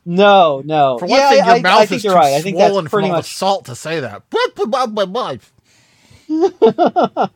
no, 0.04 0.62
no. 0.64 0.98
For 0.98 1.06
one 1.06 1.18
yeah, 1.18 1.30
thing, 1.30 1.42
I, 1.42 1.46
your 1.46 1.56
I- 1.56 1.60
mouth 1.60 1.80
I 1.80 1.86
think 1.86 1.96
is 1.98 2.04
you're 2.04 2.12
too 2.14 2.18
right. 2.18 2.34
I 2.34 2.40
think 2.40 2.56
that's 2.56 2.70
swollen 2.70 2.84
from 2.86 2.90
pretty 2.90 3.08
all 3.08 3.14
the 3.14 3.18
much 3.18 3.34
salt 3.34 3.64
to 3.66 3.74
say 3.74 4.00
that. 4.00 4.22
My 4.56 5.02
life. 5.04 5.52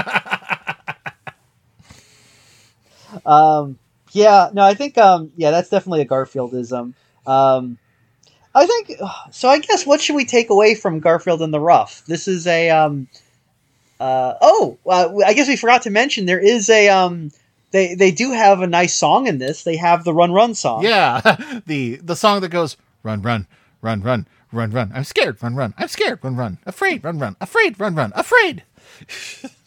um, 3.27 3.79
yeah, 4.17 4.51
no, 4.53 4.63
I 4.63 4.75
think, 4.75 4.97
um, 4.99 5.31
yeah, 5.37 5.51
that's 5.51 5.69
definitely 5.69 6.01
a 6.01 6.07
Garfieldism. 6.07 6.95
Um, 7.27 7.79
I 8.55 8.67
think 8.67 8.93
so. 9.31 9.49
I 9.49 9.59
guess 9.59 9.87
what 9.87 10.01
should 10.01 10.17
we 10.17 10.25
take 10.25 10.51
away 10.51 10.75
from 10.75 11.01
Garfield 11.01 11.43
in 11.43 11.51
the 11.51 11.61
Rough? 11.61 12.03
This 12.07 12.27
is 12.27 12.47
a, 12.47 12.71
um, 12.71 13.09
uh, 14.01 14.35
oh, 14.41 14.79
uh, 14.87 15.11
I 15.25 15.35
guess 15.35 15.49
we 15.49 15.57
forgot 15.57 15.83
to 15.83 15.91
mention 15.91 16.27
there 16.27 16.41
is 16.41 16.71
a, 16.71 16.89
um, 16.89 17.31
they 17.73 17.95
they 17.95 18.11
do 18.11 18.31
have 18.31 18.63
a 18.63 18.67
nice 18.67 18.95
song 18.95 19.27
in 19.27 19.39
this. 19.39 19.65
They 19.65 19.77
have 19.77 20.05
the 20.05 20.15
Run 20.15 20.33
Run 20.33 20.55
song. 20.55 20.83
Yeah, 20.83 21.21
the 21.67 21.97
the 21.97 22.17
song 22.17 22.41
that 22.41 22.49
goes 22.49 22.77
run, 23.03 23.21
run, 23.23 23.47
run, 23.83 24.01
run, 24.03 24.27
run, 24.53 24.71
run. 24.71 24.93
I'm 24.95 25.05
scared. 25.05 25.43
Run, 25.43 25.57
run. 25.57 25.75
I'm 25.77 25.89
scared. 25.89 26.21
Run, 26.23 26.37
run. 26.37 26.59
Afraid. 26.65 27.05
Run, 27.05 27.19
run. 27.19 27.37
Afraid. 27.41 27.79
Run, 27.79 27.95
run. 27.95 28.13
Afraid. 28.15 28.63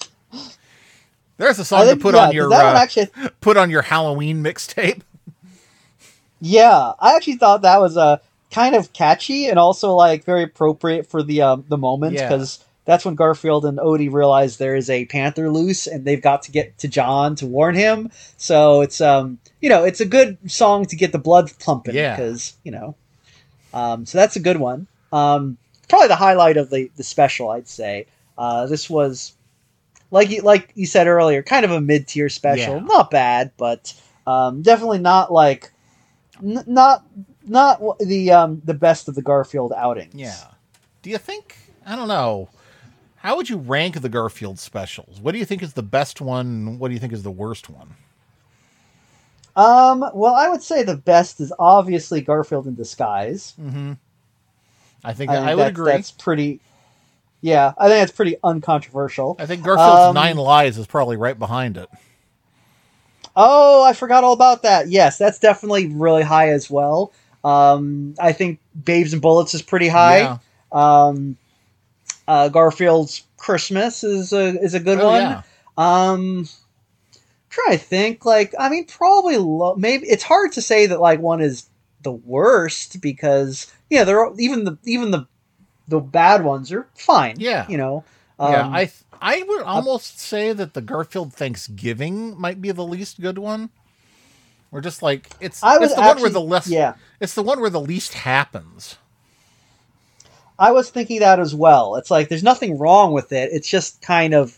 There's 1.39 1.57
a 1.57 1.65
song 1.65 1.87
to 1.87 1.95
put 1.95 2.13
yeah, 2.15 2.27
on 2.27 2.33
your 2.33 2.53
uh, 2.53 2.73
actually. 2.79 3.07
put 3.41 3.57
on 3.57 3.69
your 3.71 3.81
Halloween 3.81 4.43
mixtape. 4.43 5.01
Yeah, 6.41 6.93
I 6.99 7.15
actually 7.15 7.35
thought 7.35 7.63
that 7.63 7.81
was 7.81 7.97
uh, 7.97 8.17
kind 8.51 8.75
of 8.75 8.93
catchy 8.93 9.47
and 9.47 9.59
also 9.59 9.93
like 9.93 10.23
very 10.23 10.43
appropriate 10.43 11.05
for 11.07 11.21
the 11.21 11.41
um, 11.41 11.65
the 11.67 11.77
moment 11.77 12.13
Yeah. 12.13 12.29
because 12.29 12.63
that's 12.85 13.03
when 13.05 13.15
Garfield 13.15 13.65
and 13.65 13.77
Odie 13.77 14.11
realize 14.11 14.57
there 14.57 14.75
is 14.75 14.89
a 14.89 15.05
panther 15.05 15.51
loose 15.51 15.85
and 15.85 16.05
they've 16.05 16.21
got 16.21 16.43
to 16.43 16.51
get 16.51 16.77
to 16.79 16.87
Jon 16.87 17.35
to 17.35 17.45
warn 17.45 17.75
him. 17.75 18.09
So 18.37 18.81
it's 18.81 19.01
um 19.01 19.37
you 19.61 19.67
know 19.69 19.83
it's 19.83 19.99
a 19.99 20.05
good 20.05 20.37
song 20.49 20.85
to 20.85 20.95
get 20.95 21.11
the 21.11 21.19
blood 21.19 21.51
pumping 21.59 21.95
Yeah. 21.95 22.15
because 22.15 22.53
you 22.63 22.71
know 22.71 22.95
um 23.73 24.05
so 24.05 24.17
that's 24.17 24.37
a 24.37 24.39
good 24.41 24.57
one. 24.57 24.87
Um, 25.11 25.57
probably 25.89 26.07
the 26.07 26.15
highlight 26.15 26.55
of 26.57 26.69
the 26.69 26.89
the 26.95 27.03
special 27.03 27.49
I'd 27.49 27.67
say. 27.67 28.05
Uh, 28.37 28.65
this 28.67 28.89
was 28.89 29.33
like 30.11 30.29
you 30.29 30.41
like 30.41 30.71
you 30.75 30.85
said 30.85 31.07
earlier, 31.07 31.43
kind 31.43 31.65
of 31.65 31.71
a 31.71 31.81
mid 31.81 32.07
tier 32.07 32.29
special. 32.29 32.77
Yeah. 32.77 32.83
Not 32.83 33.11
bad, 33.11 33.51
but 33.57 33.93
um, 34.27 34.61
definitely 34.61 34.99
not 34.99 35.31
like 35.31 35.71
n- 36.43 36.63
not 36.67 37.05
not 37.45 37.81
the 37.99 38.31
um, 38.31 38.61
the 38.63 38.73
best 38.73 39.07
of 39.07 39.15
the 39.15 39.21
Garfield 39.21 39.73
outings. 39.75 40.15
Yeah. 40.15 40.35
Do 41.01 41.09
you 41.09 41.17
think? 41.17 41.57
I 41.85 41.95
don't 41.95 42.07
know. 42.07 42.49
How 43.17 43.35
would 43.35 43.49
you 43.49 43.57
rank 43.57 43.99
the 43.99 44.09
Garfield 44.09 44.59
specials? 44.59 45.19
What 45.19 45.33
do 45.33 45.39
you 45.39 45.45
think 45.45 45.61
is 45.61 45.73
the 45.73 45.83
best 45.83 46.21
one? 46.21 46.79
What 46.79 46.87
do 46.87 46.93
you 46.93 46.99
think 46.99 47.11
is 47.13 47.23
the 47.23 47.31
worst 47.31 47.69
one? 47.69 47.95
Um. 49.55 50.09
Well, 50.13 50.35
I 50.35 50.49
would 50.49 50.63
say 50.63 50.83
the 50.83 50.97
best 50.97 51.39
is 51.39 51.51
obviously 51.59 52.21
Garfield 52.21 52.67
in 52.67 52.75
Disguise. 52.75 53.53
Mm-hmm. 53.59 53.93
I 55.03 55.13
think 55.13 55.31
I, 55.31 55.51
I, 55.51 55.55
would 55.55 55.63
that's, 55.63 55.69
agree. 55.69 55.91
That's 55.91 56.11
pretty. 56.11 56.61
Yeah, 57.41 57.73
I 57.77 57.87
think 57.87 58.01
that's 58.01 58.11
pretty 58.11 58.35
uncontroversial. 58.43 59.37
I 59.39 59.45
think 59.45 59.63
Garfield's 59.63 60.09
Um, 60.09 60.15
Nine 60.15 60.35
Lives 60.37 60.77
is 60.77 60.87
probably 60.87 61.15
right 61.17 61.37
behind 61.39 61.77
it. 61.77 61.89
Oh, 63.35 63.83
I 63.83 63.93
forgot 63.93 64.23
all 64.23 64.33
about 64.33 64.63
that. 64.63 64.89
Yes, 64.89 65.17
that's 65.17 65.39
definitely 65.39 65.87
really 65.87 66.23
high 66.23 66.49
as 66.49 66.69
well. 66.69 67.13
Um, 67.43 68.15
I 68.19 68.33
think 68.33 68.59
Babes 68.83 69.13
and 69.13 69.21
Bullets 69.21 69.53
is 69.53 69.61
pretty 69.61 69.87
high. 69.87 70.19
Yeah. 70.19 70.37
Um, 70.71 71.37
uh, 72.27 72.49
Garfield's 72.49 73.23
Christmas 73.37 74.03
is 74.03 74.33
a 74.33 74.59
is 74.61 74.73
a 74.73 74.79
good 74.79 74.99
Oh, 74.99 75.05
one. 75.07 75.21
yeah. 75.21 75.41
Um, 75.77 76.49
trying 77.49 77.71
to 77.77 77.83
think. 77.83 78.25
Like, 78.25 78.53
I 78.59 78.67
mean, 78.69 78.85
probably 78.85 79.37
low. 79.37 79.75
Maybe 79.75 80.05
it's 80.07 80.23
hard 80.23 80.51
to 80.53 80.61
say 80.61 80.87
that 80.87 80.99
like 80.99 81.21
one 81.21 81.39
is 81.41 81.67
the 82.03 82.11
worst 82.11 82.99
because 83.01 83.71
yeah, 83.89 84.03
they're 84.03 84.29
even 84.37 84.65
the 84.65 84.77
even 84.83 85.11
the 85.11 85.25
the 85.89 85.99
bad 85.99 86.43
ones 86.43 86.71
are 86.71 86.87
fine. 86.95 87.35
Yeah. 87.39 87.65
you 87.67 87.77
know. 87.77 88.03
yeah, 88.39 88.61
Um, 88.67 88.73
I 88.73 88.85
th- 88.85 89.03
I 89.21 89.43
would 89.43 89.63
almost 89.63 90.19
say 90.19 90.53
that 90.53 90.73
the 90.73 90.81
Garfield 90.81 91.33
Thanksgiving 91.33 92.39
might 92.39 92.61
be 92.61 92.71
the 92.71 92.85
least 92.85 93.19
good 93.19 93.37
one. 93.37 93.69
Or 94.71 94.81
just 94.81 95.01
like 95.01 95.29
it's 95.41 95.61
I 95.63 95.77
was 95.77 95.91
it's 95.91 95.99
the 95.99 96.05
one 96.05 96.21
where 96.21 96.29
the 96.29 96.39
less 96.41 96.67
yeah. 96.67 96.93
it's 97.19 97.33
the 97.33 97.43
one 97.43 97.59
where 97.59 97.71
the 97.71 97.81
least 97.81 98.13
happens. 98.13 98.97
I 100.57 100.71
was 100.71 100.89
thinking 100.89 101.19
that 101.21 101.39
as 101.39 101.55
well. 101.55 101.95
It's 101.95 102.11
like 102.11 102.29
there's 102.29 102.43
nothing 102.43 102.77
wrong 102.77 103.13
with 103.13 103.31
it. 103.31 103.49
It's 103.51 103.67
just 103.67 104.01
kind 104.01 104.33
of, 104.33 104.57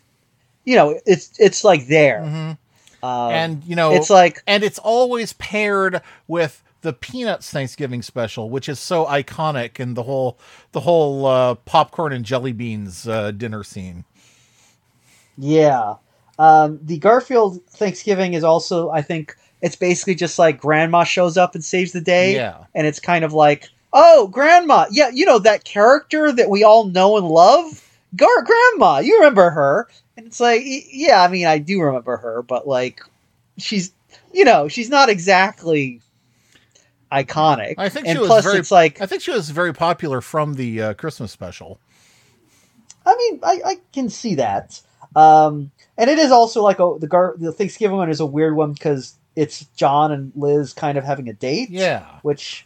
you 0.65 0.75
know, 0.75 0.99
it's 1.05 1.39
it's 1.39 1.63
like 1.63 1.87
there. 1.87 2.23
Um, 2.23 2.57
Mm-hmm. 3.03 3.31
and 3.33 3.63
you 3.63 3.75
know 3.75 3.93
it's 3.93 4.11
like 4.11 4.43
and 4.45 4.63
it's 4.63 4.77
always 4.77 5.33
paired 5.33 6.01
with 6.27 6.61
the 6.81 6.93
Peanuts 6.93 7.49
Thanksgiving 7.49 8.01
special, 8.01 8.49
which 8.49 8.67
is 8.67 8.79
so 8.79 9.05
iconic 9.05 9.79
in 9.79 9.93
the 9.93 10.03
whole 10.03 10.39
the 10.71 10.81
whole 10.81 11.25
uh, 11.25 11.55
popcorn 11.55 12.13
and 12.13 12.25
jelly 12.25 12.53
beans 12.53 13.07
uh, 13.07 13.31
dinner 13.31 13.63
scene. 13.63 14.03
Yeah. 15.37 15.95
Um, 16.39 16.79
the 16.81 16.97
Garfield 16.97 17.63
Thanksgiving 17.67 18.33
is 18.33 18.43
also, 18.43 18.89
I 18.89 19.01
think, 19.01 19.35
it's 19.61 19.75
basically 19.75 20.15
just 20.15 20.39
like 20.39 20.59
grandma 20.59 21.03
shows 21.03 21.37
up 21.37 21.53
and 21.53 21.63
saves 21.63 21.91
the 21.91 22.01
day. 22.01 22.33
Yeah. 22.33 22.65
And 22.73 22.87
it's 22.87 22.99
kind 22.99 23.23
of 23.23 23.31
like, 23.31 23.69
oh, 23.93 24.27
grandma. 24.27 24.87
Yeah, 24.89 25.09
you 25.09 25.25
know, 25.25 25.37
that 25.39 25.65
character 25.65 26.31
that 26.31 26.49
we 26.49 26.63
all 26.63 26.85
know 26.85 27.17
and 27.17 27.27
love? 27.27 27.87
Gar- 28.15 28.43
grandma, 28.43 28.99
you 28.99 29.17
remember 29.17 29.51
her. 29.51 29.87
And 30.17 30.25
it's 30.25 30.39
like, 30.39 30.63
yeah, 30.65 31.21
I 31.21 31.27
mean, 31.27 31.45
I 31.45 31.59
do 31.59 31.79
remember 31.81 32.17
her, 32.17 32.41
but 32.41 32.67
like, 32.67 33.01
she's, 33.57 33.93
you 34.33 34.43
know, 34.43 34.67
she's 34.67 34.89
not 34.89 35.09
exactly 35.09 36.01
iconic. 37.11 37.75
I 37.77 37.89
think 37.89 38.07
and 38.07 38.15
she 38.15 38.19
was 38.19 38.27
plus, 38.27 38.43
very. 38.43 38.59
it's 38.59 38.71
like, 38.71 39.01
I 39.01 39.05
think 39.05 39.21
she 39.21 39.31
was 39.31 39.49
very 39.49 39.73
popular 39.73 40.21
from 40.21 40.53
the 40.55 40.81
uh, 40.81 40.93
Christmas 40.93 41.31
special. 41.31 41.79
I 43.05 43.15
mean, 43.15 43.39
I, 43.43 43.61
I 43.65 43.77
can 43.93 44.09
see 44.09 44.35
that. 44.35 44.81
Um, 45.15 45.71
and 45.97 46.09
it 46.09 46.19
is 46.19 46.31
also 46.31 46.61
like 46.61 46.79
a 46.79 46.95
the 46.99 47.07
Gar- 47.07 47.35
the 47.37 47.51
Thanksgiving 47.51 47.97
one 47.97 48.09
is 48.09 48.19
a 48.19 48.25
weird 48.25 48.55
one 48.55 48.73
because 48.73 49.15
it's 49.35 49.65
Jon 49.75 50.11
and 50.11 50.31
Liz 50.35 50.73
kind 50.73 50.97
of 50.97 51.03
having 51.03 51.27
a 51.27 51.33
date. 51.33 51.69
Yeah. 51.69 52.05
Which, 52.21 52.65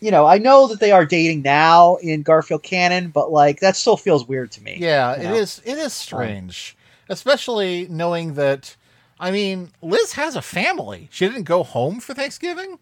you 0.00 0.10
know, 0.10 0.26
I 0.26 0.38
know 0.38 0.68
that 0.68 0.80
they 0.80 0.92
are 0.92 1.04
dating 1.04 1.42
now 1.42 1.96
in 1.96 2.22
Garfield 2.22 2.62
canon, 2.62 3.10
but 3.10 3.30
like 3.30 3.60
that 3.60 3.76
still 3.76 3.96
feels 3.96 4.26
weird 4.26 4.52
to 4.52 4.62
me. 4.62 4.78
Yeah, 4.80 5.16
you 5.16 5.22
it 5.22 5.24
know? 5.24 5.34
is. 5.34 5.60
It 5.64 5.78
is 5.78 5.92
strange, 5.92 6.76
especially 7.08 7.86
knowing 7.88 8.34
that. 8.34 8.76
I 9.18 9.30
mean, 9.30 9.70
Liz 9.80 10.12
has 10.12 10.36
a 10.36 10.42
family. 10.42 11.08
She 11.10 11.26
didn't 11.26 11.44
go 11.44 11.62
home 11.62 12.00
for 12.00 12.12
Thanksgiving. 12.12 12.78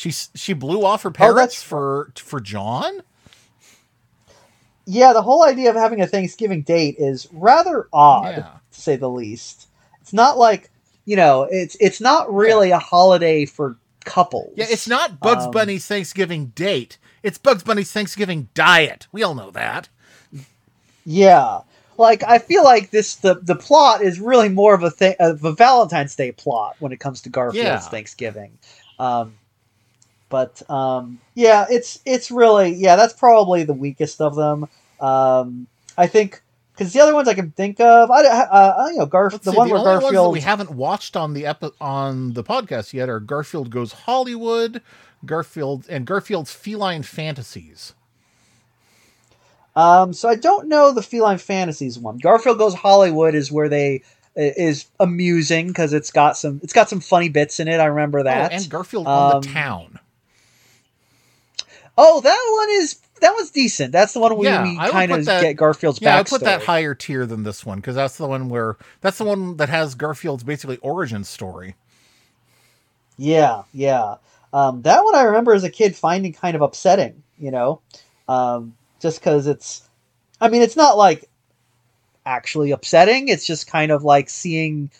She 0.00 0.12
she 0.12 0.54
blew 0.54 0.82
off 0.82 1.02
her 1.02 1.10
Oh, 1.10 1.12
parents 1.12 1.62
for 1.62 2.10
for 2.16 2.40
Jon. 2.40 3.02
Yeah, 4.86 5.12
the 5.12 5.20
whole 5.20 5.44
idea 5.44 5.68
of 5.68 5.76
having 5.76 6.00
a 6.00 6.06
Thanksgiving 6.06 6.62
date 6.62 6.96
is 6.98 7.28
rather 7.32 7.86
odd, 7.92 8.34
Yeah. 8.38 8.42
to 8.72 8.80
say 8.80 8.96
the 8.96 9.10
least. 9.10 9.68
It's 10.00 10.14
not 10.14 10.38
like 10.38 10.70
you 11.04 11.16
know, 11.16 11.42
it's 11.50 11.76
it's 11.80 12.00
not 12.00 12.32
really 12.32 12.70
a 12.70 12.78
holiday 12.78 13.44
for 13.44 13.76
couples. 14.06 14.54
Yeah, 14.56 14.64
it's 14.70 14.88
not 14.88 15.20
Bugs 15.20 15.44
Um, 15.44 15.50
Bunny's 15.50 15.84
Thanksgiving 15.86 16.46
date. 16.54 16.96
It's 17.22 17.36
Bugs 17.36 17.62
Bunny's 17.62 17.92
Thanksgiving 17.92 18.48
diet. 18.54 19.06
We 19.12 19.22
all 19.22 19.34
know 19.34 19.50
that. 19.50 19.90
Yeah. 21.04 21.60
Like 21.98 22.22
I 22.26 22.38
feel 22.38 22.64
like 22.64 22.88
this 22.90 23.16
the 23.16 23.34
the 23.34 23.54
plot 23.54 24.00
is 24.00 24.18
really 24.18 24.48
more 24.48 24.72
of 24.72 24.82
a 24.82 24.90
thing 24.90 25.14
of 25.20 25.44
a 25.44 25.52
Valentine's 25.52 26.16
Day 26.16 26.32
plot 26.32 26.76
when 26.78 26.90
it 26.90 27.00
comes 27.00 27.20
to 27.20 27.28
Garfield's 27.28 27.56
Yeah. 27.66 27.78
Thanksgiving. 27.80 28.56
Um 28.98 29.34
but 30.30 30.62
um 30.70 31.20
yeah, 31.34 31.66
it's 31.68 32.00
it's 32.06 32.30
really 32.30 32.72
yeah, 32.72 32.96
that's 32.96 33.12
probably 33.12 33.64
the 33.64 33.74
weakest 33.74 34.20
of 34.22 34.34
them. 34.36 34.66
Um 35.00 35.66
I 35.98 36.06
think 36.06 36.40
cuz 36.76 36.94
the 36.94 37.00
other 37.00 37.14
ones 37.14 37.28
I 37.28 37.34
can 37.34 37.50
think 37.50 37.78
of, 37.80 38.10
I 38.10 38.22
uh, 38.22 38.88
you 38.92 38.98
know, 38.98 39.06
Garf 39.06 39.32
Let's 39.32 39.44
the 39.44 39.50
see, 39.50 39.56
one 39.58 39.68
the 39.68 39.74
where 39.74 39.80
only 39.80 39.90
ones 39.92 40.00
that 40.04 40.06
Garfield 40.06 40.32
we 40.32 40.40
haven't 40.40 40.70
watched 40.70 41.14
on 41.16 41.34
the 41.34 41.44
epi- 41.44 41.72
on 41.80 42.32
the 42.32 42.42
podcast 42.42 42.94
yet 42.94 43.10
are 43.10 43.20
Garfield 43.20 43.68
Goes 43.70 43.92
Hollywood, 43.92 44.80
Garfield, 45.26 45.84
and 45.90 46.06
Garfield's 46.06 46.52
Feline 46.52 47.02
Fantasies. 47.02 47.92
Um, 49.76 50.12
so 50.12 50.28
I 50.28 50.34
don't 50.34 50.68
know 50.68 50.92
the 50.92 51.02
Feline 51.02 51.38
Fantasies 51.38 51.98
one. 51.98 52.18
Garfield 52.18 52.58
Goes 52.58 52.74
Hollywood 52.74 53.34
is 53.34 53.52
where 53.52 53.68
they 53.68 54.02
is 54.36 54.86
amusing 54.98 55.68
because 55.68 55.92
it's 55.92 56.10
got 56.10 56.36
some 56.36 56.60
it's 56.62 56.72
got 56.72 56.88
some 56.88 57.00
funny 57.00 57.28
bits 57.28 57.60
in 57.60 57.68
it. 57.68 57.78
I 57.78 57.86
remember 57.86 58.22
that. 58.22 58.52
Oh, 58.52 58.54
and 58.54 58.68
Garfield 58.70 59.06
on 59.06 59.36
Um, 59.36 59.40
the 59.42 59.48
Town. 59.48 59.98
Oh, 61.98 62.20
that 62.20 62.56
one 62.58 62.70
is 62.82 63.00
that 63.20 63.34
was 63.34 63.50
decent. 63.50 63.92
That's 63.92 64.12
the 64.12 64.20
one 64.20 64.36
where 64.36 64.50
Yeah, 64.50 64.62
we 64.62 64.76
kind 64.76 65.12
of 65.12 65.24
that- 65.26 65.42
get 65.42 65.56
Garfield's 65.56 66.00
Yeah, 66.00 66.18
I 66.18 66.22
put 66.22 66.40
that 66.42 66.62
higher 66.62 66.94
tier 66.94 67.26
than 67.26 67.42
this 67.42 67.64
one 67.64 67.78
because 67.78 67.94
that's 67.94 68.16
the 68.16 68.26
one 68.26 68.48
where 68.48 68.76
that's 69.00 69.18
the 69.18 69.24
one 69.24 69.56
that 69.58 69.68
has 69.68 69.94
Garfield's 69.94 70.42
basically 70.42 70.78
origin 70.78 71.24
story. 71.24 71.76
Yeah, 73.18 73.62
yeah. 73.74 74.16
Um, 74.52 74.82
that 74.82 75.04
one 75.04 75.14
I 75.14 75.22
remember 75.22 75.52
as 75.52 75.64
a 75.64 75.70
kid 75.70 75.94
finding 75.94 76.32
kind 76.32 76.56
of 76.56 76.62
upsetting. 76.62 77.22
You 77.38 77.50
know, 77.50 77.80
um, 78.28 78.74
just 79.00 79.20
because 79.20 79.46
it's. 79.46 79.82
I 80.40 80.48
mean, 80.48 80.62
it's 80.62 80.76
not 80.76 80.96
like 80.96 81.28
actually 82.24 82.70
upsetting. 82.70 83.28
It's 83.28 83.46
just 83.46 83.66
kind 83.66 83.90
of 83.92 84.04
like 84.04 84.30
seeing, 84.30 84.90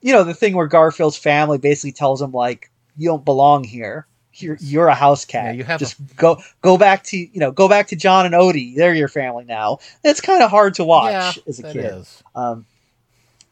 you 0.00 0.12
know, 0.12 0.22
the 0.24 0.34
thing 0.34 0.54
where 0.54 0.68
Garfield's 0.68 1.16
family 1.16 1.58
basically 1.58 1.92
tells 1.92 2.22
him 2.22 2.32
like, 2.32 2.70
"You 2.96 3.08
don't 3.08 3.24
belong 3.24 3.64
here. 3.64 4.06
You're 4.40 4.56
you're 4.60 4.88
a 4.88 4.94
house 4.94 5.24
cat. 5.24 5.46
Yeah, 5.46 5.52
you 5.52 5.64
have 5.64 5.78
just 5.80 6.16
go 6.16 6.38
go 6.62 6.76
back 6.78 7.04
to 7.04 7.16
you 7.16 7.40
know 7.40 7.50
go 7.50 7.68
back 7.68 7.88
to 7.88 7.96
Jon 7.96 8.26
and 8.26 8.34
Odie. 8.34 8.74
They're 8.74 8.94
your 8.94 9.08
family 9.08 9.44
now." 9.44 9.78
It's 10.04 10.20
kind 10.20 10.42
of 10.42 10.50
hard 10.50 10.74
to 10.74 10.84
watch 10.84 11.36
yeah, 11.36 11.42
as 11.46 11.58
a 11.58 11.72
kid. 11.72 11.84
is. 11.84 12.22
Um, 12.34 12.66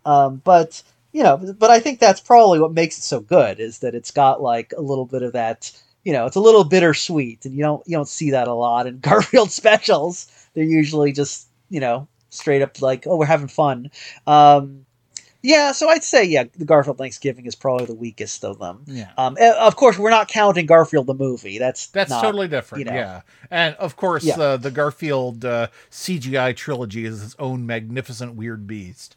um, 0.05 0.43
but 0.44 0.82
you 1.12 1.23
know, 1.23 1.36
but 1.59 1.70
I 1.70 1.81
think 1.81 2.01
that's 2.01 2.20
probably 2.20 2.59
what 2.61 2.73
makes 2.73 2.98
it 2.98 3.02
so 3.02 3.20
good 3.20 3.61
is 3.61 3.78
that 3.78 3.94
it's 3.94 4.11
got 4.11 4.43
like 4.43 4.73
a 4.77 4.81
little 4.81 5.06
bit 5.06 5.23
of 5.23 5.32
that. 5.32 5.70
You 6.02 6.12
know, 6.12 6.27
it's 6.27 6.36
a 6.36 6.40
little 6.40 6.65
bittersweet, 6.65 7.44
and 7.47 7.55
you 7.55 7.62
don't 7.62 7.86
you 7.86 7.97
don't 7.97 8.09
see 8.09 8.32
that 8.32 8.48
a 8.48 8.55
lot 8.55 8.86
in 8.86 8.98
Garfield 9.01 9.51
specials. 9.51 10.27
They're 10.55 10.65
usually 10.65 11.12
just 11.12 11.48
you 11.70 11.81
know 11.81 12.09
straight 12.31 12.62
up 12.62 12.82
like, 12.82 13.06
oh, 13.06 13.16
we're 13.16 13.27
having 13.27 13.48
fun. 13.48 13.90
Um, 14.27 14.85
yeah, 15.47 15.73
so 15.73 15.91
I'd 15.91 16.03
say 16.03 16.25
yeah, 16.25 16.45
the 16.57 16.65
Garfield 16.65 16.97
Thanksgiving 16.97 17.45
is 17.45 17.55
probably 17.55 17.85
the 17.85 17.95
weakest 17.95 18.45
of 18.47 18.59
them. 18.59 18.83
Yeah. 18.87 19.11
Um, 19.19 19.37
eh, 19.39 19.53
of 19.61 19.77
course, 19.77 19.99
we're 19.99 20.09
not 20.09 20.27
counting 20.27 20.65
Garfield 20.65 21.07
the 21.07 21.15
movie. 21.15 21.59
That's 21.59 21.89
That's 21.89 22.09
not- 22.09 22.23
totally 22.23 22.49
different. 22.49 22.81
you 22.81 22.91
know. 22.91 22.97
Yeah. 22.97 23.21
And 23.51 23.75
of 23.77 23.95
course, 23.97 24.25
Yeah. 24.25 24.39
uh, 24.41 24.57
the 24.57 24.71
Garfield 24.71 25.45
uh, 25.45 25.66
CGI 25.91 26.57
trilogy 26.57 27.05
is 27.05 27.23
its 27.23 27.37
own 27.39 27.66
magnificent 27.66 28.35
weird 28.37 28.66
beast. 28.66 29.16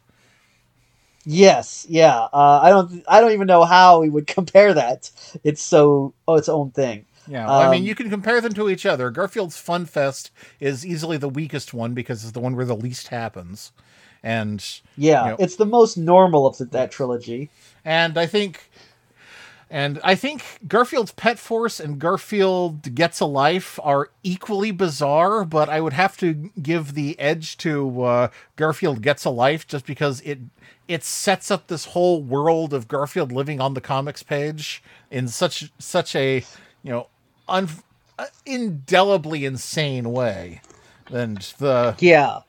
Yes, 1.24 1.86
yeah. 1.88 2.16
Uh, 2.32 2.60
I 2.62 2.70
don't. 2.70 3.02
I 3.08 3.20
don't 3.20 3.32
even 3.32 3.46
know 3.46 3.64
how 3.64 4.00
we 4.00 4.08
would 4.08 4.26
compare 4.38 4.74
that. 4.74 5.10
It's 5.44 5.62
so 5.62 6.14
oh, 6.26 6.36
its 6.36 6.48
own 6.48 6.70
thing. 6.70 7.06
Yeah. 7.26 7.50
I 7.50 7.70
mean, 7.70 7.82
Um, 7.82 7.86
you 7.86 7.94
can 7.94 8.08
compare 8.08 8.40
them 8.40 8.54
to 8.54 8.70
each 8.70 8.86
other. 8.86 9.10
Garfield's 9.10 9.58
Fun 9.58 9.84
Fest 9.84 10.30
is 10.60 10.86
easily 10.86 11.18
the 11.18 11.28
weakest 11.28 11.74
one 11.74 11.92
because 11.92 12.22
it's 12.22 12.32
the 12.32 12.40
one 12.40 12.56
where 12.56 12.64
the 12.64 12.76
least 12.76 13.08
happens. 13.08 13.72
And 14.22 14.64
Yeah, 14.96 15.24
You 15.24 15.30
know- 15.30 15.36
it's 15.38 15.56
the 15.56 15.66
most 15.66 15.96
normal 15.96 16.46
of 16.46 16.58
the, 16.58 16.64
that 16.66 16.90
trilogy. 16.90 17.50
and 17.84 18.18
I 18.18 18.26
think 18.26 18.70
and 19.70 20.00
I 20.02 20.14
think 20.14 20.42
Garfield's 20.66 21.12
Pet 21.12 21.38
Force 21.38 21.78
and 21.78 21.98
Garfield 21.98 22.94
Gets 22.94 23.20
a 23.20 23.26
Life 23.26 23.78
are 23.82 24.08
equally 24.22 24.70
bizarre, 24.70 25.44
but 25.44 25.68
I 25.68 25.82
would 25.82 25.92
have 25.92 26.16
to 26.18 26.32
give 26.62 26.94
the 26.94 27.18
edge 27.20 27.58
to 27.58 28.02
uh, 28.02 28.28
Garfield 28.56 29.02
Gets 29.02 29.26
a 29.26 29.30
Life 29.30 29.66
just 29.66 29.84
because 29.84 30.20
it 30.22 30.38
it 30.88 31.04
sets 31.04 31.50
up 31.50 31.66
this 31.66 31.84
whole 31.86 32.22
world 32.22 32.72
of 32.72 32.88
Garfield 32.88 33.30
living 33.30 33.60
on 33.60 33.74
the 33.74 33.82
comics 33.82 34.22
page 34.22 34.82
in 35.10 35.28
such 35.28 35.70
such 35.78 36.16
a 36.16 36.36
you 36.82 36.90
know 36.90 37.08
un, 37.46 37.68
uh, 38.18 38.24
indelibly 38.46 39.44
insane 39.44 40.10
way. 40.12 40.62
And 41.12 41.38
the 41.58 41.94
Yeah, 41.98 42.40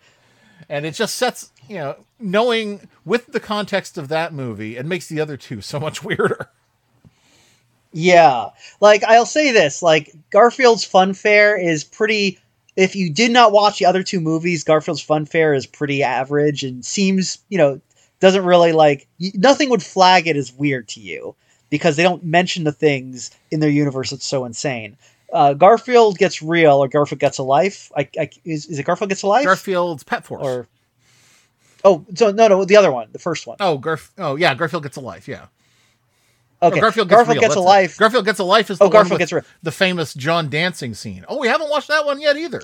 and 0.70 0.86
it 0.86 0.94
just 0.94 1.16
sets 1.16 1.52
you 1.70 1.76
know 1.76 1.96
knowing 2.20 2.88
with 3.06 3.28
the 3.28 3.40
context 3.40 3.98
of 3.98 4.10
that 4.10 4.34
movie 4.34 4.76
it 4.76 4.86
makes 4.86 5.08
the 5.08 5.22
other 5.22 5.38
two 5.38 5.62
so 5.62 5.80
much 5.80 6.04
weirder 6.04 6.50
yeah. 7.92 8.50
Like 8.82 9.04
I'll 9.04 9.26
say 9.26 9.52
this: 9.52 9.82
like 9.82 10.14
Garfield's 10.30 10.84
Fun 10.84 11.14
Fair 11.14 11.58
is 11.58 11.84
pretty. 11.84 12.40
If 12.76 12.96
you 12.96 13.10
did 13.10 13.32
not 13.32 13.52
watch 13.52 13.80
the 13.80 13.86
other 13.86 14.04
two 14.04 14.22
movies, 14.22 14.64
Garfield's 14.64 15.02
Fun 15.02 15.26
Fair 15.26 15.54
is 15.54 15.66
pretty 15.66 16.02
average 16.02 16.64
and 16.64 16.86
seems, 16.86 17.40
you 17.50 17.58
know, 17.58 17.82
doesn't 18.20 18.46
really 18.46 18.72
like 18.72 19.08
nothing 19.34 19.70
would 19.70 19.84
flag 19.84 20.28
it 20.28 20.38
as 20.38 20.54
weird 20.54 20.88
to 20.90 21.02
you 21.02 21.36
because 21.70 21.96
they 21.96 22.04
don't 22.04 22.24
mention 22.24 22.64
the 22.64 22.72
things 22.72 23.32
in 23.52 23.60
their 23.60 23.70
universe 23.70 24.12
that's 24.12 24.26
so 24.26 24.46
insane. 24.46 24.96
Uh, 25.34 25.54
Garfield 25.54 26.18
gets 26.18 26.42
real, 26.42 26.78
or 26.78 26.88
Garfield 26.88 27.20
gets 27.20 27.38
a 27.38 27.44
life. 27.44 27.92
I, 27.96 28.08
I, 28.18 28.30
is, 28.46 28.66
is 28.66 28.80
it 28.80 28.84
Garfield 28.84 29.10
gets 29.10 29.22
a 29.22 29.28
life? 29.28 29.46
garfield's 29.46 30.04
pet 30.04 30.26
force 30.26 30.44
or 30.44 30.68
oh, 31.84 32.06
so 32.16 32.32
no, 32.32 32.48
no, 32.48 32.66
the 32.66 32.76
other 32.78 32.92
one, 32.92 33.08
the 33.12 33.20
first 33.20 33.48
one. 33.48 33.58
oh 33.60 33.78
garf 33.80 34.10
oh 34.18 34.36
yeah 34.36 34.54
garfield 34.56 34.84
gets 34.84 34.98
a 34.98 35.02
life 35.02 35.28
yeah 35.28 35.48
Okay, 36.62 36.80
Or 36.80 36.82
garfield 36.82 37.08
gets, 37.08 37.16
Garfield 37.20 37.36
real, 37.38 37.42
gets 37.42 37.56
a 37.56 37.60
it. 37.60 37.62
life. 37.62 37.98
garfield 37.98 38.26
gets 38.26 38.40
a 38.40 38.44
life 38.44 38.70
is 38.70 38.80
the 38.80 38.84
Oh, 38.86 38.90
Garfield 38.90 39.20
Gets 39.20 39.32
Real. 39.32 39.44
the 39.64 39.72
famous 39.72 40.14
jon 40.14 40.50
dancing 40.50 40.94
scene 40.94 41.24
oh 41.30 41.40
we 41.40 41.48
haven't 41.48 41.70
watched 41.70 41.88
that 41.88 42.06
one 42.06 42.20
yet 42.20 42.36
either 42.38 42.62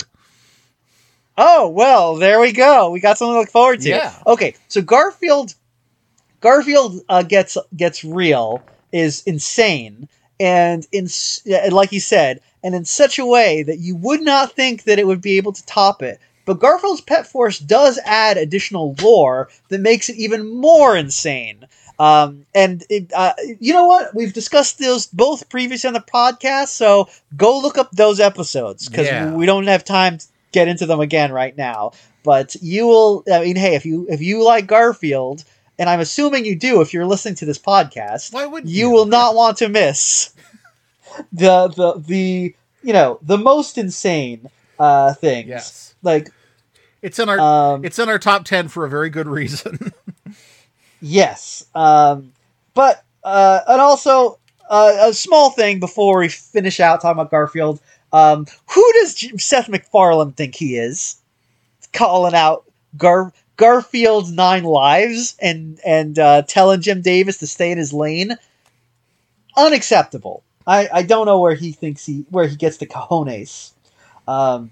Oh 1.38 1.68
well, 1.68 2.16
there 2.16 2.40
we 2.40 2.54
go. 2.54 2.92
We 2.92 3.02
got 3.02 3.18
something 3.18 3.34
to 3.36 3.40
look 3.40 3.50
forward 3.50 3.82
to. 3.82 3.90
Yeah. 3.90 4.14
Okay, 4.26 4.56
so 4.70 4.82
Garfield, 4.82 5.54
Garfield 6.40 7.02
uh, 7.10 7.24
gets 7.24 7.58
gets 7.76 8.06
real 8.06 8.64
is 8.94 9.22
insane, 9.26 10.08
and 10.40 10.88
in 10.94 11.10
like 11.72 11.92
you 11.92 12.00
said, 12.00 12.40
and 12.64 12.74
in 12.74 12.86
such 12.86 13.20
a 13.20 13.26
way 13.26 13.64
that 13.64 13.80
you 13.80 13.98
would 13.98 14.22
not 14.22 14.54
think 14.54 14.84
that 14.84 14.98
it 14.98 15.06
would 15.08 15.22
be 15.22 15.36
able 15.36 15.52
to 15.52 15.66
top 15.66 16.02
it. 16.02 16.20
But 16.46 16.60
Garfield's 16.60 17.02
Pet 17.02 17.28
Force 17.28 17.60
does 17.60 18.00
add 18.06 18.38
additional 18.38 18.96
lore 19.02 19.50
that 19.70 19.82
makes 19.82 20.10
it 20.10 20.16
even 20.18 20.48
more 20.56 20.96
insane. 20.96 21.66
Um, 21.98 22.46
and 22.54 22.84
it, 22.90 23.12
uh, 23.14 23.34
you 23.60 23.74
know 23.74 23.86
what? 23.86 24.14
We've 24.14 24.34
discussed 24.34 24.80
those 24.80 25.08
both 25.08 25.50
previously 25.50 25.88
on 25.88 25.94
the 25.94 26.02
podcast, 26.02 26.68
so 26.68 27.10
go 27.36 27.60
look 27.60 27.78
up 27.78 27.92
those 27.92 28.20
episodes 28.20 28.88
because 28.90 29.08
Yeah. 29.08 29.34
we 29.34 29.46
don't 29.46 29.66
have 29.68 29.84
time 29.86 30.18
to 30.20 30.26
get 30.52 30.68
into 30.68 30.86
them 30.86 31.00
again 31.00 31.32
right 31.32 31.56
now. 31.58 31.94
But 32.24 32.56
you 32.62 32.88
will. 32.88 33.24
I 33.32 33.42
mean, 33.44 33.56
hey, 33.56 33.76
if 33.76 33.86
you 33.86 34.08
if 34.10 34.20
you 34.22 34.44
like 34.44 34.68
Garfield, 34.68 35.44
and 35.80 35.90
I'm 35.90 36.00
assuming 36.00 36.44
you 36.44 36.56
do 36.56 36.82
if 36.82 36.94
you're 36.94 37.06
listening 37.06 37.36
to 37.36 37.46
this 37.46 37.60
podcast, 37.60 38.34
Why 38.34 38.46
would 38.46 38.68
you 38.70 38.90
will 38.90 39.06
not 39.06 39.36
want 39.36 39.58
to 39.60 39.70
miss 39.70 40.34
the 41.32 41.68
the 41.70 41.94
the 42.00 42.56
you 42.84 42.94
know 42.94 43.20
the 43.22 43.38
most 43.38 43.78
insane 43.78 44.50
uh 44.80 45.14
things. 45.14 45.48
Yes. 45.50 45.96
Like 46.02 46.32
It's 47.02 47.20
in 47.20 47.30
our 47.30 47.40
um 47.40 47.86
it's 47.86 48.00
in 48.00 48.10
our 48.10 48.20
top 48.20 48.46
10 48.46 48.68
for 48.68 48.86
a 48.86 48.90
very 48.90 49.10
good 49.10 49.28
reason. 49.28 49.94
Yes. 51.02 51.66
Um, 51.76 52.34
but, 52.74 53.04
uh, 53.24 53.60
and 53.68 53.80
also, 53.80 54.40
uh, 54.70 54.98
a 55.02 55.14
small 55.14 55.52
thing 55.52 55.80
before 55.80 56.18
we 56.18 56.30
finish 56.30 56.80
out 56.80 57.02
talking 57.02 57.20
about 57.20 57.30
Garfield. 57.30 57.80
Um, 58.12 58.48
who 58.68 58.94
does 58.94 59.44
Seth 59.44 59.70
MacFarlane 59.70 60.32
think 60.32 60.56
he 60.56 60.78
is? 60.78 61.18
Calling 61.94 62.34
out 62.34 62.66
Gar- 62.98 63.34
Garfield's 63.58 64.32
nine 64.32 64.64
lives 64.64 65.36
and, 65.40 65.80
and, 65.86 66.18
uh, 66.18 66.42
telling 66.44 66.82
Jim 66.82 67.02
Davis 67.02 67.38
to 67.38 67.48
stay 67.48 67.72
in 67.72 67.78
his 67.78 67.94
lane? 67.94 68.36
Unacceptable. 69.58 70.44
I, 70.66 70.90
I 70.92 71.04
don't 71.04 71.28
know 71.28 71.40
where 71.40 71.54
he 71.54 71.72
thinks 71.72 72.04
he, 72.06 72.26
where 72.32 72.48
he 72.48 72.56
gets 72.56 72.78
the 72.78 72.88
cojones. 72.88 73.74
Um, 74.28 74.72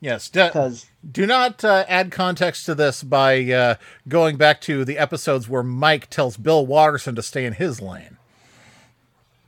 yes. 0.00 0.28
cause, 0.28 0.86
do 1.10 1.26
not 1.26 1.64
uh, 1.64 1.84
add 1.88 2.10
context 2.10 2.66
to 2.66 2.74
this 2.74 3.02
by 3.02 3.42
uh, 3.52 3.74
going 4.08 4.36
back 4.36 4.60
to 4.62 4.84
the 4.84 4.98
episodes 4.98 5.48
where 5.48 5.62
Mike 5.62 6.10
tells 6.10 6.36
Bill 6.36 6.66
Watterson 6.66 7.14
to 7.14 7.22
stay 7.22 7.44
in 7.44 7.54
his 7.54 7.80
lane. 7.80 8.16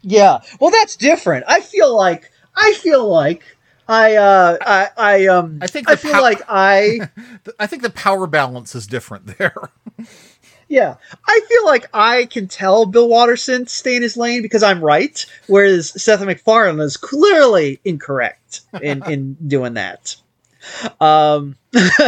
Yeah. 0.02 0.40
Well, 0.60 0.70
that's 0.70 0.96
different. 0.96 1.44
I 1.48 1.60
feel 1.60 1.96
like 1.96 2.30
I 2.56 2.74
feel 2.74 3.08
like 3.08 3.44
I 3.88 4.16
uh 4.16 4.58
I 4.60 4.88
I 4.96 5.26
um 5.26 5.58
I 5.62 5.66
think 5.66 5.88
I 5.88 5.96
feel 5.96 6.12
pow- 6.12 6.22
like 6.22 6.42
I 6.48 7.08
I 7.58 7.66
think 7.66 7.82
the 7.82 7.90
power 7.90 8.26
balance 8.26 8.74
is 8.74 8.86
different 8.86 9.38
there. 9.38 9.54
yeah 10.72 10.96
I 11.28 11.40
feel 11.48 11.66
like 11.66 11.88
I 11.92 12.24
can 12.26 12.48
tell 12.48 12.86
Bill 12.86 13.08
Watterson 13.08 13.66
to 13.66 13.70
stay 13.70 13.94
in 13.94 14.02
his 14.02 14.16
lane 14.16 14.42
because 14.42 14.62
I'm 14.62 14.82
right, 14.82 15.24
whereas 15.46 16.02
Seth 16.02 16.24
MacFarlane 16.24 16.80
is 16.80 16.96
clearly 16.96 17.80
incorrect 17.84 18.62
in 18.80 19.02
in 19.10 19.34
doing 19.34 19.74
that. 19.74 20.16
Um. 21.00 21.56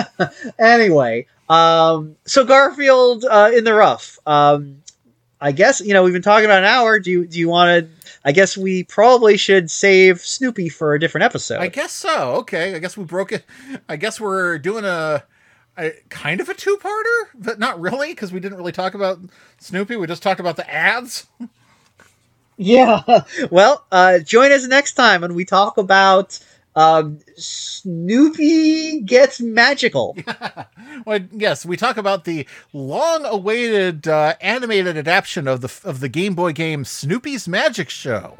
anyway, 0.58 1.26
um. 1.48 2.16
So 2.24 2.44
Garfield 2.44 3.24
uh, 3.24 3.50
in 3.54 3.64
the 3.64 3.74
rough. 3.74 4.18
Um. 4.26 4.82
I 5.40 5.52
guess 5.52 5.82
you 5.82 5.92
know 5.92 6.02
we've 6.02 6.14
been 6.14 6.22
talking 6.22 6.46
about 6.46 6.60
an 6.60 6.64
hour. 6.64 6.98
Do 6.98 7.10
you 7.10 7.26
do 7.26 7.38
you 7.38 7.48
want 7.48 7.86
to? 7.86 8.10
I 8.24 8.32
guess 8.32 8.56
we 8.56 8.84
probably 8.84 9.36
should 9.36 9.70
save 9.70 10.20
Snoopy 10.20 10.70
for 10.70 10.94
a 10.94 11.00
different 11.00 11.24
episode. 11.24 11.58
I 11.60 11.68
guess 11.68 11.92
so. 11.92 12.36
Okay. 12.36 12.74
I 12.74 12.78
guess 12.78 12.96
we 12.96 13.04
broke 13.04 13.32
it. 13.32 13.44
I 13.86 13.96
guess 13.96 14.18
we're 14.18 14.58
doing 14.58 14.86
a, 14.86 15.22
a 15.78 15.92
kind 16.08 16.40
of 16.40 16.48
a 16.48 16.54
two-parter, 16.54 17.28
but 17.34 17.58
not 17.58 17.80
really 17.80 18.08
because 18.10 18.32
we 18.32 18.40
didn't 18.40 18.58
really 18.58 18.72
talk 18.72 18.94
about 18.94 19.18
Snoopy. 19.58 19.96
We 19.96 20.06
just 20.06 20.22
talked 20.22 20.40
about 20.40 20.56
the 20.56 20.70
ads. 20.72 21.26
Yeah. 22.56 23.02
Well, 23.50 23.84
uh, 23.90 24.20
join 24.20 24.52
us 24.52 24.66
next 24.66 24.94
time 24.94 25.20
when 25.22 25.34
we 25.34 25.44
talk 25.44 25.76
about 25.76 26.38
um, 26.76 27.18
Snoopy 27.36 29.00
gets 29.02 29.40
magical. 29.40 30.16
Well, 31.06 31.18
yes, 31.32 31.66
we 31.66 31.76
talk 31.76 31.96
about 31.96 32.24
the 32.24 32.46
long-awaited 32.72 34.06
uh, 34.06 34.36
animated 34.40 34.96
adaptation 34.96 35.46
of 35.48 35.60
the 35.60 35.80
of 35.84 36.00
the 36.00 36.08
Game 36.08 36.34
Boy 36.34 36.52
game 36.52 36.84
Snoopy's 36.84 37.46
Magic 37.48 37.90
Show. 37.90 38.38